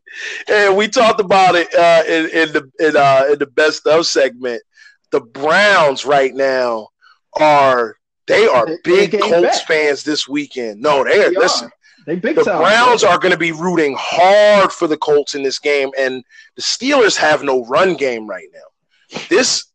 and 0.49 0.75
we 0.75 0.87
talked 0.87 1.19
about 1.19 1.55
it 1.55 1.73
uh, 1.73 2.03
in, 2.07 2.25
in 2.29 2.53
the 2.53 2.71
in, 2.79 2.97
uh, 2.97 3.25
in 3.31 3.39
the 3.39 3.47
best 3.47 3.87
of 3.87 4.05
segment. 4.05 4.61
The 5.11 5.21
Browns 5.21 6.05
right 6.05 6.33
now 6.33 6.89
are 7.39 7.97
they 8.27 8.45
are 8.47 8.67
big 8.83 9.19
Colts 9.19 9.59
back. 9.59 9.67
fans 9.67 10.03
this 10.03 10.27
weekend. 10.27 10.81
No, 10.81 11.03
they 11.03 11.25
are. 11.25 11.29
They 11.29 11.37
listen. 11.37 11.67
Are. 11.67 11.73
They 12.05 12.15
big 12.15 12.35
the 12.35 12.43
Browns 12.43 13.03
are 13.03 13.19
going 13.19 13.31
to 13.31 13.37
be 13.37 13.51
rooting 13.51 13.95
hard 13.97 14.71
for 14.71 14.87
the 14.87 14.97
Colts 14.97 15.35
in 15.35 15.43
this 15.43 15.59
game, 15.59 15.91
and 15.97 16.23
the 16.55 16.61
Steelers 16.61 17.15
have 17.17 17.43
no 17.43 17.63
run 17.65 17.95
game 17.95 18.27
right 18.27 18.47
now. 18.53 19.19
This, 19.29 19.65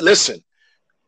listen, 0.00 0.42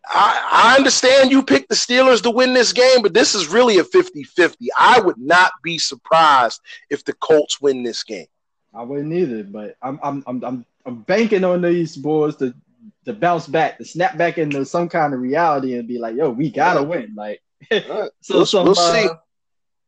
I, 0.07 0.73
I 0.75 0.77
understand 0.77 1.31
you 1.31 1.43
picked 1.43 1.69
the 1.69 1.75
Steelers 1.75 2.23
to 2.23 2.31
win 2.31 2.55
this 2.55 2.73
game, 2.73 3.03
but 3.03 3.13
this 3.13 3.35
is 3.35 3.49
really 3.49 3.79
a 3.79 3.85
50 3.85 4.23
50. 4.23 4.69
I 4.79 5.01
would 5.01 5.19
not 5.19 5.53
be 5.63 5.79
surprised 5.79 6.61
if 6.91 7.05
the 7.05 7.15
Colts 7.15 7.61
win 7.61 7.83
this 7.83 8.03
game. 8.03 8.27
I 8.73 8.83
wouldn't 8.83 9.13
either, 9.13 9.45
but 9.45 9.77
I'm 9.83 9.99
I'm 10.03 10.25
I'm 10.27 10.45
I'm, 10.45 10.67
I'm 10.87 11.03
banking 11.03 11.45
on 11.45 11.63
these 11.63 11.97
boys 11.97 12.37
to 12.37 12.55
to 13.05 13.13
bounce 13.13 13.47
back, 13.47 13.79
to 13.79 13.85
snap 13.85 14.17
back 14.17 14.39
into 14.39 14.65
some 14.65 14.89
kind 14.89 15.15
of 15.15 15.21
reality 15.21 15.77
and 15.77 15.89
be 15.89 15.99
like, 15.99 16.17
yo, 16.17 16.31
we 16.31 16.51
gotta 16.51 16.81
yeah. 16.81 16.87
win. 16.87 17.15
Like 17.17 17.43
right. 17.71 18.11
so 18.21 18.37
we'll, 18.37 18.47
some, 18.47 18.65
we'll 18.65 18.79
uh, 18.79 18.93
see 18.93 19.09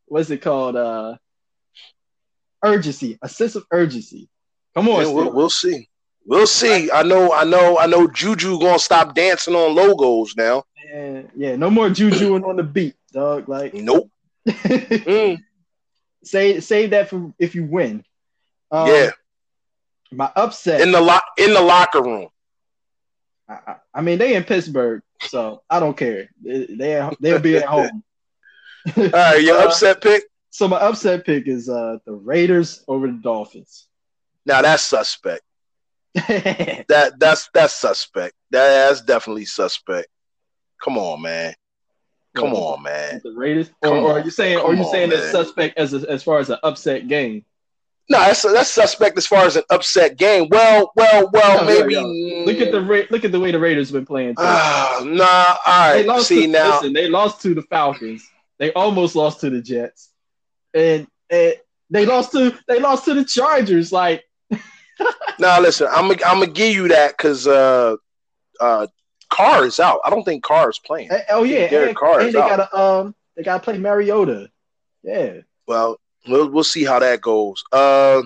what's 0.07 0.29
it 0.29 0.41
called? 0.41 0.75
Uh, 0.75 1.17
urgency, 2.63 3.17
a 3.21 3.29
sense 3.29 3.55
of 3.55 3.65
urgency. 3.71 4.29
Come 4.73 4.89
on, 4.89 5.05
yeah, 5.05 5.11
we'll, 5.11 5.33
we'll, 5.33 5.49
see. 5.49 5.89
We'll 6.25 6.47
see. 6.47 6.91
I 6.91 7.03
know. 7.03 7.31
I 7.33 7.43
know. 7.43 7.77
I 7.79 7.87
know. 7.87 8.07
Juju 8.07 8.59
gonna 8.59 8.79
stop 8.79 9.15
dancing 9.15 9.55
on 9.55 9.75
logos 9.75 10.35
now. 10.35 10.63
Yeah, 10.85 11.21
yeah. 11.35 11.55
No 11.55 11.69
more 11.69 11.89
Juju 11.89 12.35
on 12.35 12.55
the 12.55 12.63
beat, 12.63 12.95
dog. 13.11 13.49
Like 13.49 13.73
nope. 13.73 14.09
mm. 14.47 15.39
Say 16.23 16.59
save 16.59 16.91
that 16.91 17.09
for 17.09 17.33
if 17.39 17.55
you 17.55 17.65
win. 17.65 18.03
Um, 18.71 18.87
yeah. 18.87 19.11
My 20.11 20.31
upset 20.35 20.81
in 20.81 20.91
the 20.91 21.01
lo- 21.01 21.17
in 21.37 21.53
the 21.53 21.61
locker 21.61 22.03
room. 22.03 22.27
I, 23.49 23.75
I, 23.93 24.01
mean, 24.01 24.17
they 24.17 24.35
in 24.35 24.43
Pittsburgh, 24.43 25.01
so 25.21 25.63
I 25.69 25.79
don't 25.79 25.95
care. 25.95 26.29
They 26.43 26.65
they 26.65 27.09
they'll 27.19 27.39
be 27.39 27.57
at 27.57 27.65
home. 27.65 28.03
All 28.97 29.03
right, 29.03 29.41
your 29.41 29.57
uh, 29.57 29.65
upset 29.65 30.01
pick. 30.01 30.23
So 30.49 30.67
my 30.67 30.77
upset 30.77 31.25
pick 31.25 31.47
is 31.47 31.69
uh 31.69 31.97
the 32.05 32.13
Raiders 32.13 32.83
over 32.87 33.07
the 33.07 33.19
Dolphins. 33.21 33.87
Now 34.45 34.61
that's 34.61 34.83
suspect. 34.83 35.43
that 36.13 37.15
that's 37.17 37.49
that's 37.53 37.73
suspect. 37.73 38.33
That, 38.51 38.87
that's 38.87 39.01
definitely 39.01 39.45
suspect. 39.45 40.07
Come 40.81 40.97
on, 40.97 41.21
man. 41.21 41.53
Come 42.35 42.53
on, 42.53 42.83
man. 42.83 43.21
The 43.23 43.31
Raiders, 43.31 43.71
or, 43.81 43.97
or, 43.97 44.11
are 44.13 44.19
you 44.19 44.29
saying, 44.29 44.57
or 44.57 44.71
are 44.71 44.75
you 44.75 44.83
saying 44.91 45.09
that 45.09 45.31
suspect 45.31 45.77
as 45.77 45.93
a, 45.93 46.09
as 46.09 46.23
far 46.23 46.39
as 46.39 46.49
an 46.49 46.57
upset 46.63 47.07
game? 47.07 47.45
No, 48.09 48.19
that's 48.19 48.41
that's 48.41 48.71
suspect 48.71 49.17
as 49.17 49.27
far 49.27 49.45
as 49.45 49.57
an 49.57 49.63
upset 49.69 50.17
game. 50.17 50.47
Well, 50.49 50.93
well, 50.95 51.29
well, 51.33 51.65
no, 51.65 51.65
maybe. 51.65 52.45
Look 52.45 52.61
at 52.61 52.71
the 52.71 53.07
look 53.11 53.25
at 53.25 53.33
the 53.33 53.39
way 53.39 53.51
the 53.51 53.59
Raiders 53.59 53.89
have 53.89 53.95
been 53.95 54.05
playing. 54.05 54.35
Uh, 54.37 55.01
nah, 55.03 55.55
all 55.65 56.05
right. 56.05 56.21
See 56.21 56.45
to, 56.45 56.47
now, 56.47 56.77
listen, 56.77 56.93
they 56.93 57.09
lost 57.09 57.41
to 57.41 57.53
the 57.53 57.63
Falcons. 57.63 58.25
They 58.59 58.71
almost 58.73 59.15
lost 59.15 59.41
to 59.41 59.49
the 59.49 59.61
Jets, 59.61 60.09
and, 60.73 61.05
and 61.29 61.55
they 61.89 62.05
lost 62.05 62.31
to 62.31 62.57
they 62.67 62.79
lost 62.79 63.05
to 63.05 63.13
the 63.13 63.25
Chargers. 63.25 63.91
Like, 63.91 64.23
now 65.39 65.59
listen, 65.59 65.87
I'm 65.91 66.09
I'm 66.09 66.17
gonna 66.17 66.47
give 66.47 66.73
you 66.73 66.87
that 66.87 67.17
because 67.17 67.45
uh, 67.45 67.97
uh, 68.61 68.87
Carr 69.29 69.65
is 69.65 69.81
out. 69.81 69.99
I 70.05 70.09
don't 70.09 70.23
think 70.23 70.43
Carr 70.43 70.69
is 70.69 70.79
playing. 70.79 71.09
Oh 71.29 71.43
yeah, 71.43 71.67
Derek 71.67 71.89
and, 71.89 71.97
Carr 71.97 72.21
and 72.21 72.33
they 72.33 72.39
out. 72.39 72.49
gotta 72.49 72.77
um 72.77 73.15
they 73.35 73.43
gotta 73.43 73.63
play 73.63 73.77
Mariota. 73.77 74.49
Yeah. 75.03 75.41
Well, 75.67 75.99
we'll 76.27 76.49
we'll 76.49 76.63
see 76.63 76.83
how 76.83 76.99
that 76.99 77.21
goes. 77.21 77.63
Uh, 77.71 78.21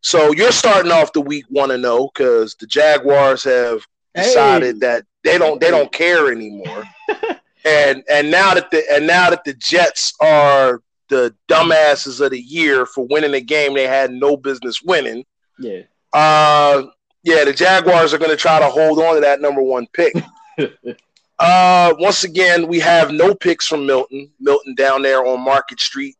so 0.00 0.32
you're 0.32 0.52
starting 0.52 0.92
off 0.92 1.12
the 1.12 1.20
week 1.20 1.44
one 1.48 1.70
to 1.70 1.78
know 1.78 2.10
because 2.14 2.54
the 2.56 2.66
Jaguars 2.66 3.44
have 3.44 3.86
decided 4.14 4.76
hey. 4.76 4.78
that 4.80 5.06
they 5.22 5.38
don't 5.38 5.60
they 5.60 5.70
don't 5.70 5.92
care 5.92 6.30
anymore. 6.30 6.84
and 7.64 8.04
and 8.10 8.30
now 8.30 8.54
that 8.54 8.70
the 8.70 8.84
and 8.92 9.06
now 9.06 9.30
that 9.30 9.44
the 9.44 9.54
Jets 9.54 10.12
are 10.20 10.82
the 11.08 11.34
dumbasses 11.48 12.20
of 12.20 12.30
the 12.30 12.40
year 12.40 12.86
for 12.86 13.06
winning 13.06 13.34
a 13.34 13.40
game 13.40 13.74
they 13.74 13.86
had 13.86 14.10
no 14.10 14.36
business 14.36 14.82
winning. 14.82 15.24
Yeah. 15.58 15.82
Uh, 16.12 16.84
yeah, 17.22 17.44
the 17.44 17.52
Jaguars 17.52 18.12
are 18.12 18.18
going 18.18 18.30
to 18.30 18.36
try 18.36 18.58
to 18.58 18.68
hold 18.68 18.98
on 18.98 19.14
to 19.14 19.20
that 19.22 19.40
number 19.40 19.62
one 19.62 19.86
pick. 19.92 20.14
uh, 21.38 21.94
once 21.98 22.24
again, 22.24 22.68
we 22.68 22.78
have 22.80 23.10
no 23.10 23.34
picks 23.34 23.66
from 23.66 23.86
Milton. 23.86 24.30
Milton 24.38 24.74
down 24.74 25.02
there 25.02 25.24
on 25.26 25.40
Market 25.40 25.80
Street 25.80 26.16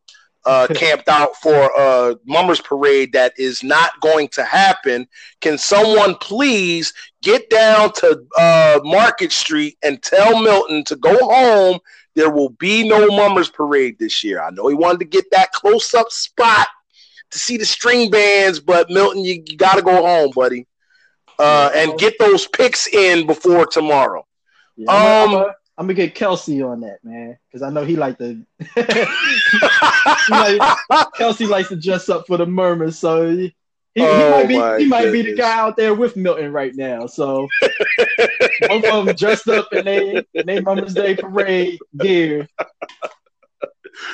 uh, 0.46 0.66
camped 0.74 1.08
out 1.08 1.36
for 1.36 1.70
a 1.76 2.16
Mummers 2.26 2.60
Parade 2.60 3.12
that 3.12 3.32
is 3.38 3.62
not 3.62 3.98
going 4.00 4.28
to 4.28 4.44
happen. 4.44 5.06
Can 5.40 5.56
someone 5.56 6.14
please 6.16 6.92
get 7.22 7.48
down 7.48 7.92
to 7.94 8.24
uh, 8.38 8.80
Market 8.84 9.32
Street 9.32 9.78
and 9.82 10.02
tell 10.02 10.42
Milton 10.42 10.84
to 10.84 10.96
go 10.96 11.16
home, 11.16 11.78
there 12.14 12.30
will 12.30 12.50
be 12.50 12.86
no 12.86 13.08
Mummers 13.08 13.50
Parade 13.50 13.98
this 13.98 14.22
year. 14.22 14.42
I 14.42 14.50
know 14.50 14.68
he 14.68 14.74
wanted 14.74 15.00
to 15.00 15.06
get 15.06 15.24
that 15.32 15.52
close 15.52 15.94
up 15.94 16.10
spot 16.10 16.68
to 17.30 17.38
see 17.38 17.56
the 17.56 17.64
string 17.64 18.10
bands, 18.10 18.60
but 18.60 18.90
Milton, 18.90 19.24
you, 19.24 19.42
you 19.46 19.56
got 19.56 19.74
to 19.74 19.82
go 19.82 20.06
home, 20.06 20.30
buddy, 20.34 20.66
uh, 21.38 21.70
and 21.74 21.98
get 21.98 22.18
those 22.18 22.46
picks 22.46 22.86
in 22.86 23.26
before 23.26 23.66
tomorrow. 23.66 24.26
Yeah, 24.76 24.92
um, 24.92 25.52
I'm, 25.76 25.86
gonna 25.86 25.94
get 25.94 26.14
Kelsey 26.14 26.62
on 26.62 26.80
that, 26.80 26.98
man, 27.02 27.38
because 27.48 27.62
I 27.62 27.70
know 27.70 27.84
he 27.84 27.96
like 27.96 28.18
to. 28.18 28.44
like, 30.30 31.14
Kelsey 31.14 31.46
likes 31.46 31.68
to 31.70 31.76
dress 31.76 32.08
up 32.08 32.26
for 32.26 32.36
the 32.36 32.46
Mummers, 32.46 32.98
so 32.98 33.28
he, 33.30 33.54
he, 33.94 34.02
oh 34.02 34.46
he 34.46 34.58
might 34.58 34.76
be 34.78 34.82
he 34.82 34.88
might 34.88 35.12
be 35.12 35.22
the 35.22 35.34
guy 35.34 35.56
out 35.56 35.76
there 35.76 35.94
with 35.94 36.16
Milton 36.16 36.52
right 36.52 36.74
now. 36.74 37.06
So 37.06 37.48
both 38.68 38.84
of 38.84 39.06
them 39.06 39.14
dressed 39.14 39.48
up 39.48 39.72
in 39.72 39.84
their 39.84 40.24
they 40.44 40.60
Mother's 40.60 40.94
Day 40.94 41.14
parade 41.14 41.78
gear. 41.98 42.48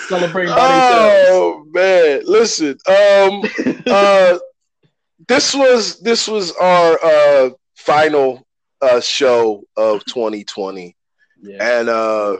Celebrating 0.09 0.53
Oh 0.55 1.65
man, 1.71 2.23
listen. 2.27 2.77
Um 2.87 3.43
uh 3.87 4.39
this 5.29 5.55
was 5.55 5.99
this 6.01 6.29
was 6.29 6.53
our 6.53 6.99
uh 7.03 7.51
final 7.75 8.47
uh 8.83 9.01
show 9.01 9.65
of 9.79 10.05
2020. 10.05 10.95
Yeah. 11.43 11.81
And 11.81 11.89
uh 11.89 12.37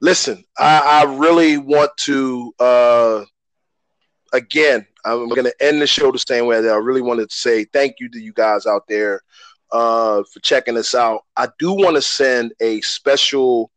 listen, 0.00 0.44
I, 0.58 1.04
I 1.04 1.16
really 1.16 1.58
want 1.58 1.90
to 2.04 2.52
uh 2.58 3.24
again 4.32 4.86
I'm 5.04 5.28
going 5.28 5.44
to 5.44 5.54
end 5.60 5.80
the 5.80 5.86
show 5.86 6.12
the 6.12 6.18
same 6.18 6.46
way 6.46 6.60
that 6.60 6.70
I 6.72 6.76
really 6.76 7.00
wanted 7.00 7.30
to 7.30 7.34
say 7.36 7.64
thank 7.64 7.96
you 8.00 8.08
to 8.10 8.18
you 8.18 8.32
guys 8.32 8.66
out 8.66 8.82
there 8.88 9.22
uh, 9.72 10.22
for 10.30 10.40
checking 10.40 10.76
us 10.76 10.94
out. 10.94 11.22
I 11.36 11.48
do 11.58 11.72
want 11.72 11.96
to 11.96 12.02
send 12.02 12.52
a 12.60 12.80
special 12.82 13.70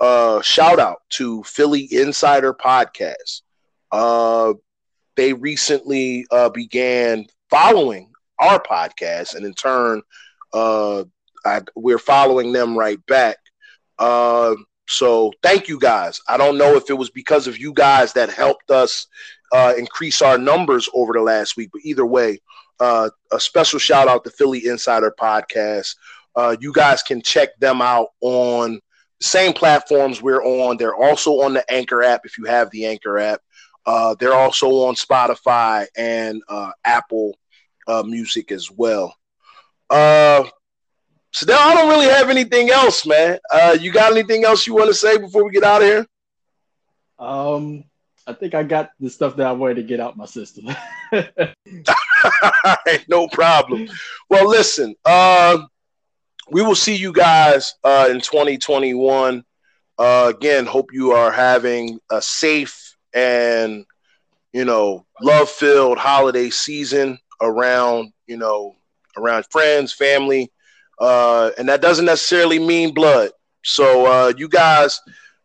uh, 0.00 0.42
shout 0.42 0.78
out 0.78 0.98
to 1.10 1.42
Philly 1.44 1.88
Insider 1.90 2.52
Podcast. 2.52 3.42
Uh, 3.90 4.54
they 5.16 5.32
recently 5.32 6.26
uh, 6.30 6.50
began 6.50 7.26
following 7.48 8.12
our 8.38 8.62
podcast, 8.62 9.34
and 9.34 9.46
in 9.46 9.54
turn, 9.54 10.02
uh, 10.52 11.04
I, 11.46 11.62
we're 11.74 11.98
following 11.98 12.52
them 12.52 12.76
right 12.76 13.04
back. 13.06 13.38
Uh, 13.98 14.54
so 14.88 15.32
thank 15.42 15.68
you 15.68 15.78
guys. 15.78 16.20
I 16.28 16.36
don't 16.36 16.58
know 16.58 16.76
if 16.76 16.90
it 16.90 16.94
was 16.94 17.10
because 17.10 17.46
of 17.46 17.58
you 17.58 17.72
guys 17.72 18.12
that 18.12 18.30
helped 18.30 18.70
us 18.70 19.06
uh, 19.52 19.74
increase 19.76 20.22
our 20.22 20.38
numbers 20.38 20.88
over 20.94 21.12
the 21.12 21.22
last 21.22 21.56
week. 21.56 21.70
But 21.72 21.82
either 21.84 22.06
way, 22.06 22.40
uh, 22.78 23.10
a 23.32 23.40
special 23.40 23.78
shout 23.78 24.08
out 24.08 24.24
to 24.24 24.30
Philly 24.30 24.66
Insider 24.66 25.14
Podcast. 25.18 25.96
Uh, 26.34 26.56
you 26.60 26.72
guys 26.72 27.02
can 27.02 27.22
check 27.22 27.58
them 27.58 27.80
out 27.80 28.08
on 28.20 28.80
the 29.20 29.26
same 29.26 29.52
platforms 29.52 30.22
we're 30.22 30.44
on. 30.44 30.76
They're 30.76 30.94
also 30.94 31.40
on 31.40 31.54
the 31.54 31.64
Anchor 31.72 32.02
app 32.02 32.22
if 32.24 32.36
you 32.38 32.44
have 32.44 32.70
the 32.70 32.86
Anchor 32.86 33.18
app. 33.18 33.40
Uh, 33.86 34.14
they're 34.18 34.34
also 34.34 34.68
on 34.86 34.94
Spotify 34.94 35.86
and 35.96 36.42
uh, 36.48 36.72
Apple 36.84 37.38
uh, 37.86 38.02
Music 38.02 38.52
as 38.52 38.70
well. 38.70 39.16
So 41.32 41.46
now 41.46 41.58
I 41.58 41.74
don't 41.74 41.88
really 41.88 42.08
have 42.08 42.30
anything 42.30 42.70
else, 42.70 43.06
man. 43.06 43.38
Uh, 43.52 43.76
you 43.78 43.92
got 43.92 44.12
anything 44.12 44.44
else 44.44 44.66
you 44.66 44.74
want 44.74 44.88
to 44.88 44.94
say 44.94 45.18
before 45.18 45.44
we 45.44 45.50
get 45.50 45.64
out 45.64 45.82
of 45.82 45.88
here? 45.88 46.06
Um, 47.18 47.84
I 48.26 48.32
think 48.32 48.54
I 48.54 48.62
got 48.62 48.90
the 48.98 49.10
stuff 49.10 49.36
that 49.36 49.46
I 49.46 49.52
wanted 49.52 49.76
to 49.76 49.82
get 49.82 50.00
out 50.00 50.16
my 50.16 50.26
system. 50.26 50.74
no 53.08 53.28
problem. 53.28 53.88
Well, 54.28 54.48
listen, 54.48 54.94
uh, 55.04 55.58
we 56.50 56.62
will 56.62 56.74
see 56.74 56.96
you 56.96 57.12
guys 57.12 57.74
uh, 57.84 58.08
in 58.10 58.20
2021. 58.20 59.44
Uh, 59.98 60.32
again, 60.34 60.66
hope 60.66 60.92
you 60.92 61.12
are 61.12 61.30
having 61.30 61.98
a 62.10 62.20
safe 62.20 62.96
and 63.14 63.84
you 64.52 64.64
know 64.64 65.06
love 65.22 65.48
filled 65.48 65.96
holiday 65.96 66.50
season 66.50 67.18
around 67.40 68.12
you 68.26 68.36
know 68.36 68.76
around 69.16 69.46
friends, 69.50 69.92
family, 69.92 70.50
uh, 70.98 71.50
and 71.58 71.68
that 71.68 71.80
doesn't 71.82 72.04
necessarily 72.04 72.58
mean 72.58 72.94
blood. 72.94 73.30
So 73.64 74.06
uh, 74.06 74.32
you 74.36 74.48
guys 74.48 75.00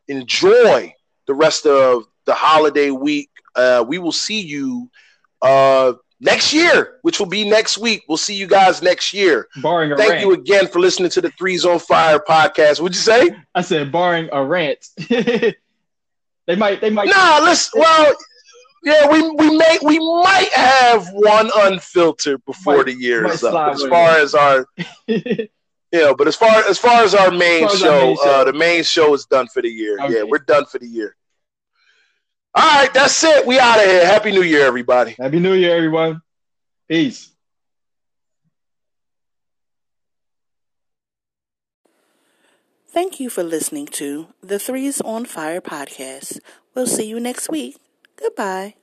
enjoy 0.07 0.93
the 1.27 1.33
rest 1.33 1.65
of 1.65 2.05
the 2.25 2.33
holiday 2.33 2.91
week. 2.91 3.29
Uh, 3.55 3.83
we 3.87 3.97
will 3.97 4.11
see 4.11 4.41
you 4.41 4.89
uh, 5.41 5.93
next 6.19 6.53
year, 6.53 6.99
which 7.01 7.19
will 7.19 7.25
be 7.25 7.49
next 7.49 7.77
week. 7.77 8.03
We'll 8.07 8.17
see 8.17 8.35
you 8.35 8.47
guys 8.47 8.81
next 8.81 9.13
year. 9.13 9.47
Barring 9.61 9.95
Thank 9.97 10.11
rant. 10.11 10.21
you 10.21 10.33
again 10.33 10.67
for 10.67 10.79
listening 10.79 11.09
to 11.11 11.21
the 11.21 11.31
Threes 11.31 11.65
on 11.65 11.79
Fire 11.79 12.19
podcast. 12.19 12.79
What'd 12.79 12.95
you 12.95 13.01
say? 13.01 13.35
I 13.55 13.61
said 13.61 13.91
barring 13.91 14.29
a 14.31 14.43
rant. 14.45 14.85
they 15.09 15.55
might. 16.55 16.79
They 16.81 16.89
might. 16.89 17.07
Nah, 17.09 17.39
listen. 17.43 17.81
Well, 17.81 18.15
yeah, 18.83 19.07
we 19.07 19.29
we 19.31 19.57
may 19.57 19.77
we 19.83 19.99
might 19.99 20.49
have 20.53 21.07
one 21.13 21.51
unfiltered 21.55 22.43
before 22.45 22.77
might, 22.77 22.85
the 22.87 22.93
year 22.93 23.27
is 23.27 23.43
up. 23.43 23.73
As 23.73 23.83
far 23.83 24.17
as 24.17 24.35
our. 24.35 24.65
Yeah, 25.93 26.13
but 26.17 26.25
as 26.25 26.37
far 26.37 26.63
as 26.69 26.79
far 26.79 27.03
as 27.03 27.13
our 27.13 27.31
main, 27.31 27.65
as 27.65 27.77
show, 27.77 27.91
our 27.91 28.01
main 28.05 28.15
show, 28.15 28.29
uh, 28.29 28.43
the 28.45 28.53
main 28.53 28.83
show 28.83 29.13
is 29.13 29.25
done 29.25 29.47
for 29.47 29.61
the 29.61 29.67
year. 29.67 29.99
Okay. 29.99 30.15
Yeah, 30.15 30.23
we're 30.23 30.37
done 30.39 30.65
for 30.65 30.79
the 30.79 30.87
year. 30.87 31.17
All 32.55 32.63
right, 32.63 32.93
that's 32.93 33.21
it. 33.25 33.45
We 33.45 33.59
out 33.59 33.77
of 33.77 33.85
here. 33.85 34.05
Happy 34.05 34.31
New 34.31 34.41
Year, 34.41 34.65
everybody. 34.65 35.17
Happy 35.19 35.39
New 35.39 35.53
Year, 35.53 35.75
everyone. 35.75 36.21
Peace. 36.87 37.29
Thank 42.87 43.19
you 43.19 43.29
for 43.29 43.43
listening 43.43 43.87
to 43.87 44.27
the 44.41 44.59
Threes 44.59 45.01
on 45.01 45.25
Fire 45.25 45.61
podcast. 45.61 46.39
We'll 46.73 46.87
see 46.87 47.07
you 47.07 47.19
next 47.19 47.49
week. 47.49 47.77
Goodbye. 48.21 48.75